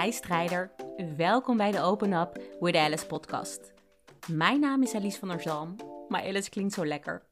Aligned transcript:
Hi 0.00 0.12
strijder, 0.12 0.70
welkom 1.16 1.56
bij 1.56 1.70
de 1.70 1.80
Open 1.80 2.12
Up 2.12 2.40
with 2.60 2.76
Alice 2.76 3.06
podcast. 3.06 3.72
Mijn 4.28 4.60
naam 4.60 4.82
is 4.82 4.94
Alice 4.94 5.18
van 5.18 5.28
der 5.28 5.40
Zalm, 5.40 5.76
maar 6.08 6.22
Alice 6.22 6.50
klinkt 6.50 6.72
zo 6.72 6.86
lekker. 6.86 7.22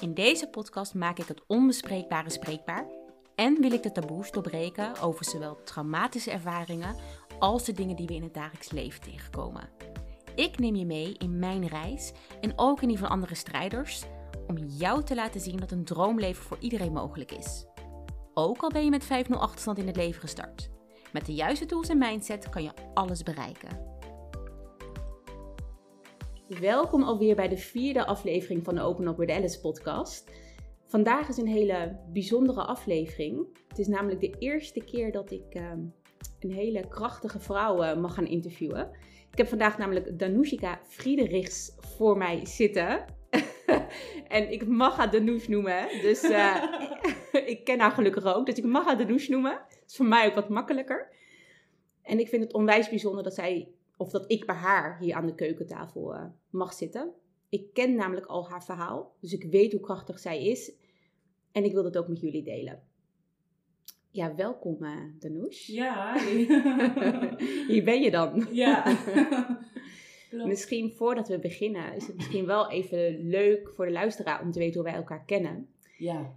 In 0.00 0.14
deze 0.14 0.48
podcast 0.48 0.94
maak 0.94 1.18
ik 1.18 1.26
het 1.26 1.42
onbespreekbare 1.46 2.30
spreekbaar 2.30 2.86
en 3.34 3.60
wil 3.60 3.72
ik 3.72 3.82
de 3.82 3.92
taboes 3.92 4.30
doorbreken 4.30 5.00
over 5.00 5.24
zowel 5.24 5.62
traumatische 5.62 6.30
ervaringen 6.30 6.96
als 7.38 7.64
de 7.64 7.72
dingen 7.72 7.96
die 7.96 8.06
we 8.06 8.14
in 8.14 8.22
het 8.22 8.34
dagelijks 8.34 8.70
leven 8.70 9.00
tegenkomen. 9.00 9.68
Ik 10.34 10.58
neem 10.58 10.74
je 10.74 10.86
mee 10.86 11.14
in 11.18 11.38
mijn 11.38 11.66
reis 11.66 12.12
en 12.40 12.52
ook 12.56 12.82
in 12.82 12.88
die 12.88 12.98
van 12.98 13.08
andere 13.08 13.34
strijders 13.34 14.04
om 14.46 14.56
jou 14.56 15.04
te 15.04 15.14
laten 15.14 15.40
zien 15.40 15.56
dat 15.56 15.70
een 15.70 15.84
droomleven 15.84 16.44
voor 16.44 16.58
iedereen 16.60 16.92
mogelijk 16.92 17.32
is. 17.32 17.66
Ook 18.34 18.62
al 18.62 18.70
ben 18.70 18.84
je 18.84 18.90
met 18.90 19.04
5-0 19.04 19.08
achterstand 19.28 19.78
in 19.78 19.86
het 19.86 19.96
leven 19.96 20.20
gestart. 20.20 20.70
Met 21.12 21.26
de 21.26 21.34
juiste 21.34 21.66
tools 21.66 21.88
en 21.88 21.98
mindset 21.98 22.48
kan 22.48 22.62
je 22.62 22.70
alles 22.94 23.22
bereiken. 23.22 23.88
Welkom 26.60 27.02
alweer 27.02 27.36
bij 27.36 27.48
de 27.48 27.56
vierde 27.56 28.06
aflevering 28.06 28.64
van 28.64 28.74
de 28.74 28.80
Open 28.80 29.06
Up 29.06 29.16
with 29.16 29.30
Alice 29.30 29.60
podcast. 29.60 30.30
Vandaag 30.86 31.28
is 31.28 31.36
een 31.36 31.46
hele 31.46 31.98
bijzondere 32.12 32.62
aflevering. 32.62 33.46
Het 33.68 33.78
is 33.78 33.86
namelijk 33.86 34.20
de 34.20 34.34
eerste 34.38 34.84
keer 34.84 35.12
dat 35.12 35.30
ik 35.30 35.54
uh, 35.54 35.70
een 36.40 36.52
hele 36.52 36.88
krachtige 36.88 37.40
vrouw 37.40 37.84
uh, 37.84 37.96
mag 37.96 38.14
gaan 38.14 38.26
interviewen. 38.26 38.90
Ik 39.30 39.38
heb 39.38 39.48
vandaag 39.48 39.78
namelijk 39.78 40.18
Danushika 40.18 40.80
Friedrichs 40.88 41.72
voor 41.78 42.16
mij 42.16 42.46
zitten. 42.46 43.04
en 44.28 44.52
ik 44.52 44.66
mag 44.66 44.96
haar 44.96 45.10
Danouche 45.10 45.50
noemen. 45.50 45.88
Dus 46.02 46.24
uh, 46.24 46.64
ik 47.52 47.64
ken 47.64 47.80
haar 47.80 47.90
gelukkig 47.90 48.24
ook. 48.24 48.46
Dus 48.46 48.54
ik 48.54 48.64
mag 48.64 48.84
haar 48.84 48.98
Danouche 48.98 49.30
noemen. 49.30 49.60
Is 49.90 49.96
voor 49.96 50.06
mij 50.06 50.26
ook 50.26 50.34
wat 50.34 50.48
makkelijker. 50.48 51.08
En 52.02 52.18
ik 52.18 52.28
vind 52.28 52.42
het 52.42 52.52
onwijs 52.52 52.88
bijzonder 52.88 53.22
dat 53.22 53.34
zij, 53.34 53.68
of 53.96 54.10
dat 54.10 54.30
ik 54.30 54.46
bij 54.46 54.54
haar 54.54 54.98
hier 54.98 55.14
aan 55.14 55.26
de 55.26 55.34
keukentafel 55.34 56.14
uh, 56.14 56.24
mag 56.50 56.72
zitten. 56.72 57.12
Ik 57.48 57.72
ken 57.72 57.94
namelijk 57.94 58.26
al 58.26 58.48
haar 58.48 58.64
verhaal. 58.64 59.16
Dus 59.20 59.32
ik 59.32 59.44
weet 59.44 59.72
hoe 59.72 59.80
krachtig 59.80 60.18
zij 60.18 60.44
is. 60.44 60.72
En 61.52 61.64
ik 61.64 61.72
wil 61.72 61.82
dat 61.82 61.96
ook 61.96 62.08
met 62.08 62.20
jullie 62.20 62.42
delen. 62.42 62.82
Ja, 64.10 64.34
welkom 64.34 64.84
uh, 64.84 64.96
Danouche. 65.18 65.72
Ja, 65.72 66.18
hier 67.68 67.84
ben 67.84 68.02
je 68.02 68.10
dan. 68.10 68.46
Ja. 68.50 68.98
Misschien 70.46 70.92
voordat 70.92 71.28
we 71.28 71.38
beginnen 71.38 71.94
is 71.94 72.06
het 72.06 72.16
misschien 72.16 72.46
wel 72.46 72.70
even 72.70 73.28
leuk 73.28 73.68
voor 73.74 73.86
de 73.86 73.92
luisteraar 73.92 74.42
om 74.42 74.50
te 74.50 74.58
weten 74.58 74.80
hoe 74.80 74.90
wij 74.90 74.98
elkaar 74.98 75.24
kennen. 75.24 75.68
Ja. 75.98 76.36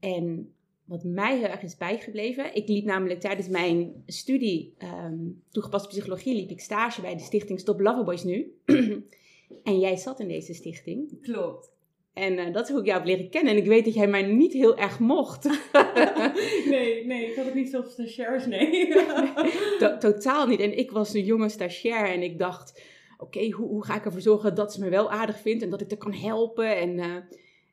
En 0.00 0.54
wat 0.84 1.04
mij 1.04 1.38
heel 1.38 1.48
erg 1.48 1.62
is 1.62 1.76
bijgebleven, 1.76 2.54
ik 2.54 2.68
liep 2.68 2.84
namelijk 2.84 3.20
tijdens 3.20 3.48
mijn 3.48 4.02
studie 4.06 4.74
um, 4.82 5.42
toegepaste 5.50 5.88
psychologie, 5.88 6.34
liep 6.34 6.50
ik 6.50 6.60
stage 6.60 7.00
bij 7.00 7.16
de 7.16 7.22
stichting 7.22 7.60
Stop 7.60 7.80
Loverboys 7.80 8.24
nu. 8.24 8.54
en 9.62 9.78
jij 9.78 9.96
zat 9.96 10.20
in 10.20 10.28
deze 10.28 10.54
stichting. 10.54 11.22
Klopt. 11.22 11.72
En 12.14 12.38
uh, 12.38 12.52
dat 12.52 12.64
is 12.64 12.70
hoe 12.70 12.80
ik 12.80 12.86
jou 12.86 12.98
heb 12.98 13.08
leren 13.08 13.30
kennen. 13.30 13.52
En 13.52 13.58
ik 13.58 13.66
weet 13.66 13.84
dat 13.84 13.94
jij 13.94 14.06
mij 14.06 14.22
niet 14.22 14.52
heel 14.52 14.76
erg 14.76 14.98
mocht. 14.98 15.44
nee, 16.70 17.06
nee, 17.06 17.30
ik 17.30 17.36
had 17.36 17.44
het 17.44 17.54
niet 17.54 17.70
zo 17.70 17.82
stagiairs, 17.82 18.46
nee. 18.46 18.88
to 19.78 19.98
totaal 19.98 20.46
niet. 20.46 20.60
En 20.60 20.78
ik 20.78 20.90
was 20.90 21.14
een 21.14 21.24
jonge 21.24 21.48
stagiair 21.48 22.10
en 22.10 22.22
ik 22.22 22.38
dacht 22.38 22.82
oké, 23.18 23.38
okay, 23.38 23.50
hoe, 23.50 23.68
hoe, 23.68 23.84
ga 23.84 23.96
ik 23.96 24.04
ervoor 24.04 24.20
zorgen 24.20 24.54
dat 24.54 24.72
ze 24.72 24.80
me 24.80 24.88
wel 24.88 25.10
aardig 25.10 25.40
vindt 25.40 25.62
en 25.62 25.70
dat 25.70 25.80
ik 25.80 25.90
er 25.90 25.96
kan 25.96 26.14
helpen? 26.14 26.76
En, 26.76 26.98
uh, 26.98 27.16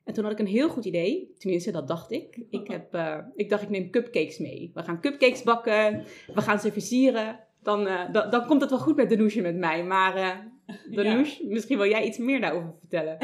en 0.04 0.14
toen 0.14 0.24
had 0.24 0.32
ik 0.32 0.38
een 0.38 0.46
heel 0.46 0.68
goed 0.68 0.84
idee. 0.84 1.34
Tenminste, 1.38 1.70
dat 1.70 1.88
dacht 1.88 2.12
ik. 2.12 2.40
Ik, 2.50 2.68
heb, 2.68 2.94
uh, 2.94 3.18
ik 3.34 3.48
dacht, 3.48 3.62
ik 3.62 3.68
neem 3.68 3.90
cupcakes 3.90 4.38
mee. 4.38 4.70
We 4.74 4.82
gaan 4.82 5.00
cupcakes 5.00 5.42
bakken. 5.42 6.04
We 6.34 6.40
gaan 6.40 6.60
ze 6.60 6.72
versieren. 6.72 7.40
Dan, 7.62 7.86
uh, 7.86 8.12
dan, 8.12 8.30
dan 8.30 8.46
komt 8.46 8.60
het 8.60 8.70
wel 8.70 8.78
goed 8.78 8.96
met 8.96 9.10
Danouche 9.10 9.40
met 9.40 9.56
mij. 9.56 9.84
Maar 9.84 10.46
Danouche, 10.90 11.42
ja. 11.44 11.52
misschien 11.52 11.78
wil 11.78 11.88
jij 11.88 12.04
iets 12.04 12.18
meer 12.18 12.40
daarover 12.40 12.74
vertellen. 12.78 13.18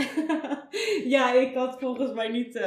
ja, 1.15 1.35
ik 1.35 1.55
had 1.55 1.79
volgens 1.81 2.13
mij 2.13 2.29
niet 2.29 2.61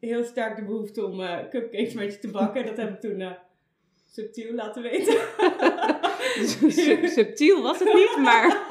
heel 0.00 0.24
sterk 0.24 0.56
de 0.56 0.64
behoefte 0.64 1.06
om 1.06 1.20
cupcakes 1.50 1.94
met 1.94 2.12
je 2.12 2.18
te 2.18 2.30
bakken. 2.30 2.66
Dat 2.66 2.76
heb 2.76 2.90
ik 2.90 3.00
toen 3.00 3.36
subtiel 4.10 4.54
laten 4.54 4.82
weten. 4.82 5.16
subtiel 7.18 7.62
was 7.62 7.78
het 7.78 7.92
niet, 7.92 8.16
maar... 8.22 8.66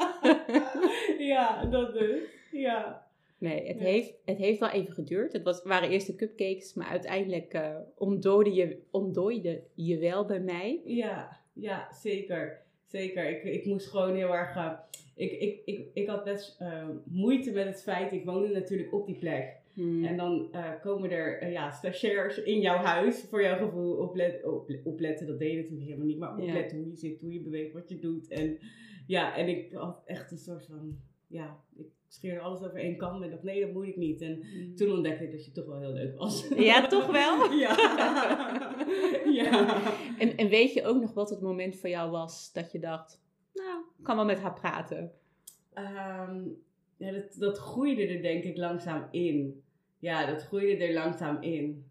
ja, 1.18 1.64
dat 1.64 1.92
dus. 1.92 2.20
Ja. 2.50 3.03
Nee, 3.44 3.66
het, 3.66 3.78
heeft, 3.78 4.14
het 4.24 4.38
heeft 4.38 4.60
wel 4.60 4.70
even 4.70 4.92
geduurd. 4.92 5.32
Het 5.32 5.42
was, 5.42 5.62
waren 5.62 5.90
eerst 5.90 6.06
de 6.06 6.14
cupcakes, 6.14 6.74
maar 6.74 6.86
uiteindelijk 6.86 7.54
uh, 7.54 7.76
ontdooide, 7.94 8.54
je, 8.54 8.78
ontdooide 8.90 9.62
je 9.74 9.98
wel 9.98 10.24
bij 10.24 10.40
mij. 10.40 10.80
Ja, 10.84 11.40
ja 11.52 11.92
zeker. 11.92 12.62
Zeker. 12.86 13.30
Ik, 13.30 13.42
ik 13.42 13.64
moest 13.64 13.86
gewoon 13.86 14.14
heel 14.14 14.34
erg... 14.34 14.56
Uh, 14.56 14.72
ik, 15.14 15.32
ik, 15.32 15.62
ik, 15.64 15.86
ik 15.94 16.06
had 16.06 16.24
best 16.24 16.60
uh, 16.60 16.88
moeite 17.04 17.52
met 17.52 17.66
het 17.66 17.82
feit... 17.82 18.12
Ik 18.12 18.24
woonde 18.24 18.48
natuurlijk 18.48 18.92
op 18.92 19.06
die 19.06 19.18
plek. 19.18 19.62
Hmm. 19.72 20.04
En 20.04 20.16
dan 20.16 20.48
uh, 20.52 20.70
komen 20.82 21.10
er 21.10 21.42
uh, 21.42 21.52
ja, 21.52 21.70
stagiairs 21.70 22.42
in 22.42 22.60
jouw 22.60 22.76
huis 22.76 23.26
voor 23.30 23.42
jouw 23.42 23.56
gevoel 23.56 23.96
oplet, 23.96 24.44
op, 24.44 24.70
opletten. 24.84 25.26
Dat 25.26 25.38
deed 25.38 25.50
je 25.50 25.56
natuurlijk 25.56 25.84
helemaal 25.84 26.06
niet, 26.06 26.18
maar 26.18 26.36
opletten 26.38 26.76
ja. 26.76 26.82
hoe 26.82 26.92
je 26.92 26.98
zit, 26.98 27.20
hoe 27.20 27.32
je 27.32 27.40
beweegt, 27.40 27.72
wat 27.72 27.88
je 27.88 27.98
doet. 27.98 28.28
En 28.28 28.58
ja, 29.06 29.36
en 29.36 29.48
ik 29.48 29.72
had 29.72 30.02
echt 30.06 30.30
een 30.30 30.38
soort 30.38 30.66
van, 30.66 30.98
ja, 31.26 31.60
ik 31.76 31.86
scheerde 32.08 32.40
alles 32.40 32.62
over 32.62 32.76
één 32.76 32.96
kam 32.96 33.22
en 33.22 33.30
dacht 33.30 33.42
nee, 33.42 33.60
dat 33.60 33.72
moet 33.72 33.86
ik 33.86 33.96
niet. 33.96 34.20
En 34.20 34.42
hmm. 34.42 34.76
toen 34.76 34.92
ontdekte 34.92 35.24
ik 35.24 35.30
dat 35.30 35.44
je 35.44 35.52
toch 35.52 35.66
wel 35.66 35.78
heel 35.78 35.92
leuk 35.92 36.18
was. 36.18 36.48
Ja, 36.56 36.86
toch 36.86 37.06
wel? 37.06 37.50
ja. 37.64 37.76
ja. 39.42 39.82
En, 40.18 40.36
en 40.36 40.48
weet 40.48 40.72
je 40.72 40.84
ook 40.84 41.00
nog 41.00 41.14
wat 41.14 41.30
het 41.30 41.40
moment 41.40 41.76
voor 41.76 41.88
jou 41.88 42.10
was 42.10 42.52
dat 42.52 42.72
je 42.72 42.78
dacht, 42.78 43.22
nou, 43.52 43.78
ik 43.98 44.04
kan 44.04 44.16
wel 44.16 44.24
met 44.24 44.40
haar 44.40 44.54
praten? 44.54 45.12
Um, 45.74 46.62
ja, 46.96 47.12
dat, 47.12 47.34
dat 47.38 47.58
groeide 47.58 48.06
er 48.06 48.22
denk 48.22 48.44
ik 48.44 48.56
langzaam 48.56 49.08
in. 49.10 49.62
Ja, 49.98 50.26
dat 50.26 50.42
groeide 50.42 50.84
er 50.84 50.92
langzaam 50.92 51.42
in. 51.42 51.90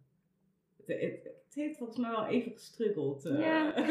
Het 0.86 1.33
heeft 1.62 1.78
volgens 1.78 1.98
mij 1.98 2.10
wel 2.10 2.26
even 2.26 2.52
gestruggeld. 2.52 3.26
Uh, 3.26 3.40
ja. 3.40 3.74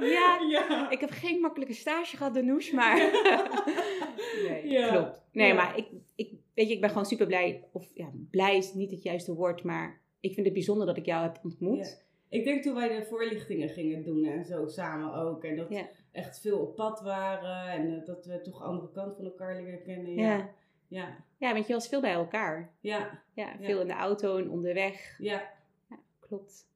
ja. 0.00 0.38
ja, 0.48 0.90
ik 0.90 1.00
heb 1.00 1.10
geen 1.10 1.40
makkelijke 1.40 1.74
stage 1.74 2.16
gehad, 2.16 2.34
Danouche, 2.34 2.74
maar... 2.74 2.96
nee, 4.48 4.68
ja. 4.68 4.88
klopt. 4.88 5.20
Nee, 5.32 5.48
ja. 5.48 5.54
maar 5.54 5.78
ik, 5.78 5.86
ik, 6.14 6.30
weet 6.54 6.68
je, 6.68 6.74
ik 6.74 6.80
ben 6.80 6.90
gewoon 6.90 7.06
super 7.06 7.26
blij. 7.26 7.64
Of 7.72 7.90
ja, 7.94 8.10
blij 8.30 8.56
is 8.56 8.74
niet 8.74 8.90
het 8.90 9.02
juiste 9.02 9.34
woord, 9.34 9.62
maar 9.62 10.00
ik 10.20 10.34
vind 10.34 10.46
het 10.46 10.54
bijzonder 10.54 10.86
dat 10.86 10.96
ik 10.96 11.06
jou 11.06 11.22
heb 11.22 11.40
ontmoet. 11.44 12.04
Ik 12.28 12.44
denk 12.44 12.62
toen 12.62 12.74
wij 12.74 12.88
de 12.88 13.04
voorlichtingen 13.04 13.68
gingen 13.68 14.02
doen 14.02 14.24
en 14.24 14.44
zo 14.44 14.66
samen 14.66 15.14
ook. 15.14 15.44
En 15.44 15.56
dat 15.56 15.68
echt 16.12 16.40
veel 16.40 16.58
op 16.58 16.76
pad 16.76 17.00
waren 17.00 17.72
en 17.72 17.92
uh, 17.92 18.04
dat 18.04 18.26
we 18.26 18.40
toch 18.40 18.62
andere 18.62 18.90
kant 18.92 19.16
van 19.16 19.24
elkaar 19.24 19.62
leren 19.62 19.82
kennen. 19.82 20.14
Ja. 20.14 20.50
Ja. 20.88 21.16
ja, 21.36 21.52
want 21.52 21.66
je 21.66 21.72
was 21.72 21.88
veel 21.88 22.00
bij 22.00 22.12
elkaar. 22.12 22.70
Ja. 22.80 23.22
Ja, 23.34 23.56
veel 23.60 23.80
in 23.80 23.86
de 23.86 23.92
auto 23.92 24.36
en 24.36 24.50
onderweg. 24.50 25.16
Ja. 25.18 25.42
Klopt. 26.30 26.68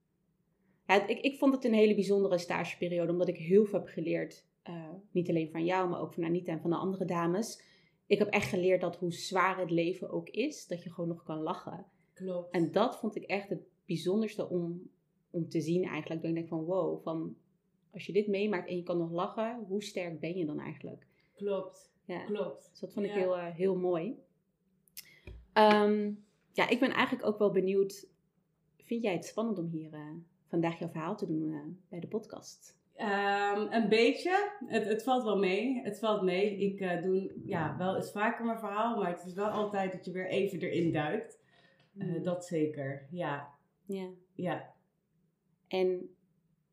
Ja, 0.86 1.06
ik, 1.06 1.20
ik 1.20 1.38
vond 1.38 1.54
het 1.54 1.64
een 1.64 1.74
hele 1.74 1.94
bijzondere 1.94 2.38
stageperiode, 2.38 3.12
omdat 3.12 3.28
ik 3.28 3.36
heel 3.36 3.64
veel 3.64 3.78
heb 3.78 3.88
geleerd. 3.88 4.44
Uh, 4.68 4.88
niet 5.10 5.28
alleen 5.28 5.50
van 5.50 5.64
jou, 5.64 5.88
maar 5.88 6.00
ook 6.00 6.12
van 6.12 6.24
Anita 6.24 6.52
en 6.52 6.60
van 6.60 6.70
de 6.70 6.76
andere 6.76 7.04
dames. 7.04 7.62
Ik 8.06 8.18
heb 8.18 8.28
echt 8.28 8.48
geleerd 8.48 8.80
dat 8.80 8.96
hoe 8.96 9.12
zwaar 9.12 9.58
het 9.58 9.70
leven 9.70 10.10
ook 10.10 10.28
is, 10.28 10.66
dat 10.66 10.82
je 10.82 10.90
gewoon 10.90 11.08
nog 11.08 11.22
kan 11.22 11.38
lachen. 11.38 11.86
Klopt. 12.12 12.52
En 12.52 12.72
dat 12.72 12.98
vond 12.98 13.16
ik 13.16 13.22
echt 13.22 13.48
het 13.48 13.62
bijzonderste 13.86 14.48
om, 14.48 14.90
om 15.30 15.48
te 15.48 15.60
zien 15.60 15.84
eigenlijk. 15.84 16.20
Dat 16.20 16.30
ik 16.30 16.36
denk 16.36 16.48
van 16.48 16.64
wow, 16.64 17.02
van 17.02 17.36
als 17.92 18.06
je 18.06 18.12
dit 18.12 18.26
meemaakt 18.26 18.68
en 18.68 18.76
je 18.76 18.82
kan 18.82 18.98
nog 18.98 19.10
lachen, 19.10 19.64
hoe 19.68 19.82
sterk 19.82 20.20
ben 20.20 20.36
je 20.36 20.46
dan 20.46 20.60
eigenlijk? 20.60 21.06
Klopt. 21.34 21.92
Ja. 22.04 22.24
Klopt. 22.24 22.68
Dus 22.70 22.80
dat 22.80 22.92
vond 22.92 23.06
ik 23.06 23.12
ja. 23.12 23.18
heel, 23.18 23.36
uh, 23.36 23.46
heel 23.46 23.76
mooi. 23.76 24.18
Um, 25.52 26.24
ja, 26.52 26.68
ik 26.68 26.80
ben 26.80 26.90
eigenlijk 26.90 27.26
ook 27.26 27.38
wel 27.38 27.50
benieuwd. 27.50 28.06
Vind 28.84 29.02
jij 29.02 29.12
het 29.12 29.24
spannend 29.24 29.58
om 29.58 29.68
hier 29.68 29.92
uh, 29.92 30.00
vandaag 30.46 30.78
jouw 30.78 30.88
verhaal 30.88 31.16
te 31.16 31.26
doen 31.26 31.48
uh, 31.48 31.60
bij 31.88 32.00
de 32.00 32.06
podcast? 32.06 32.78
Um, 32.96 33.72
een 33.72 33.88
beetje. 33.88 34.52
Het, 34.66 34.84
het 34.84 35.02
valt 35.02 35.24
wel 35.24 35.38
mee. 35.38 35.80
Het 35.82 35.98
valt 35.98 36.22
mee. 36.22 36.56
Ik 36.56 37.02
doe 37.02 37.32
ja, 37.44 37.76
wel 37.78 37.96
eens 37.96 38.10
vaker 38.10 38.44
mijn 38.44 38.58
verhaal, 38.58 38.96
maar 38.96 39.10
het 39.10 39.26
is 39.26 39.34
wel 39.34 39.48
altijd 39.48 39.92
dat 39.92 40.04
je 40.04 40.12
weer 40.12 40.28
even 40.28 40.60
erin 40.60 40.92
duikt. 40.92 41.42
Mm. 41.92 42.22
dat 42.22 42.46
zeker, 42.46 43.06
ja. 43.10 43.48
Ja. 43.86 44.08
Ja. 44.34 44.74
En 45.68 46.14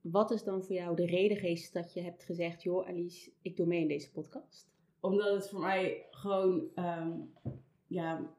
wat 0.01 0.31
is 0.31 0.43
dan 0.43 0.63
voor 0.63 0.75
jou 0.75 0.95
de 0.95 1.05
reden 1.05 1.37
geweest 1.37 1.73
dat 1.73 1.93
je 1.93 2.01
hebt 2.01 2.23
gezegd: 2.23 2.63
joh, 2.63 2.87
Alice, 2.87 3.31
ik 3.41 3.57
doe 3.57 3.65
mee 3.65 3.81
in 3.81 3.87
deze 3.87 4.11
podcast? 4.11 4.71
Omdat 4.99 5.33
het 5.33 5.49
voor 5.49 5.59
mij 5.59 6.05
gewoon, 6.11 6.69
um, 6.75 7.33
ja, 7.87 8.35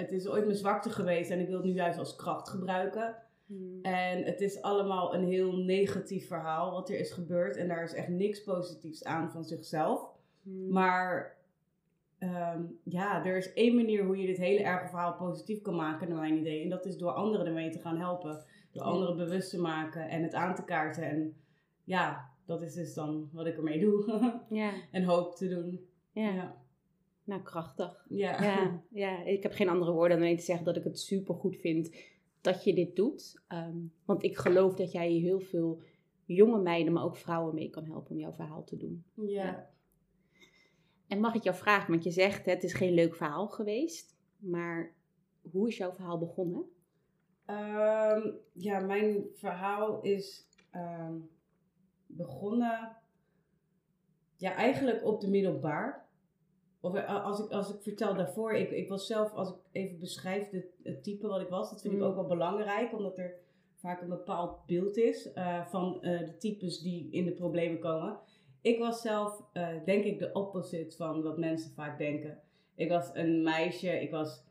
het 0.00 0.12
is 0.12 0.28
ooit 0.28 0.44
mijn 0.44 0.56
zwakte 0.56 0.90
geweest 0.90 1.30
en 1.30 1.40
ik 1.40 1.46
wil 1.46 1.56
het 1.56 1.66
nu 1.66 1.72
juist 1.72 1.98
als 1.98 2.16
kracht 2.16 2.48
gebruiken. 2.48 3.16
Hmm. 3.46 3.78
En 3.82 4.24
het 4.24 4.40
is 4.40 4.62
allemaal 4.62 5.14
een 5.14 5.24
heel 5.24 5.56
negatief 5.56 6.26
verhaal 6.26 6.72
wat 6.72 6.88
er 6.88 6.98
is 6.98 7.10
gebeurd 7.10 7.56
en 7.56 7.68
daar 7.68 7.82
is 7.82 7.94
echt 7.94 8.08
niks 8.08 8.42
positiefs 8.42 9.04
aan 9.04 9.30
van 9.30 9.44
zichzelf. 9.44 10.08
Hmm. 10.42 10.68
Maar 10.68 11.36
um, 12.18 12.78
ja, 12.82 13.24
er 13.24 13.36
is 13.36 13.52
één 13.52 13.74
manier 13.74 14.04
hoe 14.04 14.16
je 14.20 14.26
dit 14.26 14.36
hele 14.36 14.62
erge 14.62 14.88
verhaal 14.88 15.14
positief 15.14 15.62
kan 15.62 15.76
maken, 15.76 16.08
naar 16.08 16.18
mijn 16.18 16.38
idee. 16.38 16.62
En 16.62 16.68
dat 16.68 16.86
is 16.86 16.96
door 16.96 17.12
anderen 17.12 17.46
ermee 17.46 17.70
te 17.70 17.78
gaan 17.78 17.98
helpen. 17.98 18.44
Door 18.72 18.82
anderen 18.82 19.16
bewust 19.16 19.50
te 19.50 19.60
maken 19.60 20.08
en 20.08 20.22
het 20.22 20.34
aan 20.34 20.54
te 20.54 20.64
kaarten. 20.64 21.02
En 21.02 21.36
ja, 21.84 22.30
dat 22.44 22.62
is 22.62 22.74
dus 22.74 22.94
dan 22.94 23.28
wat 23.32 23.46
ik 23.46 23.56
ermee 23.56 23.80
doe. 23.80 24.04
Ja. 24.48 24.72
en 24.90 25.04
hoop 25.04 25.36
te 25.36 25.48
doen. 25.48 25.88
Ja. 26.12 26.32
Ja. 26.32 26.56
Nou, 27.28 27.42
krachtig. 27.42 28.06
Ja. 28.08 28.42
Ja, 28.42 28.82
ja, 29.04 29.24
ik 29.24 29.42
heb 29.42 29.52
geen 29.52 29.68
andere 29.68 29.92
woorden 29.92 30.16
dan 30.16 30.26
alleen 30.26 30.38
te 30.38 30.44
zeggen 30.44 30.64
dat 30.64 30.76
ik 30.76 30.84
het 30.84 30.98
super 30.98 31.34
goed 31.34 31.56
vind 31.56 31.96
dat 32.40 32.64
je 32.64 32.74
dit 32.74 32.96
doet. 32.96 33.42
Ehm, 33.48 33.76
want 34.04 34.22
ik 34.22 34.36
geloof 34.36 34.74
dat 34.74 34.92
jij 34.92 35.12
heel 35.12 35.40
veel 35.40 35.82
jonge 36.24 36.60
meiden, 36.60 36.92
maar 36.92 37.04
ook 37.04 37.16
vrouwen 37.16 37.54
mee 37.54 37.70
kan 37.70 37.84
helpen 37.84 38.10
om 38.10 38.18
jouw 38.18 38.32
verhaal 38.32 38.64
te 38.64 38.76
doen. 38.76 39.04
Ja. 39.14 39.70
En 41.08 41.20
mag 41.20 41.34
ik 41.34 41.42
jou 41.42 41.56
vragen, 41.56 41.90
want 41.90 42.04
je 42.04 42.10
zegt 42.10 42.46
het 42.46 42.64
is 42.64 42.74
geen 42.74 42.92
leuk 42.92 43.14
verhaal 43.14 43.48
geweest, 43.48 44.16
maar 44.36 44.94
hoe 45.50 45.68
is 45.68 45.76
jouw 45.76 45.92
verhaal 45.92 46.18
begonnen? 46.18 46.64
Ehm, 47.44 48.30
ja, 48.52 48.80
mijn 48.80 49.24
verhaal 49.32 50.00
is 50.00 50.48
ehm, 50.70 51.14
begonnen. 52.06 52.96
Ja, 54.36 54.54
eigenlijk 54.54 55.04
op 55.04 55.20
de 55.20 55.28
middelbaar. 55.28 56.07
Of 56.80 56.94
eh, 56.94 57.24
als 57.24 57.44
ik, 57.44 57.50
als 57.50 57.74
ik 57.74 57.82
vertel 57.82 58.14
daarvoor, 58.14 58.52
ik, 58.52 58.70
ik 58.70 58.88
was 58.88 59.06
zelf, 59.06 59.32
als 59.32 59.48
ik 59.48 59.54
even 59.72 59.98
beschrijf 59.98 60.48
de, 60.48 60.68
het 60.82 61.02
type 61.02 61.26
wat 61.26 61.40
ik 61.40 61.48
was, 61.48 61.70
dat 61.70 61.80
vind 61.80 61.94
ik 61.94 62.00
Mm. 62.00 62.06
ook 62.06 62.14
wel 62.14 62.26
belangrijk, 62.26 62.92
omdat 62.92 63.18
er 63.18 63.34
vaak 63.74 64.00
een 64.00 64.08
bepaald 64.08 64.66
beeld 64.66 64.96
is 64.96 65.32
eh, 65.32 65.66
van 65.66 66.02
eh, 66.02 66.18
de 66.26 66.36
types 66.36 66.80
die 66.80 67.10
in 67.10 67.24
de 67.24 67.32
problemen 67.32 67.78
komen. 67.80 68.18
Ik 68.62 68.78
was 68.78 69.00
zelf, 69.00 69.42
denk 69.84 70.04
ik, 70.04 70.18
de 70.18 70.32
opposite 70.32 70.96
van 70.96 71.22
wat 71.22 71.38
mensen 71.38 71.70
vaak 71.74 71.98
denken. 71.98 72.38
Ik 72.74 72.88
was 72.88 73.10
een 73.12 73.42
meisje, 73.42 74.00
ik 74.00 74.10
was, 74.10 74.44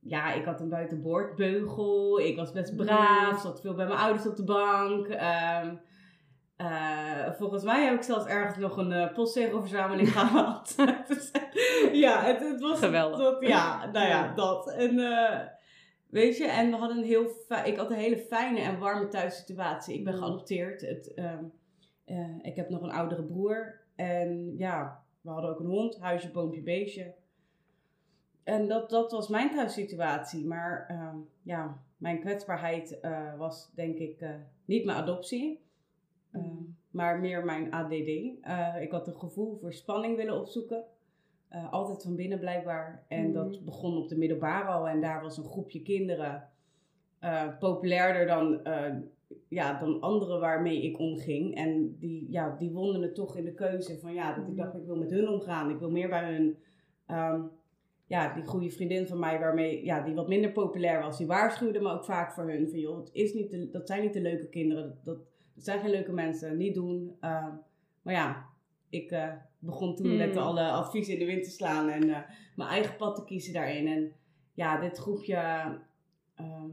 ja, 0.00 0.32
ik 0.32 0.44
had 0.44 0.60
een 0.60 0.68
buitenboordbeugel, 0.68 2.20
ik 2.20 2.36
was 2.36 2.52
best 2.52 2.76
braaf, 2.76 3.32
Mm. 3.32 3.38
zat 3.38 3.60
veel 3.60 3.74
bij 3.74 3.86
mijn 3.86 3.98
ouders 3.98 4.26
op 4.26 4.36
de 4.36 4.44
bank. 4.44 5.06
ehm, 5.06 5.74
eh, 6.60 7.30
volgens 7.32 7.62
mij 7.62 7.84
heb 7.84 7.94
ik 7.94 8.02
zelfs 8.02 8.26
ergens 8.26 8.56
nog 8.56 8.76
een 8.76 8.92
eh 8.92 9.12
postzegelverzameling 9.12 10.12
gehad. 10.18 10.74
Dus, 11.08 11.30
ja, 11.92 12.22
het, 12.22 12.40
het 12.40 12.60
was 12.60 12.78
Geweldig. 12.78 13.18
dat- 13.18 13.46
ja, 13.46 13.86
nou 13.90 14.06
ja, 14.08 14.34
dat. 14.34 14.72
En 14.72 14.98
eh, 14.98 15.40
weet 16.08 16.36
je, 16.36 16.46
en 16.46 16.70
we 16.70 16.76
hadden 16.76 16.96
een 16.98 17.04
heel 17.04 17.30
ik 17.64 17.76
had 17.76 17.90
een 17.90 17.96
hele 17.96 18.18
fijne 18.18 18.60
en 18.60 18.78
warme 18.78 19.08
thuissituatie. 19.08 19.94
Ik 19.98 20.04
ben 20.04 20.12
Mm. 20.14 20.18
geadopteerd. 20.18 20.80
Het, 20.80 21.14
ehm, 21.14 21.44
eh, 22.04 22.28
ik 22.42 22.56
heb 22.56 22.68
nog 22.68 22.82
een 22.82 22.90
oudere 22.92 23.22
broer. 23.24 23.80
En 23.96 24.54
ja, 24.58 25.02
we 25.20 25.30
hadden 25.30 25.50
ook 25.50 25.60
een 25.60 25.66
hond, 25.66 25.98
huisje, 26.00 26.30
boompje, 26.30 26.62
beestje. 26.62 27.14
En 28.44 28.68
dat, 28.68 28.90
dat 28.90 29.12
was 29.12 29.28
mijn 29.28 29.50
thuissituatie. 29.50 30.46
Maar 30.46 30.84
ehm, 30.88 31.16
ja, 31.42 31.78
mijn 31.96 32.20
kwetsbaarheid 32.20 32.98
was 33.38 33.70
denk 33.74 33.98
ik 33.98 34.24
niet 34.64 34.84
mijn 34.84 34.98
adoptie. 34.98 35.68
Mm. 36.32 36.40
Ehm, 36.40 36.54
maar 36.90 37.20
meer 37.20 37.44
mijn 37.44 37.72
ADD. 37.74 38.08
Eh, 38.40 38.74
ik 38.80 38.90
had 38.90 39.06
een 39.06 39.16
gevoel 39.18 39.56
voor 39.56 39.72
spanning 39.72 40.16
willen 40.16 40.38
opzoeken. 40.40 40.84
Eh, 41.48 41.72
altijd 41.72 42.02
van 42.02 42.16
binnen 42.16 42.38
blijkbaar. 42.38 43.04
En 43.08 43.22
Mhm. 43.24 43.32
dat 43.32 43.64
begon 43.64 43.96
op 43.96 44.08
de 44.08 44.16
middelbare 44.18 44.68
al. 44.68 44.88
En 44.88 45.00
daar 45.00 45.22
was 45.22 45.36
een 45.38 45.44
groepje 45.44 45.82
kinderen. 45.82 46.48
eh, 47.20 47.48
populairder 47.58 48.26
dan, 48.26 48.60
ja, 49.48 49.78
dan 49.78 50.00
anderen 50.00 50.40
waarmee 50.40 50.82
ik 50.82 50.98
omging. 50.98 51.54
En 51.54 51.96
die, 51.98 52.26
ja, 52.30 52.56
die 52.58 52.70
wonnen 52.70 53.02
het 53.02 53.14
toch 53.14 53.36
in 53.36 53.44
de 53.44 53.54
keuze 53.54 53.98
van 53.98 54.14
ja, 54.14 54.28
dat 54.34 54.42
ik 54.44 54.48
Mhm. 54.48 54.56
dacht 54.56 54.74
ik 54.74 54.84
wil 54.86 54.96
met 54.96 55.10
hun 55.10 55.28
omgaan. 55.28 55.70
Ik 55.70 55.78
wil 55.78 55.90
meer 55.90 56.08
bij 56.08 56.32
hun. 56.34 56.56
Ehm, 57.06 57.40
ja, 58.06 58.34
die 58.34 58.44
goede 58.46 58.70
vriendin 58.70 59.06
van 59.06 59.18
mij, 59.18 59.38
waarmee, 59.38 59.84
ja, 59.84 60.00
die 60.02 60.14
wat 60.14 60.28
minder 60.28 60.52
populair 60.52 61.02
was, 61.02 61.18
die 61.18 61.26
waarschuwde 61.26 61.80
me 61.80 61.92
ook 61.92 62.04
vaak 62.04 62.32
voor 62.32 62.48
hun. 62.50 62.68
Van 62.70 62.78
joh, 62.78 62.96
het 62.98 63.10
is 63.12 63.34
niet 63.34 63.50
de, 63.50 63.70
dat 63.70 63.86
zijn 63.86 64.02
niet 64.02 64.12
de 64.12 64.20
leuke 64.20 64.46
kinderen. 64.48 64.98
Dat, 65.04 65.18
dat 65.60 65.68
zijn 65.68 65.80
geen 65.80 65.90
leuke 65.90 66.12
mensen. 66.12 66.56
Niet 66.56 66.74
doen. 66.74 67.16
Ehm, 67.20 67.52
maar 68.02 68.14
ja, 68.14 68.46
ik 68.88 69.10
eh, 69.10 69.32
begon 69.58 69.96
toen 69.96 70.06
Hmm. 70.06 70.16
met 70.16 70.36
alle 70.36 70.70
adviezen 70.70 71.12
in 71.12 71.18
de 71.18 71.24
wind 71.24 71.44
te 71.44 71.50
slaan 71.50 71.88
en 71.88 72.02
eh, 72.02 72.20
mijn 72.56 72.68
eigen 72.70 72.96
pad 72.96 73.16
te 73.16 73.24
kiezen 73.24 73.52
daarin. 73.52 73.86
En 73.86 74.12
ja, 74.54 74.80
dit 74.80 74.98
groepje. 74.98 75.34
ehm, 76.34 76.68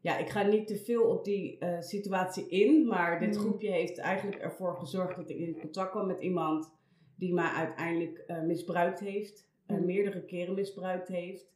ja, 0.00 0.16
ik 0.18 0.28
ga 0.28 0.42
niet 0.42 0.66
te 0.66 0.76
veel 0.76 1.02
op 1.02 1.24
die 1.24 1.58
eh, 1.58 1.80
situatie 1.80 2.48
in, 2.48 2.86
maar 2.86 3.20
dit 3.20 3.34
Hmm. 3.34 3.44
groepje 3.44 3.70
heeft 3.70 3.98
eigenlijk 3.98 4.42
ervoor 4.42 4.76
gezorgd 4.76 5.16
dat 5.16 5.30
ik 5.30 5.36
in 5.38 5.58
contact 5.60 5.90
kwam 5.90 6.06
met 6.06 6.20
iemand 6.20 6.72
die 7.16 7.34
mij 7.34 7.50
uiteindelijk 7.50 8.18
eh, 8.18 8.42
misbruikt 8.42 9.00
heeft, 9.00 9.48
eh, 9.66 9.76
Hmm. 9.76 9.86
meerdere 9.86 10.24
keren 10.24 10.54
misbruikt 10.54 11.08
heeft. 11.08 11.46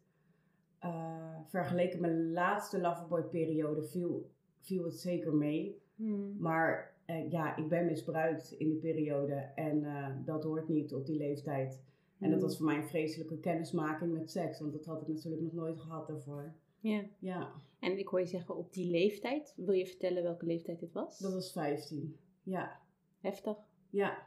Eh, 0.79 1.37
vergeleken 1.49 2.01
met 2.01 2.11
mijn 2.11 2.33
laatste 2.33 2.81
Loverboy-periode 2.81 3.83
viel, 3.85 4.31
viel 4.61 4.85
het 4.85 4.99
zeker 5.01 5.35
mee. 5.35 5.83
Hmm. 6.01 6.37
Maar 6.39 6.95
eh, 7.05 7.31
ja, 7.31 7.57
ik 7.57 7.69
ben 7.69 7.85
misbruikt 7.87 8.53
in 8.53 8.69
die 8.69 8.79
periode 8.79 9.35
en 9.35 9.85
eh, 9.85 10.09
dat 10.25 10.45
hoort 10.45 10.69
niet 10.69 10.95
op 10.95 11.07
die 11.07 11.17
leeftijd. 11.19 11.83
En 12.19 12.31
dat 12.31 12.39
Hmm. 12.39 12.49
was 12.49 12.57
voor 12.57 12.67
mij 12.67 12.77
een 12.77 12.89
vreselijke 12.89 13.39
kennismaking 13.39 14.13
met 14.13 14.31
seks, 14.31 14.61
want 14.61 14.73
dat 14.73 14.85
had 14.85 15.03
ik 15.03 15.09
natuurlijk 15.09 15.43
nog 15.43 15.53
nooit 15.53 15.79
gehad 15.81 16.07
daarvoor. 16.07 16.53
Ja. 16.81 17.03
Ja, 17.19 17.53
En 17.79 17.99
ik 17.99 18.09
hoor 18.09 18.21
je 18.21 18.27
zeggen 18.27 18.57
op 18.57 18.73
die 18.73 18.91
leeftijd. 18.91 19.55
Wil 19.57 19.75
je 19.75 19.87
vertellen 19.87 20.23
welke 20.23 20.47
leeftijd 20.47 20.81
dit 20.81 20.93
was? 20.93 21.19
dat 21.19 21.33
was 21.33 21.53
15. 21.53 22.17
Ja, 22.43 22.81
Heftig. 23.21 23.57
ja. 23.91 24.27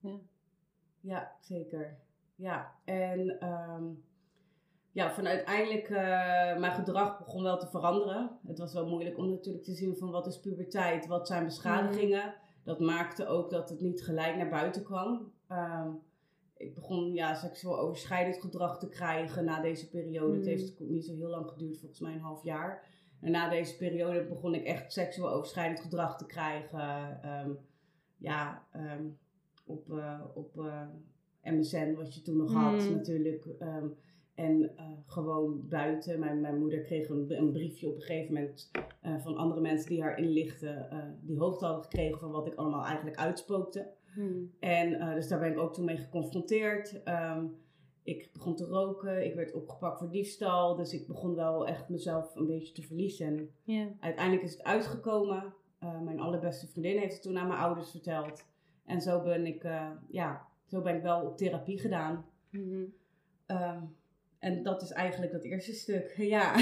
Ja. 0.00 0.18
Ja, 1.00 1.36
zeker. 1.40 1.98
Ja, 2.34 2.74
en 2.84 3.40
ehm, 3.40 3.84
ja, 4.92 5.12
van 5.12 5.26
uiteindelijk, 5.26 5.88
eh, 5.88 6.58
mijn 6.58 6.72
gedrag 6.72 7.18
begon 7.18 7.42
wel 7.42 7.58
te 7.58 7.66
veranderen. 7.66 8.38
Het 8.46 8.58
was 8.58 8.72
wel 8.72 8.86
moeilijk 8.88 9.18
om 9.18 9.30
natuurlijk 9.30 9.64
te 9.64 9.74
zien 9.74 9.96
van 9.96 10.10
wat 10.10 10.26
is 10.26 10.40
puberteit, 10.40 11.06
wat 11.06 11.26
zijn 11.26 11.44
beschadigingen. 11.44 12.34
Dat 12.64 12.80
maakte 12.80 13.26
ook 13.26 13.50
dat 13.50 13.68
het 13.70 13.80
niet 13.80 14.02
gelijk 14.02 14.36
naar 14.36 14.48
buiten 14.48 14.82
kwam. 14.82 15.32
Ehm, 15.48 15.88
ik 16.56 16.74
begon 16.74 17.12
ja, 17.14 17.34
seksueel 17.34 17.78
overschrijdend 17.78 18.40
gedrag 18.40 18.78
te 18.78 18.88
krijgen 18.88 19.44
na 19.44 19.60
deze 19.60 19.88
periode. 19.88 20.32
Het 20.34 20.42
Mm. 20.44 20.48
heeft 20.48 20.80
niet 20.80 21.04
zo 21.04 21.14
heel 21.14 21.28
lang 21.28 21.48
geduurd, 21.48 21.78
volgens 21.78 22.00
mij 22.00 22.12
een 22.12 22.20
half 22.20 22.42
jaar. 22.44 22.84
En 23.20 23.30
na 23.30 23.48
deze 23.48 23.76
periode 23.76 24.24
begon 24.24 24.54
ik 24.54 24.64
echt 24.64 24.92
seksueel 24.92 25.30
overschrijdend 25.30 25.80
gedrag 25.80 26.16
te 26.18 26.26
krijgen. 26.26 27.18
Ehm, 27.22 27.50
ja, 28.16 28.66
ehm, 28.72 29.04
op, 29.64 29.90
eh, 29.92 30.20
op 30.34 30.58
eh, 30.58 30.82
MSN, 31.42 31.94
wat 31.94 32.14
je 32.14 32.22
toen 32.22 32.36
nog 32.36 32.52
had 32.52 32.72
Mm. 32.72 32.90
natuurlijk. 32.92 33.46
En 34.40 34.76
eh, 34.76 34.84
gewoon 35.06 35.68
buiten. 35.68 36.18
Mijn, 36.18 36.40
mijn 36.40 36.58
moeder 36.58 36.80
kreeg 36.80 37.08
een, 37.08 37.24
een 37.28 37.52
briefje 37.52 37.88
op 37.88 37.94
een 37.94 38.00
gegeven 38.00 38.34
moment 38.34 38.70
eh, 39.00 39.18
van 39.18 39.36
andere 39.36 39.60
mensen 39.60 39.88
die 39.88 40.02
haar 40.02 40.18
inlichten. 40.18 40.90
eh, 40.90 40.98
die 41.20 41.38
hoogte 41.38 41.64
hadden 41.64 41.82
gekregen 41.82 42.18
van 42.18 42.30
wat 42.30 42.46
ik 42.46 42.54
allemaal 42.54 42.84
eigenlijk 42.84 43.16
uitspookte. 43.16 43.90
Hmm. 44.14 44.52
En 44.60 45.14
dus 45.14 45.28
daar 45.28 45.38
ben 45.38 45.50
ik 45.50 45.58
ook 45.58 45.74
toen 45.74 45.84
mee 45.84 45.96
geconfronteerd. 45.96 47.02
Ehm, 47.02 47.44
ik 48.02 48.30
begon 48.32 48.56
te 48.56 48.64
roken, 48.64 49.24
ik 49.24 49.34
werd 49.34 49.52
opgepakt 49.52 49.98
voor 49.98 50.10
diefstal. 50.10 50.76
Dus 50.76 50.92
ik 50.92 51.06
begon 51.06 51.34
wel 51.34 51.66
echt 51.66 51.88
mezelf 51.88 52.34
een 52.34 52.46
beetje 52.46 52.74
te 52.74 52.82
verliezen. 52.82 53.50
En 53.66 53.96
uiteindelijk 54.00 54.46
is 54.46 54.52
het 54.52 54.62
uitgekomen. 54.62 55.54
Mijn 56.04 56.20
allerbeste 56.20 56.66
vriendin 56.66 56.98
heeft 56.98 57.12
het 57.12 57.22
toen 57.22 57.38
aan 57.38 57.48
mijn 57.48 57.60
ouders 57.60 57.90
verteld. 57.90 58.46
En 58.84 59.00
zo 59.00 59.22
ben 59.22 59.46
ik, 59.46 59.62
ja, 60.08 60.46
zo 60.66 60.82
ben 60.82 60.96
ik 60.96 61.02
wel 61.02 61.26
op 61.26 61.36
therapie 61.36 61.78
gedaan. 61.78 62.24
Ehm, 63.46 63.82
en 64.40 64.62
dat 64.62 64.82
is 64.82 64.90
eigenlijk 64.90 65.32
dat 65.32 65.42
eerste 65.44 65.72
stuk. 65.72 66.14
Ja. 66.36 66.54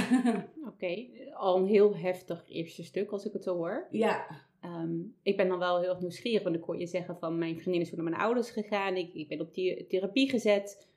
Oké, 0.66 1.06
al 1.34 1.56
een 1.56 1.66
heel 1.66 1.96
heftig 1.96 2.44
eerste 2.48 2.84
stuk 2.84 3.10
als 3.10 3.24
ik 3.26 3.32
het 3.32 3.44
zo 3.44 3.54
hoor. 3.56 3.86
ja. 3.90 4.26
Ehm, 4.60 4.96
ik 5.22 5.36
ben 5.36 5.48
dan 5.48 5.58
wel 5.58 5.80
heel 5.80 5.90
erg 5.90 6.00
nieuwsgierig, 6.00 6.42
want 6.42 6.56
ik 6.56 6.62
hoor 6.64 6.78
je 6.78 6.86
zeggen 6.86 7.18
van 7.18 7.38
mijn 7.38 7.60
vriendin 7.60 7.80
is 7.80 7.92
naar 7.92 8.04
mijn 8.04 8.16
ouders 8.20 8.50
gegaan, 8.50 8.96
ik, 8.96 9.14
ik 9.14 9.28
ben 9.28 9.40
op 9.40 9.54
die 9.54 9.86
therapie 9.86 10.30
gezet. 10.30 10.88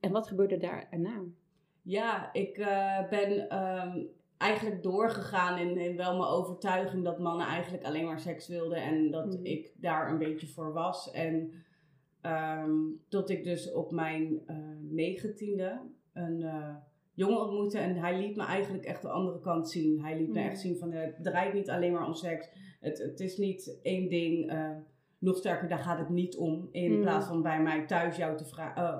En 0.00 0.12
wat 0.12 0.26
gebeurde 0.26 0.56
daarna? 0.56 1.22
Ja, 1.82 2.32
ik 2.32 2.58
eh, 2.58 3.08
ben 3.08 3.48
ehm, 3.48 3.98
eigenlijk 4.36 4.82
doorgegaan 4.82 5.58
in, 5.58 5.76
in 5.78 5.96
wel 5.96 6.16
mijn 6.16 6.30
overtuiging 6.30 7.04
dat 7.04 7.18
mannen 7.18 7.46
eigenlijk 7.46 7.84
alleen 7.84 8.04
maar 8.04 8.20
seks 8.20 8.48
wilden 8.48 8.82
en 8.82 9.10
dat 9.10 9.26
Mhm. 9.34 9.44
ik 9.44 9.72
daar 9.76 10.10
een 10.10 10.18
beetje 10.18 10.46
voor 10.46 10.72
was. 10.72 11.10
En 11.10 11.52
ehm, 12.20 12.72
tot 13.08 13.30
ik 13.30 13.44
dus 13.44 13.72
op 13.72 13.90
mijn 13.90 14.40
eh, 14.46 14.56
negentiende 14.80 15.80
een 16.12 16.42
eh, 16.42 16.74
jongen 17.14 17.40
ontmoette 17.40 17.78
en 17.78 17.96
hij 17.96 18.18
liet 18.20 18.36
me 18.36 18.44
eigenlijk 18.44 18.84
echt 18.84 19.02
de 19.02 19.08
andere 19.10 19.40
kant 19.40 19.70
zien. 19.70 20.00
Hij 20.00 20.18
liet 20.18 20.28
me 20.32 20.38
Mhm. 20.40 20.48
echt 20.48 20.60
zien 20.60 20.78
van 20.78 20.92
eh, 20.92 21.00
het 21.00 21.22
draait 21.22 21.52
niet 21.54 21.70
alleen 21.70 21.92
maar 21.92 22.06
om 22.06 22.14
seks. 22.14 22.48
Het, 22.80 22.98
het 22.98 23.20
is 23.20 23.36
niet 23.36 23.78
één 23.82 24.08
ding. 24.08 24.50
eh, 24.50 24.70
nog 25.18 25.36
sterker, 25.36 25.68
daar 25.68 25.78
gaat 25.78 25.98
het 25.98 26.08
niet 26.08 26.36
om. 26.36 26.68
In 26.72 26.92
Mhm. 26.92 27.00
plaats 27.00 27.26
van 27.26 27.42
bij 27.42 27.62
mij 27.62 27.86
thuis 27.86 28.16
jou, 28.16 28.36
te 28.36 28.44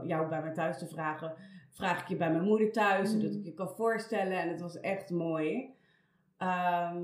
jou 0.06 0.28
bij 0.28 0.42
mij 0.42 0.52
thuis 0.52 0.78
te 0.78 0.86
vragen, 0.86 1.34
vraag 1.70 2.00
ik 2.02 2.08
je 2.08 2.16
bij 2.16 2.30
mijn 2.30 2.44
moeder 2.44 2.72
thuis, 2.72 3.10
zodat 3.10 3.30
Mhm. 3.30 3.38
ik 3.38 3.44
je 3.44 3.52
kan 3.54 3.68
voorstellen. 3.70 4.38
En 4.40 4.48
het 4.48 4.60
was 4.60 4.80
echt 4.80 5.10
mooi. 5.10 5.74
Ehm, 6.36 7.02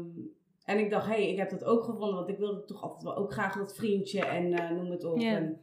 en 0.64 0.78
ik 0.78 0.90
dacht, 0.90 1.06
hé, 1.06 1.12
hey, 1.12 1.30
ik 1.30 1.36
heb 1.38 1.50
dat 1.50 1.64
ook 1.64 1.84
gevonden, 1.84 2.14
want 2.14 2.28
ik 2.28 2.38
wilde 2.38 2.64
toch 2.64 2.82
altijd 2.82 3.02
wel 3.02 3.16
ook 3.16 3.32
graag 3.32 3.56
dat 3.56 3.74
vriendje 3.76 4.24
en 4.24 4.74
noem 4.76 4.90
het 4.90 5.04
op. 5.04 5.18
En, 5.18 5.60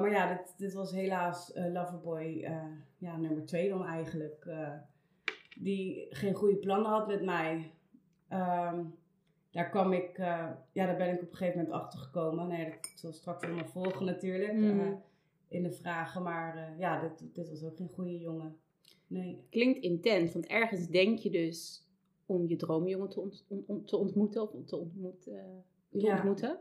maar 0.00 0.10
ja, 0.10 0.34
dit, 0.34 0.54
dit 0.58 0.72
was 0.72 0.92
helaas 0.92 1.52
eh, 1.52 1.72
Loverboy 1.72 2.42
eh, 2.44 2.62
ja, 2.98 3.16
nummer 3.16 3.44
twee 3.46 3.68
dan 3.68 3.84
eigenlijk. 3.86 4.44
eh, 4.46 4.72
die 5.60 6.06
geen 6.10 6.34
goede 6.34 6.56
plannen 6.56 6.90
had 6.90 7.06
met 7.06 7.22
mij. 7.24 7.70
Ehm, 8.28 8.84
daar 9.50 9.70
kwam 9.70 9.92
ik, 9.92 10.18
uh, 10.18 10.50
ja, 10.72 10.86
daar 10.86 10.96
ben 10.96 11.14
ik 11.14 11.22
op 11.22 11.30
een 11.30 11.36
gegeven 11.36 11.60
moment 11.60 11.80
achter 11.82 11.98
gekomen. 11.98 12.46
Nee, 12.48 12.64
dat 12.70 12.92
zal 12.94 13.12
straks 13.12 13.42
helemaal 13.44 13.66
volgen 13.68 14.04
natuurlijk 14.06 14.52
eh, 14.52 14.92
in 15.48 15.62
de 15.62 15.72
vragen. 15.72 16.22
Maar 16.22 16.56
eh, 16.56 16.78
ja, 16.78 17.00
dit, 17.00 17.34
dit 17.34 17.48
was 17.50 17.64
ook 17.64 17.76
geen 17.76 17.90
goede 17.94 18.18
jongen. 18.18 18.56
Nee. 19.06 19.46
Klinkt 19.50 19.78
intens, 19.82 20.32
want 20.32 20.46
ergens 20.46 20.86
denk 20.88 21.18
je 21.18 21.30
dus 21.30 21.86
om 22.26 22.46
je 22.48 22.56
droomjongen 22.56 23.08
te, 23.08 23.20
ont- 23.20 23.86
te 23.88 23.96
ontmoeten 23.96 24.42
of 24.42 24.64
te, 24.66 24.76
ontmoet, 24.76 25.26
eh, 25.26 25.34
te 25.90 25.98
Ja. 26.00 26.14
ontmoeten. 26.14 26.58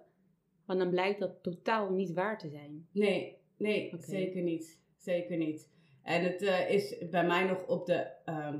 Maar 0.67 0.77
dan 0.77 0.89
blijkt 0.89 1.19
dat 1.19 1.43
totaal 1.43 1.91
niet 1.91 2.13
waar 2.13 2.37
te 2.37 2.49
zijn. 2.49 2.87
Nee, 2.91 3.37
nee, 3.57 3.93
zeker 3.99 4.41
niet. 4.41 4.79
Zeker 4.97 5.37
niet. 5.37 5.69
En 6.03 6.23
het 6.23 6.41
eh, 6.41 6.69
is 6.69 6.97
bij 7.09 7.25
mij 7.25 7.45
nog 7.45 7.67
op 7.67 7.85
de. 7.85 8.07
ehm, 8.25 8.59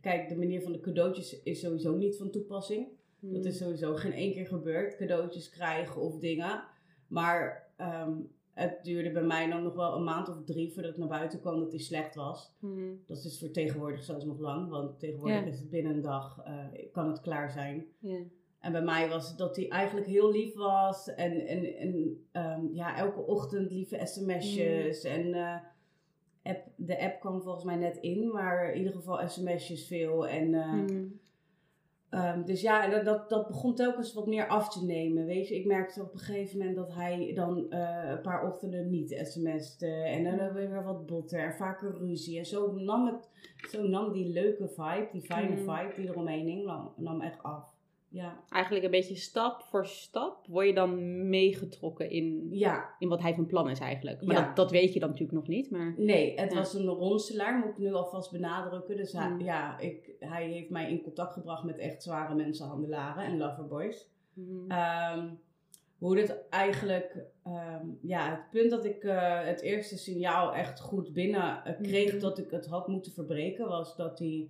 kijk, 0.00 0.28
de 0.28 0.36
manier 0.36 0.62
van 0.62 0.72
de 0.72 0.80
cadeautjes 0.80 1.42
is 1.42 1.60
sowieso 1.60 1.96
niet 1.96 2.16
van 2.16 2.30
toepassing. 2.30 2.86
Dat 3.20 3.44
is 3.44 3.58
sowieso 3.58 3.94
geen 3.94 4.12
één 4.12 4.32
keer 4.32 4.46
gebeurd, 4.46 4.96
cadeautjes 4.96 5.50
krijgen 5.50 6.00
of 6.00 6.18
dingen. 6.18 6.64
Maar 7.08 7.70
ehm, 7.76 8.12
het 8.52 8.84
duurde 8.84 9.10
bij 9.12 9.22
mij 9.22 9.48
dan 9.48 9.62
nog 9.62 9.74
wel 9.74 9.96
een 9.96 10.04
maand 10.04 10.28
of 10.28 10.44
drie 10.44 10.72
voordat 10.72 10.90
het 10.90 11.00
naar 11.00 11.08
buiten 11.18 11.40
kwam 11.40 11.58
dat 11.58 11.70
hij 11.70 11.80
slecht 11.80 12.14
was. 12.14 12.54
Mhm. 12.58 12.94
Dat 13.06 13.24
is 13.24 13.38
voor 13.38 13.50
tegenwoordig 13.50 14.04
zelfs 14.04 14.24
nog 14.24 14.38
lang, 14.38 14.68
want 14.68 14.98
tegenwoordig 14.98 15.44
is 15.46 15.58
het 15.58 15.70
binnen 15.70 15.94
een 15.94 16.02
dag, 16.02 16.42
eh, 16.44 16.66
kan 16.92 17.08
het 17.08 17.20
klaar 17.20 17.50
zijn. 17.50 17.86
Ja. 17.98 18.18
En 18.62 18.72
bij 18.72 18.82
mij 18.82 19.08
was 19.08 19.36
dat 19.36 19.56
hij 19.56 19.68
eigenlijk 19.68 20.06
heel 20.06 20.30
lief 20.30 20.54
was. 20.54 21.14
En, 21.14 21.46
en, 21.46 21.76
en 21.76 22.24
ehm, 22.32 22.66
ja, 22.72 22.96
elke 22.96 23.20
ochtend 23.26 23.70
lieve 23.70 24.00
sms'jes. 24.06 25.04
En 25.04 25.34
eh, 25.34 25.54
app, 26.42 26.66
de 26.76 27.00
app 27.00 27.20
kwam 27.20 27.42
volgens 27.42 27.64
mij 27.64 27.76
net 27.76 27.96
in, 27.96 28.30
maar 28.32 28.70
in 28.72 28.78
ieder 28.78 28.92
geval 28.92 29.28
sms'jes 29.28 29.86
veel. 29.86 30.28
En, 30.28 30.54
eh, 30.54 30.72
Mhm. 30.72 31.04
ehm, 32.10 32.44
dus 32.44 32.60
ja, 32.60 32.84
en 32.84 32.90
dat, 32.90 33.04
dat, 33.04 33.28
dat 33.28 33.46
begon 33.46 33.74
telkens 33.74 34.12
wat 34.14 34.26
meer 34.26 34.48
af 34.48 34.68
te 34.72 34.84
nemen. 34.84 35.24
Weet 35.26 35.48
je, 35.48 35.54
ik 35.56 35.66
merkte 35.66 36.02
op 36.02 36.12
een 36.12 36.18
gegeven 36.18 36.58
moment 36.58 36.76
dat 36.76 36.94
hij 36.94 37.32
dan 37.34 37.70
eh, 37.70 38.10
een 38.10 38.20
paar 38.20 38.46
ochtenden 38.46 38.90
niet 38.90 39.20
sms'te. 39.22 39.86
En 39.86 40.24
dan 40.24 40.38
hebben 40.38 40.62
we 40.62 40.68
weer 40.68 40.84
wat 40.84 41.06
botter 41.06 41.40
en 41.44 41.54
vaker 41.54 41.94
ruzie. 41.98 42.38
En 42.38 42.46
zo 42.46 42.72
nam, 42.72 43.06
het, 43.06 43.30
zo 43.70 43.82
nam 43.88 44.12
die 44.12 44.28
leuke 44.32 44.68
vibe, 44.68 45.08
die 45.12 45.22
fijne 45.22 45.56
vibe 45.56 45.92
die 45.96 46.08
eromheen 46.08 46.46
hing, 46.46 46.64
nam, 46.64 46.92
nam 46.96 47.20
echt 47.20 47.42
af. 47.42 47.70
Ja. 48.12 48.40
Eigenlijk 48.48 48.84
een 48.84 48.90
beetje 48.90 49.16
stap 49.16 49.62
voor 49.62 49.86
stap 49.86 50.46
word 50.46 50.66
je 50.66 50.74
dan 50.74 51.28
meegetrokken 51.28 52.10
in, 52.10 52.46
Ja, 52.50 52.94
in 52.98 53.08
wat 53.08 53.20
hij 53.20 53.34
van 53.34 53.46
plan 53.46 53.70
is 53.70 53.78
eigenlijk. 53.78 54.24
Maar 54.24 54.36
Ja. 54.36 54.46
dat, 54.46 54.56
dat 54.56 54.70
weet 54.70 54.92
je 54.92 55.00
dan 55.00 55.08
natuurlijk 55.08 55.38
nog 55.38 55.48
niet. 55.48 55.70
Maar 55.70 55.94
Nee, 55.96 56.40
het 56.40 56.50
Ja. 56.52 56.58
was 56.58 56.74
een 56.74 56.86
ronselaar, 56.86 57.58
moet 57.58 57.68
ik 57.68 57.78
nu 57.78 57.92
alvast 57.92 58.30
benadrukken. 58.32 58.96
Dus 58.96 59.12
hij, 59.12 59.28
Mm. 59.28 59.40
ja, 59.40 59.78
ik, 59.78 60.10
hij 60.18 60.46
heeft 60.48 60.70
mij 60.70 60.90
in 60.90 61.02
contact 61.02 61.32
gebracht 61.32 61.64
met 61.64 61.78
echt 61.78 62.02
zware 62.02 62.34
mensenhandelaren 62.34 63.24
en 63.24 63.36
loverboys. 63.38 64.10
Mhm. 64.34 64.70
Ehm, 64.70 65.28
hoe 65.98 66.14
dit 66.14 66.48
eigenlijk, 66.50 67.16
ehm, 67.44 67.86
ja, 68.02 68.30
het 68.30 68.50
punt 68.50 68.70
dat 68.70 68.84
ik 68.84 69.04
eh, 69.04 69.44
het 69.44 69.60
eerste 69.60 69.98
signaal 69.98 70.54
echt 70.54 70.80
goed 70.80 71.12
binnen 71.12 71.64
eh, 71.64 71.80
kreeg 71.82 72.12
Mhm. 72.12 72.20
dat 72.20 72.38
ik 72.38 72.50
het 72.50 72.66
had 72.66 72.88
moeten 72.88 73.12
verbreken, 73.12 73.68
was 73.68 73.96
dat 73.96 74.18
hij, 74.18 74.48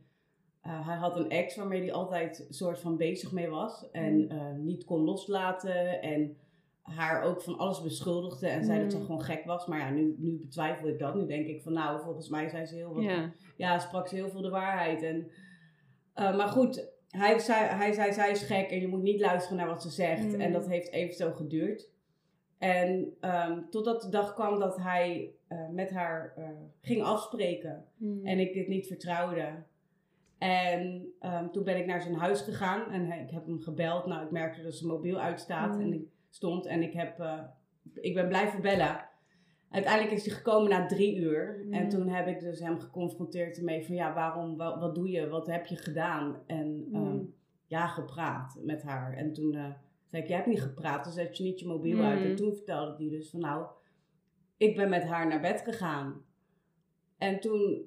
eh, 0.63 0.87
hij 0.87 0.97
had 0.97 1.17
een 1.17 1.31
ex 1.31 1.57
waarmee 1.57 1.81
hij 1.81 1.93
altijd 1.93 2.47
soort 2.51 2.79
van 2.79 2.97
bezig 2.97 3.33
mee 3.33 3.49
was 3.49 3.91
en 3.91 4.25
Mhm. 4.25 4.31
eh, 4.39 4.53
niet 4.57 4.85
kon 4.85 5.01
loslaten 5.01 6.03
en 6.03 6.37
haar 6.83 7.23
ook 7.23 7.43
van 7.43 7.59
alles 7.59 7.83
beschuldigde 7.83 8.49
en 8.49 8.65
zei 8.65 8.81
dat 8.81 8.91
ze 8.93 8.97
Mhm. 8.97 9.07
gewoon 9.07 9.23
gek 9.23 9.45
was. 9.45 9.67
Maar 9.67 9.79
ja, 9.79 9.91
nu, 9.91 10.15
nu 10.19 10.39
betwijfel 10.39 10.89
ik 10.89 10.99
dat. 10.99 11.15
Nu 11.15 11.27
denk 11.27 11.47
ik 11.47 11.63
van 11.63 11.73
nou, 11.73 12.03
volgens 12.03 12.29
mij 12.29 12.49
zei 12.49 12.65
ze 12.67 12.75
heel 12.75 12.95
wat 12.95 13.03
ja. 13.05 13.33
ja, 13.57 13.79
sprak 13.79 14.09
ze 14.09 14.15
heel 14.15 14.29
veel 14.31 14.41
de 14.43 14.51
waarheid. 14.51 15.03
En, 15.03 15.31
eh, 16.15 16.37
maar 16.37 16.49
goed, 16.49 16.91
hij 17.09 17.39
zei, 17.39 17.65
hij 17.67 17.93
zei, 17.93 18.13
zij 18.13 18.31
is 18.31 18.43
gek 18.43 18.71
en 18.71 18.81
je 18.81 18.89
moet 18.89 19.03
niet 19.03 19.21
luisteren 19.21 19.57
naar 19.59 19.67
wat 19.67 19.83
ze 19.83 19.91
zegt. 19.91 20.25
Mm. 20.35 20.41
En 20.41 20.53
dat 20.53 20.69
heeft 20.69 20.91
even 20.91 21.15
zo 21.15 21.33
geduurd. 21.33 21.91
En 22.59 23.17
ehm, 23.21 23.61
totdat 23.71 24.03
de 24.03 24.09
dag 24.09 24.35
kwam 24.35 24.59
dat 24.59 24.77
hij 24.77 25.35
met 25.71 25.91
haar 25.91 26.35
ging 26.81 27.03
afspreken. 27.03 27.85
En 28.25 28.39
ik 28.39 28.53
dit 28.53 28.69
niet 28.69 28.87
vertrouwde. 28.87 29.63
En 30.47 31.13
ehm, 31.21 31.49
toen 31.51 31.65
ben 31.65 31.77
ik 31.79 31.87
naar 31.87 32.03
zijn 32.03 32.15
huis 32.15 32.41
gegaan 32.41 32.91
en 32.91 33.07
hij- 33.07 33.23
ik 33.23 33.31
heb 33.31 33.47
hem 33.47 33.61
gebeld. 33.61 34.07
Nou, 34.07 34.25
ik 34.25 34.31
merkte 34.31 34.63
dat 34.63 34.75
zijn 34.75 34.91
mobiel 34.91 35.19
uitstaat 35.21 35.75
Mm. 35.75 35.81
en 35.81 35.93
ik 35.93 36.03
stond 36.31 36.67
en 36.67 36.83
ik, 36.83 36.93
heb, 36.93 37.21
eh, 37.21 37.39
ik 37.95 38.15
ben 38.15 38.29
blijven 38.29 38.63
bellen. 38.63 39.05
Uiteindelijk 39.71 40.15
is 40.15 40.27
hij 40.27 40.35
gekomen 40.35 40.71
na 40.71 40.87
drie 40.87 41.17
uur. 41.17 41.67
En 41.71 41.83
Mm. 41.83 41.89
toen 41.89 42.09
heb 42.09 42.27
ik 42.27 42.41
dus 42.41 42.61
hem 42.61 42.79
geconfronteerd 42.81 43.59
ermee 43.59 43.85
van 43.87 43.95
ja, 43.95 44.15
waarom, 44.15 44.57
wat, 44.57 44.79
wat 44.81 44.95
doe 44.95 45.11
je, 45.11 45.29
wat 45.29 45.47
heb 45.47 45.67
je 45.67 45.77
gedaan? 45.77 46.37
En 46.47 46.87
Mm. 46.89 46.95
ehm, 46.95 47.19
ja, 47.67 47.87
gepraat 47.87 48.59
met 48.63 48.83
haar. 48.83 49.13
En 49.17 49.33
toen 49.33 49.55
eh, 49.55 49.71
zei 50.07 50.23
ik, 50.23 50.29
je 50.29 50.35
hebt 50.35 50.47
niet 50.47 50.63
gepraat, 50.63 51.05
dus 51.05 51.15
zet 51.15 51.37
je 51.37 51.45
niet 51.45 51.61
je 51.61 51.67
mobiel 51.67 51.97
Mm. 51.97 52.05
uit. 52.05 52.25
En 52.25 52.37
toen 52.37 52.55
vertelde 52.55 52.97
hij 52.97 53.09
dus 53.09 53.31
van 53.31 53.41
nou, 53.41 53.67
ik 54.57 54.77
ben 54.77 54.89
met 54.89 55.03
haar 55.05 55.27
naar 55.29 55.41
bed 55.41 55.61
gegaan. 55.61 56.23
En 57.19 57.41
toen, 57.41 57.87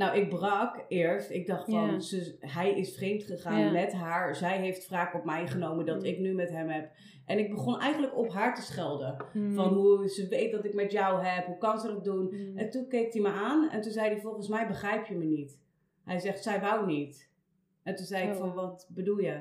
nou, 0.00 0.18
ik 0.18 0.28
brak 0.28 0.84
eerst. 0.88 1.30
Ik 1.30 1.46
dacht 1.46 1.70
van, 1.70 1.90
Ja. 1.92 1.98
ze, 2.00 2.36
hij 2.40 2.70
is 2.78 2.94
vreemd 2.94 3.22
gegaan 3.24 3.60
Ja. 3.60 3.70
met 3.70 3.92
haar. 3.92 4.36
Zij 4.36 4.58
heeft 4.58 4.88
wraak 4.88 5.14
op 5.14 5.24
mij 5.24 5.46
genomen 5.46 5.86
dat 5.86 5.98
Mm. 5.98 6.04
ik 6.04 6.18
nu 6.18 6.32
met 6.34 6.50
hem 6.50 6.68
heb. 6.68 6.90
En 7.26 7.38
ik 7.38 7.50
begon 7.50 7.80
eigenlijk 7.80 8.16
op 8.16 8.32
haar 8.32 8.54
te 8.54 8.62
schelden. 8.62 9.16
Mhm. 9.32 9.54
Van 9.54 9.72
hoe 9.74 10.08
ze 10.08 10.28
weet 10.28 10.52
dat 10.52 10.64
ik 10.64 10.74
met 10.74 10.92
jou 10.92 11.24
heb, 11.24 11.46
hoe 11.46 11.58
kan 11.58 11.78
ze 11.80 11.86
dat 11.86 12.04
doen? 12.04 12.24
Mhm. 12.26 12.58
En 12.58 12.70
toen 12.70 12.88
keek 12.88 13.12
hij 13.12 13.22
me 13.22 13.28
aan 13.28 13.70
en 13.70 13.80
toen 13.80 13.92
zei 13.92 14.08
hij, 14.10 14.20
volgens 14.20 14.48
mij 14.48 14.66
begrijp 14.66 15.06
je 15.06 15.14
me 15.14 15.24
niet. 15.24 15.58
Hij 16.04 16.18
zegt, 16.18 16.42
zij 16.42 16.60
wou 16.60 16.86
niet. 16.86 17.30
En 17.82 17.94
toen 17.96 18.06
zei 18.06 18.24
ik 18.28 18.32
Oh. 18.34 18.38
van, 18.38 18.54
wat 18.54 18.86
bedoel 18.94 19.18
je? 19.18 19.40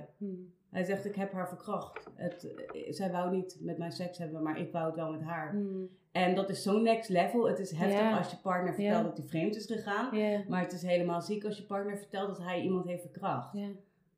Hij 0.69 0.83
zegt, 0.83 1.05
ik 1.05 1.15
heb 1.15 1.31
haar 1.31 1.47
verkracht. 1.47 2.07
Het, 2.15 2.53
eh, 2.53 2.93
zij 2.93 3.11
wou 3.11 3.35
niet 3.35 3.57
met 3.59 3.77
mij 3.77 3.91
seks 3.91 4.17
hebben, 4.17 4.43
maar 4.43 4.59
ik 4.59 4.71
wou 4.71 4.85
het 4.85 4.95
wel 4.95 5.11
met 5.11 5.21
haar. 5.21 5.55
Mhm. 5.55 5.83
En 6.11 6.35
dat 6.35 6.49
is 6.49 6.63
zo'n 6.63 6.83
next 6.83 7.09
level. 7.09 7.47
Het 7.47 7.59
is 7.59 7.71
heftig 7.71 8.17
als 8.17 8.31
je 8.31 8.37
partner 8.37 8.73
vertelt 8.73 9.03
dat 9.03 9.17
hij 9.17 9.27
vreemd 9.27 9.55
is 9.55 9.65
gegaan. 9.65 10.09
Maar 10.47 10.61
het 10.61 10.71
is 10.71 10.81
helemaal 10.81 11.21
ziek 11.21 11.45
als 11.45 11.57
je 11.57 11.63
partner 11.63 11.97
vertelt 11.97 12.27
dat 12.27 12.37
hij 12.37 12.61
iemand 12.61 12.85
heeft 12.85 13.01
verkracht. 13.01 13.57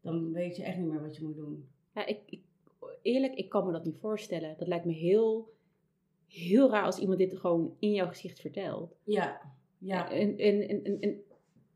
Dan 0.02 0.32
weet 0.32 0.56
je 0.56 0.64
echt 0.64 0.78
niet 0.78 0.88
meer 0.88 1.02
wat 1.02 1.16
je 1.16 1.24
moet 1.24 1.36
doen. 1.36 1.68
Ja, 1.94 2.06
ik, 2.06 2.20
ik, 2.26 2.42
eerlijk, 3.02 3.34
ik 3.34 3.50
kan 3.50 3.66
me 3.66 3.72
dat 3.72 3.86
niet 3.86 3.98
voorstellen. 3.98 4.56
Dat 4.58 4.68
lijkt 4.68 4.86
me 4.86 4.94
heel, 4.94 5.54
heel 6.28 6.70
raar 6.70 6.84
als 6.84 7.00
iemand 7.00 7.18
dit 7.18 7.38
gewoon 7.38 7.76
in 7.80 7.92
jouw 7.92 8.08
gezicht 8.08 8.40
vertelt. 8.40 8.96
Ja, 9.04 9.42
ja. 9.78 10.12
En, 10.12 10.38
en, 10.38 10.68
en, 10.68 10.84
en, 10.84 11.00
en, 11.00 11.22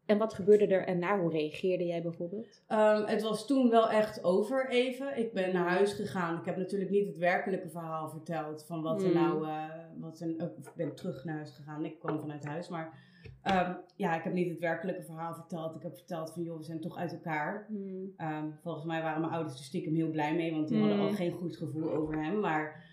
en 0.06 0.18
wat 0.18 0.34
gebeurde 0.34 0.66
er 0.68 0.86
en 0.88 1.00
na? 1.00 1.20
Hoe 1.20 1.32
reageerde 1.32 1.86
jij 1.86 2.02
bijvoorbeeld? 2.02 2.62
Ehm, 2.68 3.06
het 3.06 3.22
was 3.22 3.48
toen 3.48 3.70
wel 3.70 3.90
echt 3.90 4.24
over 4.24 4.70
even. 4.70 5.18
Ik 5.18 5.34
ben 5.34 5.54
naar 5.54 5.68
huis 5.70 5.94
gegaan. 5.94 6.40
Ik 6.40 6.46
heb 6.46 6.58
natuurlijk 6.58 6.92
niet 6.92 7.06
het 7.08 7.18
werkelijke 7.18 7.70
verhaal 7.70 8.10
verteld 8.10 8.64
van 8.68 8.82
wat 8.82 9.02
er 9.04 9.10
Hmm. 9.12 9.22
nou. 9.22 9.46
eh, 9.48 9.64
wat 10.00 10.20
er, 10.20 10.28
oh, 10.28 10.58
ik 10.58 10.72
ben 10.76 10.96
terug 10.96 11.24
naar 11.24 11.36
huis 11.36 11.52
gegaan. 11.52 11.86
Ik 11.86 12.00
kwam 12.00 12.20
vanuit 12.20 12.46
huis. 12.46 12.70
Maar 12.70 13.04
ehm, 13.42 13.74
ja, 13.96 14.16
ik 14.18 14.24
heb 14.24 14.34
niet 14.34 14.50
het 14.50 14.60
werkelijke 14.60 15.04
verhaal 15.04 15.34
verteld. 15.34 15.76
Ik 15.76 15.82
heb 15.82 15.96
verteld 15.96 16.32
van 16.32 16.44
joh, 16.44 16.58
we 16.58 16.64
zijn 16.64 16.82
toch 16.82 16.98
uit 16.98 17.12
elkaar. 17.12 17.68
Mhm. 17.70 17.96
Ehm, 18.18 18.46
volgens 18.62 18.86
mij 18.86 19.02
waren 19.02 19.22
mijn 19.22 19.34
ouders 19.34 19.58
er 19.58 19.64
stiekem 19.66 19.96
heel 19.96 20.10
blij 20.10 20.36
mee, 20.36 20.52
want 20.52 20.68
die 20.68 20.78
Hmm. 20.78 20.88
hadden 20.88 21.08
al 21.08 21.14
geen 21.14 21.32
goed 21.32 21.56
gevoel 21.58 21.92
over 21.94 22.24
hem. 22.24 22.40
Maar 22.40 22.85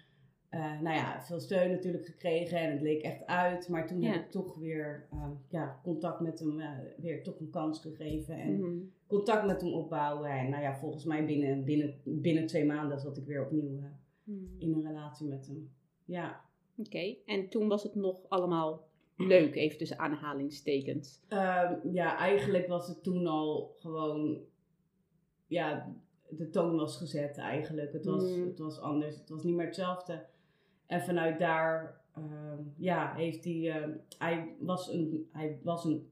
eh, 0.53 0.81
nou 0.81 0.97
ja, 0.97 1.23
veel 1.23 1.41
steun 1.41 1.71
natuurlijk 1.71 2.07
gekregen 2.07 2.59
en 2.59 2.73
het 2.73 2.81
leek 2.81 3.03
echt 3.03 3.27
uit. 3.27 3.69
Maar 3.69 3.87
toen 3.87 4.01
Ja. 4.01 4.11
heb 4.13 4.25
ik 4.25 4.31
toch 4.31 4.57
weer 4.59 5.07
ehm, 5.13 5.31
ja, 5.49 5.81
contact 5.83 6.21
met 6.21 6.39
hem, 6.39 6.61
eh, 6.61 6.69
weer 6.97 7.23
toch 7.23 7.41
een 7.41 7.51
kans 7.51 7.81
gegeven. 7.81 8.35
En 8.35 8.61
Mhm. 8.61 8.79
contact 9.07 9.47
met 9.47 9.61
hem 9.61 9.73
opbouwen. 9.73 10.31
En 10.31 10.51
nou 10.51 10.63
ja, 10.63 10.77
volgens 10.77 11.05
mij 11.05 11.25
binnen, 11.25 11.65
binnen, 11.65 11.95
binnen 12.05 12.47
twee 12.47 12.65
maanden 12.65 13.01
zat 13.01 13.17
ik 13.17 13.25
weer 13.27 13.45
opnieuw 13.45 13.77
eh, 13.79 13.85
Mhm. 14.25 14.45
in 14.59 14.73
een 14.73 14.87
relatie 14.87 15.27
met 15.29 15.47
hem. 15.47 15.71
Ja. 16.05 16.41
Oké, 16.77 17.15
en 17.27 17.49
toen 17.49 17.69
was 17.69 17.83
het 17.83 17.95
nog 17.95 18.17
allemaal 18.29 18.89
leuk, 19.17 19.55
even 19.55 19.79
tussen 19.79 19.99
aanhalingstekens. 19.99 21.21
Ehm, 21.29 21.75
ja, 21.93 22.17
eigenlijk 22.19 22.67
was 22.67 22.89
het 22.89 23.03
toen 23.03 23.27
al 23.27 23.75
gewoon, 23.79 24.39
ja, 25.47 25.95
de 26.29 26.51
toon 26.51 26.77
was 26.77 26.97
gezet 26.97 27.39
eigenlijk. 27.39 27.93
Het 27.93 28.05
was, 28.05 28.37
Mm. 28.37 28.47
het 28.47 28.59
was 28.59 28.81
anders, 28.81 29.17
het 29.17 29.29
was 29.29 29.43
niet 29.43 29.55
meer 29.55 29.67
hetzelfde. 29.67 30.25
En 30.93 31.01
vanuit 31.03 31.39
daar, 31.39 32.01
ehm, 32.15 32.59
ja, 32.77 33.15
heeft 33.15 33.45
hij, 33.45 33.71
ehm, 33.71 33.91
hij 34.19 34.55
was 34.59 34.93
een, 34.93 35.29
hij 35.33 35.59
was 35.63 35.85
een, 35.85 36.11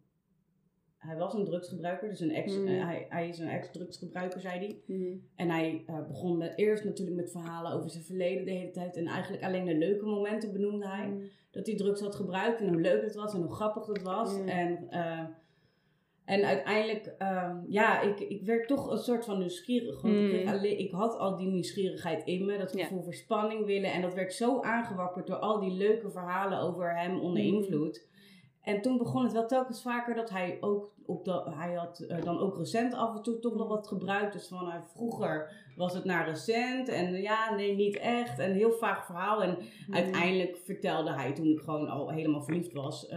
hij 0.96 1.16
was 1.16 1.34
een 1.34 1.44
drugsgebruiker, 1.44 2.08
dus 2.08 2.20
een 2.20 2.30
ex, 2.34 2.56
Mm. 2.56 2.66
hij, 2.66 3.06
hij 3.08 3.28
is 3.28 3.38
een 3.38 3.48
ex-drugsgebruiker, 3.48 4.40
zei 4.40 4.58
hij. 4.58 4.96
Mhm. 4.96 5.16
En 5.36 5.50
hij 5.50 5.82
eh, 5.86 6.06
begon 6.06 6.36
met, 6.38 6.52
eerst 6.58 6.84
natuurlijk 6.84 7.16
met 7.16 7.30
verhalen 7.30 7.72
over 7.72 7.90
zijn 7.90 8.04
verleden 8.04 8.44
de 8.44 8.50
hele 8.50 8.70
tijd. 8.70 8.96
En 8.96 9.06
eigenlijk 9.06 9.42
alleen 9.42 9.64
de 9.64 9.76
leuke 9.78 10.04
momenten 10.04 10.52
benoemde 10.52 10.88
hij 10.88 11.06
Mhm. 11.08 11.22
dat 11.50 11.66
hij 11.66 11.76
drugs 11.76 12.00
had 12.00 12.14
gebruikt 12.14 12.60
en 12.60 12.68
hoe 12.68 12.80
leuk 12.80 13.02
het 13.02 13.14
was 13.14 13.34
en 13.34 13.40
hoe 13.40 13.54
grappig 13.54 13.86
het 13.86 14.02
was. 14.02 14.38
Mm. 14.38 14.48
En, 14.48 14.90
eh, 14.90 15.24
en 16.30 16.44
uiteindelijk, 16.44 17.14
ehm, 17.18 17.56
ja, 17.68 18.00
ik, 18.00 18.20
ik 18.20 18.42
werd 18.42 18.68
toch 18.68 18.90
een 18.90 18.98
soort 18.98 19.24
van 19.24 19.38
nieuwsgierig. 19.38 20.00
Want 20.02 20.14
ik, 20.14 20.42
Mm. 20.44 20.48
alleen, 20.48 20.78
ik 20.78 20.90
had 20.90 21.18
al 21.18 21.36
die 21.36 21.46
nieuwsgierigheid 21.48 22.24
in 22.24 22.44
me, 22.46 22.58
dat 22.58 22.74
Ja. 22.76 22.84
gevoel 22.84 23.02
voor 23.02 23.14
spanning 23.14 23.66
willen. 23.66 23.92
En 23.92 24.02
dat 24.02 24.14
werd 24.14 24.32
zo 24.34 24.60
aangewakkerd 24.62 25.26
door 25.26 25.36
al 25.36 25.60
die 25.60 25.70
leuke 25.72 26.10
verhalen 26.10 26.58
over 26.60 26.96
hem 26.98 27.20
onder 27.20 27.42
Mm. 27.42 27.54
invloed. 27.54 28.08
En 28.62 28.80
toen 28.82 28.98
begon 28.98 29.22
het 29.22 29.32
wel 29.32 29.46
telkens 29.46 29.82
vaker 29.82 30.14
dat 30.14 30.30
hij 30.30 30.56
ook 30.60 30.92
op 31.06 31.24
de, 31.24 31.42
hij 31.50 31.74
had 31.74 32.00
eh, 32.00 32.24
dan 32.24 32.38
ook 32.38 32.56
recent 32.56 32.94
af 32.94 33.16
en 33.16 33.22
toe 33.22 33.38
toch 33.38 33.54
nog 33.54 33.68
wat 33.68 33.88
gebruikt. 33.88 34.32
Dus 34.32 34.48
van 34.48 34.66
uh, 34.66 34.74
vroeger 34.94 35.52
was 35.76 35.94
het 35.94 36.04
naar 36.04 36.28
recent 36.28 36.88
en 36.88 37.12
ja, 37.14 37.54
nee, 37.54 37.74
niet 37.76 37.96
echt. 37.98 38.38
En 38.38 38.50
een 38.50 38.56
heel 38.56 38.72
vaag 38.72 39.06
verhaal. 39.06 39.42
En 39.42 39.56
uiteindelijk 39.90 40.56
vertelde 40.64 41.12
hij 41.12 41.32
toen 41.32 41.46
ik 41.46 41.60
gewoon 41.60 41.88
al 41.88 42.10
helemaal 42.10 42.42
verliefd 42.42 42.72
was, 42.72 43.08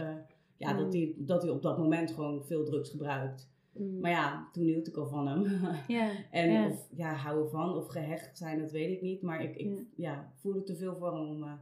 ja, 0.64 0.76
dat, 0.76 0.92
hij, 0.92 1.14
dat 1.16 1.42
hij 1.42 1.50
op 1.50 1.62
dat 1.62 1.78
moment 1.78 2.10
gewoon 2.10 2.44
veel 2.44 2.64
drugs 2.64 2.90
gebruikt. 2.90 3.52
Mm. 3.76 4.00
Maar 4.00 4.10
ja, 4.10 4.48
toen 4.52 4.64
hield 4.64 4.88
ik 4.88 4.96
al 4.96 5.06
van 5.06 5.26
hem. 5.26 5.44
En 6.30 6.70
of 6.70 6.88
ja, 6.96 7.14
houden 7.14 7.50
van 7.50 7.76
of 7.76 7.86
gehecht 7.86 8.38
zijn, 8.38 8.58
dat 8.58 8.70
weet 8.70 8.90
ik 8.90 9.02
niet. 9.02 9.22
Maar 9.22 9.42
ik, 9.42 9.56
ik 9.56 9.82
ja. 9.94 10.32
voelde 10.34 10.62
te 10.62 10.76
veel 10.76 10.96
voor 10.96 11.12
hem 11.12 11.28
om, 11.28 11.42
uh, 11.42 11.52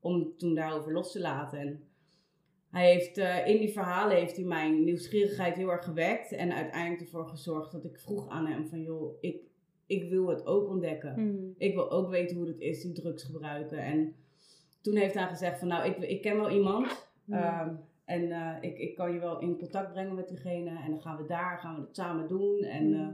om 0.00 0.32
toen 0.36 0.54
daarover 0.54 0.92
los 0.92 1.12
te 1.12 1.20
laten. 1.20 1.58
En 1.58 1.82
hij 2.70 2.92
heeft, 2.92 3.18
uh, 3.18 3.46
in 3.46 3.58
die 3.58 3.72
verhalen 3.72 4.16
heeft 4.16 4.36
hij 4.36 4.44
mijn 4.44 4.84
nieuwsgierigheid 4.84 5.56
heel 5.56 5.70
erg 5.70 5.84
gewekt. 5.84 6.32
En 6.32 6.52
uiteindelijk 6.52 7.02
ervoor 7.02 7.28
gezorgd 7.28 7.72
dat 7.72 7.84
ik 7.84 7.98
vroeg 7.98 8.28
aan 8.28 8.46
hem 8.46 8.68
van... 8.68 8.82
joh, 8.82 9.16
ik, 9.20 9.40
ik 9.86 10.08
wil 10.08 10.28
het 10.28 10.46
ook 10.46 10.68
ontdekken. 10.68 11.14
Mm. 11.16 11.54
Ik 11.58 11.74
wil 11.74 11.90
ook 11.90 12.10
weten 12.10 12.36
hoe 12.36 12.46
het 12.46 12.60
is, 12.60 12.82
die 12.82 12.92
drugs 12.92 13.22
gebruiken. 13.22 13.78
En 13.78 14.14
toen 14.80 14.96
heeft 14.96 15.14
hij 15.14 15.26
gezegd 15.26 15.58
van... 15.58 15.68
nou, 15.68 15.88
ik, 15.88 15.96
ik 15.96 16.22
ken 16.22 16.36
wel 16.36 16.50
iemand... 16.50 17.10
Mm. 17.24 17.34
Uh, 17.34 17.68
en 18.08 18.22
uh, 18.22 18.56
ik, 18.60 18.78
ik 18.78 18.94
kan 18.94 19.12
je 19.12 19.18
wel 19.18 19.38
in 19.40 19.58
contact 19.58 19.92
brengen 19.92 20.14
met 20.14 20.28
diegene. 20.28 20.70
En 20.84 20.90
dan 20.90 21.00
gaan 21.00 21.16
we 21.16 21.26
daar, 21.26 21.58
gaan 21.58 21.74
we 21.74 21.80
het 21.80 21.96
samen 21.96 22.28
doen. 22.28 22.62
En 22.62 22.86
uh, 22.92 23.08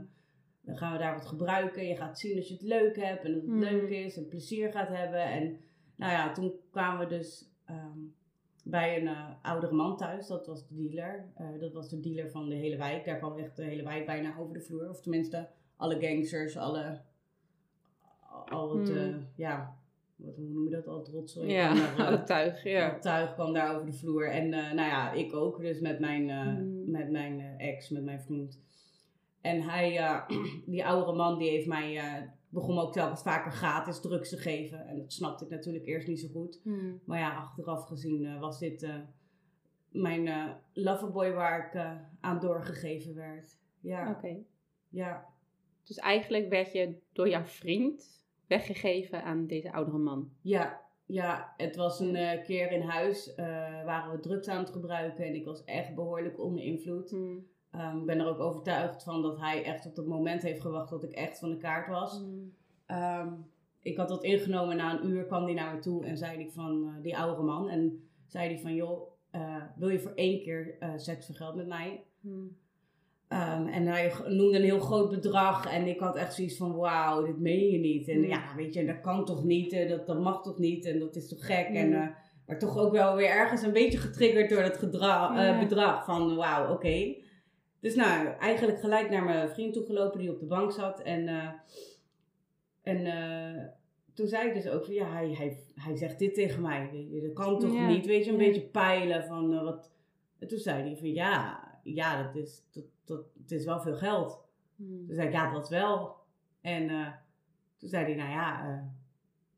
dan 0.61 0.77
gaan 0.77 0.91
we 0.91 0.97
daar 0.97 1.13
wat 1.13 1.25
gebruiken. 1.25 1.87
Je 1.87 1.95
gaat 1.95 2.19
zien 2.19 2.35
dat 2.35 2.47
je 2.47 2.53
het 2.53 2.63
leuk 2.63 2.95
hebt 2.95 3.23
en 3.23 3.31
dat 3.33 3.41
het 3.41 3.51
Mm. 3.51 3.59
leuk 3.59 3.89
is 3.89 4.17
en 4.17 4.27
plezier 4.27 4.71
gaat 4.71 4.87
hebben. 4.87 5.23
En 5.23 5.57
nou 5.95 6.11
ja, 6.11 6.31
toen 6.31 6.53
kwamen 6.71 6.99
we 7.07 7.15
dus 7.17 7.49
um, 7.69 8.15
bij 8.63 8.97
een 8.97 9.03
uh, 9.07 9.29
oudere 9.41 9.73
man 9.73 9.97
thuis. 9.97 10.27
Dat 10.27 10.47
was 10.47 10.67
de 10.67 10.75
dealer. 10.75 11.25
Dat 11.59 11.73
was 11.73 11.89
de 11.89 11.99
dealer 11.99 12.31
van 12.31 12.49
de 12.49 12.55
hele 12.55 12.77
wijk. 12.77 13.05
Daar 13.05 13.17
kwam 13.17 13.37
echt 13.37 13.55
de 13.55 13.63
hele 13.63 13.83
wijk 13.83 14.05
bijna 14.05 14.37
over 14.37 14.53
de 14.53 14.61
vloer. 14.61 14.89
Of 14.89 15.01
tenminste, 15.01 15.47
alle 15.75 15.99
gangsters, 15.99 16.57
alle... 16.57 17.01
Al 18.45 18.77
het, 18.77 18.89
Mm. 18.93 19.27
ja, 19.35 19.77
wat, 20.15 20.35
hoe 20.35 20.49
noem 20.49 20.63
je 20.63 20.69
dat, 20.69 20.87
al 20.87 20.97
het 20.97 21.07
rotzooi. 21.07 21.51
Ja, 21.51 21.73
daar, 21.73 21.95
alle 22.07 22.23
tuig, 22.23 22.63
ja. 22.63 22.91
Het 22.91 23.01
tuig 23.01 23.33
kwam 23.33 23.53
daar 23.53 23.73
over 23.73 23.85
de 23.85 23.93
vloer. 23.93 24.29
En 24.29 24.45
uh, 24.45 24.51
nou 24.51 24.89
ja, 24.89 25.11
ik 25.11 25.33
ook. 25.33 25.59
Dus 25.59 25.79
met 25.79 25.99
mijn, 25.99 26.29
uh, 26.29 26.57
Mm. 26.57 26.91
met 26.91 27.09
mijn 27.11 27.39
uh, 27.39 27.67
ex, 27.67 27.89
met 27.89 28.03
mijn 28.03 28.21
vriend. 28.21 28.63
En 29.41 29.61
hij, 29.61 30.21
die 30.65 30.85
oudere 30.85 31.15
man, 31.17 31.37
die 31.37 31.49
heeft 31.49 31.67
mij, 31.67 31.99
begon 32.49 32.75
me 32.75 32.81
ook 32.81 32.93
telkens 32.93 33.21
vaker 33.21 33.51
gratis 33.51 33.99
drugs 33.99 34.29
te 34.29 34.37
geven. 34.37 34.87
En 34.87 34.97
dat 34.97 35.13
snapte 35.13 35.43
ik 35.43 35.49
natuurlijk 35.49 35.85
eerst 35.85 36.07
niet 36.07 36.19
zo 36.19 36.27
goed. 36.27 36.61
Mm. 36.63 37.01
Maar 37.05 37.19
ja, 37.19 37.35
achteraf 37.35 37.85
gezien 37.85 38.39
was 38.39 38.59
dit 38.59 38.89
mijn 39.89 40.55
loverboy 40.73 41.33
waar 41.33 41.65
ik 41.65 42.01
aan 42.19 42.39
doorgegeven 42.39 43.15
werd. 43.15 43.57
Ja. 43.79 44.09
Oké. 44.09 44.17
Okay. 44.17 44.45
Ja. 44.89 45.25
Dus 45.83 45.97
eigenlijk 45.97 46.49
werd 46.49 46.71
je 46.71 46.95
door 47.13 47.29
jouw 47.29 47.45
vriend 47.45 48.24
weggegeven 48.47 49.23
aan 49.23 49.47
deze 49.47 49.73
oudere 49.73 49.97
man. 49.97 50.29
Ja, 50.41 50.81
ja, 51.05 51.53
het 51.57 51.75
was 51.75 51.99
een 51.99 52.15
uh, 52.15 52.43
keer 52.43 52.71
in 52.71 52.81
huis, 52.81 53.27
uh, 53.27 53.35
waren 53.85 54.11
we 54.11 54.19
drugs 54.19 54.47
aan 54.47 54.59
het 54.59 54.69
gebruiken 54.69 55.25
en 55.25 55.35
ik 55.35 55.45
was 55.45 55.63
echt 55.63 55.95
behoorlijk 55.95 56.39
onder 56.39 56.63
invloed. 56.63 57.11
Ik 57.11 57.17
Mm. 57.17 57.45
um, 57.71 58.05
ben 58.05 58.19
er 58.19 58.27
ook 58.27 58.39
overtuigd 58.39 59.03
van 59.03 59.21
dat 59.21 59.39
hij 59.39 59.63
echt 59.63 59.85
op 59.85 59.95
het 59.95 60.05
moment 60.07 60.41
heeft 60.41 60.61
gewacht 60.61 60.89
dat 60.89 61.03
ik 61.03 61.11
echt 61.11 61.39
van 61.39 61.49
de 61.49 61.57
kaart 61.57 61.87
was. 61.87 62.21
Mm. 62.21 62.53
Um, 62.87 63.45
ik 63.81 63.97
had 63.97 64.07
dat 64.07 64.23
ingenomen, 64.23 64.77
na 64.77 64.99
een 64.99 65.09
uur 65.09 65.25
kwam 65.25 65.43
hij 65.43 65.53
naar 65.53 65.73
me 65.73 65.79
toe 65.79 66.05
en 66.05 66.17
zei 66.17 66.35
hij 66.35 66.51
van, 66.51 66.83
uh, 66.83 67.03
die 67.03 67.17
oudere 67.17 67.43
man, 67.43 67.69
en 67.69 68.09
zei 68.27 68.47
hij 68.47 68.59
van, 68.59 68.73
joh, 68.75 69.11
wil 69.75 69.89
je 69.89 69.99
voor 69.99 70.13
één 70.15 70.41
keer 70.41 70.77
seks 70.95 71.25
voor 71.25 71.35
geld 71.35 71.55
met 71.55 71.67
mij? 71.67 72.03
Mm. 72.19 72.57
Um, 73.35 73.67
en 73.67 73.85
hij 73.87 74.11
noemde 74.27 74.57
een 74.57 74.63
heel 74.63 74.79
groot 74.79 75.09
bedrag. 75.09 75.71
En 75.73 75.87
ik 75.87 75.99
had 75.99 76.15
echt 76.15 76.33
zoiets 76.33 76.57
van: 76.57 76.75
wauw, 76.75 77.25
dit 77.25 77.39
meen 77.39 77.69
je 77.69 77.77
niet. 77.77 78.07
En 78.07 78.17
Mm. 78.17 78.25
ja, 78.25 78.43
weet 78.55 78.73
je, 78.73 78.85
dat 78.85 79.01
kan 79.01 79.25
toch 79.25 79.43
niet? 79.43 79.87
Dat, 79.89 80.07
dat 80.07 80.19
mag 80.19 80.41
toch 80.41 80.57
niet? 80.57 80.85
En 80.85 80.99
dat 80.99 81.15
is 81.15 81.27
toch 81.27 81.45
gek? 81.45 81.69
Mm. 81.69 81.75
En, 81.75 81.91
uh, 81.91 82.07
maar 82.47 82.59
toch 82.59 82.77
ook 82.77 82.91
wel 82.91 83.15
weer 83.15 83.29
ergens 83.29 83.61
een 83.61 83.73
beetje 83.73 83.97
getriggerd 83.97 84.49
door 84.49 84.61
dat 84.61 84.77
gedra- 84.77 85.31
uh, 85.31 85.43
Ja. 85.43 85.59
bedrag. 85.59 86.05
Van 86.05 86.35
wauw, 86.35 86.63
oké. 86.63 86.71
Okay. 86.73 87.23
Dus 87.79 87.95
nou, 87.95 88.27
eigenlijk 88.39 88.79
gelijk 88.79 89.09
naar 89.09 89.23
mijn 89.23 89.49
vriend 89.49 89.73
toegelopen 89.73 90.19
die 90.19 90.31
op 90.31 90.39
de 90.39 90.45
bank 90.45 90.71
zat. 90.71 91.01
En, 91.01 91.27
uh, 91.27 91.49
en 92.83 92.97
toen 94.13 94.27
zei 94.27 94.47
ik 94.47 94.53
dus 94.53 94.67
ook 94.67 94.85
van 94.85 94.93
ja, 94.93 95.11
hij, 95.11 95.29
hij, 95.37 95.57
hij 95.75 95.95
zegt 95.95 96.19
dit 96.19 96.33
tegen 96.33 96.61
mij. 96.61 97.07
Dat 97.23 97.33
kan 97.33 97.59
toch 97.59 97.73
Ja. 97.73 97.87
niet? 97.87 98.05
Weet 98.05 98.25
je, 98.25 98.31
een 98.31 98.37
Ja. 98.39 98.45
beetje 98.45 98.61
peilen 98.67 99.23
van 99.23 99.63
wat. 99.63 99.91
En 100.39 100.47
toen 100.47 100.57
zei 100.59 100.81
hij 100.83 100.95
van 100.95 101.13
ja, 101.13 101.63
ja, 101.83 102.23
dat 102.23 102.35
is, 102.43 102.61
dat, 102.73 102.83
dat, 103.05 103.25
het 103.41 103.51
is 103.51 103.65
wel 103.65 103.79
veel 103.79 103.95
geld. 103.95 104.43
Mm. 104.75 105.05
Toen 105.05 105.15
zei 105.15 105.27
ik, 105.27 105.33
ja, 105.33 105.51
dat 105.51 105.69
wel. 105.69 106.15
En 106.61 106.83
uh, 106.89 107.07
toen 107.77 107.89
zei 107.89 108.05
hij, 108.05 108.15
nou 108.15 108.29
ja, 108.29 108.67
uh, 108.69 108.81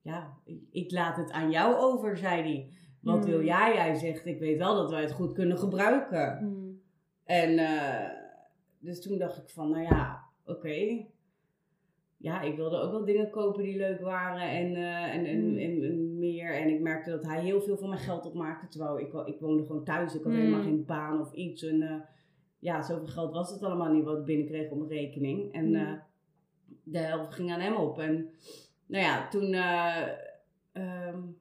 ja 0.01 0.37
ik, 0.43 0.61
ik, 0.71 0.91
laat 0.91 1.17
het 1.17 1.31
aan 1.31 1.51
jou 1.51 1.75
over, 1.75 2.17
zei 2.17 2.41
hij. 2.41 2.69
Wat 3.01 3.25
wil 3.25 3.43
jij? 3.43 3.77
Hij 3.77 3.95
zegt, 3.95 4.25
ik 4.25 4.39
weet 4.39 4.57
wel 4.57 4.75
dat 4.75 4.89
wij 4.89 5.01
het 5.01 5.11
goed 5.11 5.33
kunnen 5.33 5.57
gebruiken. 5.57 6.39
Mm. 6.43 6.81
En 7.23 7.51
uh, 7.51 8.09
dus 8.79 9.01
toen 9.01 9.17
dacht 9.17 9.37
ik 9.37 9.49
van, 9.49 9.69
nou 9.69 9.83
ja, 9.83 10.23
oké. 10.45 10.57
Okay. 10.57 11.11
Ja, 12.19 12.41
ik 12.41 12.55
wilde 12.55 12.77
ook 12.77 12.91
wel 12.91 13.05
dingen 13.05 13.29
kopen 13.29 13.63
die 13.63 13.77
leuk 13.77 14.01
waren 14.01 14.49
en, 14.49 14.75
en, 14.75 15.25
en, 15.25 15.57
en, 15.57 15.83
en, 15.83 16.19
meer. 16.19 16.55
En 16.55 16.69
ik 16.69 16.81
merkte 16.81 17.09
dat 17.09 17.25
hij 17.25 17.41
heel 17.41 17.61
veel 17.61 17.77
van 17.77 17.89
mijn 17.89 18.01
geld 18.01 18.25
opmaakte. 18.25 18.67
Terwijl 18.67 18.99
ik, 18.99 19.13
ik 19.13 19.39
woonde 19.39 19.65
gewoon 19.65 19.83
thuis. 19.83 20.15
Ik 20.15 20.23
had 20.23 20.33
helemaal 20.33 20.61
geen 20.61 20.85
baan 20.85 21.21
of 21.21 21.33
iets. 21.33 21.63
En 21.63 22.05
ja, 22.59 22.81
zoveel 22.81 23.07
geld 23.07 23.33
was 23.33 23.51
het 23.51 23.63
allemaal 23.63 23.91
niet 23.91 24.03
wat 24.03 24.17
ik 24.17 24.25
binnenkreeg 24.25 24.69
op 24.71 24.77
mijn 24.77 24.89
rekening. 24.89 25.53
En 25.53 25.67
Mm. 25.67 25.75
uh, 25.75 25.93
de 26.83 26.97
helft 26.97 27.33
ging 27.33 27.51
aan 27.51 27.59
hem 27.59 27.75
op. 27.75 27.99
En 27.99 28.29
nou 28.85 29.03
ja, 29.03 29.27
toen, 29.27 29.53
uh, 29.53 30.07
um, 30.73 31.37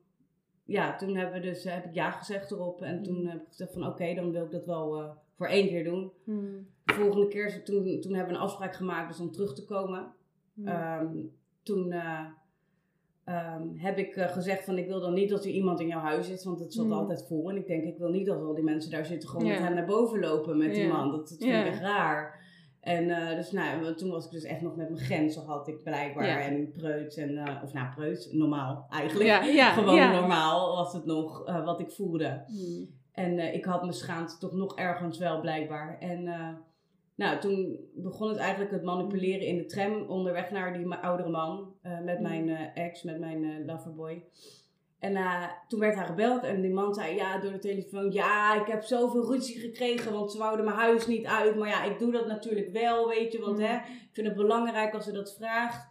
ja, 0.65 0.97
toen 0.97 1.17
hebben 1.17 1.41
we 1.41 1.47
dus, 1.47 1.65
heb 1.65 1.85
ik 1.85 1.95
ja 1.95 2.11
gezegd 2.11 2.51
erop. 2.51 2.83
En 2.83 3.03
toen 3.03 3.21
Mm. 3.21 3.27
heb 3.27 3.41
ik 3.41 3.49
gezegd 3.49 3.73
van 3.73 3.83
oké, 3.83 3.91
okay, 3.91 4.15
dan 4.15 4.31
wil 4.31 4.45
ik 4.45 4.51
dat 4.51 4.65
wel 4.67 5.03
uh, 5.03 5.11
voor 5.37 5.47
één 5.47 5.69
keer 5.69 5.85
doen. 5.85 6.13
Mm. 6.25 6.67
De 6.85 6.95
volgende 6.95 7.29
keer, 7.29 7.65
toen, 7.65 8.01
toen 8.01 8.15
hebben 8.15 8.33
we 8.33 8.39
een 8.39 8.47
afspraak 8.47 8.75
gemaakt 8.75 9.09
dus 9.09 9.21
om 9.21 9.33
terug 9.33 9.55
te 9.55 9.65
komen. 9.65 10.13
Mm. 10.55 10.69
Um, 10.69 11.33
toen 11.63 11.95
um, 13.29 13.73
heb 13.77 13.99
ik 13.99 14.17
uh, 14.17 14.29
gezegd 14.29 14.65
van 14.65 14.79
ik 14.79 14.87
wil 14.87 15.01
dan 15.01 15.15
niet 15.15 15.29
dat 15.31 15.45
er 15.45 15.51
iemand 15.51 15.81
in 15.81 15.87
jouw 15.87 16.01
huis 16.01 16.27
zit, 16.27 16.43
want 16.45 16.61
het 16.61 16.73
zat 16.73 16.85
Mm. 16.87 16.93
altijd 16.93 17.27
vol. 17.29 17.51
En 17.51 17.57
ik 17.57 17.67
denk 17.67 17.85
ik 17.85 17.99
wil 17.99 18.11
niet 18.11 18.27
dat 18.27 18.43
al 18.43 18.55
die 18.55 18.65
mensen 18.65 18.91
daar 18.91 19.07
zitten 19.07 19.29
gewoon 19.29 19.47
met 19.49 19.59
hem 19.59 19.75
naar 19.75 19.87
boven 19.87 20.21
lopen 20.21 20.59
met 20.59 20.75
die 20.75 20.83
Ja. 20.87 20.93
man. 20.93 21.11
Dat, 21.11 21.29
dat 21.29 21.39
vind 21.39 21.67
ik 21.67 21.73
echt 21.73 21.81
raar. 21.81 22.45
En 22.81 23.05
uh, 23.09 23.35
dus 23.35 23.53
nou, 23.53 23.95
toen 23.95 24.11
was 24.11 24.25
ik 24.25 24.31
dus 24.31 24.45
echt 24.45 24.61
nog 24.61 24.77
met 24.77 24.91
mijn 24.91 25.05
grenzen 25.05 25.45
had 25.45 25.69
ik 25.69 25.83
blijkbaar. 25.83 26.41
En 26.41 26.73
preuts 26.73 27.17
en, 27.17 27.31
uh, 27.31 27.61
of 27.65 27.73
nou 27.73 27.95
preuts, 27.95 28.33
normaal 28.33 28.87
eigenlijk. 28.91 29.31
Gewoon 29.75 30.11
normaal 30.13 30.77
was 30.77 30.93
het 30.93 31.05
nog 31.05 31.45
wat 31.65 31.81
ik 31.81 31.91
voelde. 31.91 32.45
Mm. 32.47 32.89
En 33.13 33.55
ik 33.55 33.65
had 33.65 33.85
me 33.85 33.93
schaamte 33.93 34.39
toch 34.39 34.53
nog 34.53 34.77
ergens 34.77 35.19
wel 35.19 35.41
blijkbaar. 35.41 35.99
En 35.99 36.29
nou, 37.17 37.41
toen 37.41 37.79
begon 37.95 38.29
het 38.29 38.39
eigenlijk 38.39 38.71
het 38.71 38.83
manipuleren 38.83 39.47
in 39.47 39.57
de 39.57 39.67
tram 39.67 40.03
onderweg 40.09 40.51
naar 40.51 40.73
die 40.73 40.95
oudere 40.95 41.29
man. 41.29 41.75
Uh, 41.83 42.01
met 42.01 42.21
mijn 42.21 42.49
uh, 42.49 42.77
ex, 42.77 43.03
met 43.03 43.19
mijn 43.19 43.43
uh, 43.43 43.67
loverboy. 43.67 44.25
En 44.99 45.17
toen 45.69 45.81
werd 45.81 45.95
hij 45.95 46.07
gebeld 46.07 46.43
en 46.43 46.61
die 46.61 46.73
man 46.73 46.95
zei 46.95 47.15
ja 47.15 47.39
door 47.39 47.53
de 47.53 47.59
telefoon, 47.59 48.13
ja 48.13 48.61
ik 48.61 48.67
heb 48.67 48.83
zoveel 48.83 49.33
ruzie 49.33 49.61
gekregen, 49.61 50.13
want 50.13 50.33
ze 50.33 50.39
wouden 50.39 50.65
mijn 50.65 50.77
huis 50.77 51.07
niet 51.07 51.27
uit. 51.27 51.57
Maar 51.57 51.69
ja, 51.69 51.85
ik 51.85 51.99
doe 51.99 52.13
dat 52.13 52.27
natuurlijk 52.27 52.73
wel, 52.73 53.09
weet 53.09 53.33
je, 53.33 53.41
want 53.41 53.59
Mm. 53.59 53.65
hè, 53.65 53.75
ik 53.75 54.11
vind 54.13 54.27
het 54.27 54.37
belangrijk 54.37 54.95
als 54.95 55.05
ze 55.05 55.13
dat 55.13 55.37
vraagt. 55.39 55.87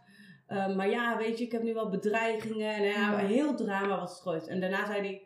Maar 0.48 0.90
ja, 0.90 1.16
weet 1.16 1.38
je, 1.38 1.44
ik 1.44 1.52
heb 1.52 1.62
nu 1.62 1.74
wel 1.74 1.90
bedreigingen 1.90 2.74
en 2.74 3.10
Mm. 3.10 3.16
heel 3.16 3.54
drama 3.54 3.98
was 3.98 4.10
het 4.10 4.20
groot. 4.20 4.46
En 4.46 4.60
daarna 4.60 4.86
zei 4.86 5.00
hij, 5.00 5.25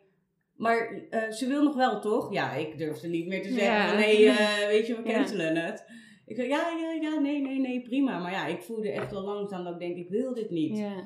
maar 0.61 0.93
uh, 1.11 1.31
ze 1.31 1.47
wil 1.47 1.63
nog 1.63 1.75
wel, 1.75 2.01
toch? 2.01 2.33
Ja, 2.33 2.55
ik 2.55 2.79
durfde 2.79 3.09
niet 3.09 3.27
meer 3.27 3.43
te 3.43 3.53
zeggen 3.53 3.89
van 3.89 3.97
nee, 3.97 4.25
uh, 4.25 4.67
weet 4.75 4.87
je, 4.87 4.97
we 4.97 5.03
cancelen 5.03 5.57
het. 5.57 5.85
Ik 6.27 6.37
zei, 6.37 6.49
ja, 6.49 6.77
ja, 6.81 6.93
ja, 6.93 7.21
nee, 7.21 7.41
nee, 7.41 7.59
nee, 7.59 7.83
prima. 7.83 8.19
Maar 8.19 8.33
ja, 8.33 8.47
ik 8.47 8.63
voelde 8.63 8.91
echt 8.91 9.13
al 9.13 9.23
langzaam 9.25 9.65
dat 9.65 9.73
ik 9.73 9.79
denk, 9.79 9.97
ik 9.97 10.09
wil 10.09 10.35
dit 10.35 10.51
niet. 10.51 10.77
Ja. 10.77 11.05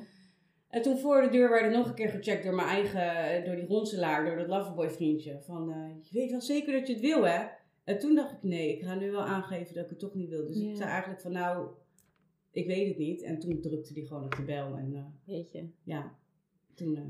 En 0.69 0.81
toen 0.81 0.97
voor 0.97 1.21
de 1.21 1.29
deur 1.29 1.49
werd 1.49 1.63
er 1.63 1.71
nog 1.71 1.87
een 1.87 1.95
keer 1.95 2.09
gecheckt 2.09 2.43
door 2.43 2.55
mijn 2.55 2.67
eigen, 2.67 3.45
door 3.45 3.55
die 3.55 3.65
ronselaar, 3.65 4.25
door 4.25 4.37
dat 4.37 4.47
loverboy 4.47 4.89
vriendje. 4.89 5.39
Van, 5.41 5.69
uh, 5.69 5.95
je 6.01 6.19
weet 6.19 6.31
wel 6.31 6.41
zeker 6.41 6.73
dat 6.73 6.87
je 6.87 6.93
het 6.93 7.01
wil, 7.01 7.23
hè? 7.23 7.43
En 7.83 7.99
toen 7.99 8.15
dacht 8.15 8.31
ik, 8.31 8.43
nee, 8.43 8.73
ik 8.77 8.81
ga 8.83 8.95
nu 8.95 9.11
wel 9.11 9.23
aangeven 9.23 9.73
dat 9.73 9.83
ik 9.83 9.89
het 9.89 9.99
toch 9.99 10.13
niet 10.13 10.29
wil. 10.29 10.45
Dus 10.45 10.61
Ja. 10.61 10.69
ik 10.69 10.75
zei 10.75 10.89
eigenlijk 10.89 11.21
van, 11.21 11.31
nou, 11.31 11.67
ik 12.51 12.67
weet 12.67 12.87
het 12.87 12.97
niet. 12.97 13.21
En 13.21 13.39
toen 13.39 13.61
drukte 13.61 13.93
hij 13.93 14.03
gewoon 14.03 14.23
op 14.23 14.35
de 14.35 14.43
bel. 14.43 14.75
En 14.77 14.91
uh, 14.93 15.05
Weet 15.25 15.51
je, 15.51 15.69
ja, 15.83 16.15
toen 16.73 16.95
uh, 16.95 17.01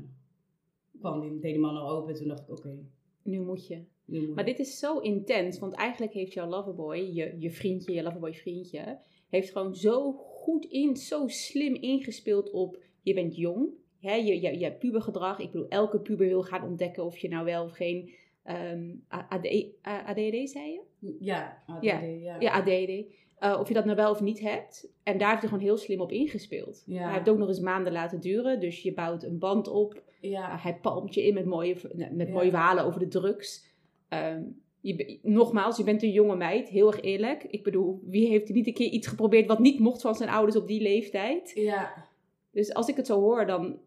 kwam 0.98 1.20
die, 1.20 1.30
deed 1.30 1.52
die 1.52 1.58
man 1.58 1.76
al 1.76 1.90
open. 1.90 2.08
En 2.12 2.18
toen 2.18 2.28
dacht 2.28 2.40
ik, 2.40 2.50
oké, 2.50 2.78
nu 3.22 3.40
moet 3.40 3.66
je. 3.66 3.82
nu 4.04 4.26
moet 4.26 4.34
Maar 4.34 4.44
dit 4.44 4.58
is 4.58 4.78
zo 4.78 4.98
intens, 4.98 5.58
want 5.58 5.74
eigenlijk 5.74 6.12
heeft 6.12 6.32
jouw 6.32 6.48
loverboy, 6.48 6.96
je, 6.96 7.36
je 7.38 7.50
vriendje, 7.50 7.92
je 7.92 8.02
loverboy 8.02 8.34
vriendje, 8.34 8.98
heeft 9.28 9.50
gewoon 9.50 9.74
zo 9.74 10.12
goed 10.12 10.64
in, 10.64 10.96
zo 10.96 11.28
slim 11.28 11.74
ingespeeld 11.74 12.50
op, 12.50 12.78
je 13.02 13.14
bent 13.14 13.36
jong, 13.36 13.68
hè, 14.00 14.14
je, 14.14 14.40
je, 14.40 14.58
je 14.58 14.64
hebt 14.64 14.78
pubergedrag. 14.78 15.38
Ik 15.38 15.50
bedoel, 15.50 15.68
elke 15.68 16.00
puber 16.00 16.26
wil 16.26 16.42
gaan 16.42 16.68
ontdekken 16.68 17.04
of 17.04 17.18
je 17.18 17.28
nou 17.28 17.44
wel 17.44 17.64
of 17.64 17.72
geen 17.72 18.10
ehm, 18.42 18.94
AD, 19.08 19.48
ADD, 19.82 20.50
zei 20.50 20.70
je? 20.72 20.80
Ja, 21.20 21.62
ADD, 21.66 21.84
Ja. 21.84 22.00
ja. 22.00 22.40
Ja, 22.40 22.52
ADD. 22.52 23.04
Eh, 23.38 23.56
of 23.60 23.68
je 23.68 23.74
dat 23.74 23.84
nou 23.84 23.96
wel 23.96 24.10
of 24.10 24.20
niet 24.20 24.40
hebt. 24.40 24.88
En 25.02 25.18
daar 25.18 25.28
heeft 25.28 25.40
hij 25.40 25.50
gewoon 25.50 25.64
heel 25.64 25.76
slim 25.76 26.00
op 26.00 26.12
ingespeeld. 26.12 26.82
Ja. 26.86 27.02
Hij 27.02 27.12
heeft 27.12 27.28
ook 27.28 27.38
nog 27.38 27.48
eens 27.48 27.60
maanden 27.60 27.92
laten 27.92 28.20
duren. 28.20 28.60
Dus 28.60 28.82
je 28.82 28.94
bouwt 28.94 29.22
een 29.22 29.38
band 29.38 29.68
op. 29.68 30.02
Ja. 30.28 30.58
Hij 30.58 30.78
palmt 30.78 31.14
je 31.14 31.26
in 31.26 31.34
met 31.34 31.44
mooie, 31.44 31.76
met 32.12 32.30
mooie 32.30 32.50
verhalen 32.50 32.84
over 32.84 33.00
de 33.00 33.08
drugs. 33.08 33.64
Ehm, 34.08 34.42
je, 34.80 35.18
nogmaals, 35.22 35.76
je 35.76 35.84
bent 35.84 36.02
een 36.02 36.12
jonge 36.12 36.36
meid, 36.36 36.68
heel 36.68 36.86
erg 36.86 37.00
eerlijk. 37.00 37.44
Ik 37.44 37.62
bedoel, 37.62 38.00
wie 38.04 38.28
heeft 38.28 38.48
niet 38.48 38.66
een 38.66 38.74
keer 38.74 38.90
iets 38.90 39.06
geprobeerd 39.06 39.46
wat 39.46 39.58
niet 39.58 39.78
mocht 39.78 40.00
van 40.00 40.14
zijn 40.14 40.30
ouders 40.30 40.56
op 40.56 40.66
die 40.66 40.82
leeftijd? 40.82 41.52
ja. 41.54 42.04
Dus 42.50 42.74
als 42.74 42.88
ik 42.88 42.96
het 42.96 43.06
zo 43.06 43.20
hoor, 43.20 43.46
dan 43.46 43.78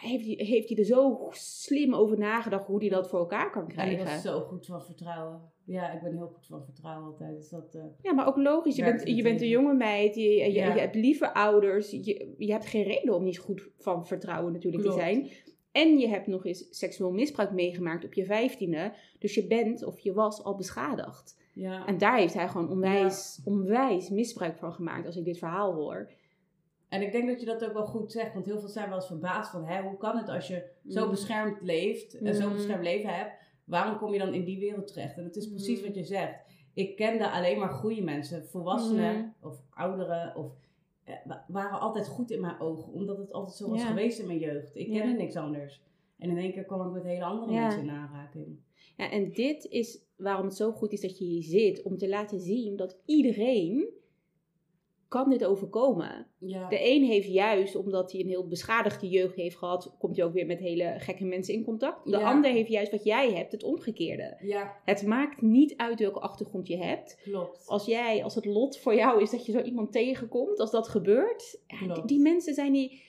heeft 0.00 0.24
hij, 0.24 0.46
heeft 0.46 0.68
hij 0.68 0.78
er 0.78 0.84
zo 0.84 1.28
slim 1.32 1.94
over 1.94 2.18
nagedacht 2.18 2.66
hoe 2.66 2.78
hij 2.78 2.88
dat 2.88 3.08
voor 3.08 3.18
elkaar 3.18 3.50
kan 3.50 3.68
krijgen. 3.68 4.04
was 4.04 4.22
zo 4.22 4.40
goed 4.40 4.66
van 4.66 4.82
vertrouwen. 4.82 5.40
Ja, 5.68 5.92
ik 5.92 6.00
ben 6.02 6.16
heel 6.16 6.26
goed 6.34 6.46
van 6.46 6.64
vertrouwen 6.64 7.06
altijd. 7.06 7.36
Dus 7.36 7.48
dat, 7.48 7.74
eh, 7.74 7.82
Ja, 8.02 8.12
maar 8.12 8.26
ook 8.26 8.36
logisch. 8.36 8.76
Je, 8.76 8.84
bent, 8.84 9.08
je 9.08 9.22
bent 9.22 9.40
een 9.40 9.48
jonge 9.48 9.74
meid, 9.74 10.14
je, 10.14 10.22
je, 10.22 10.52
Ja. 10.52 10.74
je 10.74 10.80
hebt 10.80 10.94
lieve 10.94 11.34
ouders. 11.34 11.90
Je, 11.90 12.34
je 12.38 12.52
hebt 12.52 12.66
geen 12.66 12.82
reden 12.82 13.14
om 13.14 13.24
niet 13.24 13.38
goed 13.38 13.68
van 13.78 14.06
vertrouwen 14.06 14.52
natuurlijk 14.52 14.82
Klopt. 14.82 14.98
te 14.98 15.04
zijn. 15.04 15.28
En 15.72 15.98
je 15.98 16.08
hebt 16.08 16.26
nog 16.26 16.46
eens 16.46 16.66
seksueel 16.70 17.12
misbruik 17.12 17.52
meegemaakt 17.52 18.04
op 18.04 18.14
je 18.14 18.24
vijftiende. 18.24 18.92
Dus 19.18 19.34
je 19.34 19.46
bent 19.46 19.84
of 19.84 19.98
je 19.98 20.12
was 20.12 20.44
al 20.44 20.54
beschadigd. 20.56 21.36
ja. 21.52 21.86
En 21.86 21.98
daar 21.98 22.16
heeft 22.18 22.34
hij 22.34 22.48
gewoon 22.48 22.70
onwijs, 22.70 23.40
onwijs 23.44 24.08
misbruik 24.10 24.56
van 24.58 24.72
gemaakt 24.72 25.06
als 25.06 25.16
ik 25.16 25.24
dit 25.24 25.38
verhaal 25.38 25.72
hoor. 25.74 26.10
En 26.88 27.02
ik 27.02 27.12
denk 27.12 27.28
dat 27.28 27.40
je 27.40 27.46
dat 27.46 27.64
ook 27.64 27.72
wel 27.72 27.86
goed 27.86 28.12
zegt, 28.12 28.32
want 28.34 28.46
heel 28.46 28.58
veel 28.58 28.68
zijn 28.68 28.88
wel 28.88 28.96
eens 28.98 29.06
verbaasd 29.06 29.50
van, 29.50 29.64
hè, 29.64 29.82
hoe 29.82 29.96
kan 29.96 30.16
het 30.16 30.28
als 30.28 30.48
je 30.48 30.62
zo 30.88 31.04
Mm. 31.04 31.10
beschermd 31.10 31.60
leeft 31.62 32.18
en 32.18 32.34
zo'n 32.34 32.48
Mm. 32.48 32.54
beschermd 32.54 32.82
leven 32.84 33.14
hebt, 33.14 33.32
waarom 33.68 33.98
kom 33.98 34.12
je 34.12 34.18
dan 34.18 34.34
in 34.34 34.44
die 34.44 34.58
wereld 34.58 34.86
terecht? 34.86 35.16
En 35.16 35.24
het 35.24 35.36
is 35.36 35.48
precies 35.48 35.78
Mm. 35.80 35.86
wat 35.86 35.94
je 35.94 36.04
zegt. 36.04 36.40
Ik 36.74 36.96
kende 36.96 37.30
alleen 37.30 37.58
maar 37.58 37.68
goede 37.70 38.02
mensen, 38.02 38.46
volwassenen 38.46 39.16
Mm. 39.16 39.34
of 39.40 39.62
ouderen, 39.70 40.36
of, 40.36 40.52
eh, 41.04 41.14
wa- 41.24 41.44
waren 41.48 41.80
altijd 41.80 42.08
goed 42.08 42.30
in 42.30 42.40
mijn 42.40 42.60
ogen, 42.60 42.92
omdat 42.92 43.18
het 43.18 43.32
altijd 43.32 43.56
zo 43.56 43.68
was 43.68 43.80
Ja. 43.80 43.86
geweest 43.86 44.18
in 44.18 44.26
mijn 44.26 44.38
jeugd. 44.38 44.76
Ik 44.76 44.86
Ja. 44.86 45.00
kende 45.00 45.16
niks 45.16 45.36
anders. 45.36 45.82
En 46.18 46.30
in 46.30 46.38
één 46.38 46.52
keer 46.52 46.64
kwam 46.64 46.86
ik 46.86 46.92
met 46.92 47.02
hele 47.04 47.24
andere 47.24 47.52
Ja. 47.52 47.62
mensen 47.62 47.82
in 47.82 47.90
aanraking. 47.90 48.56
Ja, 48.96 49.10
en 49.10 49.30
dit 49.30 49.64
is 49.64 50.02
waarom 50.16 50.44
het 50.46 50.56
zo 50.56 50.72
goed 50.72 50.92
is 50.92 51.00
dat 51.00 51.18
je 51.18 51.24
hier 51.24 51.42
zit. 51.42 51.82
Om 51.82 51.96
te 51.96 52.08
laten 52.08 52.40
zien 52.40 52.76
dat 52.76 52.98
iedereen 53.04 53.88
kan 55.08 55.30
dit 55.30 55.44
overkomen. 55.44 56.26
Ja. 56.38 56.68
De 56.68 56.90
een 56.90 57.02
heeft 57.04 57.28
juist, 57.28 57.76
omdat 57.76 58.12
hij 58.12 58.20
een 58.20 58.28
heel 58.28 58.46
beschadigde 58.48 59.08
jeugd 59.08 59.34
heeft 59.36 59.56
gehad, 59.56 59.94
komt 59.98 60.16
hij 60.16 60.24
ook 60.24 60.32
weer 60.32 60.46
met 60.46 60.58
hele 60.58 60.94
gekke 60.98 61.24
mensen 61.24 61.54
in 61.54 61.64
contact. 61.64 62.04
De 62.04 62.10
Ja. 62.18 62.30
ander 62.30 62.50
heeft 62.50 62.68
juist 62.70 62.90
wat 62.90 63.04
jij 63.04 63.32
hebt, 63.32 63.52
het 63.52 63.62
omgekeerde. 63.62 64.36
ja, 64.42 64.76
Het 64.84 65.06
maakt 65.06 65.40
niet 65.42 65.76
uit 65.76 65.98
welke 66.00 66.20
achtergrond 66.20 66.66
je 66.66 66.76
hebt. 66.76 67.18
klopt. 67.22 67.66
Als 67.66 67.86
jij, 67.86 68.24
als 68.24 68.34
het 68.34 68.44
lot 68.44 68.78
voor 68.78 68.94
jou 68.94 69.22
is 69.22 69.30
dat 69.30 69.46
je 69.46 69.52
zo 69.52 69.60
iemand 69.60 69.92
tegenkomt, 69.92 70.58
als 70.58 70.70
dat 70.70 70.88
gebeurt, 70.88 71.60
die, 72.06 72.20
mensen 72.20 72.54
zijn 72.54 72.72
die, 72.72 73.02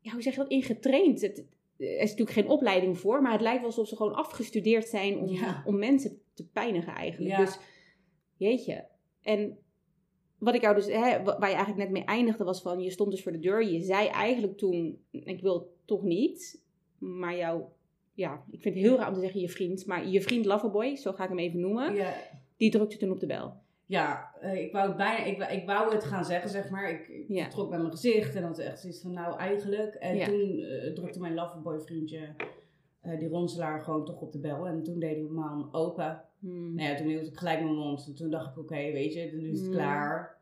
ja, 0.00 0.12
hoe 0.12 0.22
zeg 0.22 0.34
je 0.34 0.40
dat, 0.40 0.50
ingetraind. 0.50 1.20
Het, 1.20 1.38
er 1.76 1.96
is 1.98 2.10
natuurlijk 2.10 2.30
geen 2.30 2.48
opleiding 2.48 2.98
voor, 2.98 3.22
maar 3.22 3.32
het 3.32 3.40
lijkt 3.40 3.58
wel 3.58 3.66
alsof 3.68 3.88
ze 3.88 3.96
gewoon 3.96 4.14
afgestudeerd 4.14 4.86
zijn 4.88 5.18
om, 5.18 5.38
om 5.64 5.78
mensen 5.78 6.22
te 6.34 6.46
pijnigen 6.48 6.94
eigenlijk. 6.94 7.36
Dus, 7.36 7.58
jeetje. 8.36 8.86
En 9.22 9.58
wat 10.40 10.54
ik 10.54 10.60
jou 10.60 10.74
dus, 10.74 10.86
hè, 10.86 11.22
wa- 11.22 11.38
waar 11.38 11.48
je 11.48 11.54
eigenlijk 11.54 11.76
net 11.76 11.90
mee 11.90 12.04
eindigde, 12.04 12.44
was 12.44 12.62
van, 12.62 12.80
je 12.80 12.90
stond 12.90 13.10
dus 13.10 13.22
voor 13.22 13.32
de 13.32 13.38
deur. 13.38 13.64
Je 13.64 13.80
zei 13.80 14.08
eigenlijk 14.08 14.58
toen, 14.58 14.98
ik 15.10 15.40
wil 15.40 15.72
toch 15.84 16.02
niet, 16.02 16.60
maar 16.98 17.36
jou, 17.36 17.62
ja, 18.14 18.42
ik 18.50 18.60
vind 18.60 18.74
het 18.74 18.84
heel 18.84 18.96
raar 18.96 19.08
om 19.08 19.14
te 19.14 19.20
zeggen 19.20 19.40
je 19.40 19.48
vriend, 19.48 19.86
maar 19.86 20.06
je 20.08 20.22
vriend 20.22 20.44
Loverboy, 20.44 20.96
zo 20.96 21.12
ga 21.12 21.22
ik 21.22 21.28
hem 21.28 21.38
even 21.38 21.60
noemen, 21.60 21.94
Ja. 21.94 22.12
die 22.56 22.70
drukte 22.70 22.96
toen 22.96 23.10
op 23.10 23.20
de 23.20 23.26
bel. 23.26 23.52
Ja, 23.86 24.34
eh, 24.40 24.62
ik 24.64 24.72
wou 24.72 24.88
het 24.88 24.96
bijna, 24.96 25.24
ik, 25.24 25.38
wou- 25.38 25.52
ik 25.52 25.66
wou 25.66 25.94
het 25.94 26.04
gaan 26.04 26.24
zeggen, 26.24 26.50
zeg 26.50 26.70
maar. 26.70 26.90
Ik, 26.90 27.24
Ja. 27.28 27.48
trok 27.48 27.70
met 27.70 27.78
mijn 27.78 27.90
gezicht 27.90 28.34
en 28.34 28.42
had 28.42 28.58
echt 28.58 28.80
zoiets 28.80 29.00
van, 29.00 29.12
nou 29.12 29.38
eigenlijk. 29.38 29.94
En 29.94 30.16
Ja. 30.16 30.26
toen 30.26 30.58
eh, 30.60 30.92
drukte 30.92 31.20
mijn 31.20 31.34
loverboy 31.34 31.80
vriendje, 31.80 32.28
eh, 33.00 33.18
die 33.18 33.28
ronselaar, 33.28 33.80
gewoon 33.80 34.04
toch 34.04 34.20
op 34.20 34.32
de 34.32 34.38
bel. 34.38 34.66
En 34.66 34.82
toen 34.82 34.98
deed 34.98 35.16
mijn 35.20 35.34
man 35.34 35.68
open. 35.72 36.22
Hmm. 36.38 36.74
Nou 36.74 36.88
ja, 36.88 36.96
toen 36.96 37.06
hield 37.06 37.26
ik 37.26 37.36
gelijk 37.36 37.62
mijn 37.62 37.74
mond. 37.74 38.06
En 38.06 38.14
toen 38.14 38.30
dacht 38.30 38.50
ik, 38.50 38.58
oké, 38.58 38.74
weet 38.74 39.12
je, 39.14 39.30
nu 39.34 39.50
is 39.50 39.58
het 39.58 39.68
Mm. 39.68 39.74
klaar. 39.74 40.38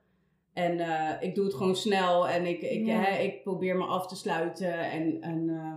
En 0.52 0.78
eh, 0.80 1.22
ik 1.28 1.34
doe 1.34 1.44
het 1.44 1.54
gewoon 1.54 1.76
snel 1.76 2.28
en 2.28 2.46
ik, 2.46 2.60
ik, 2.62 2.86
Ja. 2.86 3.00
hè, 3.00 3.22
ik 3.22 3.42
probeer 3.42 3.76
me 3.76 3.84
af 3.84 4.06
te 4.06 4.16
sluiten. 4.16 4.90
En, 4.90 5.20
en 5.20 5.48
eh, 5.48 5.72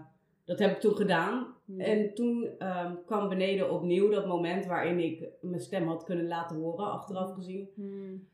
dat 0.45 0.59
heb 0.59 0.71
ik 0.71 0.79
toen 0.79 0.95
gedaan. 0.95 1.47
Hmm. 1.65 1.79
En 1.79 2.13
toen 2.13 2.49
ehm, 2.57 2.95
kwam 3.05 3.29
beneden 3.29 3.71
opnieuw 3.71 4.09
dat 4.09 4.27
moment 4.27 4.65
waarin 4.65 4.99
ik 4.99 5.23
mijn 5.41 5.61
stem 5.61 5.87
had 5.87 6.03
kunnen 6.03 6.27
laten 6.27 6.57
horen, 6.57 6.91
achteraf 6.91 7.33
gezien. 7.33 7.69
Hmm. 7.75 8.27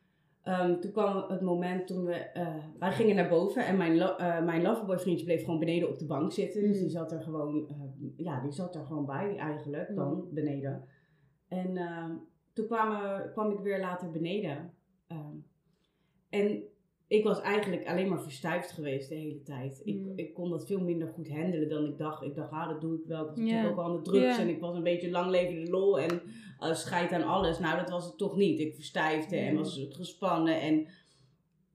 Ehm, 0.47 0.79
toen 0.79 0.91
kwam 0.91 1.25
het 1.29 1.41
moment 1.41 1.87
toen 1.87 2.05
we, 2.05 2.13
eh, 2.13 2.55
wij 2.79 2.91
gingen 2.91 3.15
naar 3.15 3.29
boven 3.29 3.65
en 3.65 3.77
mijn, 3.77 3.97
lo- 3.97 4.15
eh, 4.15 4.43
mijn 4.43 4.61
loverboy 4.61 4.99
vriendje 4.99 5.25
bleef 5.25 5.43
gewoon 5.43 5.59
beneden 5.59 5.89
op 5.89 5.97
de 5.99 6.05
bank 6.05 6.31
zitten. 6.31 6.61
Dus 6.61 6.75
Mm. 6.75 6.81
die 6.81 6.89
zat 6.89 7.11
er 7.11 7.21
gewoon, 7.21 7.67
eh, 7.69 7.75
ja, 8.25 8.41
die 8.41 8.51
zat 8.51 8.75
er 8.75 8.85
gewoon 8.85 9.05
bij 9.05 9.37
eigenlijk 9.37 9.95
dan, 9.95 10.13
Mm. 10.13 10.27
beneden. 10.33 10.83
En 11.47 11.77
ehm, 11.77 12.11
toen 12.53 12.65
kwamen, 12.65 13.31
kwam 13.31 13.51
ik 13.51 13.59
weer 13.59 13.79
later 13.79 14.11
beneden. 14.11 14.73
Ehm, 15.07 15.35
en 16.29 16.63
ik 17.07 17.23
was 17.23 17.41
eigenlijk 17.41 17.87
alleen 17.87 18.09
maar 18.09 18.21
verstijfd 18.21 18.71
geweest 18.71 19.09
de 19.09 19.15
hele 19.15 19.41
tijd. 19.41 19.81
Ik, 19.83 19.95
Mm. 19.95 20.13
ik 20.15 20.33
kon 20.33 20.49
dat 20.49 20.65
veel 20.67 20.79
minder 20.81 21.07
goed 21.07 21.29
handelen 21.29 21.69
dan 21.69 21.85
ik 21.85 21.97
dacht. 21.97 22.23
Ik 22.23 22.35
dacht, 22.35 22.51
ah, 22.51 22.69
dat 22.69 22.81
doe 22.81 22.95
ik 22.99 23.05
wel. 23.07 23.29
Ik 23.29 23.35
was 23.53 23.71
ook 23.71 23.77
al 23.77 23.83
aan 23.83 23.95
de 23.95 24.01
drugs 24.01 24.37
en 24.37 24.49
ik 24.49 24.59
was 24.59 24.75
een 24.75 24.83
beetje 24.83 25.09
lang 25.09 25.29
levende 25.29 25.71
lol 25.71 25.99
en 25.99 26.21
uh, 26.59 26.73
scheid 26.73 27.11
aan 27.11 27.23
alles. 27.23 27.59
Nou, 27.59 27.77
dat 27.77 27.89
was 27.89 28.05
het 28.05 28.17
toch 28.17 28.35
niet. 28.35 28.59
Ik 28.59 28.75
verstijfde 28.75 29.37
en 29.37 29.51
Mm. 29.51 29.57
was 29.57 29.85
gespannen. 29.89 30.61
En, 30.61 30.87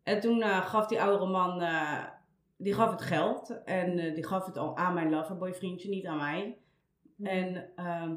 en 0.03 0.21
toen 0.21 0.42
eh, 0.42 0.66
gaf 0.66 0.87
die 0.87 1.03
oudere 1.03 1.31
man, 1.31 1.61
eh, 1.61 2.05
die 2.57 2.73
gaf 2.75 2.90
het 2.90 3.03
geld. 3.03 3.62
En 3.64 4.14
die 4.14 4.27
gaf 4.27 4.47
het 4.47 4.57
al 4.59 4.77
aan 4.77 4.95
mijn 4.95 5.11
loverboy 5.11 5.55
vriendje, 5.55 5.88
niet 5.88 6.07
aan 6.07 6.16
mij. 6.18 6.57
En, 7.23 7.71
ehm, 7.77 8.14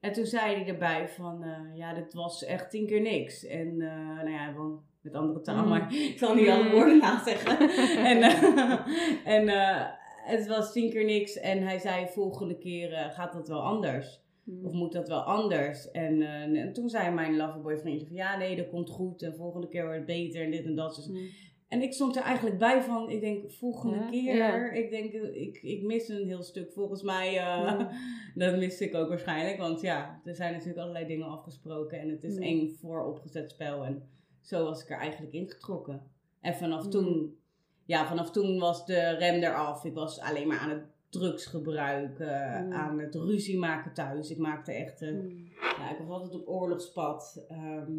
en 0.00 0.12
toen 0.12 0.26
zei 0.26 0.54
hij 0.54 0.66
erbij 0.66 1.08
van, 1.08 1.44
ja, 1.74 1.94
dit 1.94 2.14
was 2.14 2.44
echt 2.44 2.70
tien 2.70 2.86
keer 2.86 3.00
niks. 3.00 3.44
En 3.46 3.76
nou 3.76 4.30
ja, 4.30 4.52
gewoon 4.52 4.82
met 5.02 5.14
andere 5.14 5.40
taal, 5.40 5.62
Mm. 5.62 5.68
maar 5.68 5.94
ik 5.94 6.18
zal 6.18 6.34
niet 6.34 6.48
alle 6.48 6.64
Mm. 6.64 6.70
woorden 6.70 6.98
nazeggen. 6.98 7.58
en 8.12 8.22
eh, 8.22 8.86
en 9.24 9.48
eh, 9.48 9.86
het 10.24 10.46
was 10.46 10.72
tien 10.72 10.90
keer 10.90 11.04
niks. 11.04 11.36
En 11.38 11.62
hij 11.62 11.78
zei, 11.78 12.06
volgende 12.08 12.58
keer 12.58 12.92
eh, 12.92 13.10
gaat 13.14 13.32
dat 13.32 13.48
wel 13.48 13.60
anders. 13.62 14.20
Hmm. 14.44 14.64
Of 14.66 14.72
moet 14.72 14.92
dat 14.92 15.08
wel 15.08 15.20
anders? 15.22 15.90
En, 15.90 16.22
en 16.22 16.72
toen 16.72 16.88
zei 16.88 17.14
mijn 17.14 17.36
loverboy 17.36 17.78
vriendje 17.78 18.06
van, 18.06 18.16
ja, 18.16 18.36
nee, 18.36 18.56
dat 18.56 18.68
komt 18.68 18.90
goed. 18.90 19.22
En 19.22 19.34
volgende 19.34 19.68
keer 19.68 19.82
wordt 19.82 19.96
het 19.96 20.06
beter 20.06 20.44
en 20.44 20.50
dit 20.50 20.64
en 20.64 20.74
dat. 20.74 20.94
Dus 20.94 21.10
en 21.68 21.82
ik 21.82 21.92
stond 21.92 22.16
er 22.16 22.22
eigenlijk 22.22 22.58
bij 22.58 22.82
van, 22.82 23.10
ik 23.10 23.20
denk, 23.20 23.50
volgende 23.52 23.96
Ja, 23.96 24.10
keer, 24.10 24.36
ja. 24.36 24.70
ik 24.70 24.90
denk, 24.90 25.12
ik, 25.12 25.58
ik 25.62 25.82
mis 25.82 26.08
een 26.08 26.26
heel 26.26 26.42
stuk. 26.42 26.72
Volgens 26.72 27.02
mij, 27.02 27.32
Ja. 27.32 27.90
dat 28.34 28.56
miste 28.56 28.84
ik 28.84 28.94
ook 28.94 29.08
waarschijnlijk. 29.08 29.58
Want 29.58 29.80
ja, 29.80 30.20
er 30.24 30.34
zijn 30.34 30.52
natuurlijk 30.52 30.78
allerlei 30.80 31.06
dingen 31.06 31.26
afgesproken 31.26 31.98
en 31.98 32.08
het 32.08 32.24
is 32.24 32.36
één 32.36 32.70
vooropgezet 32.80 33.50
spel. 33.50 33.84
En 33.84 34.02
zo 34.40 34.64
was 34.64 34.82
ik 34.82 34.90
er 34.90 34.98
eigenlijk 34.98 35.32
ingetrokken. 35.32 36.02
En 36.40 36.54
vanaf 36.54 36.82
Ja. 36.84 36.90
toen, 36.90 37.38
ja, 37.84 38.06
vanaf 38.06 38.30
toen 38.30 38.58
was 38.58 38.86
de 38.86 39.10
rem 39.10 39.42
eraf. 39.42 39.84
Ik 39.84 39.94
was 39.94 40.20
alleen 40.20 40.48
maar 40.48 40.58
aan 40.58 40.70
het 40.70 40.84
drugs 41.08 41.46
gebruiken, 41.46 42.26
Ja. 42.26 42.70
aan 42.70 42.98
het 42.98 43.14
ruzie 43.14 43.58
maken 43.58 43.92
thuis. 43.94 44.30
Ik 44.30 44.38
maakte 44.38 44.72
echt... 44.72 45.02
eh, 45.02 45.08
Hmm. 45.08 45.48
ja, 45.78 45.90
ik 45.90 45.98
was 45.98 46.08
altijd 46.08 46.34
op 46.34 46.48
oorlogspad. 46.48 47.44
Ehm, 47.48 47.92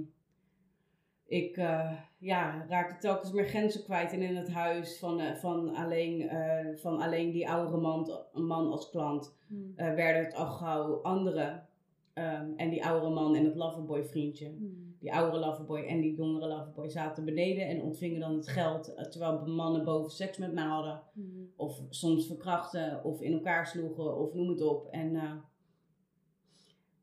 ik 1.26 1.58
eh, 1.58 1.92
ja, 2.18 2.66
raakte 2.70 2.98
telkens 2.98 3.32
meer 3.32 3.46
grenzen 3.46 3.84
kwijt 3.84 4.12
in, 4.12 4.22
in 4.22 4.36
het 4.36 4.50
huis 4.52 5.00
van, 5.00 5.20
eh, 5.20 5.36
van, 5.36 5.76
alleen, 5.76 6.30
van 6.78 7.02
alleen 7.02 7.32
die 7.32 7.50
oudere 7.50 7.78
man, 7.78 8.12
man 8.34 8.72
als 8.72 8.90
klant. 8.90 9.36
Hmm. 9.48 9.74
werden 9.76 10.24
het 10.24 10.34
al 10.34 10.46
gauw 10.48 11.02
anderen. 11.02 11.66
Ehm, 12.14 12.52
en 12.56 12.70
die 12.70 12.86
oudere 12.86 13.14
man 13.14 13.36
en 13.36 13.46
het 13.46 13.56
loverboy 13.56 14.04
vriendje. 14.04 14.48
Hmm. 14.50 14.96
Die 15.00 15.14
oudere 15.14 15.46
loverboy 15.46 15.82
en 15.82 16.02
die 16.02 16.16
jongere 16.16 16.48
loverboy 16.48 16.90
zaten 16.90 17.26
beneden 17.26 17.68
en 17.68 17.82
ontvingen 17.82 18.20
dan 18.20 18.36
het 18.36 18.48
geld. 18.48 18.94
eh, 18.94 19.06
terwijl 19.06 19.46
mannen 19.46 19.84
boven 19.86 20.12
seks 20.12 20.38
met 20.38 20.54
mij 20.54 20.64
hadden. 20.64 21.02
Hmm. 21.14 21.52
Of 21.56 21.82
soms 21.90 22.28
verkrachten 22.28 23.04
of 23.04 23.22
in 23.22 23.34
elkaar 23.34 23.68
sloegen 23.68 24.18
of 24.18 24.34
noem 24.34 24.50
het 24.50 24.62
op. 24.62 24.88
En, 24.92 25.16
eh, 25.16 25.34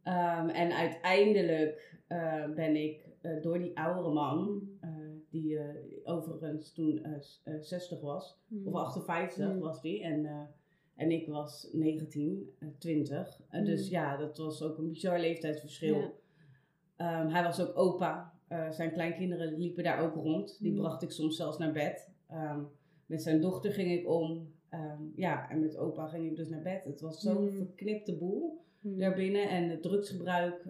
ehm, 0.02 0.48
en 0.48 0.72
uiteindelijk 0.72 1.96
eh, 2.06 2.44
ben 2.54 2.76
ik 2.76 3.06
door 3.42 3.58
die 3.58 3.78
oudere 3.78 4.12
man, 4.14 4.60
eh, 4.80 4.90
die 5.30 5.58
overigens 6.04 6.72
toen 6.72 7.02
eh, 7.02 7.20
s- 7.20 7.40
eh, 7.44 7.54
60 7.60 8.00
was, 8.00 8.38
Hmm. 8.48 8.66
of 8.66 8.74
58 8.74 9.52
Mm. 9.54 9.58
was 9.58 9.80
die, 9.82 10.02
en, 10.02 10.48
en 10.98 11.10
ik 11.10 11.26
was 11.28 11.68
19, 11.72 12.50
eh, 12.58 12.68
20. 12.78 13.40
Eh, 13.50 13.64
Dus 13.64 13.84
Mm. 13.84 13.90
ja, 13.90 14.16
dat 14.16 14.38
was 14.38 14.62
ook 14.62 14.78
een 14.78 14.88
bizar 14.88 15.20
leeftijdsverschil. 15.20 15.96
Ja. 15.96 16.10
Ehm, 16.96 17.28
hij 17.28 17.42
was 17.42 17.60
ook 17.60 17.78
opa. 17.78 18.32
Eh, 18.48 18.70
zijn 18.70 18.92
kleinkinderen 18.92 19.58
liepen 19.58 19.84
daar 19.84 20.00
ook 20.02 20.14
rond. 20.14 20.58
Die 20.60 20.72
Mm. 20.72 20.78
bracht 20.78 21.02
ik 21.02 21.10
soms 21.10 21.36
zelfs 21.36 21.58
naar 21.58 21.72
bed. 21.72 22.10
Ehm, 22.28 22.60
met 23.06 23.22
zijn 23.22 23.40
dochter 23.40 23.72
ging 23.72 23.90
ik 23.92 24.08
om. 24.08 24.52
Ehm, 24.68 25.02
ja, 25.14 25.50
en 25.50 25.60
met 25.60 25.76
opa 25.76 26.06
ging 26.06 26.30
ik 26.30 26.36
dus 26.36 26.48
naar 26.48 26.62
bed. 26.62 26.84
Het 26.84 27.00
was 27.00 27.20
zo'n 27.20 27.44
Mm. 27.44 27.56
verknipte 27.56 28.16
boel. 28.16 28.66
hmm. 28.80 28.98
daarbinnen. 28.98 29.48
En 29.48 29.68
het 29.70 29.82
drugsgebruik, 29.82 30.64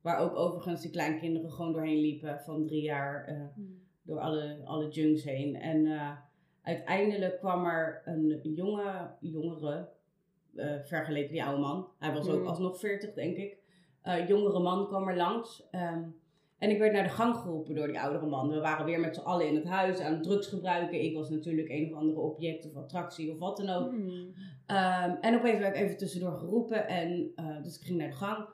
waar 0.00 0.18
ook 0.18 0.36
overigens 0.36 0.82
die 0.82 0.90
kleinkinderen 0.90 1.50
gewoon 1.50 1.72
doorheen 1.72 2.00
liepen 2.00 2.40
van 2.40 2.66
drie 2.66 2.82
jaar 2.82 3.24
eh, 3.24 3.40
hmm. 3.54 3.80
door 4.02 4.18
alle, 4.18 4.60
alle 4.64 4.88
junks 4.88 5.24
heen. 5.24 5.54
En 5.56 5.84
uh, 5.84 6.10
uiteindelijk 6.68 7.38
kwam 7.38 7.64
er 7.64 8.02
een 8.04 8.40
jonge, 8.42 9.10
jongere, 9.20 9.88
uh, 10.54 10.72
vergeleken 10.84 11.32
die 11.32 11.44
oude 11.44 11.60
man. 11.60 11.88
Hij 11.98 12.12
was 12.12 12.28
ook 12.28 12.46
alsnog 12.46 12.78
40, 12.78 13.14
denk 13.14 13.36
ik. 13.36 13.56
jongere 14.28 14.60
man 14.60 14.86
kwam 14.86 15.08
er 15.08 15.16
langs. 15.16 15.68
Um, 15.72 16.14
en 16.58 16.70
ik 16.70 16.78
werd 16.78 16.92
naar 16.92 17.02
de 17.02 17.08
gang 17.08 17.36
geroepen 17.36 17.74
door 17.74 17.86
die 17.86 18.00
oudere 18.00 18.26
man. 18.26 18.48
We 18.48 18.60
waren 18.60 18.84
weer 18.84 19.00
met 19.00 19.14
z'n 19.14 19.20
allen 19.20 19.48
in 19.48 19.54
het 19.54 19.64
huis 19.64 20.00
aan 20.00 20.22
drugs 20.22 20.46
gebruiken. 20.46 21.04
Ik 21.04 21.14
was 21.14 21.30
natuurlijk 21.30 21.68
een 21.68 21.92
of 21.92 21.98
andere 21.98 22.20
object 22.20 22.66
of 22.66 22.76
attractie 22.76 23.32
of 23.32 23.38
wat 23.38 23.56
dan 23.56 23.68
ook. 23.68 23.90
Hmm. 23.90 24.34
Ehm, 24.66 25.10
en 25.20 25.38
opeens 25.38 25.58
werd 25.58 25.76
ik 25.76 25.82
even 25.82 25.96
tussendoor 25.96 26.32
geroepen. 26.32 26.88
En, 26.88 27.32
uh, 27.36 27.62
dus 27.62 27.78
ik 27.78 27.86
ging 27.86 27.98
naar 27.98 28.08
de 28.08 28.14
gang. 28.14 28.46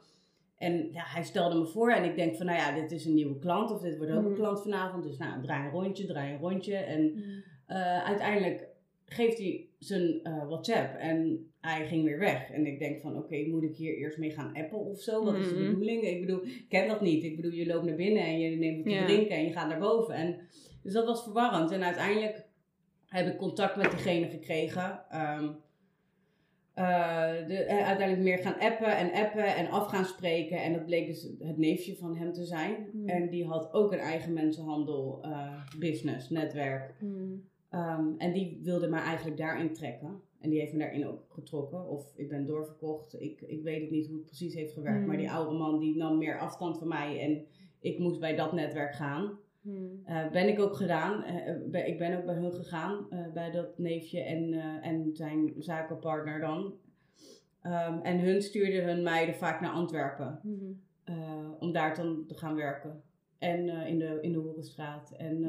En 0.59 0.93
ja, 0.93 1.03
hij 1.05 1.25
stelde 1.25 1.59
me 1.59 1.67
voor 1.67 1.91
en 1.91 2.05
ik 2.05 2.17
denk 2.17 2.37
van, 2.37 2.47
nou 2.47 2.59
ja, 2.59 2.75
dit 2.81 2.93
is 2.93 3.05
een 3.05 3.15
nieuwe 3.15 3.39
klant 3.39 3.71
of 3.71 3.81
dit 3.81 3.97
wordt 3.97 4.13
ook 4.13 4.19
een 4.19 4.25
hmm. 4.25 4.35
klant 4.35 4.63
vanavond. 4.63 5.03
Dus 5.05 5.19
nou, 5.19 5.43
draai 5.43 5.65
een 5.65 5.71
rondje, 5.71 6.07
draai 6.07 6.33
een 6.33 6.41
rondje. 6.41 6.77
En 6.77 7.01
hmm. 7.01 7.43
Uh, 7.69 8.05
uiteindelijk 8.05 8.69
geeft 9.05 9.39
hij 9.39 9.69
zijn 9.79 10.21
uh, 10.23 10.47
WhatsApp 10.47 10.97
en 10.99 11.47
hij 11.61 11.87
ging 11.87 12.05
weer 12.05 12.19
weg. 12.19 12.51
En 12.51 12.67
ik 12.67 12.79
denk 12.79 13.01
van, 13.01 13.17
oké, 13.17 13.47
moet 13.47 13.63
ik 13.63 13.77
hier 13.77 13.97
eerst 13.97 14.19
mee 14.19 14.31
gaan 14.31 14.55
appen 14.55 14.79
of 14.79 15.01
zo? 15.01 15.25
Wat 15.25 15.35
is 15.35 15.49
de 15.49 15.55
mhm. 15.55 15.65
bedoeling? 15.65 16.03
Ik 16.03 16.21
bedoel, 16.21 16.45
ik 16.45 16.67
ken 16.69 16.89
dat 16.89 17.01
niet. 17.01 17.25
Ik 17.25 17.37
bedoel, 17.37 17.53
je 17.53 17.67
loopt 17.67 17.85
naar 17.85 17.95
binnen 17.95 18.23
en 18.23 18.39
je 18.39 18.57
neemt 18.57 18.85
wat 18.85 18.95
te 18.95 19.05
drinken 19.05 19.37
en 19.37 19.45
je 19.45 19.53
gaat 19.53 19.69
naar 19.69 19.79
boven. 19.79 20.15
En, 20.15 20.39
dus 20.83 20.93
dat 20.93 21.07
was 21.07 21.23
verwarrend. 21.23 21.71
En 21.71 21.83
uiteindelijk 21.83 22.45
heb 23.07 23.27
ik 23.27 23.37
contact 23.37 23.77
met 23.77 23.91
diegene 23.91 24.29
gekregen. 24.29 25.05
Um, 25.15 25.63
de, 27.47 27.67
uh, 27.69 27.87
uiteindelijk 27.87 28.19
meer 28.19 28.39
gaan 28.39 28.59
appen 28.59 28.97
en 28.97 29.13
appen 29.13 29.57
en 29.57 29.69
af 29.69 29.89
gaan 29.89 30.05
spreken. 30.05 30.63
En 30.63 30.73
dat 30.73 30.87
bleek 30.87 31.07
dus 31.07 31.23
het 31.39 31.59
neefje 31.59 31.97
van 31.97 32.17
hem 32.17 32.33
te 32.33 32.45
zijn. 32.45 32.89
Mhm. 32.93 33.09
En 33.09 33.29
die 33.29 33.47
had 33.47 33.73
ook 33.73 33.93
een 33.93 33.99
eigen 33.99 34.33
mensenhandel 34.33 35.25
uh, 35.25 35.63
business, 35.79 36.31
netwerk. 36.31 36.95
Mhm. 37.01 37.33
Ehm, 37.75 38.15
en 38.19 38.33
die 38.33 38.61
wilde 38.63 38.89
mij 38.89 39.01
eigenlijk 39.01 39.37
daarin 39.37 39.73
trekken. 39.73 40.21
En 40.41 40.51
die 40.51 40.61
heeft 40.61 40.73
me 40.73 40.79
daarin 40.79 41.07
ook 41.07 41.25
getrokken. 41.29 41.89
Of 41.89 42.13
ik 42.17 42.29
ben 42.29 42.47
doorverkocht. 42.47 43.21
Ik, 43.21 43.41
ik 43.41 43.63
weet 43.63 43.81
het 43.81 43.91
niet 43.91 44.07
hoe 44.07 44.17
het 44.17 44.27
precies 44.27 44.55
heeft 44.55 44.73
gewerkt. 44.73 45.07
Maar 45.07 45.17
die 45.17 45.29
hmm. 45.29 45.37
oude 45.37 45.59
man 45.59 45.79
die 45.79 45.97
nam 45.97 46.19
meer 46.19 46.39
afstand 46.39 46.79
van 46.79 46.89
mij. 46.89 47.21
En 47.21 47.47
ik 47.81 47.99
moest 47.99 48.21
bij 48.21 48.37
dat 48.37 48.53
netwerk 48.53 48.95
gaan. 48.95 49.39
Hmm. 49.61 50.03
Uh, 50.09 50.31
ben 50.31 50.49
ik 50.49 50.61
ook 50.61 50.77
gedaan. 50.77 51.25
Uh, 51.73 51.87
ik 51.87 51.99
ben 51.99 52.19
ook 52.19 52.25
bij 52.25 52.35
hun 52.35 52.53
gegaan. 52.53 53.07
Uh, 53.11 53.33
bij 53.33 53.51
dat 53.51 53.79
neefje 53.79 54.21
en, 54.21 54.53
en 54.83 55.11
zijn 55.13 55.53
zakenpartner 55.59 56.41
dan. 56.41 56.75
Um, 57.63 58.01
en 58.03 58.19
hun 58.21 58.43
stuurden 58.43 58.85
hun 58.85 59.03
meiden 59.03 59.35
vaak 59.35 59.61
naar 59.61 59.73
Antwerpen. 59.73 60.39
Hmm. 60.43 60.83
om 61.59 61.73
daar 61.73 61.97
dan 61.97 62.25
te 62.27 62.35
gaan 62.35 62.55
werken. 62.55 63.03
En 63.39 63.69
in 63.69 63.99
de, 63.99 64.19
in 64.21 64.33
de 64.33 64.39
Hoerenstraat. 64.39 65.11
En 65.17 65.45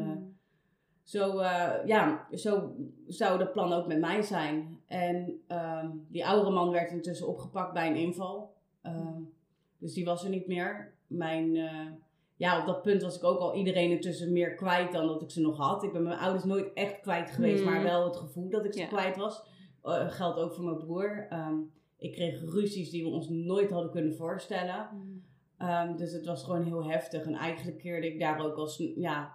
zo, 1.06 1.39
uh, 1.39 1.72
ja, 1.86 2.28
zo 2.32 2.76
zou 3.08 3.38
dat 3.38 3.52
plan 3.52 3.74
ook 3.74 3.88
met 3.88 4.00
mij 4.00 4.22
zijn. 4.22 4.80
En 4.88 5.41
uh, 5.48 5.86
die 6.08 6.26
oudere 6.26 6.52
man 6.52 6.72
werd 6.72 6.91
intussen 6.91 7.28
opgepakt 7.28 7.74
bij 7.74 7.88
een 7.88 7.96
inval. 7.96 8.54
Uh, 8.84 9.18
dus 9.78 9.94
die 9.94 10.06
was 10.06 10.24
er 10.24 10.30
niet 10.30 10.48
meer. 10.48 10.94
Mijn, 11.08 11.56
uh, 11.56 11.88
ja, 12.36 12.60
op 12.60 12.65
dat 12.65 12.82
punt 12.82 13.02
was 13.02 13.18
ik 13.18 13.24
ook 13.24 13.39
al 13.39 13.56
iedereen 13.56 13.91
intussen 13.91 14.34
meer 14.34 14.56
kwijt 14.56 14.91
dan 14.91 15.08
dat 15.08 15.22
ik 15.22 15.32
ze 15.32 15.41
nog 15.41 15.58
had. 15.58 15.84
Ik 15.84 15.94
ben 15.94 16.04
mijn 16.04 16.20
ouders 16.20 16.44
nooit 16.44 16.74
echt 16.74 17.00
kwijt 17.00 17.32
geweest, 17.32 17.63
maar 17.63 17.76
hmm. 17.76 17.84
wel 17.84 18.06
het 18.06 18.15
gevoel 18.15 18.50
dat 18.50 18.65
ik 18.65 18.74
ze 18.74 18.88
kwijt 18.88 19.18
was. 19.18 19.44
Uh, 19.84 20.10
geldt 20.12 20.39
ook 20.39 20.54
voor 20.54 20.63
mijn 20.63 20.78
broer. 20.78 21.28
Um, 21.34 21.72
ik 21.98 22.12
kreeg 22.12 22.41
ruzies 22.41 22.89
die 22.89 23.04
we 23.04 23.10
ons 23.10 23.30
nooit 23.30 23.72
hadden 23.72 23.91
kunnen 23.91 24.15
voorstellen. 24.15 24.89
Um, 25.60 25.96
dus 25.96 26.12
het 26.12 26.26
was 26.26 26.44
gewoon 26.44 26.63
heel 26.63 26.86
heftig. 26.86 27.26
En 27.26 27.34
eigenlijk 27.34 27.78
keerde 27.78 28.08
ik 28.08 28.20
daar 28.20 28.46
ook 28.46 28.56
als, 28.56 28.91
ja, 28.96 29.34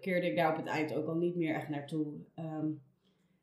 keerde 0.00 0.26
ik 0.26 0.36
daar 0.36 0.50
op 0.50 0.56
het 0.56 0.66
eind 0.66 0.94
ook 0.94 1.06
al 1.06 1.16
niet 1.16 1.36
meer 1.36 1.54
echt 1.54 1.68
naartoe. 1.68 2.06
Um, 2.38 2.82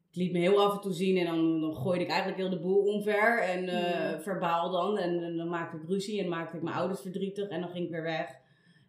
het 0.08 0.18
liet 0.18 0.32
me 0.32 0.40
heel 0.40 0.64
af 0.66 0.74
en 0.74 0.82
toe 0.82 0.94
zien 0.94 1.18
en 1.18 1.26
dan, 1.26 1.62
dan 1.62 1.76
gooide 1.76 2.04
ik 2.04 2.10
eigenlijk 2.10 2.40
heel 2.40 2.50
de 2.50 2.60
boel 2.60 2.84
omver. 2.84 3.40
En 3.40 3.64
uh, 3.64 4.20
verbaal 4.20 4.72
dan. 4.72 4.98
En, 4.98 5.38
dan 5.38 5.50
maakte 5.50 5.78
ik 5.78 5.88
ruzie 5.88 6.24
en 6.24 6.30
maakte 6.30 6.58
ik 6.58 6.64
mijn 6.64 6.76
ouders 6.76 7.02
verdrietig 7.02 7.48
en 7.48 7.62
dan 7.62 7.70
ging 7.70 7.86
ik 7.86 7.92
weer 7.92 8.04
weg. 8.04 8.38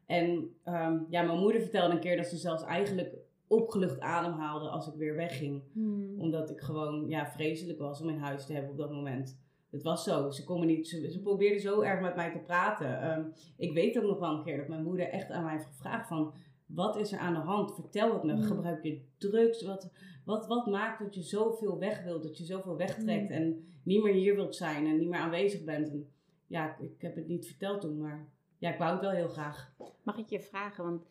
En 0.06 0.28
um, 0.64 1.06
ja, 1.08 1.22
mijn 1.22 1.38
moeder 1.38 1.60
vertelde 1.60 1.94
een 1.94 2.00
keer 2.00 2.16
dat 2.16 2.26
ze 2.26 2.36
zelfs 2.36 2.64
eigenlijk 2.64 3.14
opgelucht 3.46 4.00
ademhaalde 4.00 4.68
als 4.68 4.86
ik 4.86 4.94
weer 4.94 5.16
wegging. 5.16 5.62
Hmm. 5.72 6.20
Omdat 6.20 6.50
ik 6.50 6.60
gewoon 6.60 7.08
ja, 7.08 7.26
vreselijk 7.26 7.78
was 7.78 8.00
om 8.00 8.08
in 8.08 8.18
huis 8.18 8.46
te 8.46 8.52
hebben 8.52 8.70
op 8.70 8.78
dat 8.78 8.90
moment. 8.90 9.38
Het 9.70 9.82
was 9.82 10.04
zo. 10.04 10.30
Ze, 10.30 10.44
kon 10.44 10.66
niet, 10.66 10.88
ze, 10.88 11.10
ze 11.10 11.20
probeerde 11.20 11.58
zo 11.58 11.80
erg 11.80 12.00
met 12.00 12.16
mij 12.16 12.32
te 12.32 12.38
praten. 12.38 13.10
Um, 13.18 13.32
ik 13.56 13.72
weet 13.72 13.98
ook 13.98 14.04
nog 14.04 14.18
wel 14.18 14.32
een 14.32 14.44
keer 14.44 14.56
dat 14.56 14.68
mijn 14.68 14.82
moeder 14.82 15.08
echt 15.08 15.30
aan 15.30 15.44
mij 15.44 15.52
heeft 15.52 15.66
gevraagd 15.66 16.08
van... 16.08 16.32
Wat 16.74 16.96
is 16.96 17.12
er 17.12 17.18
aan 17.18 17.34
de 17.34 17.40
hand? 17.40 17.74
Vertel 17.74 18.12
het 18.12 18.22
me. 18.22 18.34
Mm. 18.34 18.42
Gebruik 18.42 18.82
je 18.82 19.00
drugs? 19.18 19.62
Wat, 19.62 19.90
wat, 20.24 20.46
wat 20.46 20.66
maakt 20.66 20.98
dat 20.98 21.14
je 21.14 21.22
zoveel 21.22 21.78
weg 21.78 22.02
wilt? 22.02 22.22
Dat 22.22 22.38
je 22.38 22.44
zoveel 22.44 22.76
wegtrekt 22.76 23.28
mm. 23.28 23.34
en 23.34 23.64
niet 23.82 24.02
meer 24.02 24.12
hier 24.12 24.34
wilt 24.34 24.56
zijn 24.56 24.86
en 24.86 24.98
niet 24.98 25.08
meer 25.08 25.20
aanwezig 25.20 25.64
bent? 25.64 25.90
En 25.90 26.08
ja, 26.46 26.76
ik, 26.78 26.90
ik 26.90 27.02
heb 27.02 27.14
het 27.14 27.28
niet 27.28 27.46
verteld 27.46 27.80
toen, 27.80 27.98
maar 27.98 28.28
ja, 28.58 28.72
ik 28.72 28.78
wou 28.78 28.92
het 28.92 29.00
wel 29.00 29.10
heel 29.10 29.28
graag. 29.28 29.72
Mag 30.02 30.18
ik 30.18 30.28
je 30.28 30.40
vragen? 30.40 30.84
Want 30.84 31.04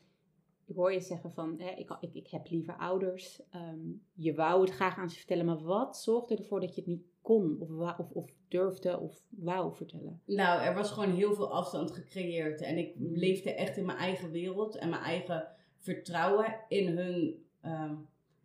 ik 0.66 0.76
hoor 0.76 0.94
je 0.94 1.02
zeggen 1.02 1.32
van, 1.32 1.56
hè, 1.60 1.70
ik, 1.70 1.98
ik, 2.00 2.14
ik 2.14 2.28
heb 2.28 2.50
liever 2.50 2.78
ouders. 2.78 3.42
Ehm, 3.50 3.80
je 4.14 4.34
wou 4.34 4.62
het 4.62 4.70
graag 4.70 4.98
aan 4.98 5.10
ze 5.10 5.18
vertellen, 5.18 5.46
maar 5.46 5.64
wat 5.64 5.98
zorgde 5.98 6.36
ervoor 6.36 6.60
dat 6.60 6.76
je 6.76 6.82
het 6.82 6.90
niet 6.90 7.04
kon 7.30 7.58
of, 7.60 7.98
of, 7.98 8.12
of 8.12 8.30
durfde 8.48 9.00
of 9.00 9.22
wou 9.30 9.76
vertellen? 9.76 10.22
Nou, 10.26 10.62
er 10.62 10.74
was 10.74 10.92
gewoon 10.92 11.12
heel 11.12 11.34
veel 11.34 11.52
afstand 11.52 11.92
gecreëerd. 11.92 12.62
En 12.62 12.78
ik 12.78 12.94
leefde 12.98 13.54
echt 13.54 13.78
in 13.78 13.86
mijn 13.86 13.98
eigen 13.98 14.32
wereld 14.32 14.76
en 14.76 14.90
mijn 14.90 15.02
eigen 15.02 15.48
vertrouwen 15.78 16.56
in 16.68 16.98
hun. 16.98 17.46
Ehm, 17.62 17.96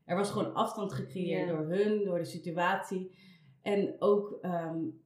er 0.05 0.17
was 0.17 0.31
gewoon 0.31 0.55
afstand 0.55 0.93
gecreëerd 0.93 1.49
door 1.49 1.67
hun, 1.67 2.05
door 2.05 2.19
de 2.19 2.25
situatie. 2.25 3.11
En 3.63 3.95
ook 3.99 4.39
um, 4.43 5.03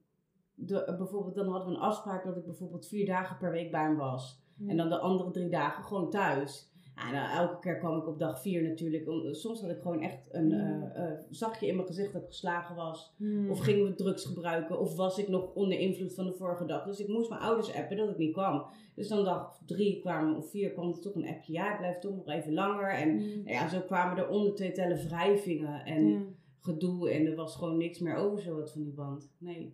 de, 0.53 0.95
bijvoorbeeld, 0.97 1.35
dan 1.35 1.47
hadden 1.47 1.69
we 1.69 1.75
een 1.75 1.81
afspraak 1.81 2.23
dat 2.23 2.37
ik 2.37 2.45
bijvoorbeeld 2.45 2.87
vier 2.87 3.05
dagen 3.05 3.37
per 3.37 3.51
week 3.51 3.71
bij 3.71 3.83
hem 3.83 3.97
was. 3.97 4.41
En 4.67 4.77
dan 4.77 4.89
de 4.89 4.99
andere 4.99 5.31
drie 5.31 5.49
dagen 5.49 5.83
gewoon 5.83 6.09
thuis. 6.09 6.71
Ja, 6.99 7.11
nou, 7.11 7.37
elke 7.37 7.59
keer 7.59 7.77
kwam 7.77 7.97
ik 7.97 8.07
op 8.07 8.19
dag 8.19 8.41
vier 8.41 8.63
natuurlijk. 8.63 9.35
Soms 9.35 9.61
had 9.61 9.69
ik 9.69 9.81
gewoon 9.81 10.01
echt 10.01 10.27
een 10.31 10.51
uh, 10.51 11.11
zachtje 11.29 11.67
in 11.67 11.75
mijn 11.75 11.87
gezicht 11.87 12.13
dat 12.13 12.21
ik 12.21 12.27
geslagen 12.27 12.75
was. 12.75 13.13
Hmm. 13.17 13.49
Of 13.49 13.59
gingen 13.59 13.85
we 13.85 13.95
drugs 13.95 14.25
gebruiken. 14.25 14.79
Of 14.79 14.95
was 14.95 15.17
ik 15.17 15.27
nog 15.27 15.53
onder 15.53 15.79
invloed 15.79 16.13
van 16.13 16.25
de 16.25 16.33
vorige 16.33 16.65
dag. 16.65 16.85
Dus 16.85 16.99
ik 16.99 17.07
moest 17.07 17.29
mijn 17.29 17.41
ouders 17.41 17.73
appen 17.73 17.97
dat 17.97 18.09
ik 18.09 18.17
niet 18.17 18.33
kwam. 18.33 18.65
Dus 18.95 19.07
dan 19.07 19.23
dag 19.23 19.59
drie 19.65 19.99
kwamen, 19.99 20.35
of 20.35 20.49
vier 20.49 20.71
kwam 20.71 20.89
er 20.89 20.99
toch 20.99 21.15
een 21.15 21.27
appje. 21.27 21.53
Ja, 21.53 21.71
ik 21.71 21.77
blijf 21.77 21.99
toch 21.99 22.15
nog 22.15 22.27
even 22.27 22.53
langer. 22.53 22.93
En 22.93 23.09
hmm. 23.09 23.43
nou 23.43 23.49
ja, 23.49 23.69
zo 23.69 23.79
kwamen 23.79 24.17
er 24.17 24.29
onder 24.29 24.55
twee 24.55 24.71
tellen 24.71 25.07
wrijvingen 25.07 25.85
en 25.85 26.35
gedoe. 26.59 27.09
En 27.09 27.25
er 27.25 27.35
was 27.35 27.55
gewoon 27.55 27.77
niks 27.77 27.99
meer 27.99 28.15
over 28.15 28.41
zo 28.41 28.55
wat 28.55 28.71
van 28.71 28.83
die 28.83 28.93
band. 28.93 29.29
Nee. 29.37 29.73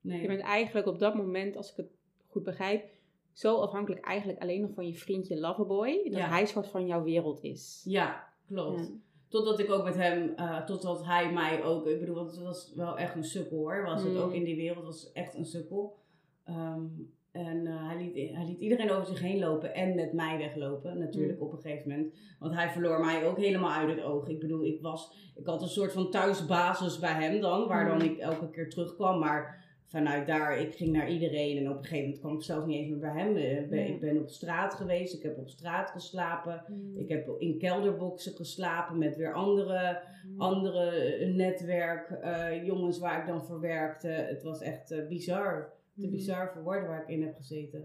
nee. 0.00 0.20
Je 0.20 0.26
bent 0.26 0.42
eigenlijk 0.42 0.86
op 0.86 0.98
dat 0.98 1.14
moment, 1.14 1.56
als 1.56 1.70
ik 1.70 1.76
het 1.76 1.90
goed 2.26 2.42
begrijp 2.42 2.84
zo 3.32 3.56
afhankelijk 3.56 4.04
eigenlijk 4.04 4.40
alleen 4.40 4.60
nog 4.60 4.70
van 4.74 4.86
je 4.86 4.94
vriendje 4.94 5.40
Loverboy. 5.40 6.08
Dat 6.10 6.20
hij 6.20 6.46
soort 6.46 6.68
van 6.68 6.86
jouw 6.86 7.02
wereld 7.02 7.42
is. 7.42 7.82
Ja, 7.84 8.28
klopt. 8.46 8.92
Totdat 9.28 9.58
ik 9.58 9.70
ook 9.70 9.84
met 9.84 9.94
hem, 9.94 10.32
uh, 10.36 10.64
totdat 10.64 11.04
hij 11.04 11.32
mij 11.32 11.64
ook, 11.64 11.86
ik 11.86 12.00
bedoel, 12.00 12.14
want 12.14 12.30
het 12.30 12.40
was 12.40 12.72
wel 12.74 12.98
echt 12.98 13.14
een 13.14 13.24
sukkel 13.24 13.56
hoor. 13.56 13.84
Was 13.84 14.02
het 14.02 14.16
ook 14.16 14.28
mm. 14.28 14.34
in 14.34 14.44
die 14.44 14.56
wereld, 14.56 14.84
was 14.84 15.12
echt 15.12 15.34
een 15.34 15.44
sukkel. 15.44 15.98
Ehm, 16.44 16.84
en 17.32 17.66
uh, 17.66 17.88
hij, 17.88 17.96
liet, 17.96 18.34
hij 18.34 18.44
liet 18.44 18.58
iedereen 18.58 18.90
over 18.90 19.06
zich 19.06 19.20
heen 19.20 19.38
lopen 19.38 19.74
en 19.74 19.94
met 19.94 20.12
mij 20.12 20.38
weglopen, 20.38 20.98
natuurlijk 20.98 21.38
mm. 21.38 21.46
op 21.46 21.52
een 21.52 21.60
gegeven 21.60 21.90
moment. 21.90 22.14
Want 22.38 22.54
hij 22.54 22.70
verloor 22.70 23.00
mij 23.00 23.26
ook 23.26 23.36
helemaal 23.36 23.70
uit 23.70 23.88
het 23.88 24.04
oog. 24.04 24.28
Ik 24.28 24.40
bedoel, 24.40 24.64
ik, 24.64 24.80
was, 24.80 25.12
ik 25.34 25.46
had 25.46 25.62
een 25.62 25.68
soort 25.68 25.92
van 25.92 26.10
thuisbasis 26.10 26.98
bij 26.98 27.12
hem 27.12 27.40
dan, 27.40 27.68
waar 27.68 27.88
dan 27.88 27.96
mm. 27.96 28.04
ik 28.04 28.18
elke 28.18 28.50
keer 28.50 28.70
terugkwam. 28.70 29.18
Maar 29.18 29.61
vanuit 29.92 30.26
daar, 30.26 30.58
ik 30.58 30.74
ging 30.74 30.92
naar 30.92 31.10
iedereen 31.10 31.56
en 31.56 31.70
op 31.70 31.76
een 31.76 31.82
gegeven 31.84 32.04
moment 32.04 32.20
kwam 32.20 32.34
ik 32.34 32.42
zelf 32.42 32.66
niet 32.66 32.76
eens 32.76 32.88
meer 32.88 32.98
bij 32.98 33.22
hem. 33.22 33.36
Eh, 33.36 33.88
ik 33.88 34.00
ben 34.00 34.18
op 34.18 34.28
straat 34.28 34.74
geweest, 34.74 35.14
ik 35.14 35.22
heb 35.22 35.38
op 35.38 35.48
straat 35.48 35.90
geslapen, 35.90 36.64
mm. 36.68 36.96
ik 36.96 37.08
heb 37.08 37.28
in 37.38 37.58
kelderboxen 37.58 38.32
geslapen 38.32 38.98
met 38.98 39.16
weer 39.16 39.32
andere, 39.32 40.02
mm. 40.26 40.40
andere 40.40 40.90
eh, 40.90 41.34
netwerk, 41.34 42.10
uh, 42.10 42.64
jongens 42.64 42.98
waar 42.98 43.20
ik 43.20 43.26
dan 43.26 43.44
voor 43.44 43.60
werkte. 43.60 44.08
Het 44.08 44.42
was 44.42 44.60
echt 44.60 45.08
bizar, 45.08 45.72
te 45.98 46.06
mm. 46.06 46.10
bizar 46.10 46.52
voor 46.52 46.62
woorden 46.62 46.88
waar 46.88 47.02
ik 47.02 47.08
in 47.08 47.22
heb 47.22 47.34
gezeten. 47.36 47.80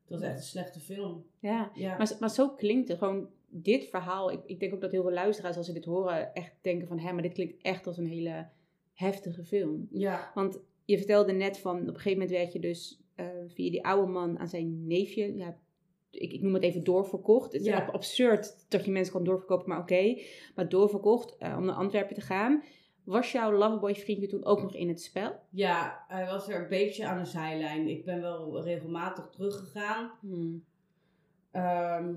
Het 0.00 0.10
was 0.18 0.20
echt 0.20 0.36
een 0.36 0.42
slechte 0.42 0.80
film. 0.80 1.24
Ja, 1.38 1.70
ja. 1.74 1.96
Maar, 1.96 2.16
maar 2.20 2.30
zo 2.30 2.48
klinkt 2.48 2.88
het 2.88 2.98
gewoon 2.98 3.28
dit 3.48 3.88
verhaal. 3.88 4.30
Ik, 4.30 4.40
ik 4.46 4.60
denk 4.60 4.74
ook 4.74 4.80
dat 4.80 4.92
heel 4.92 5.02
veel 5.02 5.12
luisteraars 5.12 5.56
als 5.56 5.66
ze 5.66 5.72
dit 5.72 5.84
horen 5.84 6.34
echt 6.34 6.52
denken 6.60 6.88
van... 6.88 6.98
hé, 6.98 7.12
maar 7.12 7.22
dit 7.22 7.32
klinkt 7.32 7.62
echt 7.62 7.86
als 7.86 7.98
een 7.98 8.06
hele 8.06 8.46
heftige 8.92 9.44
film. 9.44 9.88
Ja. 9.90 10.30
Want 10.34 10.60
je 10.90 10.96
vertelde 10.96 11.32
net 11.32 11.58
van, 11.58 11.80
op 11.80 11.86
een 11.86 11.94
gegeven 11.94 12.18
moment 12.18 12.30
werd 12.30 12.52
je 12.52 12.58
dus 12.58 13.00
uh, 13.16 13.26
via 13.46 13.70
die 13.70 13.84
oude 13.84 14.12
man 14.12 14.38
aan 14.38 14.48
zijn 14.48 14.86
neefje, 14.86 15.36
ja, 15.36 15.56
ik, 16.10 16.32
ik 16.32 16.42
noem 16.42 16.54
het 16.54 16.62
even 16.62 16.84
doorverkocht. 16.84 17.52
Het 17.52 17.66
is 17.66 17.72
absurd 17.72 18.66
dat 18.68 18.84
je 18.84 18.90
mensen 18.90 19.12
kan 19.12 19.24
doorverkopen, 19.24 19.68
maar 19.68 19.80
oké. 19.80 20.20
Maar 20.54 20.68
doorverkocht 20.68 21.36
uh, 21.38 21.56
om 21.56 21.64
naar 21.64 21.74
Antwerpen 21.74 22.14
te 22.14 22.20
gaan. 22.20 22.62
Was 23.04 23.32
jouw 23.32 23.52
loverboy 23.52 23.94
vriendje 23.94 24.26
toen 24.26 24.44
ook 24.44 24.62
nog 24.62 24.74
in 24.74 24.88
het 24.88 25.02
spel? 25.02 25.40
Ja, 25.50 26.04
hij 26.08 26.26
was 26.26 26.48
er 26.48 26.62
een 26.62 26.68
beetje 26.68 27.06
aan 27.06 27.18
de 27.18 27.24
zijlijn. 27.24 27.88
Ik 27.88 28.04
ben 28.04 28.20
wel 28.20 28.62
regelmatig 28.62 29.28
teruggegaan. 29.30 30.10
Hmm. 30.20 30.64
Ehm, 31.50 32.14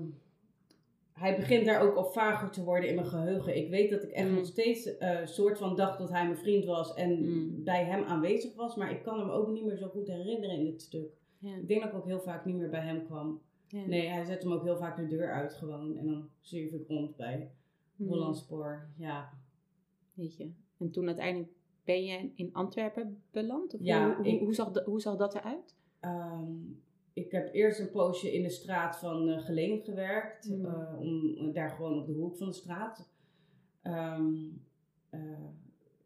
hij 1.14 1.36
begint 1.36 1.64
daar 1.66 1.80
ook 1.80 1.94
al 1.96 2.04
vager 2.04 2.50
te 2.50 2.64
worden 2.64 2.88
in 2.88 2.94
mijn 2.94 3.06
geheugen. 3.06 3.56
Ik 3.56 3.70
weet 3.70 3.90
dat 3.90 4.02
ik 4.02 4.10
echt 4.10 4.28
Mm. 4.28 4.34
nog 4.34 4.46
steeds 4.46 4.96
eh 4.98 5.18
soort 5.26 5.58
van 5.58 5.76
dacht 5.76 5.98
dat 5.98 6.10
hij 6.10 6.24
mijn 6.24 6.38
vriend 6.38 6.64
was 6.64 6.94
en 6.94 7.28
Mm. 7.28 7.64
bij 7.64 7.84
hem 7.84 8.04
aanwezig 8.04 8.54
was. 8.54 8.76
Maar 8.76 8.90
ik 8.90 9.02
kan 9.02 9.18
hem 9.18 9.28
ook 9.30 9.48
niet 9.48 9.64
meer 9.64 9.76
zo 9.76 9.88
goed 9.88 10.06
herinneren 10.08 10.56
in 10.58 10.64
dit 10.64 10.82
stuk. 10.82 11.12
Ja. 11.38 11.54
Ik 11.56 11.68
denk 11.68 11.80
dat 11.82 11.90
ik 11.90 11.96
ook 11.96 12.06
heel 12.06 12.20
vaak 12.20 12.44
niet 12.44 12.56
meer 12.56 12.70
bij 12.70 12.80
hem 12.80 13.04
kwam. 13.04 13.40
Ja. 13.66 13.86
Nee, 13.86 14.06
hij 14.08 14.24
zet 14.24 14.42
hem 14.42 14.52
ook 14.52 14.62
heel 14.64 14.76
vaak 14.76 14.96
de 14.96 15.06
deur 15.06 15.32
uit 15.32 15.54
gewoon. 15.54 15.96
En 15.96 16.06
dan 16.06 16.28
zwierf 16.40 16.72
ik 16.72 16.88
rond 16.88 17.16
bij 17.16 17.50
Hmm. 17.96 18.08
Hollandspoor. 18.08 18.88
Ja. 18.96 19.32
Weet 20.14 20.36
je. 20.36 20.50
En 20.78 20.90
toen 20.90 21.06
uiteindelijk 21.06 21.52
ben 21.84 22.04
je 22.04 22.30
in 22.34 22.50
Antwerpen 22.52 23.22
beland? 23.30 23.74
Of 23.74 23.80
Ja, 23.82 24.06
hoe, 24.06 24.14
hoe, 24.16 24.26
ik- 24.26 24.40
hoe, 24.40 24.54
zag 24.54 24.84
hoe 24.84 25.00
zag 25.00 25.16
dat 25.16 25.34
eruit? 25.34 25.74
Ehm, 26.00 26.52
ik 27.14 27.30
heb 27.32 27.54
eerst 27.54 27.80
een 27.80 27.90
poosje 27.90 28.32
in 28.32 28.42
de 28.42 28.48
straat 28.50 28.98
van 28.98 29.28
eh 29.28 29.44
Geleen 29.44 29.80
gewerkt. 29.80 30.48
Mm. 30.48 30.64
eh, 30.64 31.00
om 31.00 31.52
daar 31.52 31.70
gewoon 31.70 31.98
op 32.00 32.06
de 32.06 32.12
hoek 32.12 32.36
van 32.36 32.46
de 32.46 32.52
straat. 32.52 33.08
Ehm, 33.82 34.32
eh, 35.10 35.20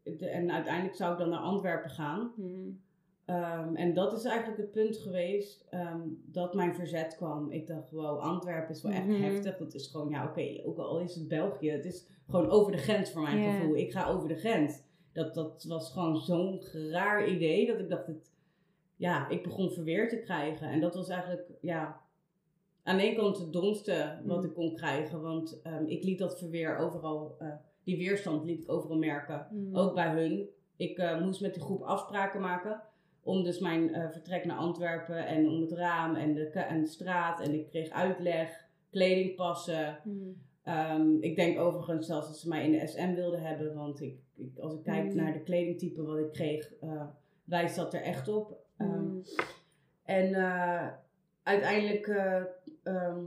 de- 0.03 0.29
en 0.29 0.51
uiteindelijk 0.51 0.95
zou 0.95 1.11
ik 1.13 1.17
dan 1.19 1.29
naar 1.29 1.39
Antwerpen 1.39 1.89
gaan. 1.89 2.31
Hmm. 2.35 2.81
Ehm, 3.25 3.75
en 3.75 3.93
dat 3.93 4.13
is 4.13 4.23
eigenlijk 4.23 4.57
het 4.61 4.71
punt 4.71 4.97
geweest 4.97 5.65
ehm, 5.69 5.99
dat 6.25 6.53
mijn 6.53 6.75
verzet 6.75 7.15
kwam. 7.15 7.51
Ik 7.51 7.67
dacht, 7.67 7.91
wow, 7.91 8.19
Antwerpen 8.19 8.75
is 8.75 8.81
wel 8.81 8.91
echt 8.91 9.05
Mhm. 9.07 9.21
heftig. 9.21 9.57
Dat 9.57 9.73
is 9.73 9.87
gewoon, 9.87 10.09
ja 10.09 10.25
oké, 10.25 10.61
ook 10.65 10.77
al 10.77 10.99
is 10.99 11.15
het 11.15 11.27
België. 11.27 11.69
Het 11.71 11.85
is 11.85 12.07
gewoon 12.29 12.49
over 12.49 12.71
de 12.71 12.77
grens 12.77 13.11
voor 13.11 13.21
mijn 13.21 13.51
gevoel. 13.53 13.75
Ik 13.75 13.91
ga 13.91 14.07
over 14.07 14.27
de 14.27 14.35
grens. 14.35 14.81
Dat, 15.11 15.33
dat 15.33 15.63
was 15.67 15.91
gewoon 15.91 16.17
zo'n 16.17 16.61
raar 16.91 17.27
idee 17.29 17.67
dat 17.67 17.79
ik 17.79 17.89
dacht, 17.89 18.07
het, 18.07 18.31
ja, 18.99 19.29
ik 19.29 19.43
begon 19.43 19.71
verweer 19.71 20.09
te 20.09 20.19
krijgen. 20.19 20.67
En 20.69 20.79
dat 20.79 20.95
was 20.95 21.09
eigenlijk, 21.09 21.47
ja, 21.61 22.01
aan 22.83 22.97
de 22.97 23.03
ene 23.03 23.15
kant 23.15 23.37
het 23.37 23.53
domste 23.53 24.19
wat 24.23 24.37
Mhm. 24.37 24.45
ik 24.47 24.53
kon 24.53 24.75
krijgen. 24.75 25.21
Want 25.21 25.61
ehm, 25.63 25.85
ik 25.85 26.03
liet 26.03 26.19
dat 26.19 26.39
verweer 26.39 26.77
overal, 26.77 27.35
eh, 27.39 27.47
die 27.83 27.97
weerstand 27.97 28.43
liet 28.45 28.63
ik 28.63 28.71
overal 28.71 28.97
merken. 28.97 29.47
Hmm. 29.49 29.75
Ook 29.75 29.93
bij 29.95 30.13
hun. 30.13 30.49
Ik 30.75 30.97
eh, 30.97 31.21
moest 31.21 31.41
met 31.41 31.53
die 31.53 31.63
groep 31.63 31.81
afspraken 31.81 32.41
maken. 32.41 32.81
Om 33.23 33.43
dus 33.43 33.59
mijn 33.59 33.93
eh, 33.93 34.09
vertrek 34.11 34.45
naar 34.45 34.57
Antwerpen 34.57 35.25
en 35.27 35.47
om 35.49 35.61
het 35.61 35.71
raam 35.71 36.15
en 36.15 36.33
de, 36.33 36.43
en 36.49 36.81
de 36.81 36.87
straat. 36.87 37.39
En 37.39 37.53
ik 37.53 37.67
kreeg 37.67 37.89
uitleg, 37.89 38.67
kledingpassen. 38.89 39.99
Hmm. 40.03 40.35
Ehm, 40.63 41.15
ik 41.19 41.35
denk 41.35 41.59
overigens 41.59 42.07
zelfs 42.07 42.27
dat 42.27 42.37
ze 42.37 42.47
mij 42.47 42.65
in 42.65 42.71
de 42.71 42.87
SM 42.87 43.13
wilden 43.13 43.41
hebben. 43.41 43.73
Want 43.75 44.01
ik, 44.01 44.19
ik, 44.35 44.57
als 44.59 44.73
ik 44.73 44.83
kijk 44.83 45.05
Mm. 45.09 45.15
naar 45.15 45.33
de 45.33 45.41
kledingtype 45.43 46.03
wat 46.03 46.17
ik 46.17 46.31
kreeg, 46.31 46.73
wijst 47.43 47.75
dat 47.75 47.93
er 47.93 48.01
echt 48.01 48.27
op. 48.27 48.57
Ehm, 48.79 48.87
Hmm. 48.89 49.21
en 50.03 50.33
eh, 50.33 50.87
uiteindelijk 51.43 52.07
eh, 52.07 52.41
ehm, 52.83 53.17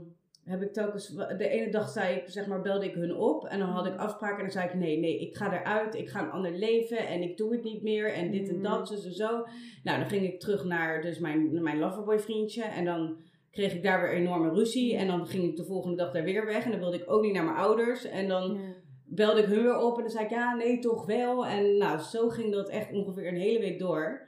heb 0.43 0.61
ik 0.61 0.73
telkens, 0.73 1.07
de 1.37 1.47
ene 1.47 1.71
dag 1.71 1.89
zei 1.89 2.15
ik, 2.15 2.23
zeg 2.27 2.47
maar, 2.47 2.61
belde 2.61 2.85
ik 2.85 2.93
hun 2.93 3.15
op 3.15 3.45
en 3.45 3.59
dan 3.59 3.69
had 3.69 3.85
ik 3.85 3.97
afspraken 3.97 4.37
en 4.37 4.43
dan 4.43 4.51
zei 4.51 4.67
ik, 4.67 4.73
nee, 4.73 4.99
nee, 4.99 5.19
ik 5.19 5.35
ga 5.35 5.59
eruit, 5.61 5.95
ik 5.95 6.09
ga 6.09 6.21
een 6.23 6.31
ander 6.31 6.51
leven 6.51 7.07
en 7.07 7.21
ik 7.21 7.37
doe 7.37 7.51
het 7.51 7.63
niet 7.63 7.83
meer 7.83 8.13
en 8.13 8.31
dit 8.31 8.49
en 8.49 8.61
dat, 8.61 8.87
zo, 8.87 8.95
zo, 8.95 9.09
zo. 9.09 9.45
Nou, 9.83 9.99
dan 9.99 10.09
ging 10.09 10.23
ik 10.25 10.39
terug 10.39 10.63
naar 10.63 11.01
dus 11.01 11.19
mijn, 11.19 11.61
mijn 11.63 11.79
loverboy 11.79 12.19
vriendje 12.19 12.63
en 12.63 12.85
dan 12.85 13.17
kreeg 13.51 13.73
ik 13.73 13.83
daar 13.83 14.01
weer 14.01 14.13
enorme 14.13 14.49
ruzie 14.49 14.95
en 14.95 15.07
dan 15.07 15.27
ging 15.27 15.43
ik 15.43 15.55
de 15.55 15.65
volgende 15.65 15.97
dag 15.97 16.11
daar 16.11 16.23
weer 16.23 16.45
weg 16.45 16.63
en 16.65 16.71
dan 16.71 16.79
wilde 16.79 16.97
ik 16.97 17.11
ook 17.11 17.21
niet 17.21 17.33
naar 17.33 17.43
mijn 17.43 17.57
ouders 17.57 18.05
en 18.05 18.27
dan 18.27 18.53
Ja. 18.53 18.59
belde 19.05 19.39
ik 19.41 19.45
hun 19.47 19.63
weer 19.63 19.77
op 19.77 19.95
en 19.95 20.01
dan 20.01 20.11
zei 20.11 20.23
ik, 20.23 20.29
ja, 20.31 20.55
nee, 20.55 20.79
toch 20.79 21.05
wel. 21.05 21.45
En 21.45 21.77
nou, 21.77 21.99
zo 21.99 22.29
ging 22.29 22.51
dat 22.51 22.69
echt 22.69 22.93
ongeveer 22.93 23.27
een 23.27 23.35
hele 23.35 23.59
week 23.59 23.79
door. 23.79 24.25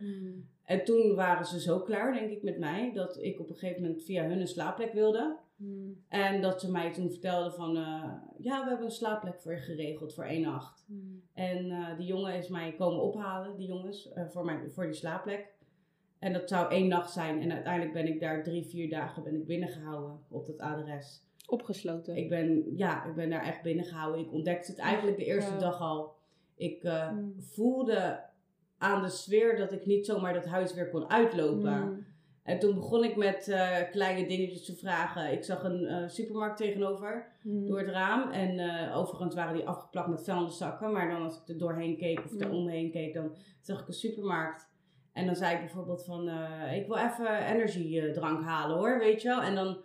En 0.65 0.83
toen 0.83 1.15
waren 1.15 1.45
ze 1.45 1.59
zo 1.59 1.79
klaar, 1.79 2.13
denk 2.13 2.31
ik, 2.31 2.43
met 2.43 2.57
mij, 2.57 2.91
dat 2.93 3.17
ik 3.21 3.39
op 3.39 3.49
een 3.49 3.55
gegeven 3.55 3.81
moment 3.81 4.03
via 4.03 4.23
hun 4.23 4.39
een 4.39 4.47
slaapplek 4.47 4.93
wilde. 4.93 5.37
Hmm. 5.55 6.03
En 6.07 6.41
dat 6.41 6.61
ze 6.61 6.71
mij 6.71 6.93
toen 6.93 7.09
vertelden 7.09 7.53
van, 7.53 7.77
eh, 7.77 8.13
ja, 8.37 8.63
we 8.63 8.69
hebben 8.69 8.85
een 8.85 8.91
slaapplek 8.91 9.41
voor 9.41 9.51
je 9.51 9.57
geregeld 9.59 10.13
voor 10.13 10.23
één 10.23 10.41
nacht. 10.41 10.83
Hmm. 10.87 11.21
En 11.33 11.71
eh, 11.71 11.97
die 11.97 12.05
jongen 12.07 12.35
is 12.35 12.47
mij 12.47 12.73
komen 12.73 13.01
ophalen, 13.01 13.55
die 13.57 13.67
jongens, 13.67 14.11
eh, 14.13 14.23
voor, 14.29 14.45
mijn, 14.45 14.71
voor 14.71 14.85
die 14.85 14.93
slaapplek. 14.93 15.53
En 16.19 16.33
dat 16.33 16.49
zou 16.49 16.71
één 16.71 16.87
nacht 16.87 17.11
zijn. 17.11 17.41
En 17.41 17.51
uiteindelijk 17.51 17.93
ben 17.93 18.07
ik 18.07 18.19
daar 18.19 18.43
drie, 18.43 18.65
vier 18.65 18.89
dagen 18.89 19.23
ben 19.23 19.35
ik 19.35 19.45
binnengehouden 19.45 20.19
op 20.29 20.45
dat 20.45 20.59
adres. 20.59 21.23
Opgesloten. 21.47 22.15
Ik 22.15 22.29
ben, 22.29 22.75
ja, 22.75 23.05
ik 23.05 23.15
ben 23.15 23.29
daar 23.29 23.43
echt 23.43 23.61
binnengehouden. 23.61 24.21
Ik 24.21 24.31
ontdekte 24.33 24.71
het 24.71 24.79
eigenlijk 24.79 25.17
de 25.17 25.25
eerste 25.25 25.51
Ja. 25.53 25.59
dag 25.59 25.81
al. 25.81 26.15
Ik 26.55 26.81
Hmm. 26.81 27.33
voelde 27.37 28.19
aan 28.85 29.01
de 29.01 29.09
sfeer 29.09 29.57
dat 29.57 29.71
ik 29.71 29.85
niet 29.85 30.05
zomaar 30.05 30.33
dat 30.33 30.45
huis 30.45 30.73
weer 30.73 30.89
kon 30.89 31.09
uitlopen. 31.09 31.73
Hmm. 31.73 32.05
En 32.43 32.59
toen 32.59 32.75
begon 32.75 33.03
ik 33.03 33.15
met 33.15 33.47
eh, 33.47 33.77
kleine 33.91 34.27
dingetjes 34.27 34.65
te 34.65 34.75
vragen. 34.75 35.31
Ik 35.31 35.43
zag 35.43 35.63
een 35.63 35.85
eh, 35.85 36.07
supermarkt 36.07 36.57
tegenover 36.57 37.33
Hmm. 37.41 37.67
door 37.67 37.77
het 37.79 37.87
raam. 37.87 38.31
En 38.31 38.59
eh, 38.59 38.97
overigens 38.97 39.35
waren 39.35 39.53
die 39.55 39.67
afgeplakt 39.67 40.07
met 40.07 40.23
vuilniszakken. 40.23 40.91
Maar 40.91 41.09
dan 41.09 41.21
als 41.21 41.41
ik 41.41 41.47
er 41.47 41.57
doorheen 41.57 41.97
keek 41.97 42.19
of 42.25 42.39
er 42.39 42.47
Mm. 42.47 42.53
omheen 42.53 42.91
keek, 42.91 43.13
dan 43.13 43.35
zag 43.61 43.81
ik 43.81 43.87
een 43.87 43.93
supermarkt. 43.93 44.67
En 45.13 45.25
dan 45.25 45.35
zei 45.35 45.53
ik 45.53 45.59
bijvoorbeeld 45.59 46.05
van, 46.05 46.29
ik 46.73 46.87
wil 46.87 46.97
even 46.97 47.45
energiedrank 47.55 48.43
halen 48.43 48.77
hoor, 48.77 48.99
weet 48.99 49.21
je 49.21 49.27
wel. 49.27 49.41
En 49.41 49.55
dan 49.55 49.77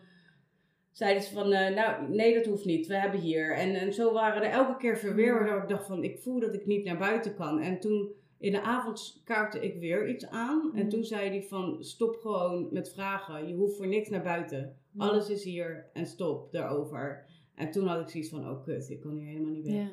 zeiden 0.90 1.22
ze 1.22 1.32
van, 1.34 1.48
nou 1.48 2.08
nee 2.08 2.34
dat 2.34 2.46
hoeft 2.46 2.64
niet, 2.64 2.86
we 2.86 2.96
hebben 2.96 3.20
hier. 3.20 3.56
En, 3.56 3.74
en 3.74 3.92
zo 3.92 4.12
waren 4.12 4.42
er 4.42 4.50
elke 4.50 4.76
keer 4.76 4.96
verweer 4.98 5.32
Mm. 5.32 5.38
waardoor 5.38 5.62
ik 5.62 5.68
dacht 5.68 5.86
van, 5.86 6.04
ik 6.04 6.18
voel 6.18 6.40
dat 6.40 6.54
ik 6.54 6.66
niet 6.66 6.84
naar 6.84 6.98
buiten 6.98 7.34
kan. 7.34 7.60
En 7.60 7.80
toen 7.80 8.08
in 8.40 8.53
de 8.53 8.62
avond 8.62 9.20
kaartte 9.24 9.61
ik 9.61 9.81
weer 9.81 10.09
iets 10.09 10.26
aan. 10.26 10.70
En 10.74 10.83
Mm. 10.83 10.88
toen 10.88 11.05
zei 11.05 11.29
hij 11.29 11.42
van, 11.42 11.85
stop 11.85 12.16
gewoon 12.16 12.68
met 12.72 12.92
vragen. 12.92 13.48
Je 13.48 13.55
hoeft 13.55 13.76
voor 13.76 13.87
niks 13.87 14.09
naar 14.09 14.22
buiten. 14.22 14.76
Mm. 14.90 15.00
Alles 15.00 15.29
is 15.31 15.44
hier 15.44 15.90
en 15.92 16.07
stop 16.07 16.53
daarover. 16.53 17.24
En 17.55 17.70
toen 17.70 17.87
had 17.87 18.00
ik 18.00 18.09
zoiets 18.09 18.31
van, 18.31 18.48
oh 18.50 18.64
kut, 18.64 18.90
ik 18.90 19.00
kan 19.00 19.16
hier 19.16 19.26
helemaal 19.29 19.53
niet 19.53 19.66
weg. 19.66 19.88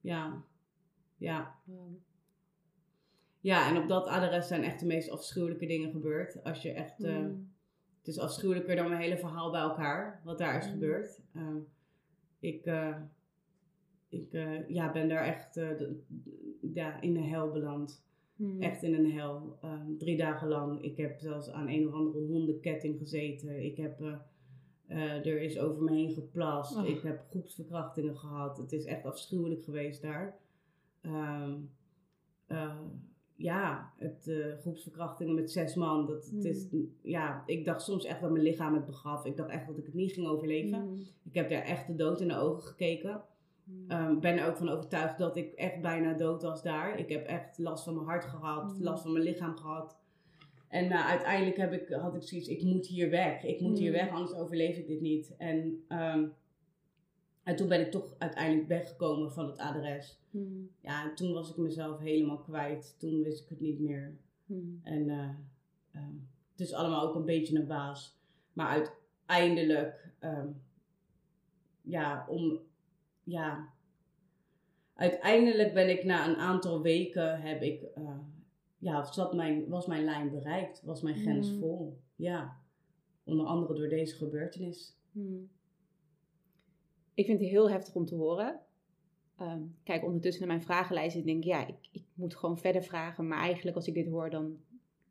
Ja. 0.00 0.44
Ja. 1.16 1.54
Ja. 3.40 3.68
En 3.70 3.76
op 3.82 3.88
dat 3.88 4.06
adres 4.06 4.46
zijn 4.46 4.62
echt 4.62 4.80
de 4.80 4.86
meest 4.86 5.10
afschuwelijke 5.10 5.66
dingen 5.66 5.90
gebeurd. 5.90 6.42
Als 6.44 6.62
je 6.62 6.72
echt, 6.72 7.04
eh, 7.04 7.14
Hmm. 7.16 7.52
het 7.98 8.06
is 8.08 8.18
afschuwelijker 8.18 8.76
dan 8.76 8.88
mijn 8.88 9.00
hele 9.00 9.18
verhaal 9.18 9.50
bij 9.50 9.60
elkaar, 9.60 10.20
wat 10.24 10.38
daar 10.38 10.58
is 10.58 10.66
gebeurd. 10.66 11.20
Ehm, 11.34 11.56
ik 12.40 12.64
eh, 12.66 12.96
ik 14.08 14.32
eh, 14.32 14.68
ja, 14.68 14.92
ben 14.92 15.08
daar 15.08 15.24
echt 15.24 15.60
ja, 16.74 17.00
in 17.00 17.14
de 17.14 17.20
hel 17.20 17.50
beland. 17.50 18.04
Hmm. 18.36 18.60
Echt 18.60 18.82
in 18.82 18.94
een 18.94 19.12
hel. 19.12 19.58
Ehm, 19.60 19.96
drie 19.98 20.16
dagen 20.16 20.48
lang. 20.48 20.82
Ik 20.82 20.96
heb 20.96 21.18
zelfs 21.18 21.50
aan 21.50 21.68
een 21.68 21.86
of 21.86 21.94
andere 21.94 22.24
hondenketting 22.24 22.98
gezeten. 22.98 23.64
Ik 23.64 23.76
heb, 23.76 24.00
eh, 24.00 24.14
eh, 24.86 25.26
er 25.26 25.40
is 25.40 25.58
over 25.58 25.82
me 25.82 25.92
heen 25.92 26.10
geplast. 26.10 26.78
Ik 26.78 27.02
heb 27.02 27.24
groepsverkrachtingen 27.30 28.16
gehad. 28.16 28.56
Het 28.56 28.72
is 28.72 28.84
echt 28.84 29.04
afschuwelijk 29.04 29.64
geweest 29.64 30.02
daar. 30.02 30.38
Eh, 31.00 31.52
ja, 33.36 33.92
het, 33.96 34.32
groepsverkrachtingen 34.60 35.34
met 35.34 35.50
zes 35.50 35.74
man. 35.74 36.06
Dat, 36.06 36.30
het 36.34 36.44
is, 36.44 36.66
ja, 37.02 37.42
ik 37.46 37.64
dacht 37.64 37.82
soms 37.82 38.04
echt 38.04 38.20
dat 38.20 38.30
mijn 38.30 38.44
lichaam 38.44 38.74
het 38.74 38.86
begaf. 38.86 39.24
Ik 39.24 39.36
dacht 39.36 39.50
echt 39.50 39.66
dat 39.66 39.78
ik 39.78 39.84
het 39.84 39.94
niet 39.94 40.12
ging 40.12 40.26
overleven. 40.26 40.80
Hmm. 40.80 41.00
Ik 41.22 41.34
heb 41.34 41.50
daar 41.50 41.62
echt 41.62 41.86
de 41.86 41.94
dood 41.94 42.20
in 42.20 42.28
de 42.28 42.36
ogen 42.36 42.62
gekeken. 42.62 43.22
Hmm. 43.64 44.12
Ik 44.14 44.20
ben 44.20 44.38
er 44.38 44.48
ook 44.48 44.56
van 44.56 44.68
overtuigd 44.68 45.18
dat 45.18 45.36
ik 45.36 45.52
echt 45.52 45.80
bijna 45.80 46.12
dood 46.12 46.42
was 46.42 46.62
daar. 46.62 46.98
Ik 46.98 47.08
heb 47.08 47.26
echt 47.26 47.58
last 47.58 47.84
van 47.84 47.94
mijn 47.94 48.06
hart 48.06 48.24
gehad, 48.24 48.74
Mm. 48.74 48.82
last 48.82 49.02
van 49.02 49.12
mijn 49.12 49.24
lichaam 49.24 49.56
gehad. 49.56 50.00
En 50.68 50.88
nou, 50.88 51.04
uiteindelijk 51.04 51.56
heb 51.56 51.72
ik, 51.72 51.88
had 51.88 52.14
ik 52.14 52.22
zoiets, 52.22 52.48
ik 52.48 52.62
moet 52.62 52.86
hier 52.86 53.10
weg. 53.10 53.44
Ik 53.44 53.60
moet 53.60 53.78
hier 53.78 53.90
Mm. 53.90 53.96
weg, 53.96 54.10
anders 54.10 54.34
overleef 54.34 54.76
ik 54.76 54.86
dit 54.86 55.00
niet. 55.00 55.34
En, 55.38 55.84
ehm, 55.88 56.26
en 57.42 57.56
toen 57.56 57.68
ben 57.68 57.80
ik 57.80 57.90
toch 57.90 58.14
uiteindelijk 58.18 58.68
weggekomen 58.68 59.32
van 59.32 59.46
het 59.46 59.58
adres. 59.58 60.20
Hmm. 60.30 60.70
Ja, 60.80 61.08
en 61.08 61.14
toen 61.14 61.32
was 61.32 61.50
ik 61.50 61.56
mezelf 61.56 61.98
helemaal 61.98 62.38
kwijt. 62.38 62.96
Toen 62.98 63.22
wist 63.22 63.42
ik 63.42 63.48
het 63.48 63.60
niet 63.60 63.80
meer. 63.80 64.16
Hmm. 64.46 64.80
En 64.82 65.08
eh, 65.10 65.28
ehm, 65.92 66.14
het 66.50 66.60
is 66.60 66.72
allemaal 66.72 67.08
ook 67.08 67.14
een 67.14 67.24
beetje 67.24 67.58
een 67.58 67.66
baas. 67.66 68.20
Maar 68.52 68.68
uiteindelijk, 68.68 70.10
ja, 71.82 72.26
om, 72.28 72.60
ja, 73.24 73.68
uiteindelijk 74.94 75.74
ben 75.74 75.90
ik 75.90 76.04
na 76.04 76.28
een 76.28 76.36
aantal 76.36 76.82
weken, 76.82 77.40
heb 77.40 77.62
ik, 77.62 77.82
eh, 77.82 78.18
ja, 78.78 79.04
zat 79.04 79.34
mijn, 79.34 79.68
was 79.68 79.86
mijn 79.86 80.04
lijn 80.04 80.30
bereikt, 80.30 80.82
was 80.82 81.02
mijn 81.02 81.16
grens 81.16 81.52
Mm. 81.52 81.58
vol. 81.58 81.98
Ja, 82.16 82.56
onder 83.24 83.46
andere 83.46 83.74
door 83.74 83.88
deze 83.88 84.16
gebeurtenis. 84.16 84.96
Hmm. 85.12 85.50
Ik 87.14 87.26
vind 87.26 87.40
het 87.40 87.48
heel 87.48 87.70
heftig 87.70 87.94
om 87.94 88.06
te 88.06 88.14
horen. 88.14 88.60
Ehm, 89.38 89.60
kijk, 89.82 90.04
ondertussen 90.04 90.46
naar 90.46 90.54
mijn 90.56 90.66
vragenlijst 90.66 91.16
en 91.16 91.22
denk 91.24 91.38
ik, 91.38 91.44
ja, 91.44 91.66
ik, 91.66 91.76
ik 91.90 92.04
moet 92.14 92.36
gewoon 92.36 92.58
verder 92.58 92.82
vragen. 92.82 93.28
Maar 93.28 93.38
eigenlijk 93.38 93.76
als 93.76 93.86
ik 93.86 93.94
dit 93.94 94.08
hoor, 94.08 94.30
dan, 94.30 94.56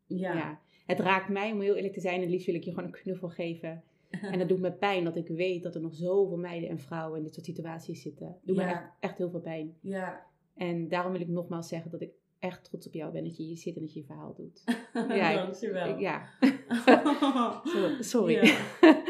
Ja, 0.07 0.34
ja. 0.34 0.59
Het 0.86 0.99
raakt 0.99 1.30
mij, 1.30 1.51
om 1.51 1.62
heel 1.62 1.76
eerlijk 1.76 1.93
te 1.93 1.99
zijn. 1.99 2.22
En 2.22 2.30
liefst 2.30 2.45
wil 2.45 2.55
ik 2.55 2.64
je 2.64 2.70
gewoon 2.70 2.86
een 2.86 2.91
knuffel 2.91 3.30
geven. 3.30 3.84
En 4.22 4.39
dat 4.39 4.49
doet 4.49 4.59
me 4.59 4.72
pijn 4.72 5.03
dat 5.03 5.16
ik 5.16 5.28
weet 5.28 5.64
dat 5.64 5.76
er 5.76 5.82
nog 5.82 5.95
zoveel 5.95 6.38
meiden 6.38 6.70
en 6.70 6.80
vrouwen 6.80 7.18
in 7.18 7.24
dit 7.24 7.34
soort 7.34 7.45
situaties 7.45 8.01
zitten. 8.01 8.38
Doet 8.43 8.55
me 8.55 8.64
echt, 8.64 8.84
echt 8.99 9.18
heel 9.18 9.30
veel 9.30 9.39
pijn. 9.39 9.76
ja, 9.82 10.26
En 10.55 10.88
daarom 10.88 11.12
wil 11.12 11.22
ik 11.22 11.28
nogmaals 11.28 11.68
zeggen 11.68 11.91
dat 11.91 12.01
ik 12.01 12.12
echt 12.39 12.64
trots 12.64 12.88
op 12.88 12.93
jou 12.93 13.12
ben 13.12 13.24
dat 13.24 13.38
je 13.38 13.43
hier 13.43 13.57
zit 13.57 13.76
en 13.76 13.82
dat 13.82 13.93
je 13.93 13.99
je 13.99 14.05
verhaal 14.05 14.34
doet. 14.34 14.64
Ja, 14.93 15.34
Dankjewel. 15.34 15.89
Ik, 15.89 15.99
ja. 15.99 16.30
Sorry. 17.99 18.34
Ja. 18.34 18.57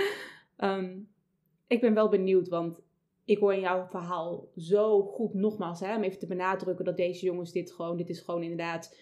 Ehm, 0.57 0.97
ik 1.67 1.81
ben 1.81 1.93
wel 1.93 2.09
benieuwd, 2.09 2.47
want 2.47 2.81
ik 3.25 3.37
hoor 3.37 3.53
in 3.53 3.59
jouw 3.59 3.87
verhaal 3.89 4.47
zo 4.55 5.01
goed, 5.01 5.33
nogmaals, 5.33 5.79
hè, 5.79 5.95
om 5.95 6.03
even 6.03 6.19
te 6.19 6.27
benadrukken 6.27 6.85
dat 6.85 6.97
deze 6.97 7.25
jongens 7.25 7.51
dit 7.51 7.71
gewoon, 7.71 7.97
dit 7.97 8.09
is 8.09 8.19
gewoon 8.19 8.41
inderdaad, 8.41 8.97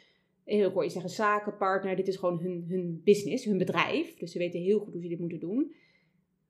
ik 0.45 0.73
hoor 0.73 0.83
je 0.83 0.89
zeggen 0.89 1.09
zakenpartner, 1.11 1.95
dit 1.95 2.07
is 2.07 2.15
gewoon 2.15 2.39
hun, 2.39 2.65
hun 2.67 3.01
business, 3.03 3.45
hun 3.45 3.57
bedrijf. 3.57 4.17
Dus 4.17 4.31
ze 4.31 4.37
weten 4.37 4.59
heel 4.59 4.79
goed 4.79 4.93
hoe 4.93 5.01
ze 5.01 5.07
dit 5.07 5.19
moeten 5.19 5.39
doen. 5.39 5.73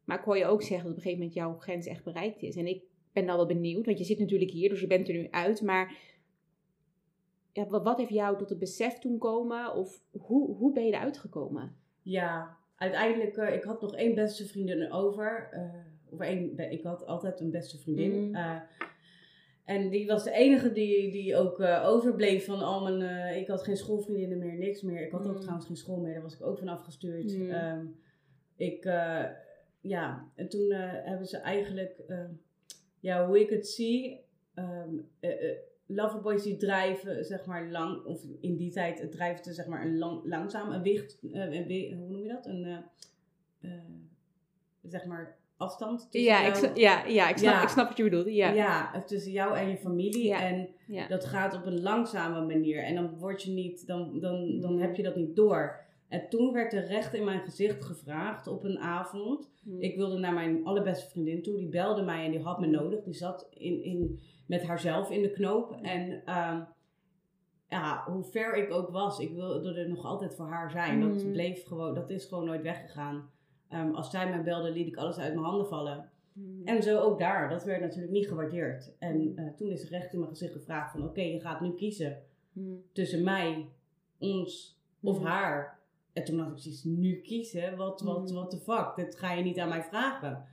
Maar 0.10 0.18
ik 0.18 0.24
hoor 0.24 0.38
je 0.38 0.46
ook 0.46 0.62
zeggen 0.62 0.88
dat 0.88 0.98
op 0.98 0.98
een 0.98 1.04
gegeven 1.04 1.24
moment 1.24 1.38
jouw 1.38 1.58
grens 1.58 1.88
echt 1.88 2.04
bereikt 2.04 2.42
is. 2.42 2.56
En 2.56 2.68
ik 2.68 2.84
ben 3.14 3.26
dan 3.26 3.36
wel 3.36 3.46
benieuwd, 3.46 3.86
want 3.86 3.98
je 3.98 4.04
zit 4.04 4.20
natuurlijk 4.20 4.52
hier, 4.52 4.70
dus 4.70 4.80
je 4.80 4.88
bent 4.88 5.08
er 5.08 5.14
nu 5.14 5.28
uit. 5.32 5.62
Maar 5.62 5.98
ja, 7.54 7.68
wat 7.68 7.98
heeft 7.98 8.10
jou 8.10 8.38
tot 8.38 8.50
het 8.50 8.60
besef 8.60 9.00
toen 9.00 9.18
komen? 9.18 9.76
Of 9.76 10.02
hoe, 10.12 10.56
hoe 10.56 10.74
ben 10.74 10.86
je 10.86 10.94
eruit 10.94 11.18
gekomen? 11.18 11.76
Ja, 12.02 12.58
uiteindelijk, 12.76 13.38
uh, 13.38 13.54
ik 13.54 13.64
had 13.64 13.82
nog 13.82 13.96
één 13.96 14.16
beste 14.16 14.46
vriendin 14.46 14.92
over. 14.92 15.50
Uh, 15.54 16.14
of 16.14 16.20
één, 16.20 16.72
ik 16.72 16.84
had 16.84 17.06
altijd 17.06 17.40
een 17.40 17.52
beste 17.52 17.78
vriendin. 17.78 18.28
Mm. 18.28 18.36
Uh, 18.36 18.60
en 19.64 19.90
die 19.90 20.08
was 20.08 20.24
de 20.24 20.32
enige 20.32 20.72
die, 20.72 21.12
die 21.12 21.36
ook 21.36 21.60
overbleef 21.84 22.46
van 22.46 22.62
al 22.62 22.84
mijn... 22.84 23.36
ik 23.36 23.48
had 23.48 23.64
geen 23.64 23.78
schoolvriendinnen 23.78 24.38
meer, 24.38 24.58
niks 24.58 24.82
meer. 24.82 25.06
Ik 25.06 25.12
had 25.12 25.28
ook 25.28 25.34
mm. 25.34 25.40
trouwens 25.40 25.66
geen 25.66 25.78
school 25.78 26.00
meer, 26.00 26.14
daar 26.14 26.22
was 26.22 26.36
ik 26.36 26.46
ook 26.46 26.58
van 26.58 26.68
afgestuurd. 26.68 27.38
Mm. 27.38 27.52
Um, 27.52 27.96
ik, 28.56 28.86
ja, 29.82 30.32
en 30.36 30.50
toen 30.50 30.72
hebben 30.72 31.28
ze 31.28 31.38
eigenlijk... 31.38 31.96
ja, 33.00 33.28
hoe 33.28 33.40
ik 33.40 33.50
het 33.50 33.68
zie... 33.68 34.28
Um, 34.56 35.10
loverboys 35.86 36.44
die 36.44 36.58
drijven, 36.58 37.26
zeg 37.26 37.46
maar, 37.46 37.68
lang, 37.68 38.06
of 38.06 38.24
in 38.40 38.58
die 38.58 38.72
tijd 38.72 39.00
het 39.00 39.12
drijfde, 39.12 39.54
zeg 39.54 39.68
maar, 39.68 39.86
een 39.86 39.98
lang, 39.98 40.22
langzaam, 40.24 40.72
een 40.72 40.82
wicht, 40.82 41.18
een, 41.32 41.96
hoe 41.98 42.10
noem 42.10 42.24
je 42.24 42.30
dat? 42.30 42.46
Een, 42.46 42.84
zeg 44.82 45.06
maar, 45.06 45.38
afstand 45.58 46.12
tussen 46.12 46.32
ja, 46.32 46.48
jou. 46.48 46.66
Ik, 46.66 46.78
ja, 46.78 47.06
ja, 47.06 47.30
ik 47.30 47.38
snap, 47.38 47.54
ja. 47.54 47.64
ik 47.64 47.70
snap 47.70 47.88
wat 47.88 47.98
je 47.98 48.04
bedoelt. 48.04 48.30
Ja. 48.30 48.52
ja, 48.52 49.04
tussen 49.04 49.32
jou 49.32 49.58
en 49.58 49.70
je 49.70 49.78
familie. 49.78 50.28
Ja. 50.28 50.42
En 50.42 50.70
ja. 50.88 51.08
dat 51.08 51.26
gaat 51.26 51.56
op 51.56 51.66
een 51.66 51.82
langzame 51.82 52.46
manier. 52.46 52.84
En 52.84 52.96
dan 52.96 53.18
word 53.18 53.44
je 53.44 53.52
niet, 53.52 53.88
dan, 53.88 54.20
dan, 54.20 54.60
dan 54.60 54.80
heb 54.80 54.96
je 54.96 55.04
dat 55.04 55.16
niet 55.16 55.36
door. 55.36 55.88
En 56.10 56.30
toen 56.30 56.54
werd 56.54 56.74
er 56.74 56.86
recht 56.86 57.14
in 57.14 57.24
mijn 57.24 57.42
gezicht 57.42 57.84
gevraagd 57.84 58.48
op 58.48 58.64
een 58.64 58.80
avond. 58.80 59.50
Hmm. 59.64 59.80
Ik 59.80 59.96
wilde 59.96 60.18
naar 60.18 60.34
mijn 60.34 60.66
allerbeste 60.66 61.10
vriendin 61.10 61.44
toe. 61.44 61.58
Die 61.58 61.70
belde 61.70 62.02
mij 62.02 62.26
en 62.26 62.32
die 62.32 62.42
had 62.42 62.60
me 62.60 62.68
nodig. 62.68 63.04
Die 63.04 63.14
zat 63.14 63.48
in, 63.50 63.84
in 63.84 64.20
met 64.46 64.64
haarzelf 64.64 65.10
in 65.10 65.22
de 65.22 65.32
knoop. 65.32 65.78
En 65.82 66.12
um, 66.12 66.68
ja, 67.70 68.04
hoe 68.08 68.24
ver 68.24 68.56
ik 68.56 68.72
ook 68.72 68.90
was, 68.90 69.20
ik 69.20 69.34
wilde 69.34 69.74
er 69.74 69.90
nog 69.90 70.06
altijd 70.06 70.36
voor 70.36 70.48
haar 70.48 70.72
zijn. 70.72 71.02
Dat 71.02 71.24
mm. 71.24 71.32
bleef 71.32 71.66
gewoon, 71.66 71.94
dat 71.94 72.10
is 72.10 72.26
gewoon 72.26 72.46
nooit 72.46 72.62
weggegaan. 72.62 73.30
Um, 73.74 73.96
als 73.96 74.10
zij 74.10 74.30
mij 74.30 74.44
belde, 74.44 74.72
liet 74.72 74.88
ik 74.88 74.98
alles 74.98 75.18
uit 75.18 75.34
mijn 75.34 75.46
handen 75.46 75.68
vallen. 75.68 76.10
En 76.64 76.84
zo 76.84 77.00
ook 77.00 77.20
daar, 77.20 77.50
dat 77.50 77.64
werd 77.64 77.82
natuurlijk 77.82 78.12
niet 78.12 78.28
gewaardeerd. 78.28 78.92
En 79.00 79.40
uh, 79.40 79.48
toen 79.56 79.70
is 79.70 79.90
recht 79.90 80.14
in 80.14 80.20
mijn 80.20 80.32
gezicht 80.32 80.54
gevraagd 80.54 80.92
van, 80.92 81.04
oké, 81.04 81.22
je 81.22 81.40
gaat 81.40 81.62
nu 81.62 81.74
kiezen 81.74 82.24
tussen 82.92 83.24
mij, 83.24 83.70
ons 84.18 84.80
of 85.02 85.24
haar. 85.24 85.79
En 86.20 86.26
toen 86.26 86.40
had 86.40 86.52
ik 86.52 86.60
zoiets, 86.60 86.84
nu 86.84 87.16
kiezen? 87.16 87.78
Wat, 87.78 88.02
wat, 88.02 88.32
what 88.32 88.50
the 88.50 88.58
fuck? 88.58 88.94
Dat 88.96 89.16
ga 89.16 89.34
je 89.34 89.44
niet 89.44 89.60
aan 89.60 89.70
mij 89.70 89.84
vragen. 89.84 90.46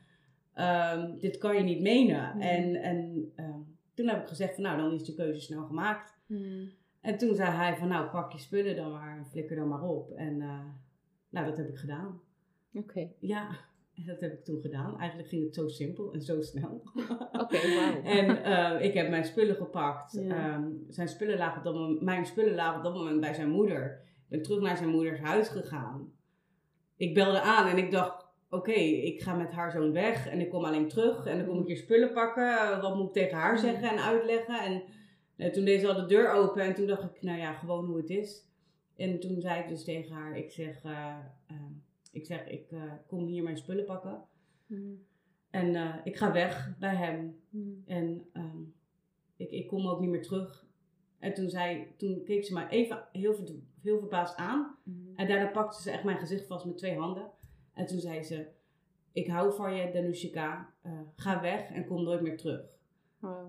Um, 0.54 1.18
dit 1.18 1.38
kan 1.38 1.56
je 1.56 1.62
niet 1.62 1.80
menen. 1.80 2.40
En, 2.40 2.74
en 2.74 3.32
toen 3.94 4.08
heb 4.08 4.22
ik 4.22 4.28
gezegd 4.28 4.54
van 4.54 4.62
nou, 4.62 4.76
dan 4.76 4.92
is 4.92 5.04
de 5.04 5.14
keuze 5.14 5.40
snel 5.40 5.64
gemaakt. 5.64 6.18
Hmm. 6.26 6.70
En 7.00 7.18
toen 7.18 7.34
zei 7.34 7.50
hij 7.50 7.76
van 7.76 7.88
nou, 7.88 8.10
pak 8.10 8.32
je 8.32 8.38
spullen 8.38 8.76
dan 8.76 8.90
maar 8.90 9.18
en 9.18 9.26
flikker 9.26 9.56
dan 9.56 9.68
maar 9.68 9.82
op. 9.82 10.10
En 10.10 10.40
uh, 10.40 10.60
nou, 11.28 11.46
dat 11.46 11.56
heb 11.56 11.68
ik 11.68 11.76
gedaan. 11.76 12.20
Oké. 12.74 13.08
Ja, 13.18 13.48
dat 13.94 14.20
heb 14.20 14.32
ik 14.32 14.44
toen 14.44 14.60
gedaan. 14.60 14.98
Eigenlijk 14.98 15.28
ging 15.28 15.44
het 15.44 15.54
zo 15.54 15.68
simpel 15.68 16.12
en 16.12 16.22
zo 16.22 16.42
snel. 16.42 16.82
Oké, 17.32 17.40
okay, 17.40 17.74
wow. 17.74 18.06
En 18.06 18.28
uh, 18.28 18.84
ik 18.84 18.94
heb 18.94 19.08
mijn 19.08 19.24
spullen 19.24 19.56
gepakt. 19.56 20.16
Um, 20.16 20.84
zijn 20.88 21.08
spullen 21.08 21.38
lagen 21.38 21.58
op 21.58 21.64
dat 21.64 21.74
moment, 21.74 22.00
mijn 22.00 22.26
spullen 22.26 22.54
lagen 22.54 22.76
op 22.76 22.84
dat 22.84 22.94
moment 22.94 23.20
bij 23.20 23.34
zijn 23.34 23.50
moeder. 23.50 24.04
Ik 24.26 24.32
ben 24.32 24.42
terug 24.42 24.60
naar 24.60 24.76
zijn 24.76 24.88
moeders 24.88 25.20
huis 25.20 25.48
gegaan. 25.48 26.12
Ik 26.96 27.14
belde 27.14 27.40
aan 27.40 27.68
en 27.68 27.78
ik 27.78 27.90
dacht, 27.90 28.26
oké, 28.50 28.72
ik 28.72 29.22
ga 29.22 29.34
met 29.34 29.52
haar 29.52 29.70
zo'n 29.70 29.92
weg 29.92 30.28
en 30.28 30.40
ik 30.40 30.50
kom 30.50 30.64
alleen 30.64 30.88
terug 30.88 31.26
en 31.26 31.38
dan 31.38 31.46
kom 31.46 31.60
ik 31.60 31.68
je 31.68 31.76
spullen 31.76 32.12
pakken. 32.12 32.80
Wat 32.80 32.96
moet 32.96 33.06
ik 33.06 33.12
tegen 33.12 33.38
haar 33.38 33.58
zeggen 33.58 33.90
en 33.90 34.02
uitleggen? 34.04 34.60
En, 34.60 34.82
en 35.36 35.52
toen 35.52 35.64
deed 35.64 35.80
ze 35.80 35.88
al 35.88 36.00
de 36.00 36.06
deur 36.06 36.32
open 36.32 36.62
en 36.62 36.74
toen 36.74 36.86
dacht 36.86 37.02
ik, 37.02 37.22
nou 37.22 37.38
ja, 37.38 37.52
gewoon 37.52 37.84
hoe 37.84 37.96
het 37.96 38.10
is. 38.10 38.48
En 38.96 39.20
toen 39.20 39.40
zei 39.40 39.62
ik 39.62 39.68
dus 39.68 39.84
tegen 39.84 40.14
haar, 40.14 40.36
ik 40.36 40.50
zeg, 40.50 40.84
uh, 40.84 41.16
uh, 41.50 41.56
ik, 42.12 42.26
zeg 42.26 42.46
ik 42.46 42.70
uh, 42.70 42.82
kom 43.06 43.26
hier 43.26 43.42
mijn 43.42 43.56
spullen 43.56 43.84
pakken. 43.84 44.24
Mm. 44.66 45.04
En 45.50 46.00
ik 46.04 46.16
ga 46.16 46.32
weg 46.32 46.74
bij 46.78 46.94
hem. 46.94 47.40
Mm. 47.50 47.82
En 47.86 48.26
um, 48.32 48.74
ik, 49.36 49.50
ik 49.50 49.66
kom 49.66 49.88
ook 49.88 50.00
niet 50.00 50.10
meer 50.10 50.22
terug. 50.22 50.66
En 51.18 51.34
toen, 51.34 51.50
zei, 51.50 51.86
toen 51.96 52.24
keek 52.24 52.44
ze 52.44 52.52
mij 52.52 52.68
even 52.68 53.08
heel, 53.12 53.34
heel 53.86 53.98
verbaasd 53.98 54.36
aan. 54.36 54.76
Mm. 54.82 55.12
En 55.16 55.28
daarna 55.28 55.46
pakte 55.46 55.82
ze 55.82 55.90
echt 55.90 56.04
mijn 56.04 56.18
gezicht 56.18 56.46
vast 56.46 56.64
met 56.64 56.78
twee 56.78 56.98
handen. 56.98 57.30
En 57.72 57.86
toen 57.86 58.00
zei 58.00 58.22
ze, 58.22 58.46
ik 59.12 59.26
hou 59.26 59.54
van 59.54 59.74
je, 59.74 59.90
Danushika, 59.92 60.72
uh, 60.86 60.92
ga 61.16 61.40
weg 61.40 61.70
en 61.70 61.86
kom 61.86 62.02
nooit 62.02 62.20
meer 62.20 62.36
terug. 62.36 62.74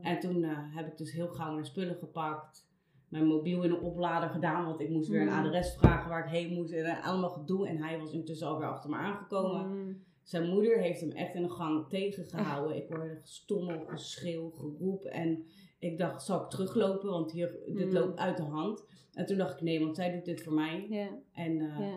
En 0.01 0.19
toen 0.19 0.43
uh, 0.43 0.75
heb 0.75 0.87
ik 0.87 0.97
dus 0.97 1.11
heel 1.11 1.27
gauw 1.27 1.53
mijn 1.53 1.65
spullen 1.65 1.95
gepakt, 1.95 2.67
mijn 3.07 3.25
mobiel 3.25 3.63
in 3.63 3.71
een 3.71 3.81
oplader 3.81 4.29
gedaan, 4.29 4.65
want 4.65 4.79
ik 4.79 4.89
moest 4.89 5.09
weer 5.09 5.21
een 5.21 5.27
mm. 5.27 5.45
adres 5.45 5.75
vragen 5.75 6.09
waar 6.09 6.25
ik 6.25 6.31
heen 6.31 6.53
moest 6.53 6.71
en 6.71 7.01
allemaal 7.01 7.29
gedoe. 7.29 7.67
En 7.67 7.77
hij 7.77 7.99
was 7.99 8.11
intussen 8.11 8.47
alweer 8.47 8.67
achter 8.67 8.89
me 8.89 8.95
aangekomen. 8.95 9.67
Mm. 9.67 10.03
Zijn 10.23 10.49
moeder 10.49 10.77
heeft 10.77 11.01
hem 11.01 11.11
echt 11.11 11.35
in 11.35 11.41
de 11.41 11.49
gang 11.49 11.89
tegengehouden. 11.89 12.77
Ik 12.77 12.87
hoorde 12.89 13.19
gestommel, 13.21 13.85
geschreeuw, 13.85 14.49
geroep 14.49 15.03
en 15.03 15.45
ik 15.79 15.97
dacht, 15.97 16.23
zal 16.23 16.43
ik 16.43 16.49
teruglopen, 16.49 17.09
want 17.09 17.31
hier, 17.31 17.59
dit 17.65 17.85
mm. 17.85 17.93
loopt 17.93 18.17
uit 18.17 18.37
de 18.37 18.43
hand. 18.43 18.85
En 19.13 19.25
toen 19.25 19.37
dacht 19.37 19.53
ik, 19.53 19.61
nee, 19.61 19.79
want 19.79 19.95
zij 19.95 20.11
doet 20.11 20.25
dit 20.25 20.43
voor 20.43 20.53
mij. 20.53 20.87
Yeah. 20.89 21.11
En 21.33 21.51
uh, 21.51 21.95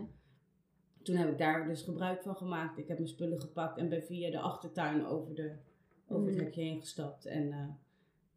toen 1.02 1.16
heb 1.16 1.30
ik 1.30 1.38
daar 1.38 1.66
dus 1.66 1.82
gebruik 1.82 2.22
van 2.22 2.36
gemaakt. 2.36 2.78
Ik 2.78 2.88
heb 2.88 2.96
mijn 2.96 3.10
spullen 3.10 3.40
gepakt 3.40 3.78
en 3.78 3.88
ben 3.88 4.02
via 4.02 4.30
de 4.30 4.38
achtertuin 4.38 5.06
over, 5.06 5.34
de, 5.34 5.52
over 6.08 6.26
het 6.26 6.34
mhm. 6.34 6.44
hekje 6.44 6.62
heen 6.62 6.80
gestapt. 6.80 7.26
En 7.26 7.46
uh, 7.46 7.68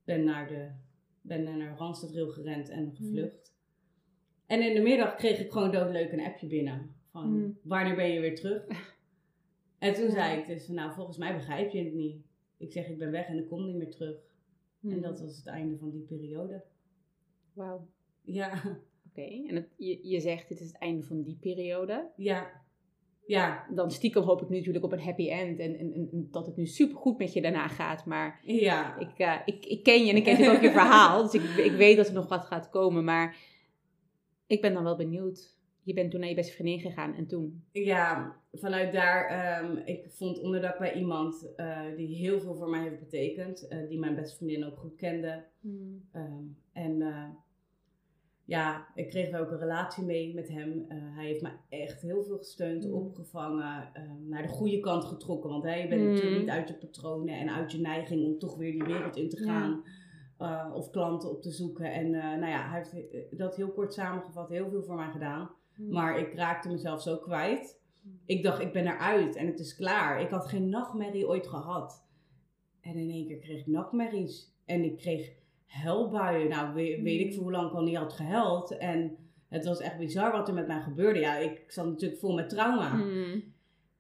ben 0.03 0.23
naar 0.23 0.47
de 0.47 0.69
ben 1.21 1.43
naar 1.43 1.77
Randstadrail 1.77 2.27
gerend 2.27 2.69
en 2.69 2.83
mhm. 2.83 2.95
gevlucht. 2.95 3.55
En 4.45 4.61
in 4.61 4.75
de 4.75 4.81
middag 4.81 5.15
kreeg 5.15 5.39
ik 5.39 5.51
gewoon 5.51 5.71
doodleuk 5.71 6.11
een 6.11 6.25
appje 6.25 6.47
binnen. 6.47 6.95
Van, 7.11 7.57
wanneer 7.61 7.95
ben 7.95 8.09
je 8.09 8.19
weer 8.19 8.35
terug? 8.35 8.65
en 9.79 9.93
toen 9.93 10.11
zei 10.11 10.39
ik 10.39 10.47
dus, 10.47 10.67
nou 10.67 10.93
volgens 10.93 11.17
mij 11.17 11.35
begrijp 11.35 11.71
je 11.71 11.83
het 11.83 11.93
niet. 11.93 12.25
Ik 12.57 12.71
zeg, 12.71 12.87
ik 12.87 12.97
ben 12.97 13.11
weg 13.11 13.27
en 13.27 13.37
ik 13.37 13.47
kom 13.47 13.65
niet 13.65 13.75
meer 13.75 13.91
terug. 13.91 14.15
En 14.84 15.01
dat 15.01 15.19
was 15.19 15.38
het 15.38 15.47
einde 15.47 15.77
van 15.77 15.89
die 15.89 16.01
periode. 16.01 16.63
Wauw. 17.53 17.88
Ja. 18.21 18.61
Oké, 19.09 19.21
en 19.21 19.55
het, 19.55 19.67
je, 19.77 19.99
je 20.07 20.19
zegt 20.19 20.49
dit 20.49 20.59
is 20.59 20.67
het 20.67 20.77
einde 20.77 21.03
van 21.03 21.21
die 21.21 21.38
periode. 21.41 22.11
Ja. 22.15 22.61
Ja. 23.25 23.67
Dan 23.69 23.91
stiekem 23.91 24.23
hoop 24.23 24.41
ik 24.41 24.49
nu 24.49 24.57
natuurlijk 24.57 24.86
op 24.86 24.91
een 24.91 25.01
happy 25.01 25.29
end 25.29 25.59
en, 25.59 25.77
en, 25.77 25.93
en 25.93 26.27
dat 26.31 26.45
het 26.45 26.55
nu 26.55 26.65
super 26.65 26.97
goed 26.97 27.17
met 27.17 27.34
je 27.34 27.41
daarna 27.41 27.67
gaat. 27.67 28.05
Maar 28.05 28.41
ja. 28.43 28.97
ik, 28.97 29.19
uh, 29.19 29.39
ik, 29.45 29.65
ik 29.65 29.84
ken 29.84 30.05
je 30.05 30.11
en 30.11 30.17
ik 30.17 30.23
ken 30.23 30.55
ook 30.55 30.61
je 30.61 30.71
verhaal. 30.71 31.21
Dus 31.23 31.34
ik, 31.34 31.65
ik 31.65 31.71
weet 31.71 31.97
dat 31.97 32.07
er 32.07 32.13
nog 32.13 32.27
wat 32.27 32.45
gaat 32.45 32.69
komen. 32.69 33.03
Maar 33.03 33.38
ik 34.47 34.61
ben 34.61 34.73
dan 34.73 34.84
wel 34.84 34.97
benieuwd. 34.97 35.57
Je 35.84 35.93
bent 35.93 36.11
toen 36.11 36.19
naar 36.19 36.29
je 36.29 36.36
beste 36.36 36.53
vriendin 36.53 36.79
gegaan 36.79 37.15
en 37.15 37.27
toen? 37.27 37.63
Ja, 37.71 38.36
vanuit 38.51 38.93
daar, 38.93 39.63
um, 39.63 39.77
ik 39.77 40.05
vond 40.09 40.41
onderdak 40.41 40.77
bij 40.77 40.93
iemand 40.93 41.53
uh, 41.57 41.95
die 41.95 42.15
heel 42.15 42.39
veel 42.39 42.55
voor 42.55 42.69
mij 42.69 42.81
heeft 42.81 42.99
betekend. 42.99 43.67
Uh, 43.69 43.89
die 43.89 43.99
mijn 43.99 44.15
beste 44.15 44.36
vriendin 44.36 44.65
ook 44.65 44.77
goed 44.77 44.95
kende. 44.95 45.43
Hmm. 45.59 46.09
Um, 46.15 46.57
en 46.71 47.03
ja, 48.45 48.88
ik 48.95 49.09
kreeg 49.09 49.34
ook 49.34 49.51
een 49.51 49.59
relatie 49.59 50.03
mee 50.03 50.34
met 50.34 50.49
hem. 50.49 50.86
Hij 50.88 51.25
heeft 51.25 51.41
me 51.41 51.49
echt 51.69 52.01
heel 52.01 52.23
veel 52.23 52.38
gesteund, 52.38 52.86
mm. 52.86 52.93
opgevangen, 52.93 53.89
uh, 53.97 54.29
naar 54.29 54.41
de 54.41 54.47
goede 54.47 54.79
kant 54.79 55.05
getrokken. 55.05 55.49
Want 55.49 55.63
hè, 55.63 55.75
je 55.75 55.88
bent 55.88 56.01
mm. 56.01 56.07
natuurlijk 56.07 56.39
niet 56.39 56.49
uit 56.49 56.67
je 56.67 56.73
patronen 56.73 57.39
en 57.39 57.49
uit 57.49 57.71
je 57.71 57.79
neiging 57.79 58.25
om 58.25 58.39
toch 58.39 58.57
weer 58.57 58.71
die 58.71 58.84
wereld 58.84 59.15
in 59.15 59.29
te 59.29 59.38
gaan. 59.38 59.84
Uh, 60.39 60.71
of 60.73 60.89
klanten 60.89 61.29
op 61.29 61.41
te 61.41 61.51
zoeken. 61.51 61.91
En 61.91 62.09
nou 62.09 62.47
ja, 62.47 62.69
hij 62.69 62.86
heeft 62.91 63.38
dat 63.38 63.55
heel 63.55 63.71
kort 63.71 63.93
samengevat, 63.93 64.49
heel 64.49 64.69
veel 64.69 64.84
voor 64.84 64.95
mij 64.95 65.11
gedaan. 65.11 65.49
Mm. 65.76 65.93
Maar 65.93 66.19
ik 66.19 66.34
raakte 66.34 66.69
mezelf 66.69 67.01
zo 67.01 67.17
kwijt. 67.17 67.82
Ik 68.26 68.43
dacht, 68.43 68.61
ik 68.61 68.74
ben 68.74 68.88
eruit 68.88 69.36
en 69.36 69.47
het 69.47 69.59
is 69.59 69.76
klaar. 69.76 70.21
Ik 70.21 70.30
had 70.30 70.47
geen 70.47 70.69
nachtmerrie 70.69 71.28
ooit 71.28 71.47
gehad. 71.47 72.05
En 72.82 72.95
in 72.95 73.09
één 73.09 73.28
keer 73.28 73.38
kreeg 73.38 73.59
ik 73.59 73.67
nachtmerries. 73.67 74.53
En 74.65 74.84
ik 74.84 74.97
kreeg 74.97 75.32
helbuien. 75.65 76.49
Nou, 76.49 76.74
weet, 76.74 77.01
weet 77.01 77.19
ik 77.19 77.28
mm. 77.28 77.34
voor 77.34 77.43
hoe 77.43 77.51
lang 77.51 77.69
ik 77.69 77.76
al 77.76 77.84
niet 77.84 77.97
had 77.97 78.13
gehuild. 78.13 78.78
En 78.78 79.17
het 79.49 79.65
was 79.65 79.80
echt 79.80 79.97
bizar 79.97 80.32
wat 80.32 80.47
er 80.47 80.53
met 80.53 80.67
mij 80.67 80.82
gebeurde. 80.82 81.19
Ja, 81.19 81.38
ik 81.38 81.63
zat 81.67 81.86
natuurlijk 81.86 82.19
vol 82.19 82.34
met 82.34 82.49
trauma. 82.49 82.93
Mm. 82.93 83.43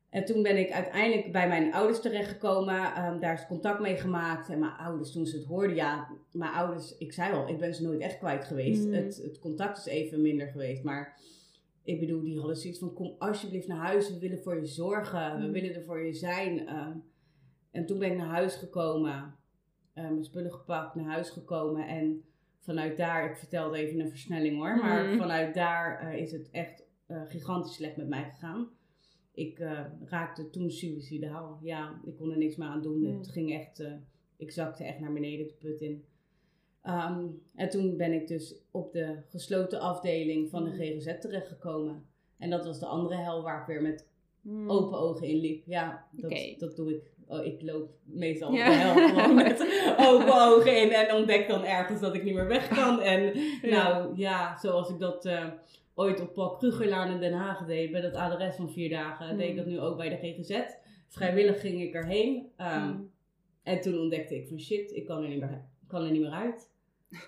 En 0.09 0.25
toen 0.25 0.43
ben 0.43 0.57
ik 0.57 0.71
uiteindelijk 0.71 1.31
bij 1.31 1.47
mijn 1.47 1.73
ouders 1.73 2.01
terechtgekomen. 2.01 3.05
Um, 3.05 3.19
daar 3.19 3.33
is 3.33 3.47
contact 3.47 3.79
mee 3.79 3.97
gemaakt. 3.97 4.49
En 4.49 4.59
mijn 4.59 4.71
ouders, 4.71 5.11
toen 5.11 5.25
ze 5.25 5.37
het 5.37 5.45
hoorden, 5.45 5.75
ja, 5.75 6.09
mijn 6.31 6.51
ouders, 6.51 6.97
ik 6.97 7.13
zei 7.13 7.33
al, 7.33 7.47
ik 7.47 7.57
ben 7.57 7.75
ze 7.75 7.83
nooit 7.83 8.01
echt 8.01 8.17
kwijt 8.17 8.45
geweest. 8.45 8.85
Mm. 8.85 8.93
Het, 8.93 9.21
het 9.23 9.39
contact 9.39 9.77
is 9.77 9.85
even 9.85 10.21
minder 10.21 10.47
geweest. 10.47 10.83
Maar 10.83 11.19
ik 11.83 11.99
bedoel, 11.99 12.21
die 12.21 12.37
hadden 12.37 12.55
zoiets 12.57 12.79
van: 12.79 12.93
kom 12.93 13.15
alsjeblieft 13.17 13.67
naar 13.67 13.77
huis. 13.85 14.09
We 14.13 14.19
willen 14.19 14.41
voor 14.41 14.55
je 14.55 14.65
zorgen. 14.65 15.39
We 15.39 15.45
Mm. 15.45 15.51
willen 15.51 15.75
er 15.75 15.83
voor 15.83 16.05
je 16.05 16.13
zijn. 16.13 16.75
Um, 16.77 17.03
en 17.71 17.85
toen 17.85 17.99
ben 17.99 18.11
ik 18.11 18.17
naar 18.17 18.27
huis 18.27 18.55
gekomen. 18.55 19.35
uh, 19.95 20.03
mijn 20.03 20.23
spullen 20.23 20.51
gepakt, 20.53 20.95
naar 20.95 21.05
huis 21.05 21.29
gekomen. 21.29 21.87
En 21.87 22.23
vanuit 22.59 22.97
daar, 22.97 23.29
ik 23.29 23.37
vertelde 23.37 23.77
even 23.77 23.99
een 23.99 24.09
versnelling 24.09 24.55
hoor. 24.57 24.77
Maar 24.77 25.05
Mhm. 25.05 25.17
vanuit 25.17 25.53
daar 25.53 26.13
uh, 26.13 26.21
is 26.21 26.31
het 26.31 26.49
echt 26.51 26.83
uh, 27.07 27.21
gigantisch 27.27 27.73
slecht 27.73 27.97
met 27.97 28.07
mij 28.07 28.23
gegaan. 28.23 28.69
Ik 29.33 29.59
uh, 29.59 29.79
raakte 30.05 30.49
toen 30.49 30.71
suicidaal. 30.71 31.59
Ja, 31.61 32.01
ik 32.05 32.15
kon 32.15 32.31
er 32.31 32.37
niks 32.37 32.55
meer 32.55 32.67
aan 32.67 32.81
doen. 32.81 33.03
Het 33.03 33.27
ging 33.29 33.53
echt, 33.53 33.83
ik 34.37 34.51
zakte 34.51 34.83
echt 34.83 34.99
naar 34.99 35.13
beneden 35.13 35.47
de 35.47 35.53
put 35.59 35.81
in. 35.81 36.03
Um, 36.87 37.41
en 37.55 37.69
toen 37.69 37.97
ben 37.97 38.11
ik 38.13 38.27
dus 38.27 38.55
op 38.71 38.91
de 38.93 39.15
gesloten 39.29 39.79
afdeling 39.79 40.49
van 40.49 40.63
de 40.63 40.69
Mhm. 40.69 40.79
GGZ 40.81 41.19
terechtgekomen. 41.19 42.05
En 42.37 42.49
dat 42.49 42.65
was 42.65 42.79
de 42.79 42.85
andere 42.85 43.15
hel 43.15 43.43
waar 43.43 43.61
ik 43.61 43.67
weer 43.67 43.81
met 43.81 44.11
Mm. 44.41 44.69
open 44.71 44.99
ogen 44.99 45.27
in 45.27 45.35
liep. 45.37 45.63
Ja, 45.65 46.07
dat, 46.11 46.33
dat 46.57 46.75
doe 46.75 46.91
ik. 46.93 47.11
Oh, 47.27 47.45
ik 47.45 47.61
loop 47.61 47.89
meestal 48.03 48.53
Ja. 48.53 48.67
op 48.67 48.73
de 48.73 48.79
hel 48.79 49.09
gewoon 49.09 49.35
met 49.43 49.61
open 49.99 50.41
ogen 50.41 50.81
in. 50.81 50.91
En 50.91 51.15
ontdek 51.15 51.47
dan 51.47 51.63
ergens 51.65 51.99
dat 51.99 52.15
ik 52.15 52.23
niet 52.23 52.33
meer 52.33 52.47
weg 52.47 52.67
kan. 52.67 53.01
En 53.01 53.33
nou 53.61 54.17
ja, 54.17 54.57
zoals 54.59 54.89
ik 54.89 54.99
dat 54.99 55.25
uh, 55.25 55.45
ooit 55.95 56.21
op 56.21 56.33
Paul 56.33 56.55
Krugerlaan 56.55 57.11
in 57.11 57.19
Den 57.19 57.33
Haag 57.33 57.65
deed. 57.65 57.91
Bij 57.91 58.01
dat 58.01 58.13
adres 58.13 58.55
van 58.55 58.69
vier 58.71 58.89
dagen. 58.89 59.31
Mm. 59.31 59.37
Deed 59.37 59.49
ik 59.49 59.55
dat 59.55 59.65
nu 59.65 59.79
ook 59.79 59.97
bij 59.97 60.09
de 60.09 60.15
GGZ. 60.17 60.59
Vrijwillig 61.07 61.61
ging 61.61 61.81
ik 61.81 61.93
erheen. 61.93 62.51
Um, 62.57 62.81
Mm. 62.83 63.11
En 63.63 63.81
toen 63.81 63.99
ontdekte 63.99 64.35
ik 64.35 64.47
van 64.47 64.59
shit, 64.59 64.91
ik 64.91 65.05
kan 65.05 65.23
er 65.23 65.29
niet 65.29 65.39
meer, 65.39 65.65
ik 65.81 65.87
kan 65.87 66.03
er 66.03 66.11
niet 66.11 66.21
meer 66.21 66.31
uit. 66.31 66.71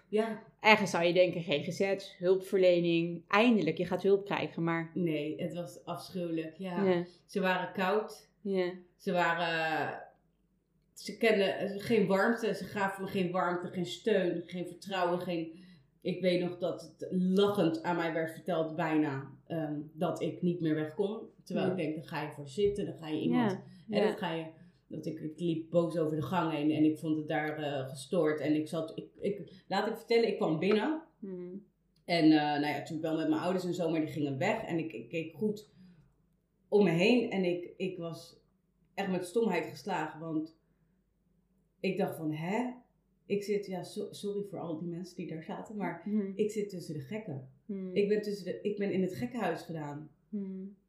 Ja, 0.08 0.44
Ergens 0.60 0.92
zou 0.92 1.04
je 1.04 1.14
denken, 1.14 1.42
GGZ, 1.42 1.96
hulpverlening, 2.18 3.24
eindelijk, 3.28 3.78
je 3.78 3.86
gaat 3.86 4.04
hulp 4.04 4.26
krijgen, 4.26 4.64
maar... 4.64 4.92
nee, 4.94 5.36
het 5.42 5.54
was 5.54 5.86
afschuwelijk. 5.86 6.58
Ja. 6.58 6.84
Ja, 6.84 7.06
Ze 7.26 7.40
waren 7.40 7.74
koud. 7.74 8.30
ja. 8.42 8.72
Ze 8.98 9.12
waren. 9.12 10.00
Ze 10.94 11.18
kenden 11.18 11.80
geen 11.82 12.08
warmte. 12.08 12.54
Ze 12.56 12.64
gaven 12.66 13.04
me 13.04 13.10
geen 13.10 13.32
warmte, 13.32 13.68
geen 13.68 13.86
steun, 13.86 14.44
geen 14.46 14.66
vertrouwen. 14.68 15.20
Geen... 15.20 15.64
Ik 16.02 16.22
weet 16.22 16.42
nog 16.42 16.58
dat 16.58 16.82
het 16.98 17.08
lachend 17.12 17.84
aan 17.84 17.96
mij 17.96 18.14
werd 18.14 18.32
verteld, 18.32 18.76
bijna, 18.76 19.32
um, 19.48 19.92
dat 19.94 20.22
ik 20.22 20.42
niet 20.42 20.60
meer 20.60 20.76
weg 20.76 20.94
kon. 20.94 21.20
Terwijl 21.44 21.66
Ja. 21.68 21.72
ik 21.72 21.78
denk, 21.78 21.96
dan 21.96 22.04
ga 22.08 22.22
je 22.22 22.32
voor 22.32 22.48
zitten, 22.48 22.86
dan 22.86 22.96
ga 22.96 23.08
je 23.08 23.20
iemand. 23.22 23.52
Ja, 23.88 23.98
En 23.98 24.04
dan 24.08 24.18
ga 24.18 24.32
je. 24.34 24.46
Dat 24.88 25.06
ik, 25.06 25.20
ik 25.20 25.40
liep 25.40 25.70
boos 25.70 25.98
over 25.98 26.16
de 26.16 26.22
gang 26.22 26.52
heen 26.52 26.72
en 26.72 26.84
ik 26.84 26.98
vond 26.98 27.18
het 27.18 27.28
daar 27.28 27.60
uh, 27.60 27.90
gestoord. 27.90 28.40
En 28.40 28.56
ik 28.56 28.68
zat. 28.68 28.92
Ik, 28.96 29.10
ik, 29.20 29.64
laat 29.68 29.88
ik 29.88 29.96
vertellen, 29.96 30.28
ik 30.28 30.38
kwam 30.38 30.60
binnen. 30.60 31.02
Mm. 31.20 31.66
En 32.06 32.26
uh, 32.26 32.32
nou 32.32 32.66
ja, 32.66 32.78
natuurlijk 32.78 33.02
wel 33.02 33.18
met 33.18 33.30
mijn 33.30 33.42
ouders 33.42 33.66
en 33.66 33.74
zo, 33.74 33.90
maar 33.90 34.00
die 34.00 34.10
gingen 34.10 34.38
weg. 34.38 34.64
En 34.64 34.78
ik, 34.78 34.94
ik 34.94 35.10
keek 35.10 35.34
goed 35.36 35.70
om 36.68 36.84
me 36.84 36.90
heen. 36.90 37.32
En 37.32 37.44
ik, 37.44 37.74
ik 37.78 37.98
was 37.98 38.40
echt 38.94 39.12
met 39.12 39.26
stomheid 39.26 39.66
geslagen. 39.66 40.20
Want 40.20 40.58
ik 41.80 41.98
dacht 41.98 42.16
van, 42.18 42.32
hè? 42.32 42.74
Ik 43.26 43.44
zit, 43.44 43.66
ja, 43.66 43.84
so, 43.84 44.08
sorry 44.12 44.44
voor 44.44 44.60
al 44.60 44.78
die 44.80 44.90
mensen 44.90 45.16
die 45.16 45.28
daar 45.28 45.44
zaten. 45.44 45.76
Maar 45.76 46.02
Mm. 46.06 46.34
ik 46.36 46.52
zit 46.52 46.70
tussen 46.70 46.94
de 46.94 47.00
gekken. 47.00 47.50
Mm. 47.66 47.96
Ik 47.96 48.08
ben, 48.08 48.22
tussen 48.22 48.46
de, 48.46 48.60
ik 48.62 48.78
ben 48.78 48.92
in 48.92 49.02
het 49.02 49.16
gekkenhuis 49.16 49.62
gedaan. 49.62 50.10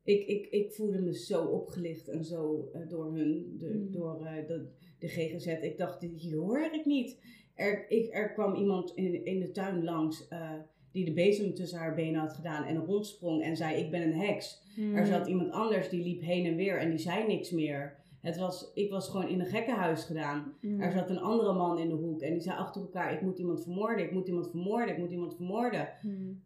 Mm. 0.06 0.12
Ik, 0.14 0.26
ik, 0.26 0.46
ik 0.46 0.72
voelde 0.72 1.02
me 1.02 1.14
zo 1.14 1.44
opgelicht 1.44 2.08
en 2.08 2.24
zo 2.24 2.70
uh, 2.74 2.88
door 2.88 3.14
hun, 3.14 3.56
de, 3.58 3.68
Mm. 3.68 3.92
door 3.92 4.20
uh, 4.22 4.46
de, 4.46 4.66
de 4.98 5.08
GGZ. 5.08 5.46
Ik 5.46 5.78
dacht, 5.78 6.02
hier 6.16 6.36
hoor 6.36 6.60
ik 6.72 6.84
niet. 6.84 7.18
Er, 7.54 7.90
ik, 7.90 8.14
er 8.14 8.32
kwam 8.32 8.54
iemand 8.54 8.92
in, 8.94 9.24
in 9.24 9.40
de 9.40 9.50
tuin 9.50 9.84
langs 9.84 10.26
uh, 10.32 10.52
die 10.92 11.04
de 11.04 11.12
bezem 11.12 11.54
tussen 11.54 11.78
haar 11.78 11.94
benen 11.94 12.20
had 12.20 12.32
gedaan 12.32 12.64
en 12.64 12.84
rondsprong 12.84 13.42
en 13.42 13.56
zei, 13.56 13.76
ik 13.84 13.90
ben 13.90 14.02
een 14.02 14.18
heks. 14.18 14.62
Mm. 14.76 14.94
Er 14.96 15.06
zat 15.06 15.26
iemand 15.26 15.50
anders 15.50 15.88
die 15.88 16.02
liep 16.02 16.20
heen 16.20 16.46
en 16.46 16.56
weer 16.56 16.78
en 16.78 16.90
die 16.90 16.98
zei 16.98 17.26
niks 17.26 17.50
meer. 17.50 17.96
Het 18.20 18.36
was, 18.36 18.70
ik 18.74 18.90
was 18.90 19.08
gewoon 19.08 19.28
in 19.28 19.40
een 19.40 19.46
gekkenhuis 19.46 20.04
gedaan. 20.04 20.54
Mm. 20.60 20.80
Er 20.80 20.92
zat 20.92 21.10
een 21.10 21.18
andere 21.18 21.52
man 21.52 21.78
in 21.78 21.88
de 21.88 21.94
hoek 21.94 22.20
en 22.20 22.32
die 22.32 22.40
zei 22.40 22.56
achter 22.56 22.80
elkaar, 22.80 23.12
ik 23.12 23.20
moet 23.20 23.38
iemand 23.38 23.62
vermoorden, 23.62 24.04
ik 24.04 24.12
moet 24.12 24.28
iemand 24.28 24.50
vermoorden, 24.50 24.94
ik 24.94 24.98
moet 24.98 25.10
iemand 25.10 25.34
vermoorden. 25.36 25.88
Mm. 26.02 26.42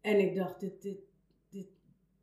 En 0.00 0.18
ik 0.18 0.34
dacht, 0.34 0.60
dit, 0.60 0.82
dit, 0.82 0.98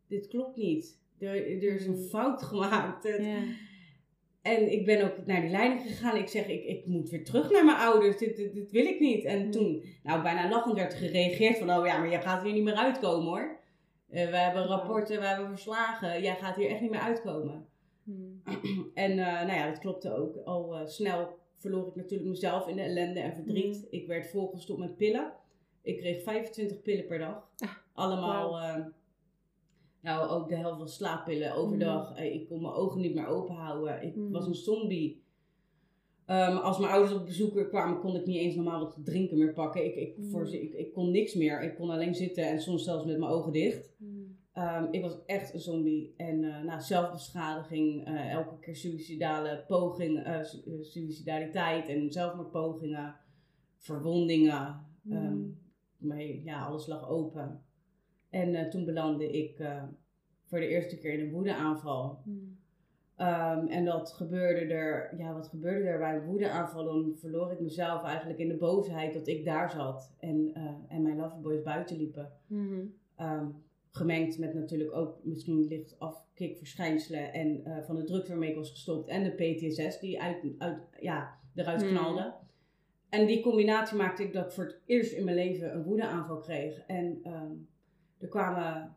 dit 0.08 0.28
klopt 0.28 0.58
niet. 0.58 1.00
Er, 1.20 1.36
er 1.36 1.76
is 1.76 1.86
een 1.86 1.98
Mm. 2.02 2.08
fout 2.08 2.44
gemaakt. 2.44 3.04
Het- 3.04 3.26
Ja. 3.26 3.44
En 4.42 4.72
ik 4.72 4.86
ben 4.86 5.04
ook 5.06 5.26
naar 5.26 5.42
die 5.42 5.50
leiding 5.50 5.82
gegaan. 5.82 6.16
Ik 6.18 6.28
zeg, 6.28 6.48
ik, 6.48 6.64
ik 6.64 6.86
moet 6.86 7.10
weer 7.10 7.24
terug 7.24 7.52
naar 7.52 7.66
mijn 7.66 7.78
ouders. 7.78 8.18
Dit, 8.18 8.36
dit, 8.36 8.54
dit 8.54 8.72
wil 8.72 8.86
ik 8.86 9.00
niet. 9.00 9.24
En 9.24 9.46
Mm. 9.46 9.52
toen, 9.52 9.84
nou 10.04 10.22
bijna 10.24 10.50
lachend 10.50 10.76
werd 10.76 10.94
gereageerd 10.94 11.58
van, 11.58 11.72
oh 11.72 11.86
ja, 11.86 11.98
maar 11.98 12.10
jij 12.10 12.22
gaat 12.22 12.44
hier 12.44 12.54
niet 12.54 12.64
meer 12.64 12.76
uitkomen 12.76 13.28
hoor. 13.28 13.60
Eh, 14.10 14.30
we 14.30 14.38
hebben 14.38 14.64
rapporten, 14.66 15.20
we 15.20 15.26
hebben 15.26 15.50
verslagen. 15.50 16.22
Jij 16.22 16.36
gaat 16.36 16.56
hier 16.56 16.70
echt 16.70 16.82
niet 16.82 16.92
meer 16.92 17.00
uitkomen. 17.00 17.66
Mm. 18.04 18.42
En 18.94 19.12
uh, 19.12 19.18
nou 19.26 19.52
ja, 19.54 19.68
dat 19.70 19.80
klopte 19.80 20.16
ook. 20.16 20.36
Al 20.46 20.74
uh, 20.82 20.86
snel 20.88 21.38
verloor 21.58 21.88
ik 21.88 21.96
natuurlijk 21.96 22.30
mezelf 22.30 22.68
in 22.68 22.76
de 22.76 22.82
ellende 22.82 23.20
en 23.20 23.34
verdriet. 23.34 23.88
Ik 23.90 24.08
werd 24.08 24.28
volgestopt 24.30 24.80
met 24.80 24.98
pillen. 24.98 25.34
Ik 25.82 25.98
kreeg 25.98 26.24
25 26.24 26.82
pillen 26.82 27.06
per 27.06 27.20
dag. 27.20 27.50
Ah, 27.58 27.70
Allemaal, 27.94 28.60
nou 30.02 30.30
ook 30.30 30.50
de 30.50 30.56
helft 30.56 30.78
van 30.78 30.90
slaappillen 30.90 31.56
overdag. 31.56 32.10
Mm. 32.10 32.24
Ik 32.24 32.48
kon 32.48 32.62
mijn 32.62 32.74
ogen 32.74 33.02
niet 33.02 33.16
meer 33.16 33.28
open 33.28 33.56
houden. 33.56 34.04
Ik 34.04 34.16
Mm. 34.16 34.32
was 34.32 34.48
een 34.48 34.56
zombie. 34.56 35.26
Um, 36.30 36.58
als 36.58 36.78
mijn 36.78 36.92
ouders 36.92 37.14
op 37.14 37.26
bezoek 37.26 37.70
kwamen, 37.70 38.00
kon 38.00 38.16
ik 38.16 38.26
niet 38.26 38.38
eens 38.38 38.56
normaal 38.56 38.80
wat 38.80 38.94
te 38.94 39.04
drinken 39.04 39.38
meer 39.38 39.54
pakken. 39.54 39.86
Ik, 39.86 39.96
ik, 39.96 40.18
Mm. 40.18 40.30
voor, 40.30 40.54
ik, 40.54 40.74
ik 40.74 40.94
kon 40.94 41.12
niks 41.12 41.34
meer. 41.34 41.64
Ik 41.64 41.76
kon 41.76 41.90
alleen 41.90 42.16
zitten 42.16 42.48
en 42.48 42.62
soms 42.62 42.84
zelfs 42.84 43.06
met 43.06 43.18
mijn 43.18 43.32
ogen 43.32 43.52
dicht. 43.52 43.94
Mm. 43.98 44.36
Um, 44.54 44.88
ik 44.92 45.02
was 45.02 45.18
echt 45.26 45.54
een 45.54 45.60
zombie. 45.60 46.14
En 46.18 46.44
uh, 46.44 46.62
nou, 46.64 46.82
zelfbeschadiging, 46.82 48.08
uh, 48.08 48.32
elke 48.32 48.60
keer 48.60 48.76
suicidale 48.76 49.64
poging, 49.68 50.28
uh, 50.28 50.44
su 50.44 50.58
suicidaliteit 50.82 51.88
en 51.88 52.12
zelfmoordpogingen, 52.12 53.16
verwondingen. 53.78 54.86
Um, 55.10 55.60
maar 55.98 56.22
ja, 56.24 56.66
alles 56.66 56.88
lag 56.88 57.10
open. 57.10 57.62
En 58.30 58.54
uh, 58.54 58.70
toen 58.70 58.86
belandde 58.86 59.32
ik 59.32 59.60
uh, 59.60 59.84
voor 60.46 60.60
de 60.60 60.68
eerste 60.68 60.98
keer 60.98 61.14
in 61.14 61.20
een 61.20 61.32
woedeaanval. 61.32 62.20
Mm. 62.24 62.58
Um, 63.20 63.68
en 63.68 63.86
dat 63.86 64.12
gebeurde 64.12 64.74
er, 64.74 65.14
ja, 65.18 65.34
wat 65.34 65.48
gebeurde 65.48 65.88
er 65.88 65.98
bij 65.98 66.16
een 66.16 66.26
woedeaanval? 66.26 66.84
Dan 66.84 67.16
verloor 67.16 67.52
ik 67.52 67.60
mezelf 67.60 68.04
eigenlijk 68.04 68.40
in 68.40 68.48
de 68.48 68.58
boosheid 68.58 69.14
dat 69.14 69.28
ik 69.28 69.46
daar 69.46 69.72
zat 69.72 70.14
en, 70.20 70.52
uh, 70.58 70.72
en 70.88 71.02
mijn 71.02 71.18
loverboys 71.18 71.62
buiten 71.62 71.98
liepen. 71.98 72.32
Mm. 72.48 72.94
Um, 73.20 73.66
gemengd 73.92 74.38
met 74.40 74.54
natuurlijk 74.54 74.96
ook 74.96 75.20
misschien 75.24 75.68
licht 75.68 76.00
afkikverschijnselen 76.00 77.34
en 77.34 77.62
uh, 77.68 77.78
van 77.84 77.96
de 77.96 78.04
drugs 78.04 78.28
waarmee 78.28 78.50
ik 78.50 78.56
was 78.56 78.70
gestopt 78.70 79.08
en 79.08 79.24
de 79.24 79.30
PTSS 79.32 80.00
die 80.00 80.22
uit, 80.22 80.44
uit, 80.58 80.80
ja, 81.00 81.38
eruit 81.56 81.82
Hmm. 81.82 81.90
knalde. 81.90 82.34
En 83.10 83.26
die 83.26 83.42
combinatie 83.42 83.98
maakte 83.98 84.24
ik 84.24 84.34
dat 84.34 84.46
ik 84.46 84.52
voor 84.52 84.64
het 84.64 84.80
eerst 84.86 85.12
in 85.12 85.24
mijn 85.24 85.36
leven 85.36 85.74
een 85.76 85.84
woedeaanval 85.84 86.40
kreeg. 86.40 86.80
En 86.88 87.20
um, 87.24 87.68
er 88.20 88.28
kwamen, 88.28 88.96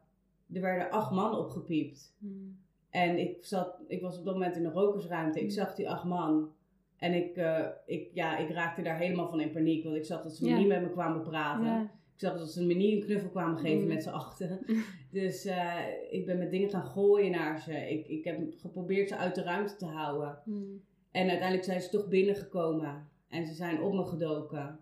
er 0.52 0.60
werden 0.60 0.90
acht 0.90 1.10
man 1.10 1.34
opgepiept. 1.36 2.14
Mm. 2.18 2.58
En 2.90 3.18
ik, 3.18 3.36
zat, 3.44 3.80
ik 3.86 4.00
was 4.00 4.18
op 4.18 4.24
dat 4.24 4.34
moment 4.34 4.56
in 4.56 4.64
een 4.64 4.72
rokersruimte. 4.72 5.38
Ik 5.38 5.44
Mm. 5.44 5.50
zag 5.50 5.74
die 5.74 5.90
acht 5.90 6.04
man. 6.04 6.52
En 6.96 7.14
ik, 7.14 7.36
uh, 7.36 7.66
ik, 7.86 8.10
ja, 8.12 8.36
ik 8.38 8.50
raakte 8.50 8.82
daar 8.82 8.98
helemaal 8.98 9.28
van 9.28 9.40
in 9.40 9.50
paniek. 9.52 9.84
Want 9.84 9.96
ik 9.96 10.04
zag 10.04 10.22
dat 10.22 10.32
ze 10.36 10.46
Ja. 10.46 10.56
niet 10.58 10.66
met 10.68 10.82
me 10.82 10.90
kwamen 10.90 11.22
praten. 11.22 11.64
Ja. 11.66 11.82
Ik 11.82 12.26
zag 12.26 12.38
dat 12.38 12.52
ze 12.52 12.66
me 12.66 12.74
niet 12.74 12.92
een 13.00 13.06
knuffel 13.06 13.30
kwamen 13.30 13.58
geven 13.58 13.82
Mm. 13.82 13.88
met 13.94 14.02
z'n 14.02 14.08
achten. 14.08 14.58
Dus 15.12 15.46
uh, 15.46 15.74
ik 16.10 16.26
ben 16.26 16.38
met 16.38 16.50
dingen 16.50 16.70
gaan 16.70 16.84
gooien 16.86 17.30
naar 17.30 17.60
ze. 17.60 17.90
Ik, 17.90 18.06
ik 18.08 18.24
heb 18.24 18.40
geprobeerd 18.56 19.08
ze 19.08 19.16
uit 19.16 19.34
de 19.34 19.42
ruimte 19.42 19.76
te 19.76 19.86
houden. 19.86 20.38
Mm. 20.44 20.82
En 21.10 21.28
uiteindelijk 21.28 21.64
zijn 21.64 21.80
ze 21.80 21.88
toch 21.90 22.08
binnengekomen. 22.08 23.08
En 23.28 23.46
ze 23.46 23.54
zijn 23.54 23.82
op 23.82 23.92
me 23.94 24.04
gedoken. 24.04 24.78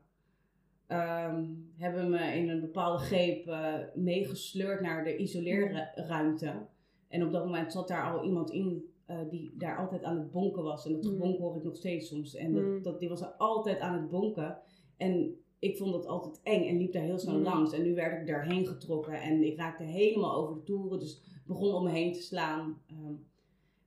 Um, 0.92 1.70
hebben 1.76 2.10
me 2.10 2.18
in 2.34 2.48
een 2.48 2.60
bepaalde 2.60 2.98
greep 3.04 3.46
uh, 3.46 3.74
meegesleurd 3.94 4.80
naar 4.80 5.04
de 5.04 5.16
isoleerruimte. 5.16 6.66
En 7.08 7.24
op 7.26 7.32
dat 7.32 7.44
moment 7.44 7.72
zat 7.72 7.88
daar 7.88 8.12
al 8.12 8.24
iemand 8.24 8.50
in 8.50 8.84
uh, 9.10 9.16
die 9.30 9.54
daar 9.58 9.78
altijd 9.78 10.02
aan 10.02 10.18
het 10.18 10.30
bonken 10.30 10.62
was. 10.62 10.86
En 10.86 10.92
dat 10.92 11.02
Mm. 11.04 11.10
gebonk 11.10 11.38
hoor 11.38 11.56
ik 11.56 11.62
nog 11.64 11.76
steeds 11.76 12.08
soms. 12.08 12.34
En 12.34 12.52
dat, 12.52 12.62
Mm. 12.62 12.82
dat, 12.82 13.00
die 13.00 13.08
was 13.08 13.20
er 13.20 13.32
altijd 13.38 13.78
aan 13.80 13.94
het 14.00 14.10
bonken. 14.10 14.58
En 14.96 15.34
ik 15.58 15.76
vond 15.76 15.92
dat 15.92 16.06
altijd 16.06 16.40
eng 16.42 16.68
en 16.68 16.76
liep 16.78 16.92
daar 16.92 17.02
heel 17.02 17.18
snel 17.18 17.36
Mm. 17.38 17.42
langs. 17.42 17.72
En 17.72 17.82
nu 17.82 17.94
werd 17.94 18.20
ik 18.20 18.26
daarheen 18.26 18.66
getrokken 18.66 19.20
en 19.20 19.42
ik 19.42 19.56
raakte 19.56 19.84
helemaal 19.84 20.34
over 20.36 20.54
de 20.54 20.62
toeren. 20.62 20.98
Dus 20.98 21.22
begon 21.46 21.74
om 21.74 21.84
me 21.84 21.90
heen 21.90 22.12
te 22.12 22.22
slaan. 22.22 22.78
Um, 22.90 23.26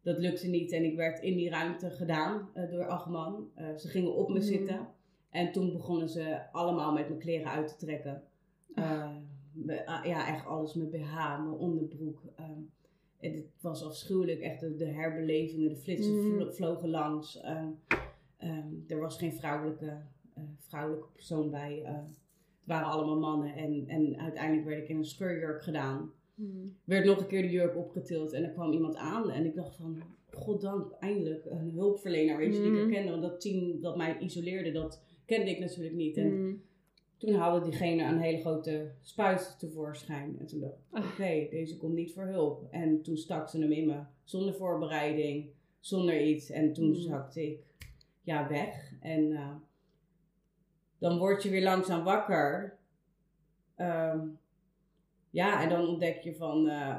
dat 0.02 0.18
lukte 0.18 0.48
niet 0.48 0.72
en 0.72 0.84
ik 0.84 0.96
werd 0.96 1.20
in 1.20 1.36
die 1.36 1.50
ruimte 1.50 1.90
gedaan 1.90 2.50
uh, 2.56 2.72
door 2.72 2.86
acht 2.88 3.10
man. 3.10 3.50
Uh, 3.58 3.76
ze 3.76 3.88
gingen 3.88 4.16
op 4.16 4.28
me 4.30 4.36
Mm. 4.36 4.42
zitten. 4.42 4.88
En 5.32 5.52
toen 5.52 5.72
begonnen 5.74 6.10
ze 6.10 6.52
allemaal 6.52 6.92
met 6.94 7.08
mijn 7.08 7.20
kleren 7.20 7.52
uit 7.52 7.68
te 7.68 7.86
trekken. 7.86 8.24
Uh, 8.76 9.16
ja, 10.04 10.28
echt 10.28 10.46
alles. 10.46 10.74
Mijn 10.74 10.90
BH, 10.90 11.14
mijn 11.16 11.52
onderbroek. 11.58 12.22
Um, 12.40 12.72
En 13.20 13.34
het 13.34 13.46
was 13.62 13.84
afschuwelijk, 13.86 14.40
echt 14.40 14.60
de, 14.60 14.76
de 14.76 14.86
herbelevingen, 14.86 15.70
de 15.70 15.76
flitsen 15.76 16.14
Mm. 16.14 16.22
vlo- 16.36 16.52
vlogen 16.52 16.90
langs. 16.90 17.42
Ehm, 17.42 17.68
ehm, 18.38 18.68
er 18.88 19.00
was 19.00 19.18
geen 19.18 19.34
vrouwelijke, 19.34 19.98
eh, 20.34 20.44
vrouwelijke 20.60 21.08
persoon 21.14 21.50
bij. 21.50 21.82
eh, 21.84 21.94
het 21.94 22.70
waren 22.70 22.88
allemaal 22.88 23.20
mannen. 23.20 23.54
En, 23.56 23.84
en 23.88 24.18
uiteindelijk 24.20 24.68
werd 24.68 24.82
ik 24.82 24.90
in 24.90 24.98
een 24.98 25.06
scheurjurk 25.06 25.64
gedaan. 25.64 26.12
Hmm. 26.36 26.76
Werd 26.84 27.06
nog 27.06 27.20
een 27.20 27.28
keer 27.28 27.42
de 27.42 27.50
jurk 27.50 27.78
opgetild 27.78 28.32
en 28.34 28.44
er 28.44 28.52
kwam 28.52 28.72
iemand 28.72 28.96
aan. 28.96 29.30
En 29.32 29.46
ik 29.46 29.56
dacht 29.56 29.76
van, 29.76 30.02
goddank, 30.32 30.92
eindelijk 31.00 31.46
een 31.46 31.70
hulpverlener, 31.72 32.38
weet 32.38 32.56
je, 32.56 32.62
die 32.62 32.72
ik 32.72 32.78
herkende. 32.78 33.10
Want 33.12 33.22
dat 33.22 33.42
team 33.42 33.82
dat 33.82 33.98
mij 33.98 34.18
isoleerde, 34.20 34.72
dat 34.72 35.02
kende 35.38 35.52
ik 35.52 35.60
natuurlijk 35.60 35.96
niet. 35.96 36.18
En 36.18 36.28
Hmm. 36.30 36.62
toen 37.18 37.34
haalde 37.34 37.70
diegene 37.70 38.04
een 38.04 38.20
hele 38.20 38.40
grote 38.40 38.92
spuit 39.02 39.56
tevoorschijn. 39.60 40.40
En 40.40 40.46
toen 40.46 40.60
dacht 40.60 40.74
ik, 40.74 40.98
oké, 41.06 41.48
deze 41.50 41.78
komt 41.78 41.94
niet 41.94 42.14
voor 42.14 42.26
hulp. 42.26 42.68
En 42.72 43.02
toen 43.02 43.18
stak 43.18 43.50
ze 43.50 43.60
hem 43.60 43.72
in 43.72 43.86
me, 43.88 44.00
zonder 44.24 44.54
voorbereiding, 44.54 45.50
zonder 45.80 46.22
iets. 46.22 46.50
En 46.50 46.74
toen 46.74 46.88
Mm. 46.88 46.94
zakte 46.96 47.46
ik 47.48 47.60
ja, 48.22 48.48
weg. 48.50 48.94
En 49.02 49.32
eh, 49.32 49.56
dan 50.98 51.18
word 51.18 51.44
je 51.44 51.50
weer 51.50 51.64
langzaam 51.64 52.04
wakker. 52.04 52.78
Ehm, 53.76 54.28
ja, 55.30 55.64
en 55.64 55.70
dan 55.70 55.88
ontdek 55.88 56.20
je 56.24 56.36
van, 56.36 56.68
eh, 56.70 56.98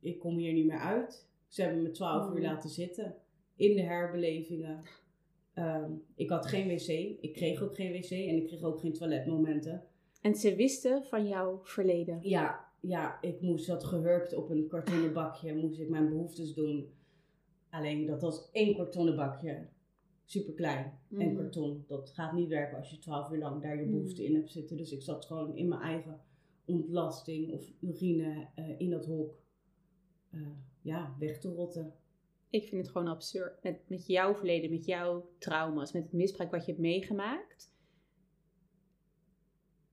ik 0.00 0.18
kom 0.18 0.36
hier 0.36 0.52
niet 0.52 0.66
meer 0.66 0.78
uit. 0.78 1.26
Ze 1.48 1.62
hebben 1.62 1.82
me 1.82 1.90
twaalf 1.90 2.28
Mm. 2.30 2.36
uur 2.36 2.42
laten 2.42 2.70
zitten 2.70 3.14
in 3.56 3.76
de 3.76 3.82
herbelevingen. 3.82 4.82
Ehm, 5.58 5.92
ik 6.14 6.30
had 6.30 6.46
geen 6.46 6.68
wc, 6.68 6.88
ik 7.20 7.32
kreeg 7.32 7.62
ook 7.62 7.74
geen 7.74 7.92
wc 7.92 8.10
en 8.10 8.36
ik 8.36 8.46
kreeg 8.46 8.62
ook 8.62 8.80
geen 8.80 8.92
toiletmomenten. 8.92 9.84
En 10.22 10.34
ze 10.34 10.54
wisten 10.54 11.04
van 11.04 11.28
jouw 11.28 11.60
verleden. 11.62 12.18
Ja, 12.22 12.66
ja, 12.80 13.22
ik 13.22 13.40
moest 13.40 13.66
dat 13.66 13.84
gehurkt 13.84 14.34
op 14.34 14.50
een 14.50 14.66
kartonnen 14.68 15.12
bakje, 15.12 15.54
moest 15.54 15.80
ik 15.80 15.88
mijn 15.88 16.08
behoeftes 16.08 16.54
doen. 16.54 16.88
Alleen 17.70 18.06
dat 18.06 18.20
was 18.22 18.48
één 18.52 18.76
kartonnen 18.76 19.16
bakje, 19.16 19.66
super 20.24 20.54
klein. 20.54 20.98
En 21.18 21.28
Mm. 21.28 21.36
karton, 21.36 21.84
dat 21.86 22.10
gaat 22.10 22.32
niet 22.32 22.48
werken 22.48 22.76
als 22.76 22.90
je 22.90 22.98
twaalf 22.98 23.30
uur 23.32 23.38
lang 23.38 23.62
daar 23.62 23.76
je 23.80 23.84
Mm. 23.86 23.90
behoefte 23.90 24.24
in 24.24 24.34
hebt 24.34 24.50
zitten. 24.50 24.76
Dus 24.76 24.92
ik 24.92 25.02
zat 25.02 25.24
gewoon 25.24 25.56
in 25.56 25.68
mijn 25.68 25.80
eigen 25.80 26.20
ontlasting 26.64 27.52
of 27.52 27.70
urine 27.80 28.46
eh, 28.54 28.80
in 28.80 28.90
dat 28.90 29.06
hok. 29.06 29.34
eh, 30.30 30.40
ja, 30.82 31.14
weg 31.18 31.38
te 31.38 31.48
rotten. 31.48 31.92
Ik 32.50 32.68
vind 32.68 32.82
het 32.82 32.90
gewoon 32.90 33.08
absurd. 33.08 33.62
Met, 33.62 33.80
met 33.86 34.06
jouw 34.06 34.34
verleden, 34.34 34.70
met 34.70 34.84
jouw 34.84 35.28
trauma's, 35.38 35.92
met 35.92 36.02
het 36.02 36.12
misbruik 36.12 36.50
wat 36.50 36.64
je 36.64 36.70
hebt 36.70 36.82
meegemaakt. 36.82 37.72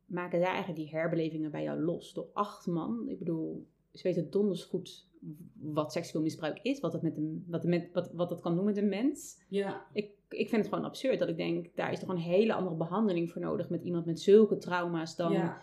Maken 0.05 0.39
daar 0.39 0.53
eigenlijk 0.53 0.79
die 0.79 0.89
herbelevingen 0.89 1.51
bij 1.51 1.63
jou 1.63 1.79
los. 1.81 2.13
Door 2.13 2.27
acht 2.33 2.67
man. 2.67 3.09
Ik 3.09 3.19
bedoel, 3.19 3.67
ze 3.93 4.03
weten 4.03 4.29
donders 4.29 4.63
goed 4.63 5.07
wat 5.53 5.91
seksueel 5.91 6.23
misbruik 6.23 6.59
is. 6.61 6.79
Wat 6.79 6.91
dat, 6.91 7.01
met 7.01 7.17
een, 7.17 7.45
wat, 7.47 7.61
de 7.61 7.67
men- 7.67 7.89
wat, 7.93 8.11
wat 8.13 8.29
dat 8.29 8.41
kan 8.41 8.55
doen 8.55 8.65
met 8.65 8.77
een 8.77 8.89
mens. 8.89 9.43
Ja, 9.49 9.85
Ik, 9.93 10.09
ik 10.29 10.49
vind 10.49 10.61
het 10.63 10.73
gewoon 10.73 10.89
absurd 10.89 11.19
dat 11.19 11.29
ik 11.29 11.37
denk, 11.37 11.75
daar 11.75 11.91
is 11.91 11.99
toch 11.99 12.09
een 12.09 12.17
hele 12.17 12.53
andere 12.53 12.75
behandeling 12.75 13.31
voor 13.31 13.41
nodig. 13.41 13.69
Met 13.69 13.83
iemand 13.83 14.05
met 14.05 14.19
zulke 14.19 14.57
trauma's 14.57 15.15
dan 15.15 15.31
ja. 15.31 15.61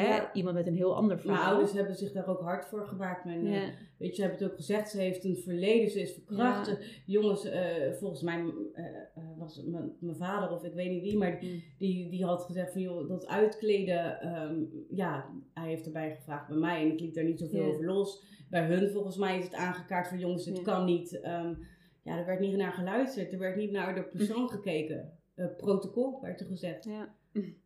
Hè, 0.00 0.16
Ja. 0.16 0.32
iemand 0.32 0.54
met 0.56 0.66
een 0.66 0.74
heel 0.76 0.94
ander 0.96 1.16
Mijn 1.16 1.28
verhaal. 1.28 1.50
ouders 1.52 1.72
hebben 1.72 1.94
zich 1.96 2.12
daar 2.12 2.26
ook 2.28 2.40
hard 2.40 2.66
voor 2.66 2.86
gemaakt. 2.86 3.24
Mijn, 3.24 3.46
eh, 3.46 3.52
ja. 3.52 3.68
Weet 3.98 4.08
je, 4.08 4.14
ze 4.14 4.20
hebben 4.20 4.40
het 4.40 4.48
ook 4.50 4.56
gezegd, 4.56 4.90
ze 4.90 4.98
heeft 5.00 5.24
een 5.24 5.36
verleden, 5.36 5.90
ze 5.90 6.00
is 6.00 6.12
verkracht. 6.12 6.66
Ja. 6.66 6.76
Jongens, 7.06 7.44
eh, 7.44 7.92
volgens 7.92 8.22
mij 8.22 8.44
eh, 8.74 8.84
eh, 8.86 9.24
was 9.38 9.56
het 9.56 9.66
mijn 9.66 9.92
mijn 10.00 10.16
vader 10.16 10.50
of 10.50 10.64
ik 10.64 10.72
weet 10.74 10.90
niet 10.90 11.02
wie, 11.02 11.16
maar 11.16 11.38
Mm. 11.40 11.62
die, 11.78 12.10
die 12.10 12.24
had 12.24 12.42
gezegd 12.42 12.72
van 12.72 12.80
joh, 12.80 13.08
dat 13.08 13.26
uitkleden, 13.26 14.20
ehm, 14.20 14.54
ja, 14.90 15.30
hij 15.54 15.68
heeft 15.68 15.86
erbij 15.86 16.14
gevraagd 16.14 16.48
bij 16.48 16.56
mij 16.56 16.82
en 16.82 16.92
ik 16.92 17.00
liet 17.00 17.14
daar 17.14 17.24
niet 17.24 17.38
zoveel 17.40 17.64
over 17.64 17.84
los. 17.84 18.24
Bij 18.50 18.66
hun 18.66 18.90
volgens 18.90 19.16
mij 19.16 19.38
is 19.38 19.44
het 19.44 19.54
aangekaart 19.54 20.08
van 20.08 20.18
jongens, 20.18 20.44
dit 20.44 20.62
kan 20.62 20.84
niet. 20.84 21.20
Ehm, 21.20 21.54
ja, 22.02 22.18
er 22.18 22.26
werd 22.26 22.40
niet 22.40 22.56
naar 22.56 22.72
geluisterd, 22.72 23.32
er 23.32 23.38
werd 23.38 23.56
niet 23.56 23.70
naar 23.70 23.94
de 23.94 24.02
persoon 24.02 24.48
gekeken. 24.54 25.12
Eh, 25.34 25.46
protocol 25.56 26.20
werd 26.20 26.40
er 26.40 26.46
gezegd. 26.46 26.84
Ja. 26.84 27.14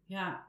Ja, 0.07 0.47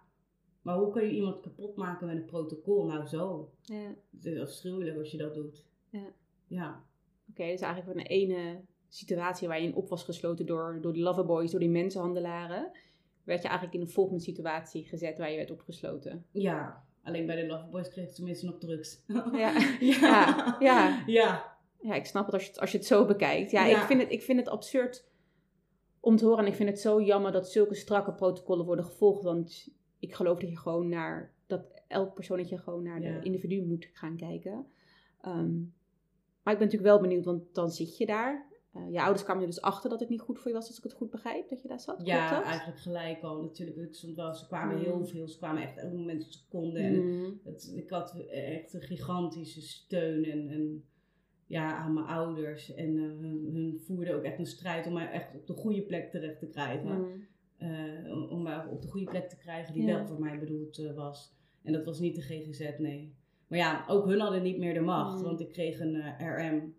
maar 0.62 0.78
hoe 0.78 0.92
kun 0.92 1.04
je 1.04 1.12
iemand 1.12 1.40
kapot 1.40 1.76
maken 1.76 2.08
met 2.08 2.16
een 2.16 2.26
protocol? 2.26 2.86
Nou 2.86 3.08
zo. 3.08 3.52
Ja. 3.62 3.96
Het 4.16 4.26
is 4.26 4.40
afschuwelijk 4.40 4.98
als 4.98 5.12
je 5.12 5.18
dat 5.18 5.34
doet. 5.34 5.66
Ja. 5.90 6.14
Ja. 6.48 6.84
Oké, 7.30 7.46
dus 7.46 7.62
eigenlijk 7.62 7.86
van 7.86 8.04
de 8.04 8.10
ene 8.10 8.62
situatie 8.88 9.48
waar 9.48 9.62
je 9.62 9.68
in 9.68 9.76
op 9.76 9.90
was 9.90 10.04
gesloten 10.04 10.46
door, 10.46 10.78
door 10.82 10.94
die 10.94 11.04
loverboys, 11.04 11.52
door 11.52 11.60
die 11.60 11.70
mensenhandelaren, 11.70 12.72
werd 13.24 13.42
je 13.42 13.48
eigenlijk 13.48 13.78
in 13.78 13.82
een 13.82 13.94
volgende 13.94 14.24
situatie 14.24 14.84
gezet 14.84 15.18
waar 15.18 15.32
je 15.32 15.38
werd 15.38 15.52
opgesloten. 15.52 16.26
Ja, 16.32 16.84
alleen 17.04 17.26
bij 17.26 17.36
de 17.36 17.48
Loveboys 17.48 17.90
kreeg 17.90 18.08
ik 18.08 18.16
tenminste 18.16 18.46
nog 18.46 18.58
drugs. 18.58 19.04
Ja, 19.08 19.32
ja. 19.46 19.78
ja, 19.80 20.58
ja. 20.60 21.04
Ja. 21.08 21.58
ja 21.82 21.94
ik 21.94 22.06
snap 22.06 22.26
het 22.26 22.34
als 22.34 22.44
je 22.44 22.50
het, 22.50 22.60
als 22.60 22.72
je 22.72 22.78
het 22.78 22.88
zo 22.88 23.06
bekijkt. 23.06 23.52
Ja, 23.52 23.66
Ja. 23.66 23.82
Ik, 23.82 23.88
vind 23.88 24.02
het, 24.02 24.12
ik 24.12 24.22
vind 24.22 24.40
het 24.40 24.48
absurd 24.48 25.08
om 26.00 26.16
te 26.16 26.26
horen 26.26 26.46
en 26.46 26.52
ik 26.52 26.56
vind 26.56 26.70
het 26.70 26.80
zo 26.80 27.02
jammer 27.02 27.32
dat 27.32 27.52
zulke 27.52 27.76
strakke 27.76 28.14
protocollen 28.14 28.66
worden 28.66 28.86
gevolgd, 28.86 29.24
want 29.24 29.68
ik 30.00 30.14
geloof 30.16 30.40
dat 30.40 30.50
je 30.50 30.58
gewoon 30.58 30.90
naar, 30.90 31.34
dat 31.48 31.82
elk 31.88 32.14
persoonetje 32.14 32.58
gewoon 32.58 32.84
naar 32.84 33.02
de 33.02 33.20
individu 33.24 33.62
moet 33.66 33.90
gaan 33.94 34.16
kijken. 34.16 34.66
Ehm, 35.22 35.58
maar 36.44 36.54
ik 36.54 36.60
ben 36.60 36.68
natuurlijk 36.70 36.84
wel 36.94 37.00
benieuwd, 37.02 37.26
want 37.26 37.44
dan 37.56 37.70
zit 37.72 37.98
je 37.98 38.06
daar. 38.06 38.48
Eh, 38.74 38.92
je 38.92 39.00
ouders 39.02 39.24
kwamen 39.24 39.42
er 39.44 39.50
dus 39.50 39.62
achter 39.62 39.90
dat 39.90 40.00
het 40.00 40.10
niet 40.10 40.22
goed 40.22 40.40
voor 40.40 40.48
je 40.48 40.58
was, 40.58 40.68
als 40.68 40.78
ik 40.78 40.84
het 40.84 40.94
goed 40.94 41.10
begrijp, 41.10 41.50
dat 41.50 41.62
je 41.62 41.68
daar 41.68 41.80
zat. 41.80 42.02
Ja, 42.06 42.36
dat? 42.36 42.44
eigenlijk 42.44 42.80
gelijk 42.80 43.22
al. 43.22 43.42
Natuurlijk, 43.42 43.96
stond 43.96 44.16
wel, 44.16 44.34
ze 44.34 44.48
kwamen 44.48 44.76
Mm. 44.78 44.84
heel 44.84 45.06
veel. 45.06 45.28
Ze 45.28 45.38
kwamen 45.38 45.62
echt 45.62 45.78
elk 45.78 45.94
moment 45.94 46.24
een 46.24 46.32
seconde. 46.32 46.80
En 46.80 46.96
Mm. 47.18 47.40
het, 47.44 47.72
ik 47.76 47.90
had 47.90 48.16
echt 48.28 48.74
een 48.74 48.82
gigantische 48.82 49.62
steun 49.62 50.24
en, 50.26 50.48
en 50.50 50.84
ja, 51.46 51.76
aan 51.78 51.94
mijn 51.94 52.06
ouders. 52.06 52.74
En 52.74 52.98
eh, 52.98 53.04
hun, 53.04 53.50
hun 53.54 53.80
voerden 53.86 54.16
ook 54.16 54.24
echt 54.24 54.40
een 54.40 54.46
strijd 54.46 54.88
om 54.88 54.94
mij 54.94 55.10
echt 55.12 55.36
op 55.36 55.48
de 55.48 55.54
goede 55.54 55.82
plek 55.82 56.12
terecht 56.12 56.40
te 56.40 56.48
krijgen. 56.48 56.98
Mm. 57.02 57.28
Eh, 57.60 58.32
om, 58.32 58.42
mij 58.42 58.66
op 58.66 58.82
de 58.82 58.88
goede 58.88 59.06
plek 59.10 59.30
te 59.30 59.38
krijgen 59.38 59.74
die 59.74 59.84
Ja. 59.86 59.96
wel 59.96 60.06
voor 60.06 60.20
mij 60.20 60.40
bedoeld 60.40 60.78
eh, 60.78 60.94
was. 60.94 61.34
En 61.64 61.74
dat 61.74 61.86
was 61.86 62.00
niet 62.00 62.16
de 62.16 62.22
GGZ, 62.22 62.78
nee. 62.78 63.14
Maar 63.48 63.60
ja, 63.60 63.86
ook 63.88 64.06
hun 64.06 64.20
hadden 64.20 64.44
niet 64.44 64.58
meer 64.58 64.74
de 64.74 64.80
macht. 64.80 65.18
Mm. 65.18 65.24
Want 65.24 65.40
ik 65.40 65.50
kreeg 65.50 65.80
een 65.80 65.96
eh, 65.96 66.28
RM 66.38 66.76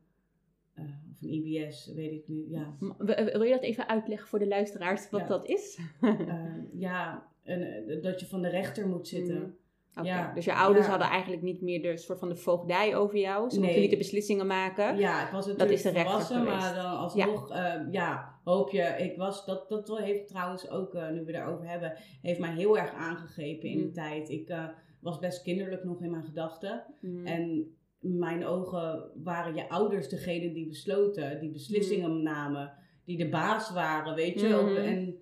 of 1.10 1.22
een 1.22 1.28
IBS, 1.32 1.92
weet 1.94 2.12
ik 2.12 2.28
nu. 2.28 2.44
Ja, 2.48 2.76
Wil 2.98 3.42
je 3.42 3.50
dat 3.52 3.62
even 3.62 3.88
uitleggen 3.88 4.28
voor 4.28 4.38
de 4.38 4.48
luisteraars 4.48 5.10
wat 5.10 5.20
Ja. 5.20 5.26
dat 5.26 5.46
is? 5.48 5.78
Ja 6.72 7.28
en, 7.42 7.84
dat 8.02 8.20
je 8.20 8.26
van 8.26 8.42
de 8.42 8.48
rechter 8.48 8.88
moet 8.88 9.08
zitten. 9.08 9.36
Mm. 9.40 9.56
Ja. 10.03 10.32
Dus 10.34 10.45
je 10.45 10.55
ouders 10.55 10.84
Ja. 10.84 10.91
hadden 10.91 11.09
eigenlijk 11.09 11.43
niet 11.43 11.61
meer 11.61 11.82
de 11.82 11.97
soort 11.97 12.18
van 12.18 12.28
de 12.28 12.36
voogdij 12.36 12.97
over 12.97 13.18
jou. 13.18 13.51
Ze 13.51 13.61
Nee. 13.61 13.80
niet 13.80 13.91
de 13.91 13.97
beslissingen 13.97 14.47
maken. 14.47 14.97
Ja, 14.99 15.26
ik 15.26 15.32
was 15.32 15.47
Dat 15.47 15.57
natuurlijk 15.59 15.78
is 15.78 15.82
de 15.82 15.91
rechter 15.91 16.11
volwassen, 16.11 16.45
maar 16.45 16.74
dan 16.74 16.97
alsnog, 16.99 17.49
ja. 17.55 17.86
ja, 17.91 18.34
hoop 18.45 18.70
je, 18.70 18.82
ik 18.99 19.16
was, 19.16 19.45
dat, 19.47 19.68
dat 19.68 19.99
heeft 19.99 20.28
trouwens 20.28 20.70
ook, 20.70 20.95
eh, 20.95 21.09
nu 21.11 21.24
we 21.24 21.32
daarover 21.32 21.68
hebben, 21.68 21.93
heeft 22.22 22.41
mij 22.41 22.55
heel 22.55 22.78
erg 22.78 22.93
aangegrepen 22.95 23.68
in 23.68 23.76
Mm. 23.76 23.82
die 23.82 23.93
tijd. 23.93 24.28
Ik 24.28 24.49
eh, 24.49 24.64
was 25.01 25.18
best 25.18 25.43
kinderlijk 25.43 25.84
nog 25.84 26.03
in 26.03 26.11
mijn 26.11 26.24
gedachten. 26.24 26.84
Mm. 27.01 27.26
En 27.26 27.74
in 28.01 28.18
mijn 28.18 28.47
ogen 28.47 29.11
waren 29.24 29.55
je 29.55 29.68
ouders 29.68 30.09
degene 30.09 30.53
die 30.53 30.66
besloten, 30.68 31.41
die 31.41 31.51
beslissingen 31.51 32.22
namen, 32.22 32.72
die 33.05 33.16
de 33.16 33.28
baas 33.28 33.72
waren, 33.72 34.14
weet 34.14 34.41
je. 34.41 34.55
Ook- 34.55 34.76
En 34.76 35.14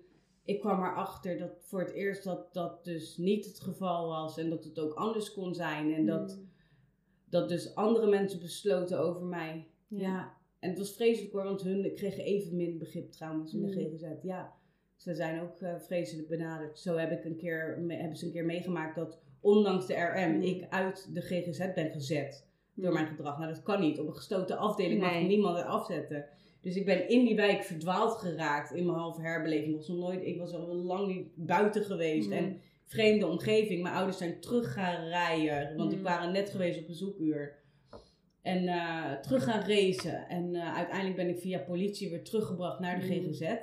ik 0.49 0.59
kwam 0.59 0.83
erachter 0.83 1.37
dat 1.37 1.51
voor 1.61 1.79
het 1.79 1.91
eerst 1.91 2.23
dat 2.23 2.53
dat 2.53 2.83
dus 2.83 3.17
niet 3.17 3.45
het 3.45 3.59
geval 3.59 4.07
was 4.07 4.37
en 4.37 4.49
dat 4.49 4.63
het 4.63 4.79
ook 4.79 4.93
anders 4.93 5.33
kon 5.33 5.53
zijn. 5.55 5.93
En 5.93 6.05
dat, 6.05 6.35
Mm. 6.37 6.49
dat 7.25 7.49
dus 7.49 7.75
andere 7.75 8.07
mensen 8.07 8.39
besloten 8.39 8.99
over 8.99 9.23
mij. 9.23 9.67
Ja. 9.87 9.99
Ja. 9.99 10.37
En 10.59 10.69
het 10.69 10.77
was 10.77 10.91
vreselijk 10.93 11.33
hoor, 11.33 11.43
want 11.43 11.61
hun 11.61 11.91
kregen 11.95 12.23
evenmin 12.23 12.77
begrip 12.77 13.11
trouwens 13.11 13.53
in 13.53 13.61
de 13.61 13.67
Mm. 13.67 13.73
GGZ. 13.97 14.05
Ja, 14.23 14.53
ze 14.95 15.15
zijn 15.15 15.41
ook 15.41 15.61
eh, 15.61 15.75
vreselijk 15.79 16.27
benaderd. 16.27 16.79
Zo 16.79 16.95
heb 16.97 17.11
ik 17.11 17.25
een 17.25 17.35
keer, 17.37 17.79
me- 17.81 17.95
hebben 17.95 18.17
ze 18.17 18.25
een 18.25 18.31
keer 18.31 18.45
meegemaakt 18.45 18.95
dat 18.95 19.19
ondanks 19.39 19.85
de 19.87 19.93
RM 19.93 20.35
Mm. 20.35 20.41
ik 20.41 20.65
uit 20.69 21.13
de 21.13 21.21
GGZ 21.21 21.73
ben 21.73 21.91
gezet 21.91 22.47
door 22.73 22.93
mijn 22.93 23.07
gedrag. 23.07 23.37
Nou, 23.39 23.53
dat 23.53 23.63
kan 23.63 23.79
niet. 23.81 23.99
Op 23.99 24.07
een 24.07 24.15
gestoten 24.15 24.57
afdeling 24.57 25.01
mag 25.01 25.11
Nee. 25.11 25.27
niemand 25.27 25.57
er 25.57 25.63
afzetten. 25.65 26.25
Dus 26.61 26.75
ik 26.75 26.85
ben 26.85 27.09
in 27.09 27.25
die 27.25 27.35
wijk 27.35 27.63
verdwaald 27.63 28.17
geraakt 28.17 28.71
in 28.73 28.85
mijn 28.85 28.97
halve 28.97 29.21
herbeleving. 29.21 29.69
Ik 29.71 29.75
was, 29.75 29.87
nog 29.87 29.97
nooit, 29.97 30.25
ik 30.25 30.37
was 30.39 30.53
al 30.53 30.67
lang 30.75 31.07
niet 31.07 31.27
buiten 31.35 31.83
geweest. 31.83 32.27
Mm. 32.27 32.33
En 32.33 32.61
vreemde 32.85 33.27
omgeving. 33.27 33.81
Mijn 33.83 33.95
ouders 33.95 34.17
zijn 34.17 34.39
terug 34.39 34.73
gaan 34.73 35.07
rijden, 35.07 35.77
want 35.77 35.89
die 35.89 35.97
Mm. 35.99 36.03
waren 36.05 36.31
net 36.31 36.49
geweest 36.49 36.79
op 36.79 36.87
bezoekuur. 36.87 37.57
En 38.41 38.67
eh, 38.67 39.11
terug 39.13 39.43
gaan 39.43 39.61
racen. 39.67 40.27
En 40.27 40.55
eh, 40.55 40.75
uiteindelijk 40.75 41.15
ben 41.15 41.29
ik 41.29 41.39
via 41.39 41.59
politie 41.59 42.09
weer 42.09 42.23
teruggebracht 42.23 42.79
naar 42.79 42.99
de 42.99 43.05
Mm. 43.05 43.11
GGZ. 43.31 43.55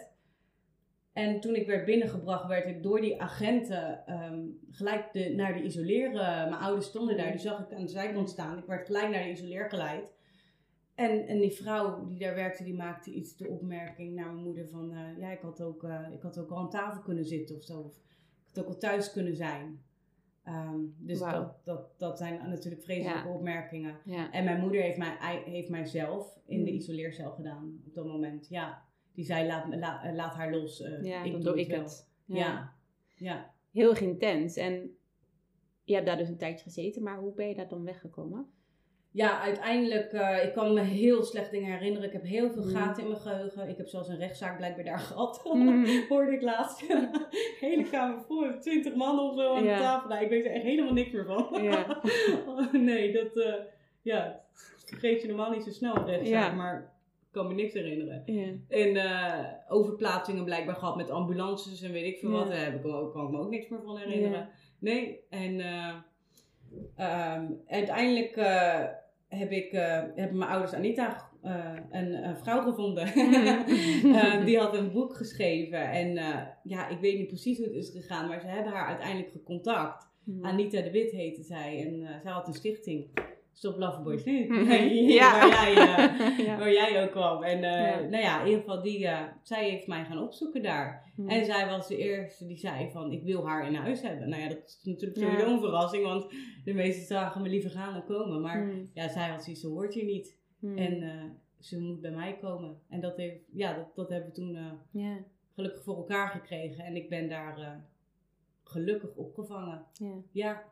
En 1.13 1.41
toen 1.41 1.55
ik 1.55 1.67
werd 1.67 1.85
binnengebracht, 1.85 2.47
werd 2.47 2.67
ik 2.67 2.83
door 2.83 3.01
die 3.01 3.21
agenten 3.23 4.07
ehm, 4.07 4.39
gelijk 4.71 5.13
de, 5.13 5.35
naar 5.35 5.55
de 5.55 5.63
isoleer. 5.63 6.07
eh, 6.07 6.15
mijn 6.49 6.61
ouders 6.61 6.87
stonden 6.87 7.17
daar, 7.17 7.31
die 7.31 7.41
zag 7.41 7.59
ik 7.59 7.73
aan 7.77 7.83
de 7.83 7.89
zijkant 7.89 8.31
staan. 8.31 8.59
Ik 8.59 8.65
werd 8.67 8.87
gelijk 8.87 9.11
naar 9.11 9.23
de 9.23 9.31
isoleer 9.31 9.69
geleid. 9.69 10.05
En, 10.97 11.27
en 11.27 11.39
die 11.41 11.51
vrouw 11.53 12.07
die 12.07 12.19
daar 12.19 12.35
werkte, 12.35 12.65
die 12.65 12.75
maakte 12.75 13.11
iets 13.11 13.37
de 13.37 13.49
opmerking 13.49 14.15
naar 14.15 14.31
mijn 14.33 14.45
moeder 14.45 14.69
van... 14.69 14.93
eh, 14.93 15.19
ja, 15.19 15.31
ik 15.31 15.41
had, 15.41 15.63
ook, 15.63 15.85
eh, 15.85 16.01
ik 16.13 16.23
had 16.23 16.39
ook 16.39 16.51
al 16.51 16.57
aan 16.59 16.71
tafel 16.71 17.03
kunnen 17.03 17.25
zitten 17.25 17.57
of 17.57 17.63
zo. 17.63 17.81
Of 17.81 17.97
ik 17.97 18.55
had 18.55 18.65
ook 18.65 18.71
al 18.71 18.79
thuis 18.79 19.13
kunnen 19.13 19.37
zijn. 19.37 19.81
Ehm, 20.43 20.79
dus 20.99 21.19
dat, 21.19 21.55
dat, 21.65 21.99
dat 21.99 22.19
zijn 22.19 22.49
natuurlijk 22.49 22.83
vreselijke 22.83 23.29
Ja. 23.29 23.35
opmerkingen. 23.35 23.97
Ja. 24.05 24.33
En 24.33 24.45
mijn 24.45 24.61
moeder 24.61 24.83
heeft 24.83 24.99
mij, 24.99 25.43
heeft 25.45 25.69
mij 25.69 25.85
zelf 25.85 26.39
in 26.47 26.65
de 26.65 26.71
Hmm. 26.71 26.79
isoleercel 26.79 27.31
gedaan 27.31 27.81
op 27.87 27.95
dat 27.95 28.07
moment. 28.07 28.49
Ja, 28.49 28.83
die 29.13 29.25
zei 29.25 29.47
laat, 29.47 29.69
me- 29.69 29.79
la- 29.79 30.03
eh, 30.03 30.15
laat 30.15 30.35
haar 30.35 30.51
los. 30.53 30.81
eh, 30.83 31.03
ja, 31.05 31.23
ik 31.23 31.33
dan 31.33 31.41
doe 31.41 31.53
doe 31.53 31.61
ik 31.61 31.71
het. 31.71 32.09
Ja. 32.25 32.73
ja. 33.17 33.55
Heel 33.73 33.91
erg 33.91 34.01
intens. 34.01 34.57
En 34.57 34.97
je 35.85 35.95
hebt 35.95 36.07
daar 36.07 36.17
dus 36.17 36.29
een 36.29 36.37
tijdje 36.39 36.63
gezeten, 36.65 37.03
maar 37.03 37.19
hoe 37.19 37.33
ben 37.35 37.49
je 37.49 37.55
daar 37.55 37.69
dan 37.69 37.85
weggekomen? 37.85 38.47
Ja, 39.17 39.41
uiteindelijk, 39.41 40.13
eh, 40.13 40.45
ik 40.45 40.53
kan 40.53 40.75
me 40.75 40.81
heel 40.81 41.23
slecht 41.25 41.51
dingen 41.51 41.73
herinneren. 41.73 42.07
Ik 42.07 42.13
heb 42.13 42.23
heel 42.23 42.51
veel 42.51 42.63
Mm. 42.65 42.75
gaten 42.75 43.03
in 43.03 43.09
mijn 43.09 43.21
geheugen. 43.21 43.69
Ik 43.69 43.77
heb 43.77 43.87
zelfs 43.89 44.09
een 44.09 44.19
rechtszaak 44.19 44.57
blijkbaar 44.57 44.85
daar 44.85 44.99
gehad. 45.11 45.41
Mm. 45.53 45.87
Hoorde 46.09 46.33
ik 46.33 46.43
laatst. 46.43 46.85
Hele 47.61 47.83
kamer 47.91 48.23
vol, 48.23 48.41
met 48.47 48.63
20 48.63 48.95
man 48.95 49.19
of 49.19 49.35
zo 49.37 49.55
aan 49.55 49.65
Ja. 49.65 49.77
de 49.77 49.83
tafel. 49.83 50.09
Nou, 50.09 50.23
ik 50.23 50.29
weet 50.29 50.45
er 50.45 50.51
echt 50.51 50.63
helemaal 50.63 50.93
niks 50.93 51.11
meer 51.11 51.25
van. 51.25 51.63
Ja. 51.63 52.01
nee, 52.73 53.13
dat, 53.13 53.37
eh, 53.45 53.55
ja, 54.03 54.41
vergeet 54.85 55.23
je 55.23 55.29
normaal 55.29 55.51
niet 55.51 55.65
zo 55.65 55.71
snel 55.71 55.97
een 55.97 56.07
rechtszaak, 56.07 56.51
Ja. 56.51 56.57
maar 56.57 56.79
ik 57.27 57.33
kan 57.33 57.47
me 57.49 57.55
niks 57.55 57.75
herinneren. 57.75 58.23
Ja. 58.27 58.47
En 58.69 58.97
eh, 58.97 59.45
overplaatsingen 59.69 60.45
blijkbaar 60.45 60.77
gehad 60.77 60.97
met 60.97 61.11
ambulances 61.11 61.83
en 61.83 61.93
weet 61.93 62.07
ik 62.15 62.19
veel 62.19 62.31
wat. 62.31 62.49
Daar 62.51 62.65
heb 62.65 62.75
ik 62.75 62.87
ook, 62.87 63.13
kan 63.13 63.25
ik 63.25 63.31
me 63.31 63.39
ook 63.39 63.51
niks 63.51 63.69
meer 63.69 63.83
van 63.85 63.99
herinneren. 63.99 64.49
Nee, 64.79 65.21
en 65.31 65.61
eh, 65.61 65.95
ehm, 66.97 67.45
uiteindelijk 67.67 68.37
heb 69.29 69.51
ik, 69.51 69.71
hebben 70.15 70.39
mijn 70.39 70.51
ouders 70.51 70.73
Anita 70.73 71.31
eh, 71.47 71.73
een, 71.91 72.29
een 72.29 72.37
vrouw 72.37 72.63
gevonden. 72.63 73.07
Eh, 74.17 74.45
die 74.45 74.59
had 74.59 74.75
een 74.75 74.93
boek 74.93 75.17
geschreven. 75.17 75.91
En 75.91 76.15
ja, 76.63 76.89
ik 76.89 76.99
weet 77.01 77.19
niet 77.19 77.27
precies 77.27 77.59
hoe 77.59 77.67
het 77.67 77.77
is 77.77 77.91
gegaan, 77.91 78.29
maar 78.29 78.41
ze 78.41 78.47
hebben 78.47 78.73
haar 78.73 78.87
uiteindelijk 78.87 79.33
gecontact. 79.33 80.09
Mm. 80.25 80.45
Anita 80.45 80.81
de 80.81 80.91
Wit 80.91 81.11
heette 81.11 81.43
zij. 81.43 81.87
En 81.87 82.21
zij 82.23 82.33
had 82.33 82.47
een 82.47 82.55
stichting. 82.55 83.09
Stop 83.59 83.77
Loverboys 83.77 84.25
nu. 84.31 84.47
Ja. 85.21 85.49
Waar, 85.49 85.49
jij, 85.49 85.75
eh, 85.75 86.39
Ja. 86.47 86.59
waar 86.59 86.73
jij 86.73 87.05
ook 87.05 87.11
kwam. 87.11 87.43
En 87.43 87.65
eh, 87.65 88.09
nou 88.11 88.23
ja, 88.23 88.41
in 88.41 88.47
ieder 88.47 88.61
geval, 88.61 88.83
die, 88.83 89.07
eh, 89.07 89.23
zij 89.43 89.71
heeft 89.71 89.87
mij 89.87 90.05
gaan 90.05 90.19
opzoeken 90.23 90.63
daar. 90.63 91.13
Mm. 91.17 91.29
En 91.29 91.45
zij 91.45 91.67
was 91.69 91.89
de 91.89 91.97
eerste 91.97 92.47
die 92.47 92.57
zei 92.57 92.91
van, 92.91 93.13
ik 93.13 93.23
wil 93.23 93.47
haar 93.47 93.67
in 93.67 93.75
huis 93.75 94.03
hebben. 94.03 94.29
Nou 94.29 94.43
ja, 94.43 94.49
dat 94.49 94.59
is 94.67 94.81
natuurlijk 94.85 95.19
sowieso 95.21 95.53
een 95.53 95.61
verrassing, 95.61 96.05
want 96.05 96.35
de 96.65 96.73
meesten 96.75 97.07
zagen 97.07 97.43
me 97.43 97.49
liever 97.49 97.71
gaan 97.71 97.93
dan 97.93 98.05
komen. 98.05 98.41
Maar 98.41 98.65
Mm. 98.65 98.91
ja, 98.95 99.09
zij 99.09 99.29
had 99.29 99.43
zoiets, 99.43 99.61
ze 99.63 99.69
hoort 99.69 99.95
hier 99.95 100.05
niet. 100.05 100.39
Mm. 100.61 100.77
En 100.79 101.03
ze 101.59 101.81
moet 101.81 102.01
bij 102.01 102.11
mij 102.11 102.37
komen. 102.37 102.79
En 102.89 103.01
dat, 103.01 103.17
heeft, 103.17 103.41
ja, 103.53 103.75
dat, 103.75 103.95
dat 103.95 104.09
hebben 104.09 104.29
we 104.29 104.35
toen 104.35 104.59
ja. 104.91 105.25
gelukkig 105.55 105.83
voor 105.83 105.97
elkaar 105.97 106.29
gekregen. 106.29 106.85
En 106.85 106.97
ik 106.97 107.09
ben 107.09 107.29
daar 107.29 107.85
gelukkig 108.65 109.15
opgevangen. 109.15 109.85
Ja. 109.93 110.15
Ja, 110.31 110.63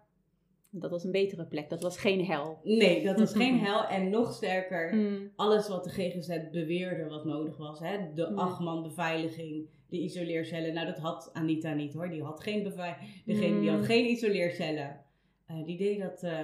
Dat 0.77 0.91
was 0.91 1.05
een 1.05 1.11
betere 1.11 1.45
plek. 1.47 1.71
Dat 1.71 1.83
was 1.83 1.99
geen 1.99 2.25
hel. 2.25 2.59
nee, 2.63 3.05
dat 3.05 3.19
was 3.19 3.33
geen 3.33 3.59
hel. 3.67 3.85
En 3.87 4.11
nog 4.11 4.33
sterker, 4.33 4.95
Mm. 4.95 5.31
alles 5.37 5.69
wat 5.69 5.85
de 5.85 5.91
GGZ 5.91 6.51
beweerde 6.53 7.09
wat 7.09 7.25
nodig 7.25 7.57
was. 7.57 7.81
Hè? 7.81 8.15
De 8.15 8.33
achtman 8.35 8.83
beveiliging, 8.83 9.69
de 9.89 9.99
isoleercellen. 10.01 10.75
Nou, 10.75 10.87
dat 10.87 10.99
had 10.99 11.31
Anita 11.33 11.73
niet 11.75 11.95
hoor. 11.95 12.09
Die 12.09 12.23
had 12.23 12.41
geen, 12.43 12.63
bevei- 12.63 12.95
Degene 13.25 13.61
die 13.61 13.71
Mm. 13.71 13.77
had 13.77 13.85
geen 13.87 14.05
isoleercellen. 14.11 15.01
Eh, 15.47 15.65
die, 15.65 15.77
deed 15.79 16.01
dat, 16.01 16.23
eh, 16.23 16.39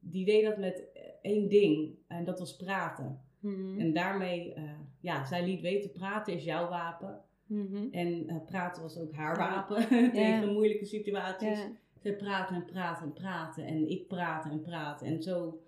die 0.00 0.24
deed 0.24 0.44
dat 0.44 0.58
met 0.58 0.84
één 1.22 1.48
ding. 1.48 1.94
En 2.08 2.24
dat 2.24 2.38
was 2.38 2.56
praten. 2.56 3.20
Mm. 3.40 3.78
En 3.80 3.92
daarmee, 3.92 4.52
eh, 4.54 4.62
ja, 5.00 5.24
zij 5.24 5.44
liet 5.44 5.60
weten, 5.60 5.92
praten 5.92 6.34
is 6.34 6.44
jouw 6.44 6.68
wapen. 6.68 7.20
Mhm. 7.46 7.86
En 7.90 8.24
eh, 8.28 8.36
praten 8.46 8.82
was 8.82 8.98
ook 8.98 9.12
haar 9.12 9.38
Ja. 9.38 9.48
wapen 9.50 9.86
tegen 10.12 10.52
moeilijke 10.52 10.84
situaties. 10.84 11.58
Ja. 11.58 11.70
Zij 11.98 12.16
praten 12.16 12.56
en 12.56 12.64
praten 12.64 13.04
en 13.06 13.12
praten. 13.12 13.64
En 13.66 13.88
ik 13.88 14.08
praten 14.08 14.50
en 14.50 14.60
praten. 14.60 15.06
En 15.06 15.22
zo 15.22 15.62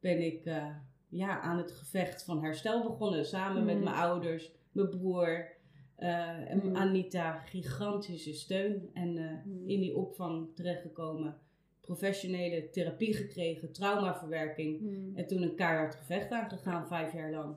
ben 0.00 0.24
ik 0.24 0.44
eh, 0.44 0.66
ja, 1.08 1.40
aan 1.40 1.56
het 1.58 1.72
gevecht 1.72 2.24
van 2.24 2.42
herstel 2.44 2.82
begonnen. 2.82 3.24
Samen 3.26 3.64
met 3.64 3.76
Mm. 3.76 3.82
mijn 3.84 3.96
ouders, 3.96 4.52
mijn 4.72 4.88
broer 4.88 5.52
eh, 5.96 6.50
en 6.50 6.60
Mm. 6.68 6.76
Anita. 6.76 7.32
Gigantische 7.32 8.32
steun. 8.32 8.90
En 8.92 9.16
eh, 9.16 9.30
Mm. 9.44 9.68
in 9.68 9.80
die 9.80 9.96
opvang 9.96 10.48
terechtgekomen. 10.54 11.38
Professionele 11.80 12.70
therapie 12.70 13.14
gekregen, 13.14 13.72
traumaverwerking. 13.72 14.80
En 15.16 15.26
toen 15.26 15.42
een 15.42 15.54
keihard 15.54 15.94
gevecht 15.94 16.30
aangegaan, 16.30 16.86
vijf 16.86 17.12
jaar 17.12 17.30
lang. 17.30 17.56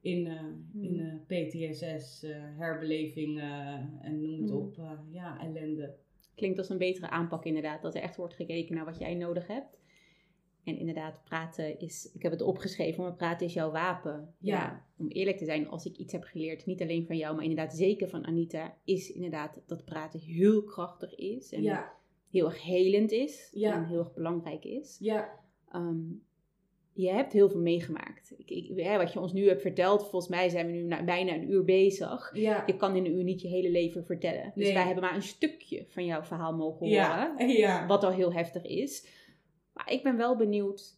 In, 0.00 0.26
in 0.80 1.20
PTSS, 1.26 2.26
herbeleving 2.56 3.40
en 4.00 4.20
noem 4.20 4.40
het 4.42 4.50
op. 4.50 4.76
ja, 5.10 5.40
ellende. 5.40 5.94
Klinkt 6.38 6.58
als 6.58 6.68
een 6.68 6.78
betere 6.78 7.10
aanpak 7.10 7.44
inderdaad. 7.44 7.82
Dat 7.82 7.94
er 7.94 8.02
echt 8.02 8.16
wordt 8.16 8.34
gekeken 8.34 8.74
naar 8.74 8.84
wat 8.84 8.98
jij 8.98 9.14
nodig 9.14 9.46
hebt. 9.46 9.78
En 10.64 10.78
inderdaad, 10.78 11.20
praten 11.24 11.78
is, 11.80 12.10
ik 12.14 12.22
heb 12.22 12.32
het 12.32 12.42
opgeschreven, 12.42 13.02
maar 13.02 13.14
praten 13.14 13.46
is 13.46 13.52
jouw 13.52 13.70
wapen. 13.70 14.34
Ja. 14.38 14.86
Om 14.98 15.08
eerlijk 15.08 15.36
te 15.36 15.44
zijn, 15.44 15.68
als 15.68 15.84
ik 15.84 15.96
iets 15.96 16.12
heb 16.12 16.22
geleerd, 16.24 16.66
niet 16.66 16.82
alleen 16.82 17.06
van 17.06 17.16
jou, 17.16 17.34
maar 17.34 17.44
inderdaad 17.44 17.74
zeker 17.74 18.08
van 18.08 18.26
Anita, 18.26 18.76
is 18.84 19.12
inderdaad 19.12 19.62
dat 19.66 19.84
praten 19.84 20.20
heel 20.20 20.64
krachtig 20.64 21.14
is. 21.14 21.52
En 21.52 21.62
Ja, 21.62 21.92
heel 22.30 22.46
erg 22.46 22.62
helend 22.62 23.12
is. 23.12 23.48
Ja. 23.52 23.74
En 23.74 23.84
heel 23.86 23.98
erg 23.98 24.14
belangrijk 24.14 24.64
is. 24.64 24.96
ja, 25.00 25.46
Ehm, 25.68 26.02
je 27.02 27.10
hebt 27.12 27.32
heel 27.32 27.48
veel 27.50 27.60
meegemaakt. 27.60 28.34
Ik, 28.36 28.50
ik, 28.50 28.84
hè, 28.84 28.96
wat 28.96 29.12
je 29.12 29.20
ons 29.20 29.32
nu 29.32 29.48
hebt 29.48 29.62
verteld, 29.62 30.00
volgens 30.00 30.28
mij 30.28 30.48
zijn 30.48 30.66
we 30.66 30.72
nu 30.72 30.82
na- 30.82 31.04
bijna 31.04 31.34
een 31.34 31.50
uur 31.50 31.64
bezig. 31.64 32.30
ja. 32.34 32.62
Je 32.66 32.76
kan 32.76 32.96
in 32.96 33.04
een 33.04 33.12
uur 33.16 33.22
niet 33.24 33.40
je 33.40 33.48
hele 33.48 33.70
leven 33.70 34.04
vertellen. 34.04 34.52
Dus 34.54 34.64
Nee. 34.64 34.74
wij 34.74 34.84
hebben 34.84 35.02
maar 35.04 35.14
een 35.14 35.22
stukje 35.22 35.84
van 35.88 36.04
jouw 36.04 36.22
verhaal 36.22 36.56
mogen 36.56 36.78
horen. 36.78 36.90
Ja, 36.92 37.34
ja. 37.66 37.86
Wat 37.86 38.04
al 38.04 38.12
heel 38.12 38.32
heftig 38.32 38.62
is. 38.64 39.06
Maar 39.72 39.92
ik 39.92 40.02
ben 40.02 40.16
wel 40.16 40.36
benieuwd 40.36 40.96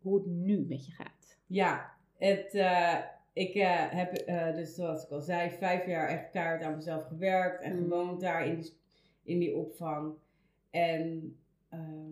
hoe 0.00 0.14
het 0.16 0.26
nu 0.26 0.64
met 0.68 0.86
je 0.86 0.92
gaat. 0.92 1.38
Ja, 1.46 1.92
het, 2.18 2.54
eh, 2.54 2.96
ik 3.32 3.54
eh, 3.54 3.90
heb 3.90 4.12
eh, 4.12 4.54
dus 4.54 4.74
zoals 4.74 5.04
ik 5.04 5.10
al 5.10 5.20
zei, 5.20 5.50
vijf 5.50 5.86
jaar 5.86 6.08
echt 6.08 6.30
keihard 6.30 6.62
aan 6.62 6.74
mezelf 6.76 7.04
gewerkt 7.06 7.62
en 7.62 7.72
Mm. 7.76 7.82
gewoond 7.82 8.20
daar 8.20 8.46
in 8.46 8.60
die, 8.60 8.72
in 9.22 9.38
die 9.38 9.56
opvang. 9.56 10.14
En 10.70 11.36
ehm, 11.68 12.10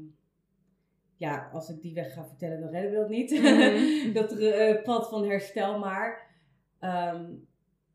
ja, 1.20 1.50
als 1.52 1.68
ik 1.68 1.80
die 1.80 1.94
weg 1.94 2.12
ga 2.12 2.24
vertellen, 2.26 2.60
dan 2.60 2.70
redden 2.70 2.90
we 2.90 2.96
dat 2.96 3.08
niet. 3.08 3.30
Mhm. 3.30 4.12
dat 4.18 4.38
eh, 4.38 4.82
pad 4.82 5.08
van 5.08 5.24
herstel 5.28 5.78
maar. 5.78 6.26
Ehm, 6.78 7.32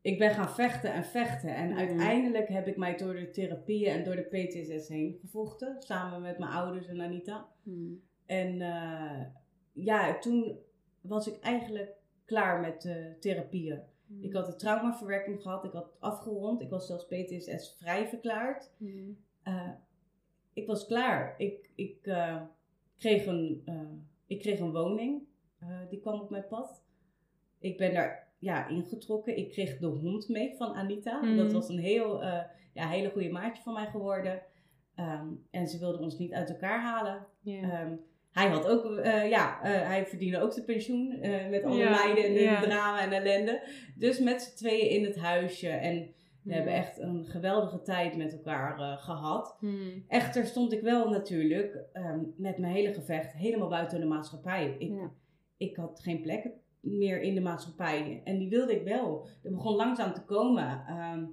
ik 0.00 0.18
ben 0.18 0.30
gaan 0.30 0.50
vechten 0.50 0.92
en 0.92 1.04
vechten. 1.04 1.54
En 1.54 1.68
Mhm. 1.68 1.78
uiteindelijk 1.78 2.48
heb 2.48 2.66
ik 2.66 2.76
mij 2.76 2.96
door 2.96 3.14
de 3.14 3.30
therapieën 3.30 3.90
en 3.92 4.04
door 4.04 4.16
de 4.16 4.22
PTSS 4.22 4.88
heen 4.88 5.18
gevochten. 5.20 5.76
Samen 5.78 6.20
met 6.22 6.38
mijn 6.38 6.50
ouders 6.50 6.86
en 6.86 7.00
Anita. 7.00 7.48
Hmm. 7.62 8.02
En 8.26 8.60
eh, 8.60 9.22
ja, 9.72 10.18
toen 10.18 10.58
was 11.00 11.26
ik 11.26 11.40
eigenlijk 11.40 11.94
klaar 12.24 12.60
met 12.60 12.82
de 12.82 13.16
therapieën. 13.20 13.80
Ik 14.20 14.32
had 14.32 14.46
de 14.46 14.56
traumaverwerking 14.56 15.42
gehad, 15.42 15.64
ik 15.64 15.72
had 15.72 15.84
het 15.84 16.00
afgerond, 16.00 16.60
ik 16.60 16.70
was 16.70 16.86
zelfs 16.86 17.06
PTSS 17.06 17.76
vrij 17.78 18.08
verklaard. 18.08 18.70
Eh, 19.42 19.70
ik 20.52 20.66
was 20.66 20.86
klaar. 20.86 21.34
Ik, 21.38 21.70
ik, 21.74 22.06
eh, 22.06 22.42
kreeg, 22.98 23.26
een, 23.26 23.62
eh, 23.64 23.80
ik 24.26 24.40
kreeg 24.40 24.58
een 24.58 24.72
woning, 24.72 25.22
eh, 25.58 25.68
die 25.88 26.00
kwam 26.00 26.20
op 26.20 26.30
mijn 26.30 26.46
pad. 26.48 26.84
Ik 27.58 27.76
ben 27.76 27.94
daar 27.94 28.28
ja, 28.38 28.68
ingetrokken. 28.68 29.36
Ik 29.36 29.50
kreeg 29.50 29.78
de 29.78 29.86
hond 29.86 30.28
mee 30.28 30.54
van 30.56 30.74
Anita. 30.74 31.22
Mhm. 31.22 31.36
Dat 31.36 31.52
was 31.52 31.68
een 31.68 31.78
heel, 31.78 32.22
eh, 32.22 32.42
ja, 32.72 32.88
hele 32.88 33.10
goede 33.10 33.30
maatje 33.30 33.62
van 33.62 33.72
mij 33.72 33.86
geworden. 33.86 34.42
Ehm, 34.94 35.26
en 35.50 35.66
ze 35.66 35.78
wilde 35.78 35.98
ons 35.98 36.18
niet 36.18 36.32
uit 36.32 36.50
elkaar 36.50 36.80
halen. 36.80 37.26
Ehm, 37.44 37.92
hij 38.30 38.48
had 38.48 38.66
ook, 38.66 39.04
ja, 39.04 39.58
hij 39.62 40.06
verdiende 40.06 40.40
ook 40.40 40.52
zijn 40.52 40.64
pensioen 40.64 41.18
met 41.50 41.64
alle 41.64 41.76
Ja, 41.76 41.90
meiden 41.90 42.24
en 42.24 42.32
ja. 42.32 42.60
drama 42.60 43.00
en 43.00 43.12
ellende. 43.12 43.62
Dus 43.94 44.18
met 44.18 44.42
z'n 44.42 44.56
tweeën 44.56 44.90
in 44.90 45.04
het 45.04 45.16
huisje. 45.16 45.68
En 45.68 46.14
we 46.46 46.52
Hmm. 46.52 46.62
hebben 46.62 46.72
echt 46.74 46.98
een 46.98 47.24
geweldige 47.24 47.82
tijd 47.82 48.16
met 48.16 48.32
elkaar 48.32 48.78
eh, 48.80 48.96
gehad. 49.02 49.56
Hmm. 49.60 50.04
Echter 50.08 50.44
stond 50.46 50.72
ik 50.72 50.80
wel 50.80 51.08
natuurlijk 51.10 51.84
ehm, 51.92 52.20
met 52.36 52.58
mijn 52.58 52.72
hele 52.72 52.94
gevecht 52.94 53.32
helemaal 53.32 53.68
buiten 53.68 54.00
de 54.00 54.06
maatschappij. 54.06 54.76
Ik, 54.78 54.90
Ja. 54.90 55.10
ik 55.56 55.76
had 55.76 56.00
geen 56.00 56.20
plek 56.22 56.48
meer 56.80 57.20
in 57.20 57.34
de 57.34 57.40
maatschappij. 57.40 58.20
En 58.24 58.38
die 58.38 58.48
wilde 58.48 58.74
ik 58.74 58.84
wel. 58.84 59.26
Er 59.42 59.50
begon 59.50 59.76
langzaam 59.76 60.12
te 60.12 60.24
komen. 60.24 60.84
ehm, 60.88 61.24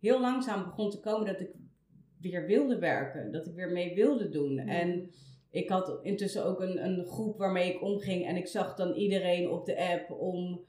heel 0.00 0.20
langzaam 0.20 0.64
begon 0.64 0.90
te 0.90 1.00
komen 1.00 1.26
dat 1.26 1.40
ik 1.40 1.50
weer 2.20 2.46
wilde 2.46 2.78
werken. 2.78 3.32
Dat 3.32 3.46
ik 3.46 3.54
weer 3.54 3.72
mee 3.72 3.94
wilde 3.94 4.28
doen. 4.28 4.58
Hmm. 4.58 4.68
En 4.68 5.10
ik 5.50 5.68
had 5.68 5.98
intussen 6.02 6.44
ook 6.44 6.60
een, 6.60 6.84
een 6.84 7.04
groep 7.04 7.38
waarmee 7.38 7.74
ik 7.74 7.82
omging. 7.82 8.26
En 8.26 8.36
ik 8.36 8.46
zag 8.46 8.74
dan 8.74 8.92
iedereen 8.94 9.50
op 9.50 9.66
de 9.66 9.88
app 9.92 10.10
om 10.20 10.60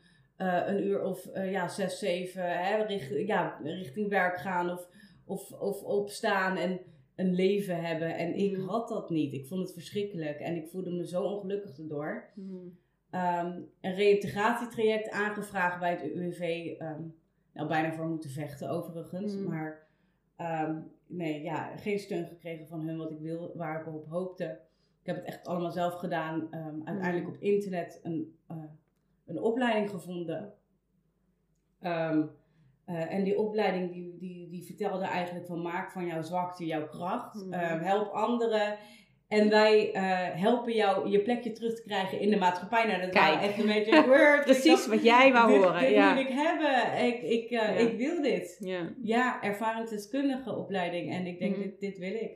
eh, 0.43 0.73
een 0.73 0.83
uur 0.85 1.03
of 1.03 1.25
eh, 1.25 1.51
ja, 1.51 1.67
zes, 1.67 1.99
zeven 1.99 2.63
hè, 2.65 2.83
richt, 2.83 3.27
ja, 3.27 3.59
richting 3.63 4.09
werk 4.09 4.37
gaan. 4.37 4.69
Of, 4.71 4.87
of, 5.25 5.51
of 5.51 5.83
opstaan 5.83 6.57
en 6.57 6.79
een 7.15 7.33
leven 7.33 7.83
hebben. 7.83 8.15
En 8.17 8.35
ik 8.35 8.57
Mm. 8.57 8.67
had 8.67 8.87
dat 8.87 9.09
niet. 9.09 9.33
Ik 9.33 9.45
vond 9.47 9.61
het 9.61 9.73
verschrikkelijk. 9.73 10.39
En 10.39 10.55
ik 10.55 10.67
voelde 10.67 10.91
me 10.91 11.07
zo 11.07 11.23
ongelukkig 11.23 11.77
erdoor. 11.77 12.29
Hmm. 12.33 12.77
Ehm, 13.09 13.59
een 13.81 13.93
reïntegratietraject 13.95 15.09
aangevraagd 15.09 15.79
bij 15.79 15.91
het 15.91 16.03
UWV. 16.03 16.39
ehm, 16.77 17.01
nou, 17.53 17.67
bijna 17.67 17.93
voor 17.93 18.07
moeten 18.07 18.29
vechten 18.29 18.69
overigens. 18.69 19.35
Mm. 19.35 19.43
Maar 19.49 19.87
ehm, 20.35 20.79
nee, 21.07 21.41
ja, 21.41 21.75
geen 21.77 21.99
steun 21.99 22.25
gekregen 22.27 22.67
van 22.67 22.81
hun 22.87 22.97
wat 22.97 23.11
ik 23.11 23.19
wil, 23.19 23.51
waar 23.55 23.79
ik 23.81 23.93
op 23.93 24.07
hoopte. 24.09 24.59
Ik 25.01 25.05
heb 25.05 25.15
het 25.15 25.25
echt 25.25 25.45
allemaal 25.47 25.71
zelf 25.71 25.93
gedaan. 25.93 26.47
Ehm, 26.51 26.75
uiteindelijk 26.85 27.27
Mm. 27.27 27.33
op 27.33 27.41
internet 27.41 27.99
een, 28.03 28.35
eh, 28.47 28.57
een 29.35 29.41
opleiding 29.43 29.89
gevonden. 29.89 30.53
Ehm, 31.81 32.21
eh, 32.85 33.13
en 33.13 33.23
die 33.23 33.37
opleiding 33.39 33.91
die, 33.91 34.17
die, 34.17 34.49
die 34.49 34.63
vertelde 34.65 35.05
eigenlijk 35.05 35.45
van 35.45 35.61
maak 35.61 35.91
van 35.91 36.05
jouw 36.05 36.21
zwakte 36.21 36.65
jouw 36.65 36.87
kracht. 36.87 37.33
Mhm. 37.35 37.53
Ehm, 37.53 37.79
help 37.79 38.11
anderen. 38.11 38.77
En 39.27 39.49
wij 39.49 39.91
eh, 39.93 40.41
helpen 40.41 40.73
jou 40.73 41.09
je 41.09 41.21
plekje 41.21 41.51
terug 41.51 41.75
te 41.75 41.83
krijgen 41.83 42.19
in 42.19 42.29
de 42.29 42.37
maatschappij. 42.37 42.87
Nou, 42.87 43.01
dat 43.01 43.09
Kijk. 43.09 43.41
echt 43.41 43.59
een 43.59 43.65
beetje 43.65 44.05
word. 44.05 44.43
Precies 44.51 44.65
dacht, 44.65 44.87
wat 44.87 45.03
jij 45.03 45.31
wou 45.31 45.51
dit, 45.51 45.63
horen. 45.63 45.79
Dit 45.79 45.89
ja. 45.89 46.13
moet 46.13 46.23
ik 46.23 46.29
hebben. 46.31 47.05
Ik, 47.05 47.21
ik, 47.21 47.43
eh, 47.43 47.51
Ja. 47.51 47.67
ik 47.67 47.97
wil 47.97 48.21
dit. 48.21 48.57
Ja. 48.59 48.93
Ja, 49.01 49.41
ervaringsdeskundige 49.43 50.55
opleiding. 50.55 51.11
En 51.11 51.25
ik 51.25 51.39
denk, 51.39 51.55
Mhm. 51.55 51.61
dit, 51.61 51.79
dit 51.79 51.97
wil 51.97 52.13
ik. 52.13 52.31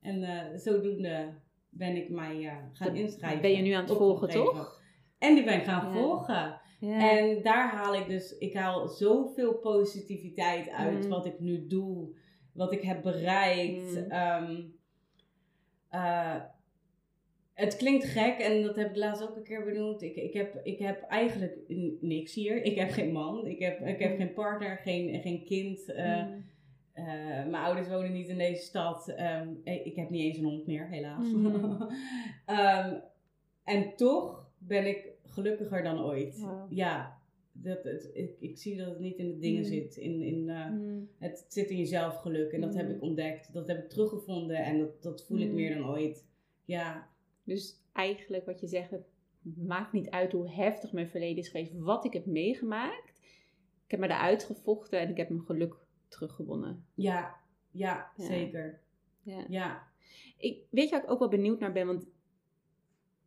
En 0.00 0.50
zodoende 0.60 1.32
ben 1.70 1.96
ik 1.96 2.08
mij 2.08 2.60
gaan 2.72 2.96
inschrijven. 2.96 3.40
ben 3.40 3.50
je 3.50 3.62
nu 3.62 3.70
aan 3.70 3.84
het 3.84 3.96
volgen, 3.96 4.28
toch? 4.28 4.75
En 5.18 5.34
die 5.34 5.44
ben 5.44 5.58
ik 5.58 5.64
gaan 5.64 5.86
Ja. 5.86 5.92
volgen. 6.00 6.60
Ja. 6.80 7.10
En 7.18 7.42
daar 7.42 7.70
haal 7.70 7.94
ik 7.94 8.06
dus, 8.08 8.38
ik 8.38 8.54
haal 8.54 8.88
zoveel 8.88 9.54
positiviteit 9.58 10.70
uit 10.70 10.98
Mhm. 10.98 11.08
wat 11.08 11.26
ik 11.26 11.40
nu 11.40 11.66
doe, 11.66 12.08
wat 12.52 12.72
ik 12.72 12.82
heb 12.82 13.02
bereikt. 13.02 13.90
Mhm. 13.92 14.10
Ehm, 14.10 14.60
eh, 15.88 16.34
het 17.52 17.76
klinkt 17.76 18.04
gek 18.04 18.38
en 18.38 18.62
dat 18.62 18.76
heb 18.76 18.90
ik 18.90 18.96
laatst 18.96 19.22
ook 19.28 19.36
een 19.36 19.42
keer 19.44 19.64
benoemd. 19.64 20.02
Ik, 20.02 20.16
ik, 20.16 20.32
heb, 20.32 20.60
ik 20.62 20.78
heb 20.78 21.02
eigenlijk 21.02 21.56
niks 22.00 22.34
hier. 22.34 22.62
Ik 22.62 22.76
heb 22.78 22.90
geen 22.90 23.12
man, 23.12 23.46
ik 23.46 23.58
heb, 23.58 23.80
ik 23.86 23.98
heb 23.98 24.16
geen 24.16 24.32
partner, 24.32 24.76
geen, 24.76 25.20
geen 25.20 25.44
kind. 25.44 25.92
eh, 25.92 26.20
eh, 26.92 27.46
mijn 27.46 27.54
ouders 27.64 27.88
wonen 27.88 28.12
niet 28.12 28.28
in 28.28 28.38
deze 28.38 28.62
stad. 28.62 29.08
Ehm, 29.08 29.48
ik 29.64 29.96
heb 29.96 30.10
niet 30.10 30.22
eens 30.22 30.38
een 30.38 30.44
hond 30.44 30.66
meer, 30.66 30.88
helaas. 30.88 31.26
Ehm, 32.46 32.94
en 33.64 33.96
toch 33.96 34.45
ben 34.66 34.86
ik 34.86 35.12
gelukkiger 35.24 35.82
dan 35.82 36.00
ooit. 36.00 36.46
Ja, 36.68 37.20
dat, 37.52 37.84
het, 37.84 38.10
ik, 38.12 38.36
ik 38.40 38.58
zie 38.58 38.76
dat 38.76 38.86
het 38.86 38.98
niet 38.98 39.16
in 39.18 39.28
de 39.28 39.38
dingen 39.38 39.60
Mhm. 39.60 39.70
zit. 39.70 39.96
In, 39.96 40.22
in, 40.22 40.48
eh, 40.48 40.70
Mm. 40.70 41.08
het 41.18 41.44
zit 41.48 41.70
in 41.70 41.76
jezelf 41.76 42.16
geluk. 42.16 42.52
En 42.52 42.60
dat 42.60 42.74
heb 42.74 42.86
Mhm. 42.86 42.94
ik 42.94 43.02
ontdekt. 43.02 43.52
Dat 43.52 43.68
heb 43.68 43.78
ik 43.78 43.88
teruggevonden. 43.88 44.56
En 44.56 44.78
dat, 44.78 45.02
dat 45.02 45.24
voel 45.26 45.38
ik 45.38 45.52
meer 45.52 45.74
dan 45.74 45.88
ooit. 45.88 46.26
Ja, 46.64 47.08
Dus 47.44 47.80
eigenlijk 47.92 48.46
wat 48.46 48.60
je 48.60 48.66
zegt, 48.66 48.90
het 48.90 49.06
maakt 49.56 49.92
niet 49.92 50.10
uit 50.10 50.32
hoe 50.32 50.50
heftig 50.50 50.92
mijn 50.92 51.08
verleden 51.08 51.36
is 51.38 51.48
geweest, 51.48 51.72
wat 51.78 52.04
ik 52.04 52.12
heb 52.12 52.26
meegemaakt. 52.26 53.08
Ik 53.84 53.90
heb 53.90 54.00
me 54.00 54.06
eruit 54.06 54.44
gevochten 54.44 55.00
en 55.00 55.10
ik 55.10 55.16
heb 55.16 55.28
mijn 55.28 55.44
geluk 55.44 55.76
teruggewonnen. 56.08 56.84
ja, 56.94 57.36
ja, 57.70 58.10
Ja. 58.16 58.24
zeker. 58.24 58.80
Ja. 59.22 59.44
Ja, 59.48 59.82
Ik, 60.38 60.62
weet 60.70 60.84
je 60.84 60.90
waar 60.90 61.04
ik 61.04 61.10
ook 61.10 61.18
wel 61.18 61.28
benieuwd 61.28 61.58
naar 61.60 61.72
ben? 61.72 61.86
Want 61.86 62.06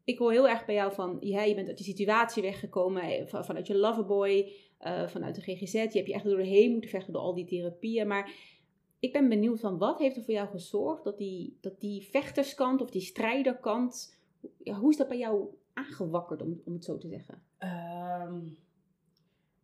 ik 0.09 0.17
hoor 0.17 0.31
heel 0.31 0.49
erg 0.49 0.65
bij 0.65 0.75
jou 0.75 0.93
van, 0.93 1.17
ja, 1.19 1.41
je 1.43 1.55
bent 1.55 1.67
uit 1.67 1.77
die 1.77 1.85
situatie 1.85 2.41
weggekomen, 2.41 3.01
eh, 3.01 3.25
van- 3.27 3.45
vanuit 3.45 3.67
je 3.67 3.75
loverboy, 3.77 4.51
eh, 4.77 5.07
vanuit 5.07 5.35
de 5.35 5.41
GGZ. 5.41 5.71
Je 5.73 5.79
hebt 5.79 6.07
je 6.07 6.13
echt 6.13 6.23
doorheen 6.23 6.71
moeten 6.71 6.89
vechten 6.89 7.13
door 7.13 7.21
al 7.21 7.33
die 7.33 7.45
therapieën. 7.45 8.07
Maar 8.07 8.31
ik 8.99 9.13
ben 9.13 9.29
benieuwd 9.29 9.59
van, 9.59 9.77
wat 9.77 9.99
heeft 9.99 10.17
er 10.17 10.23
voor 10.23 10.33
jou 10.33 10.49
gezorgd 10.49 11.03
dat 11.03 11.17
die, 11.17 11.57
dat 11.61 11.79
die 11.79 12.01
vechterskant 12.03 12.81
of 12.81 12.89
die 12.89 13.01
strijderkant, 13.01 14.19
ja, 14.63 14.73
hoe 14.73 14.89
is 14.89 14.97
dat 14.97 15.07
bij 15.07 15.17
jou 15.17 15.47
aangewakkerd, 15.73 16.41
om, 16.41 16.61
om 16.65 16.73
het 16.73 16.83
zo 16.83 16.97
te 16.97 17.07
zeggen? 17.07 17.43
Ehm, 17.57 18.39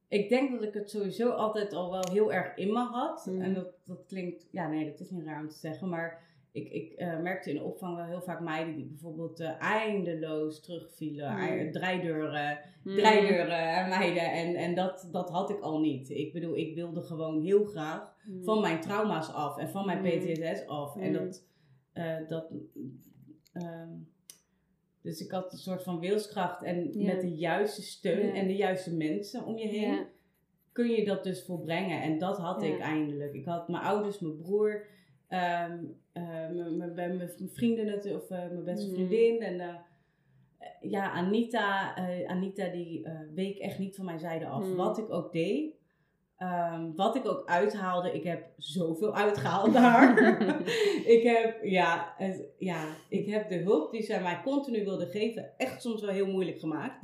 ik 0.08 0.30
denk 0.30 0.52
dat 0.52 0.64
ik 0.64 0.74
het 0.74 0.89
sowieso 0.89 1.30
altijd 1.30 1.74
al 1.74 1.91
wel 1.91 2.10
heel 2.12 2.34
erg 2.34 2.58
in 2.58 2.74
me 2.74 2.80
had. 2.80 3.26
Mm. 3.26 3.41
En 3.41 3.54
dat, 3.54 3.68
dat 3.84 4.06
klinkt, 4.08 4.48
ja 4.52 4.68
nee, 4.70 4.86
dat 4.86 5.00
is 5.00 5.10
niet 5.10 5.24
raar 5.24 5.41
om 5.41 5.50
te 5.50 5.58
zeggen. 5.58 5.89
Maar 5.89 6.24
ik, 6.56 6.70
ik 6.72 6.91
eh, 6.93 7.20
merkte 7.20 7.49
in 7.49 7.56
de 7.56 7.64
opvang 7.64 7.95
wel 7.95 8.06
heel 8.06 8.22
vaak 8.22 8.39
meiden 8.39 8.76
die 8.76 8.86
bijvoorbeeld 8.86 9.39
eh, 9.39 9.62
eindeloos 9.62 10.62
terugvielen. 10.62 11.32
Mm. 11.32 11.38
ei- 11.39 11.72
Draaideuren, 11.72 12.60
Hmm. 12.84 12.95
meiden. 13.89 14.32
En, 14.32 14.56
en 14.56 14.76
dat, 14.76 15.10
dat 15.12 15.30
had 15.30 15.49
ik 15.49 15.60
al 15.60 15.80
niet. 15.80 16.10
Ik 16.10 16.34
bedoel, 16.34 16.56
ik 16.58 16.76
wilde 16.76 17.01
gewoon 17.01 17.41
heel 17.41 17.64
graag 17.66 18.14
Hmm. 18.24 18.43
van 18.43 18.62
mijn 18.62 18.82
trauma's 18.82 19.30
af 19.34 19.58
en 19.58 19.70
van 19.70 19.86
mijn 19.86 19.97
Mm. 19.97 20.03
PTSS 20.06 20.68
af. 20.68 20.97
En 20.97 21.14
dat, 21.14 21.45
eh, 21.93 22.28
dat 22.28 22.51
ehm, 23.53 23.89
dus 25.01 25.22
ik 25.26 25.32
had 25.32 25.51
een 25.51 25.58
soort 25.58 25.84
van 25.84 25.99
wilskracht 25.99 26.64
en 26.64 26.99
Ja. 26.99 27.06
met 27.14 27.22
de 27.22 27.36
juiste 27.36 27.82
steun 27.82 28.28
Ja. 28.28 28.34
en 28.34 28.47
de 28.47 28.56
juiste 28.56 28.95
mensen 28.95 29.45
om 29.45 29.58
je 29.58 29.68
heen 29.68 29.91
Ja. 29.91 30.06
kun 30.72 30.89
je 30.89 31.06
dat 31.06 31.24
dus 31.24 31.43
volbrengen. 31.45 32.01
En 32.01 32.18
dat 32.18 32.38
had 32.38 32.64
ik 32.64 32.80
eindelijk. 32.80 33.34
Ik 33.34 33.45
had 33.45 33.68
mijn 33.68 33.84
ouders, 33.84 34.20
mijn 34.20 34.38
broer, 34.38 34.86
ehm, 35.28 35.84
eh, 36.12 36.50
mijn- 36.96 37.30
vrienden 37.54 37.86
natuurlijk, 37.86 38.24
of 38.24 38.30
eh, 38.30 38.38
mijn 38.38 38.64
beste 38.64 38.88
Mm. 38.88 38.94
vriendin. 38.94 39.42
En 39.42 39.60
eh, 39.60 39.76
ja, 40.82 41.12
Anita, 41.12 41.96
Anita 42.28 42.68
die 42.68 43.08
week 43.34 43.58
echt 43.58 43.80
niet 43.80 43.96
van 43.96 44.06
mijn 44.06 44.20
zijde 44.20 44.48
af. 44.48 44.64
Mm. 44.66 44.76
Wat 44.76 44.98
ik 44.98 45.12
ook 45.12 45.32
deed. 45.34 45.74
ehm, 46.38 46.92
wat 46.96 47.16
ik 47.16 47.26
ook 47.28 47.48
uithaalde, 47.48 48.12
ik 48.14 48.24
heb 48.24 48.46
zoveel 48.58 49.16
uitgehaald 49.16 49.74
daar. 49.74 50.18
ik 51.16 51.24
heb, 51.24 51.64
ja, 51.64 52.14
het- 52.18 52.48
ja, 52.58 52.96
ik 53.10 53.26
heb 53.30 53.50
de 53.50 53.56
hulp 53.58 53.92
die 53.92 54.04
zij 54.04 54.22
mij 54.22 54.42
continu 54.44 54.84
wilde 54.84 55.06
geven, 55.06 55.58
echt 55.58 55.82
soms 55.82 56.02
wel 56.02 56.10
heel 56.14 56.28
moeilijk 56.32 56.60
gemaakt. 56.60 57.02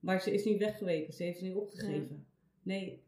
Maar 0.00 0.20
ze 0.20 0.32
is 0.32 0.44
niet 0.44 0.58
weggeweken, 0.58 1.12
ze 1.12 1.22
heeft 1.22 1.38
ze 1.38 1.44
niet 1.44 1.54
opgegeven. 1.54 2.26
Nee. 2.62 3.02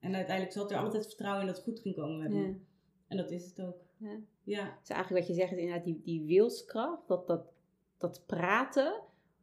En 0.00 0.14
uiteindelijk 0.14 0.56
zat 0.56 0.70
er 0.70 0.78
altijd 0.78 1.06
vertrouwen 1.06 1.40
in 1.40 1.46
dat 1.46 1.56
het 1.56 1.64
goed 1.64 1.80
ging 1.80 1.94
komen 1.94 2.18
met 2.18 2.30
me. 2.32 2.54
En 3.10 3.16
dat 3.16 3.30
is 3.30 3.44
het 3.44 3.60
ook. 3.66 3.76
Ja. 3.96 4.16
Ja. 4.44 4.76
Dus 4.80 4.88
eigenlijk 4.88 5.26
wat 5.26 5.36
je 5.36 5.42
zegt 5.42 5.52
is 5.52 5.58
inderdaad 5.58 5.84
die, 5.84 6.00
die 6.04 6.22
wilskracht, 6.26 7.08
dat, 7.08 7.26
dat, 7.26 7.52
dat 7.98 8.22
praten, 8.26 8.94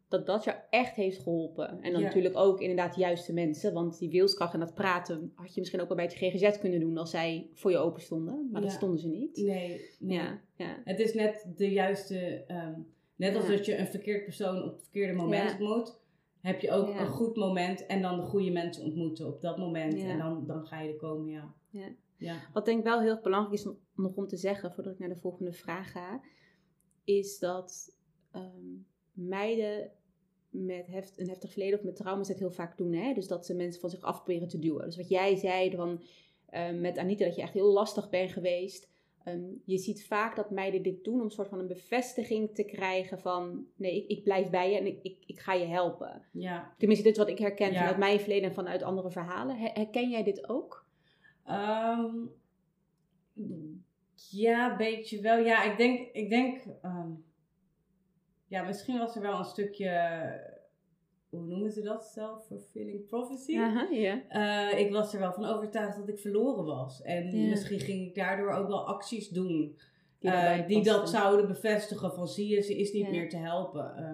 dat 0.07 0.26
dat 0.26 0.43
je 0.43 0.55
echt 0.70 0.95
heeft 0.95 1.20
geholpen. 1.20 1.70
En 1.82 1.91
dan 1.91 2.01
Ja. 2.01 2.07
natuurlijk 2.07 2.38
ook 2.38 2.61
inderdaad 2.61 2.93
de 2.93 2.99
juiste 2.99 3.34
mensen, 3.34 3.74
want 3.74 3.99
die 3.99 4.09
wilskracht 4.09 4.53
en 4.53 4.59
dat 4.59 4.74
praten 4.74 5.32
had 5.36 5.53
je 5.53 5.59
misschien 5.59 5.82
ook 5.82 5.88
wel 5.88 5.97
bij 5.97 6.05
het 6.05 6.15
GGZ 6.15 6.59
kunnen 6.59 6.80
doen 6.80 6.97
als 6.97 7.09
zij 7.09 7.49
voor 7.53 7.72
je 7.72 7.78
open 7.78 8.01
stonden, 8.01 8.49
maar 8.51 8.61
dat 8.61 8.72
stonden 8.72 8.99
ze 8.99 9.07
niet. 9.07 9.38
Nee, 9.38 9.82
nee. 9.99 10.18
Ja, 10.18 10.39
ja. 10.55 10.82
Het 10.84 10.99
is 10.99 11.13
net 11.13 11.47
de 11.55 11.72
juiste... 11.72 12.43
ehm, 12.47 12.80
net 13.15 13.36
als 13.36 13.47
dat 13.47 13.65
je 13.65 13.78
een 13.78 13.88
verkeerd 13.88 14.24
persoon 14.24 14.63
op 14.63 14.72
het 14.74 14.82
verkeerde 14.84 15.13
moment 15.13 15.51
ontmoet... 15.51 15.99
heb 16.41 16.59
je 16.61 16.72
ook 16.72 16.88
een 16.88 17.07
goed 17.07 17.36
moment 17.36 17.86
en 17.86 18.01
dan 18.01 18.15
de 18.18 18.26
goede 18.26 18.51
mensen 18.51 18.84
ontmoeten 18.84 19.28
op 19.28 19.41
dat 19.41 19.57
moment. 19.57 19.93
En 19.99 20.18
dan, 20.18 20.43
dan 20.47 20.65
ga 20.65 20.82
je 20.82 20.89
er 20.91 20.97
komen, 20.97 21.32
ja. 21.32 21.53
Ja. 22.18 22.39
Wat 22.53 22.65
denk 22.65 22.78
ik 22.80 22.84
wel 22.84 23.01
heel 23.01 23.09
erg 23.11 23.22
belangrijk 23.22 23.53
is 23.59 23.68
om- 23.68 23.80
nog 23.95 24.15
om 24.15 24.28
te 24.28 24.38
zeggen, 24.38 24.74
voordat 24.74 24.93
ik 24.93 24.99
naar 24.99 25.09
de 25.09 25.15
volgende 25.15 25.51
vraag 25.53 25.91
ga, 25.91 26.22
is 27.03 27.39
dat 27.39 27.95
ehm, 28.32 28.76
meiden 29.13 29.91
met 30.49 30.88
heft, 30.88 31.13
een 31.20 31.28
heftig 31.28 31.51
verleden 31.51 31.78
of 31.80 31.86
met 31.86 31.95
trauma's 31.95 32.28
het 32.28 32.39
heel 32.39 32.51
vaak 32.51 32.78
doen. 32.78 32.93
Hè? 32.93 33.13
Dus 33.13 33.28
dat 33.28 33.45
ze 33.45 33.53
mensen 33.55 33.82
van 33.82 33.89
zich 33.89 34.01
af 34.01 34.24
proberen 34.24 34.47
te 34.47 34.59
duwen. 34.59 34.86
Dus 34.86 34.97
wat 34.97 35.09
jij 35.09 35.36
zei 35.36 35.72
van, 35.76 36.01
ehm, 36.49 36.82
met 36.82 36.97
Anita, 36.97 37.26
dat 37.26 37.36
je 37.36 37.41
echt 37.41 37.53
heel 37.53 37.72
lastig 37.72 38.09
bent 38.09 38.32
geweest. 38.32 38.89
Ehm, 39.24 39.43
je 39.65 39.78
ziet 39.78 40.05
vaak 40.05 40.36
dat 40.36 40.51
meiden 40.51 40.82
dit 40.84 41.03
doen 41.03 41.13
om 41.20 41.22
een 41.22 41.32
soort 41.32 41.47
van 41.47 41.59
een 41.59 41.68
bevestiging 41.68 42.55
te 42.55 42.63
krijgen 42.63 43.20
van, 43.20 43.65
nee, 43.76 43.95
ik, 44.03 44.07
ik 44.18 44.24
blijf 44.24 44.49
bij 44.49 44.72
je 44.72 44.78
en 44.78 44.86
ik, 44.86 44.99
ik, 45.01 45.24
ik 45.26 45.39
ga 45.39 45.53
je 45.53 45.65
helpen. 45.65 46.26
ja. 46.32 46.74
Tenminste, 46.78 47.05
dit 47.05 47.13
is 47.18 47.20
wat 47.24 47.30
ik 47.32 47.38
herken 47.39 47.72
Ja. 47.72 47.78
vanuit 47.78 47.97
mijn 47.97 48.20
verleden 48.20 48.49
en 48.49 48.55
vanuit 48.55 48.84
andere 48.84 49.11
verhalen. 49.11 49.57
Her- 49.57 49.74
Herken 49.74 50.09
jij 50.09 50.24
dit 50.24 50.49
ook? 50.49 50.87
Ehm, 51.48 52.16
ja, 54.30 54.72
een 54.72 54.78
beetje 54.78 55.22
wel. 55.22 55.38
Ja, 55.38 55.64
ik 55.72 55.78
denk, 55.78 56.10
ik 56.12 56.30
denk 56.30 56.62
ehm, 56.82 57.10
ja, 58.48 58.64
misschien 58.64 58.98
was 58.98 59.16
er 59.16 59.22
wel 59.22 59.38
een 59.39 59.45
stukje, 59.45 59.89
hoe 61.30 61.41
noemen 61.41 61.72
ze 61.72 61.82
dat? 61.82 62.06
Self-fulfilling 62.06 63.06
prophecy. 63.06 63.58
Aha, 63.58 63.88
ja. 63.91 64.22
Eh, 64.28 64.80
ik 64.80 64.91
was 64.91 65.14
er 65.14 65.20
wel 65.20 65.34
van 65.34 65.45
overtuigd 65.45 65.98
dat 65.98 66.08
ik 66.10 66.20
verloren 66.20 66.66
was. 66.66 67.02
En 67.02 67.36
Ja. 67.41 67.50
misschien 67.50 67.80
ging 67.80 68.08
ik 68.08 68.16
daardoor 68.16 68.52
ook 68.52 68.68
wel 68.68 68.88
acties 68.88 69.30
doen 69.30 69.78
Die, 70.20 70.32
eh, 70.32 70.68
die 70.68 70.84
dat 70.84 71.10
zouden 71.10 71.48
bevestigen 71.48 72.14
van 72.14 72.28
zie 72.28 72.48
je, 72.48 72.62
ze 72.62 72.78
is 72.78 72.91
niet 72.91 73.06
Ja. 73.06 73.10
meer 73.10 73.30
te 73.30 73.38
helpen. 73.38 73.95
Eh, 73.95 74.12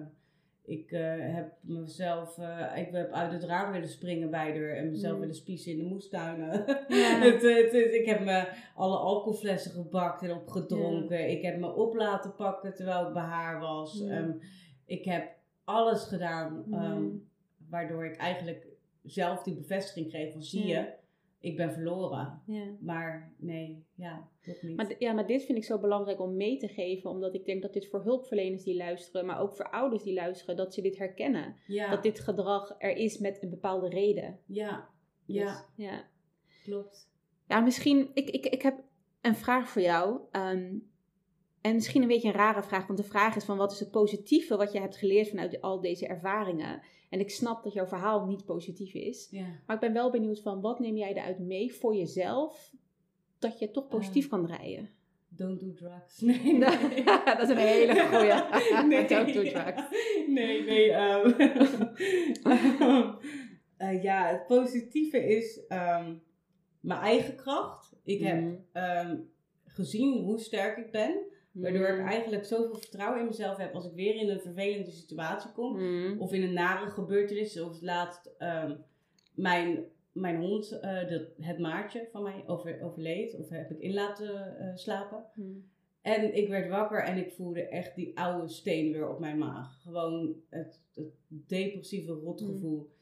ik 0.66 0.92
eh, 0.92 1.14
heb 1.34 1.52
mezelf, 1.60 2.38
eh, 2.38 2.72
ik 2.76 2.88
heb 2.92 3.12
uit 3.12 3.32
het 3.32 3.44
raam 3.44 3.72
willen 3.72 3.88
springen 3.88 4.30
bij 4.30 4.58
haar 4.58 4.76
en 4.76 4.90
mezelf 4.90 5.14
Mm. 5.14 5.20
willen 5.20 5.34
spiezen 5.34 5.72
in 5.72 5.78
de 5.78 5.84
moestuinen. 5.84 6.64
Ja. 6.88 7.18
het, 7.24 7.42
het, 7.42 7.72
het- 7.72 7.92
ik 7.92 8.06
heb 8.06 8.20
me 8.20 8.48
alle 8.74 8.96
alcoholflessen 8.96 9.70
gebakt 9.72 10.22
en 10.22 10.32
opgedronken. 10.32 11.30
Ik 11.30 11.42
heb 11.42 11.58
me 11.58 11.74
op 11.74 11.94
laten 11.94 12.34
pakken 12.34 12.74
terwijl 12.74 13.06
ik 13.06 13.12
bij 13.12 13.22
haar 13.22 13.60
was. 13.60 13.98
Ja. 13.98 14.10
Ehm, 14.16 14.30
ik 14.86 15.04
heb 15.04 15.28
alles 15.64 16.04
gedaan 16.04 16.64
ehm, 16.72 17.04
waardoor 17.70 18.04
ik 18.04 18.16
eigenlijk 18.16 18.66
zelf 19.02 19.42
die 19.42 19.54
bevestiging 19.54 20.08
kreeg 20.08 20.32
van 20.32 20.42
zie 20.42 20.66
je, 20.66 20.86
ik 21.44 21.56
ben 21.56 21.72
verloren. 21.72 22.42
Ja. 22.46 22.64
Maar 22.80 23.32
nee, 23.38 23.84
ja, 23.94 24.28
dat 24.46 24.62
niet. 24.62 24.76
Maar, 24.76 24.94
ja, 24.98 25.12
maar 25.12 25.26
dit 25.26 25.44
vind 25.44 25.58
ik 25.58 25.64
zo 25.64 25.78
belangrijk 25.78 26.20
om 26.20 26.36
mee 26.36 26.56
te 26.56 26.68
geven, 26.68 27.10
omdat 27.10 27.34
ik 27.34 27.44
denk 27.44 27.62
dat 27.62 27.72
dit 27.72 27.88
voor 27.88 28.02
hulpverleners 28.02 28.62
die 28.64 28.76
luisteren, 28.76 29.26
maar 29.26 29.40
ook 29.40 29.52
voor 29.52 29.70
ouders 29.70 30.02
die 30.02 30.14
luisteren, 30.14 30.56
dat 30.56 30.74
ze 30.74 30.82
dit 30.82 30.98
herkennen. 30.98 31.56
ja, 31.66 31.90
Dat 31.90 32.02
dit 32.02 32.20
gedrag 32.20 32.74
er 32.78 32.96
is 32.96 33.18
met 33.18 33.42
een 33.42 33.50
bepaalde 33.50 33.88
reden. 33.88 34.38
ja, 34.46 34.88
Dus, 35.26 35.36
ja, 35.36 35.64
ja. 35.76 36.04
klopt. 36.64 37.12
Ja, 37.48 37.60
misschien, 37.60 38.10
ik, 38.14 38.30
ik, 38.30 38.46
ik 38.46 38.62
heb 38.62 38.82
een 39.20 39.34
vraag 39.36 39.68
voor 39.68 39.82
jou. 39.82 40.20
Ehm, 40.30 40.74
en 41.64 41.74
misschien 41.74 42.02
een 42.02 42.08
beetje 42.08 42.28
een 42.28 42.34
rare 42.34 42.62
vraag, 42.62 42.86
want 42.86 42.98
de 42.98 43.04
vraag 43.04 43.36
is 43.36 43.44
van 43.44 43.56
wat 43.56 43.72
is 43.72 43.80
het 43.80 43.90
positieve 43.90 44.56
wat 44.56 44.72
je 44.72 44.80
hebt 44.80 44.96
geleerd 44.96 45.28
vanuit 45.28 45.60
al 45.60 45.80
deze 45.80 46.06
ervaringen? 46.06 46.82
En 47.10 47.20
ik 47.20 47.30
snap 47.30 47.62
dat 47.64 47.72
jouw 47.72 47.86
verhaal 47.86 48.26
niet 48.26 48.44
positief 48.44 48.94
is. 48.94 49.28
Ja. 49.30 49.46
Maar 49.66 49.74
ik 49.76 49.80
ben 49.82 49.92
wel 49.92 50.10
benieuwd 50.10 50.40
van 50.40 50.60
wat 50.60 50.78
neem 50.78 50.96
jij 50.96 51.14
eruit 51.14 51.38
mee 51.38 51.74
voor 51.74 51.94
jezelf 51.96 52.72
dat 53.38 53.58
je 53.58 53.70
toch 53.70 53.88
positief 53.88 54.24
Eh, 54.24 54.30
kan 54.30 54.46
draaien? 54.46 54.88
Don't 55.28 55.60
do 55.60 55.72
drugs. 55.72 56.20
Nee, 56.30 56.38
nee. 56.52 57.04
dat 57.24 57.40
is 57.40 57.48
een 57.48 57.56
hele 57.56 58.00
goeie. 58.00 58.84
nee, 58.88 59.06
Don't 59.06 59.34
do 59.34 59.42
drugs. 59.42 59.82
Nee, 60.28 60.62
nee. 60.64 60.90
ehm, 60.92 61.32
eh, 63.76 64.02
ja, 64.02 64.26
het 64.26 64.46
positieve 64.46 65.26
is 65.36 65.66
ehm, 65.68 66.14
mijn 66.80 67.00
eigen 67.00 67.36
kracht. 67.36 67.92
Ik 68.04 68.20
heb 68.20 68.40
Mhm. 68.40 68.54
ehm, 68.72 69.16
gezien 69.64 70.22
hoe 70.24 70.38
sterk 70.38 70.76
ik 70.76 70.90
ben. 70.90 71.32
Waardoor 71.54 71.88
ik 71.88 71.98
Mhm. 71.98 72.06
eigenlijk 72.08 72.44
zoveel 72.44 72.74
vertrouwen 72.78 73.20
in 73.20 73.26
mezelf 73.26 73.56
heb 73.56 73.74
als 73.74 73.86
ik 73.86 73.92
weer 73.94 74.14
in 74.14 74.28
een 74.28 74.40
vervelende 74.40 74.90
situatie 74.90 75.52
kom. 75.52 75.72
Mhm. 75.72 76.18
Of 76.18 76.32
in 76.32 76.42
een 76.42 76.52
nare 76.52 76.90
gebeurtenis. 76.90 77.52
Zoals 77.52 77.80
laatst 77.80 78.30
ehm, 78.38 78.76
mijn, 79.34 79.84
mijn 80.12 80.36
hond, 80.36 80.70
dat, 81.08 81.22
het 81.40 81.58
maatje 81.58 82.08
van 82.12 82.22
mij, 82.22 82.42
over, 82.46 82.82
overleed. 82.82 83.38
Of 83.38 83.48
heb 83.48 83.70
ik 83.70 83.78
in 83.78 83.92
laten 83.94 84.58
eh, 84.58 84.76
slapen. 84.76 85.24
Mhm. 85.34 85.48
En 86.02 86.36
ik 86.36 86.48
werd 86.48 86.68
wakker 86.68 87.02
en 87.04 87.16
ik 87.16 87.32
voelde 87.32 87.68
echt 87.68 87.94
die 87.94 88.18
oude 88.18 88.48
steen 88.48 88.92
weer 88.92 89.08
op 89.08 89.18
mijn 89.18 89.38
maag. 89.38 89.80
Gewoon 89.82 90.34
het, 90.50 90.80
het 90.94 91.06
depressieve 91.28 92.12
rotgevoel. 92.12 92.92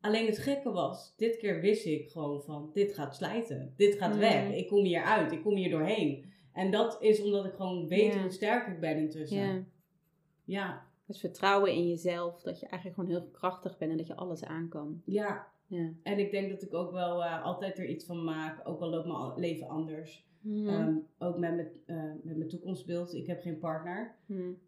Alleen 0.00 0.26
het 0.26 0.38
gekke 0.38 0.70
was, 0.70 1.14
dit 1.16 1.36
keer 1.36 1.60
wist 1.60 1.86
ik 1.86 2.10
gewoon 2.10 2.42
van, 2.42 2.70
dit 2.72 2.94
gaat 2.94 3.16
slijten. 3.16 3.72
Dit 3.76 3.94
gaat 3.94 4.16
weg. 4.16 4.54
Ik 4.54 4.66
kom 4.68 4.84
hier 4.84 5.02
uit. 5.02 5.32
Ik 5.32 5.42
kom 5.42 5.56
hier 5.56 5.70
doorheen. 5.70 6.24
En 6.58 6.70
dat 6.70 6.96
is 7.02 7.22
omdat 7.22 7.44
ik 7.44 7.52
gewoon 7.54 7.88
weet 7.88 8.14
Ja. 8.14 8.20
hoe 8.20 8.30
sterk 8.30 8.66
ik 8.66 8.80
ben 8.80 8.96
intussen. 8.96 9.38
Ja. 9.38 9.62
Ja, 10.44 10.86
Dus 11.06 11.20
vertrouwen 11.20 11.72
in 11.72 11.88
jezelf, 11.88 12.42
dat 12.42 12.60
je 12.60 12.66
eigenlijk 12.66 13.00
gewoon 13.00 13.10
heel 13.20 13.28
krachtig 13.32 13.78
bent 13.78 13.90
en 13.90 13.96
dat 13.96 14.06
je 14.06 14.14
alles 14.14 14.44
aan 14.44 14.68
kan. 14.68 15.02
ja. 15.04 15.46
Ja. 15.70 15.88
En 16.02 16.18
ik 16.18 16.30
denk 16.30 16.50
dat 16.50 16.62
ik 16.62 16.74
ook 16.74 16.92
wel 16.92 17.24
eh, 17.24 17.44
altijd 17.44 17.78
er 17.78 17.86
iets 17.86 18.04
van 18.04 18.24
maak. 18.24 18.68
Ook 18.68 18.80
al 18.80 18.88
loopt 18.90 19.06
mijn 19.06 19.32
leven 19.36 19.68
anders. 19.68 20.26
Ehm, 20.66 20.94
ook 21.18 21.38
met 21.38 21.54
mijn, 21.54 21.68
eh, 21.86 22.12
met 22.22 22.36
mijn 22.36 22.48
toekomstbeeld. 22.48 23.14
Ik 23.14 23.26
heb 23.26 23.40
geen 23.40 23.58
partner. 23.58 24.14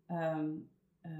Ehm, 0.06 0.48
eh, 1.00 1.10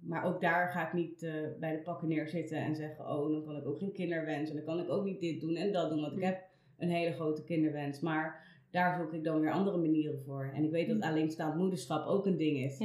maar 0.00 0.24
ook 0.24 0.40
daar 0.40 0.70
ga 0.70 0.86
ik 0.86 0.92
niet 0.92 1.18
bij 1.58 1.76
de 1.76 1.82
pakken 1.82 2.08
neerzitten 2.08 2.58
en 2.58 2.76
zeggen: 2.76 3.04
Oh, 3.10 3.30
dan 3.30 3.44
kan 3.44 3.56
ik 3.56 3.66
ook 3.66 3.78
geen 3.78 3.92
kinderwens. 3.92 4.50
En 4.50 4.56
dan 4.56 4.64
kan 4.64 4.80
ik 4.80 4.90
ook 4.90 5.04
niet 5.04 5.20
dit 5.20 5.40
doen 5.40 5.54
en 5.56 5.72
dat 5.72 5.90
doen. 5.90 6.00
Want 6.00 6.12
ik 6.16 6.22
heb 6.22 6.42
een 6.78 6.90
hele 6.90 7.12
grote 7.12 7.44
kinderwens. 7.44 8.00
Maar 8.00 8.49
daar 8.70 8.98
zoek 9.00 9.12
ik 9.12 9.24
dan 9.24 9.40
weer 9.40 9.50
andere 9.52 9.78
manieren 9.78 10.20
voor. 10.20 10.50
En 10.54 10.64
ik 10.64 10.70
weet 10.70 10.86
dat 10.86 10.96
Mm. 10.96 11.02
alleenstaand 11.02 11.56
moederschap 11.56 12.06
ook 12.06 12.26
een 12.26 12.36
ding 12.36 12.58
is. 12.58 12.80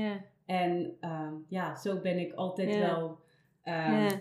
En 0.45 0.97
ehm, 0.99 1.33
ja, 1.47 1.75
zo 1.75 1.99
ben 1.99 2.19
ik 2.19 2.33
altijd 2.33 2.75
wel 2.77 3.19
ehm, 3.61 4.17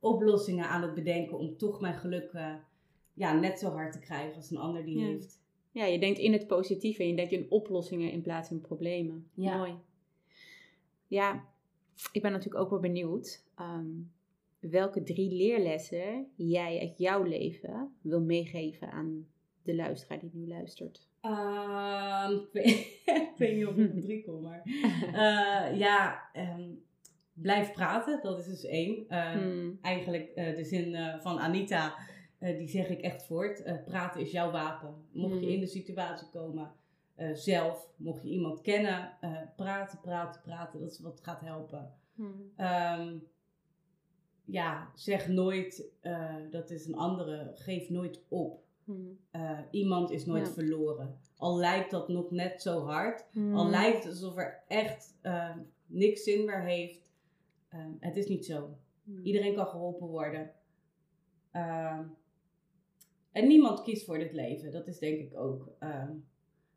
oplossingen 0.00 0.68
aan 0.68 0.82
het 0.82 0.94
bedenken 0.94 1.38
om 1.38 1.56
toch 1.56 1.80
mijn 1.80 1.94
geluk 1.94 2.30
eh, 2.32 2.54
ja, 3.14 3.32
net 3.32 3.58
zo 3.58 3.70
hard 3.70 3.92
te 3.92 3.98
krijgen 3.98 4.36
als 4.36 4.50
een 4.50 4.56
ander 4.56 4.84
die 4.84 5.04
heeft. 5.04 5.40
ja, 5.72 5.84
je 5.84 5.98
denkt 5.98 6.18
in 6.18 6.32
het 6.32 6.46
positieve 6.46 7.02
en 7.02 7.08
je 7.08 7.16
denkt 7.16 7.32
in 7.32 7.46
oplossingen 7.50 8.12
in 8.12 8.22
plaats 8.22 8.48
van 8.48 8.60
problemen. 8.60 9.30
Ja. 9.34 9.56
Mooi. 9.56 9.74
Ja, 11.06 11.44
ik 12.12 12.22
ben 12.22 12.32
natuurlijk 12.32 12.64
ook 12.64 12.70
wel 12.70 12.80
benieuwd 12.80 13.44
ehm, 13.56 13.86
welke 14.58 15.02
drie 15.02 15.32
leerlessen 15.32 16.26
jij 16.36 16.80
uit 16.80 16.98
jouw 16.98 17.22
leven 17.22 17.94
wil 18.00 18.20
meegeven 18.20 18.90
aan 18.90 19.26
de 19.70 19.76
luisteraar 19.76 20.18
die 20.20 20.30
nu 20.34 20.48
luistert. 20.48 21.08
Ehm, 21.20 22.32
ik, 22.52 23.32
weet, 23.36 23.56
niet 23.56 23.66
of 23.66 23.76
ik 23.76 23.92
op 23.94 24.00
drie 24.00 24.24
kom, 24.24 24.42
maar 24.42 24.62
eh, 25.12 25.78
ja, 25.78 26.28
ehm, 26.32 26.68
blijf 27.32 27.72
praten, 27.72 28.20
dat 28.22 28.38
is 28.38 28.46
dus 28.46 28.64
één. 28.64 29.08
Eh, 29.08 29.32
Hmm. 29.32 29.78
Eigenlijk 29.82 30.30
eh, 30.34 30.56
de 30.56 30.64
zin 30.64 30.94
eh, 30.94 31.20
van 31.20 31.38
Anita, 31.38 31.94
die 32.38 32.68
zeg 32.68 32.88
ik 32.88 33.00
echt 33.00 33.22
voort. 33.22 33.84
Praten 33.84 34.20
is 34.20 34.30
jouw 34.30 34.50
wapen. 34.50 34.94
Mocht 35.12 35.34
je 35.34 35.40
Hmm. 35.40 35.48
in 35.48 35.60
de 35.60 35.66
situatie 35.66 36.28
komen, 36.28 36.72
zelf, 37.32 37.88
mocht 37.96 38.22
je 38.22 38.28
iemand 38.28 38.60
kennen, 38.60 39.12
praten, 39.56 40.00
praten, 40.00 40.40
praten, 40.40 40.80
dat 40.80 40.90
is 40.90 41.00
wat 41.00 41.20
gaat 41.22 41.40
helpen. 41.40 41.94
Hmm. 42.14 42.52
Ehm, 42.56 43.16
ja, 44.44 44.90
zeg 44.94 45.28
nooit, 45.28 45.92
dat 46.50 46.70
is 46.70 46.86
een 46.86 46.96
andere, 46.96 47.50
geef 47.54 47.88
nooit 47.88 48.22
op. 48.28 48.62
Hmm. 48.84 49.18
Eh, 49.30 49.58
iemand 49.70 50.10
is 50.10 50.26
nooit 50.26 50.46
Ja. 50.46 50.52
verloren. 50.52 51.18
Al 51.36 51.56
lijkt 51.58 51.90
dat 51.90 52.08
nog 52.08 52.30
net 52.30 52.62
zo 52.62 52.80
hard. 52.84 53.24
Hmm. 53.32 53.54
Al 53.54 53.68
lijkt 53.70 54.04
het 54.04 54.12
alsof 54.12 54.36
er 54.36 54.62
echt 54.68 55.14
eh, 55.20 55.56
niks 55.86 56.22
zin 56.22 56.44
meer 56.44 56.62
heeft. 56.62 57.00
Eh, 57.68 57.80
het 58.00 58.16
is 58.16 58.26
niet 58.26 58.44
zo. 58.46 58.76
Hmm. 59.04 59.20
Iedereen 59.24 59.54
kan 59.54 59.66
geholpen 59.66 60.06
worden. 60.06 60.50
Ehm, 61.50 62.02
en 63.32 63.46
niemand 63.46 63.82
kiest 63.82 64.04
voor 64.04 64.18
dit 64.18 64.32
leven. 64.32 64.72
Dat 64.72 64.86
is 64.86 64.98
denk 64.98 65.18
ik 65.20 65.36
ook 65.38 65.68
ehm, 65.78 66.10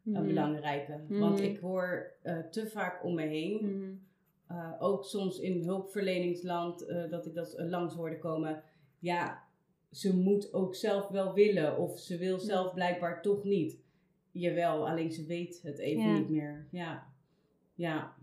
een 0.05 0.15
Hmm. 0.15 0.27
belangrijke. 0.27 1.01
Want 1.07 1.39
ik 1.39 1.59
hoor 1.59 2.11
eh, 2.21 2.39
te 2.39 2.67
vaak 2.67 3.03
om 3.03 3.15
me 3.15 3.25
heen. 3.25 3.57
Hmm. 3.57 4.01
eh, 4.47 4.71
ook 4.79 5.05
soms 5.05 5.39
in 5.39 5.63
hulpverleningsland, 5.63 6.87
dat 7.09 7.25
ik 7.25 7.33
dat 7.33 7.55
langs 7.57 7.93
hoorde 7.95 8.17
komen. 8.19 8.63
Ja, 8.99 9.42
ze 9.93 10.15
moet 10.17 10.53
ook 10.53 10.75
zelf 10.75 11.07
wel 11.07 11.33
willen. 11.33 11.77
Of 11.77 11.99
ze 11.99 12.17
wil 12.17 12.39
zelf 12.39 12.73
blijkbaar 12.73 13.21
toch 13.21 13.43
niet. 13.43 13.77
Jawel, 14.31 14.87
alleen 14.89 15.11
ze 15.11 15.25
weet 15.25 15.61
het 15.63 15.77
even 15.77 16.03
Ja. 16.03 16.17
niet 16.17 16.29
meer. 16.29 16.67
Ja. 16.71 17.13
ja, 17.75 18.15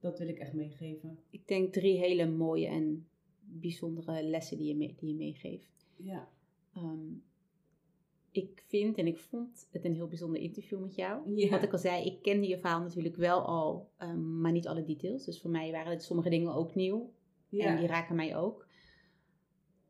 dat 0.00 0.18
wil 0.18 0.28
ik 0.28 0.38
echt 0.38 0.52
meegeven. 0.52 1.18
Ik 1.30 1.48
denk 1.48 1.72
drie 1.72 1.98
hele 1.98 2.26
mooie 2.26 2.66
en 2.66 3.06
bijzondere 3.40 4.22
lessen 4.22 4.56
die 4.58 4.66
je, 4.66 4.76
mee, 4.76 4.94
die 4.98 5.08
je 5.08 5.14
meegeeft. 5.14 5.86
Ja. 5.96 6.28
Ehm, 6.74 7.12
ik 8.30 8.62
vind 8.66 8.96
en 8.98 9.06
ik 9.06 9.18
vond 9.18 9.68
het 9.70 9.84
een 9.84 9.94
heel 9.94 10.08
bijzonder 10.08 10.40
interview 10.40 10.80
met 10.80 10.94
jou. 10.94 11.34
Ja. 11.34 11.48
Wat 11.50 11.62
ik 11.62 11.72
al 11.72 11.78
zei, 11.78 12.04
ik 12.04 12.22
kende 12.22 12.46
je 12.48 12.58
verhaal 12.58 12.80
natuurlijk 12.80 13.16
wel 13.16 13.40
al, 13.46 13.88
ehm, 13.96 14.40
maar 14.40 14.52
niet 14.52 14.66
alle 14.68 14.84
details. 14.84 15.24
Dus 15.24 15.40
voor 15.40 15.50
mij 15.50 15.70
waren 15.72 15.92
het 15.92 16.02
sommige 16.02 16.28
dingen 16.30 16.54
ook 16.54 16.74
nieuw. 16.74 17.12
ja. 17.48 17.64
En 17.66 17.76
die 17.78 17.86
raken 17.86 18.16
mij 18.16 18.36
ook. 18.36 18.67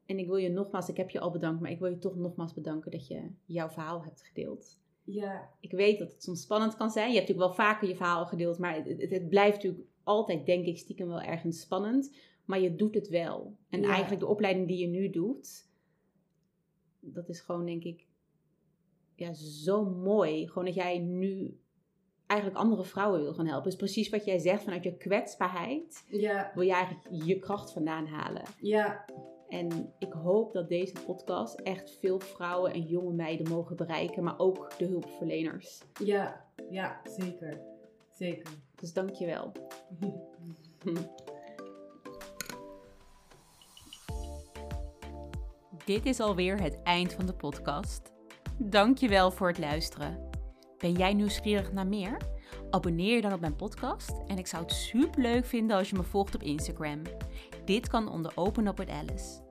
En 0.08 0.18
ik 0.18 0.26
wil 0.26 0.36
je 0.36 0.48
nogmaals, 0.48 0.88
ik 0.88 0.96
heb 0.96 1.10
je 1.10 1.20
al 1.20 1.30
bedankt, 1.30 1.60
maar 1.60 1.70
ik 1.70 1.78
wil 1.78 1.88
je 1.90 1.98
toch 1.98 2.16
nogmaals 2.16 2.54
bedanken 2.54 2.90
dat 2.90 3.06
je 3.06 3.30
jouw 3.44 3.68
verhaal 3.68 4.02
hebt 4.04 4.22
gedeeld. 4.22 4.78
ja. 5.04 5.50
Ik 5.60 5.70
weet 5.70 5.98
dat 5.98 6.12
het 6.12 6.22
soms 6.22 6.42
spannend 6.42 6.76
kan 6.76 6.90
zijn. 6.90 7.10
Je 7.10 7.16
hebt 7.16 7.28
natuurlijk 7.28 7.56
wel 7.56 7.66
vaker 7.66 7.88
je 7.88 7.96
verhaal 7.96 8.26
gedeeld, 8.26 8.58
maar 8.58 8.74
het, 8.74 8.86
het, 9.00 9.10
het 9.10 9.28
blijft 9.28 9.54
natuurlijk 9.56 9.84
altijd, 10.02 10.46
denk 10.46 10.66
ik, 10.66 10.78
stiekem 10.78 11.08
wel 11.08 11.20
ergens 11.20 11.60
spannend. 11.60 12.16
Maar 12.44 12.60
je 12.60 12.74
doet 12.76 12.94
het 12.94 13.08
wel. 13.08 13.56
En 13.70 13.80
Ja. 13.80 13.88
eigenlijk 13.88 14.20
de 14.20 14.26
opleiding 14.28 14.68
die 14.68 14.78
je 14.78 14.86
nu 14.86 15.10
doet, 15.10 15.66
dat 17.00 17.28
is 17.28 17.40
gewoon, 17.40 17.64
denk 17.66 17.82
ik, 17.84 18.06
ja, 19.14 19.32
zo 19.34 19.84
mooi. 19.84 20.46
Gewoon 20.48 20.64
dat 20.64 20.74
jij 20.74 20.98
nu 20.98 21.58
eigenlijk 22.26 22.60
andere 22.60 22.84
vrouwen 22.84 23.20
wil 23.22 23.34
gaan 23.34 23.46
helpen. 23.46 23.64
Dus 23.70 23.78
precies 23.78 24.08
wat 24.08 24.24
jij 24.24 24.38
zegt, 24.38 24.62
vanuit 24.62 24.84
je 24.84 24.96
kwetsbaarheid 24.96 26.04
Ja. 26.08 26.50
wil 26.54 26.62
je 26.64 26.72
eigenlijk 26.72 27.24
je 27.24 27.38
kracht 27.38 27.72
vandaan 27.72 28.06
halen. 28.06 28.42
Ja. 28.60 29.04
En 29.48 29.92
ik 29.98 30.12
hoop 30.12 30.52
dat 30.52 30.68
deze 30.68 30.94
podcast 31.06 31.60
echt 31.60 31.90
veel 31.90 32.20
vrouwen 32.20 32.72
en 32.72 32.82
jonge 32.82 33.12
meiden 33.12 33.48
mogen 33.48 33.76
bereiken, 33.76 34.24
maar 34.24 34.38
ook 34.38 34.78
de 34.78 34.84
hulpverleners. 34.84 35.82
Ja. 36.04 36.46
Ja, 36.70 37.00
zeker. 37.04 37.60
Zeker. 38.12 38.50
Dus 38.74 38.92
dank 38.92 39.10
je 39.10 39.26
wel. 39.26 39.52
Dit 45.84 46.06
is 46.06 46.20
alweer 46.20 46.60
het 46.60 46.82
eind 46.82 47.12
van 47.12 47.26
de 47.26 47.34
podcast. 47.34 48.12
Dank 48.58 48.98
je 48.98 49.08
wel 49.08 49.30
voor 49.30 49.48
het 49.48 49.58
luisteren. 49.58 50.30
Ben 50.78 50.92
jij 50.92 51.14
nieuwsgierig 51.14 51.72
naar 51.72 51.86
meer? 51.86 52.16
Abonneer 52.70 53.14
je 53.14 53.20
dan 53.20 53.32
op 53.32 53.40
mijn 53.40 53.56
podcast 53.56 54.12
en 54.26 54.38
ik 54.38 54.46
zou 54.46 54.62
het 54.62 54.72
super 54.72 55.22
leuk 55.22 55.46
vinden 55.46 55.76
als 55.76 55.90
je 55.90 55.96
me 55.96 56.02
volgt 56.02 56.34
op 56.34 56.42
Instagram. 56.42 57.02
Dit 57.64 57.88
kan 57.88 58.08
onder 58.08 58.32
Open 58.34 58.66
Up 58.66 58.80
Alice. 58.80 59.46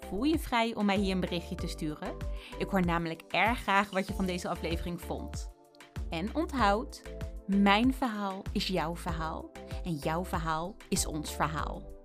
Voel 0.00 0.22
je 0.22 0.38
vrij 0.38 0.74
om 0.74 0.86
mij 0.86 0.96
hier 0.96 1.14
een 1.14 1.20
berichtje 1.20 1.54
te 1.54 1.66
sturen? 1.66 2.16
Ik 2.58 2.68
hoor 2.68 2.84
namelijk 2.84 3.22
erg 3.28 3.58
graag 3.58 3.90
wat 3.90 4.06
je 4.06 4.14
van 4.14 4.26
deze 4.26 4.48
aflevering 4.48 5.00
vond. 5.00 5.50
En 6.10 6.34
onthoud, 6.34 7.02
mijn 7.46 7.94
verhaal 7.94 8.42
is 8.52 8.66
jouw 8.66 8.96
verhaal 8.96 9.50
en 9.84 9.94
jouw 9.94 10.24
verhaal 10.24 10.76
is 10.88 11.06
ons 11.06 11.34
verhaal. 11.34 11.97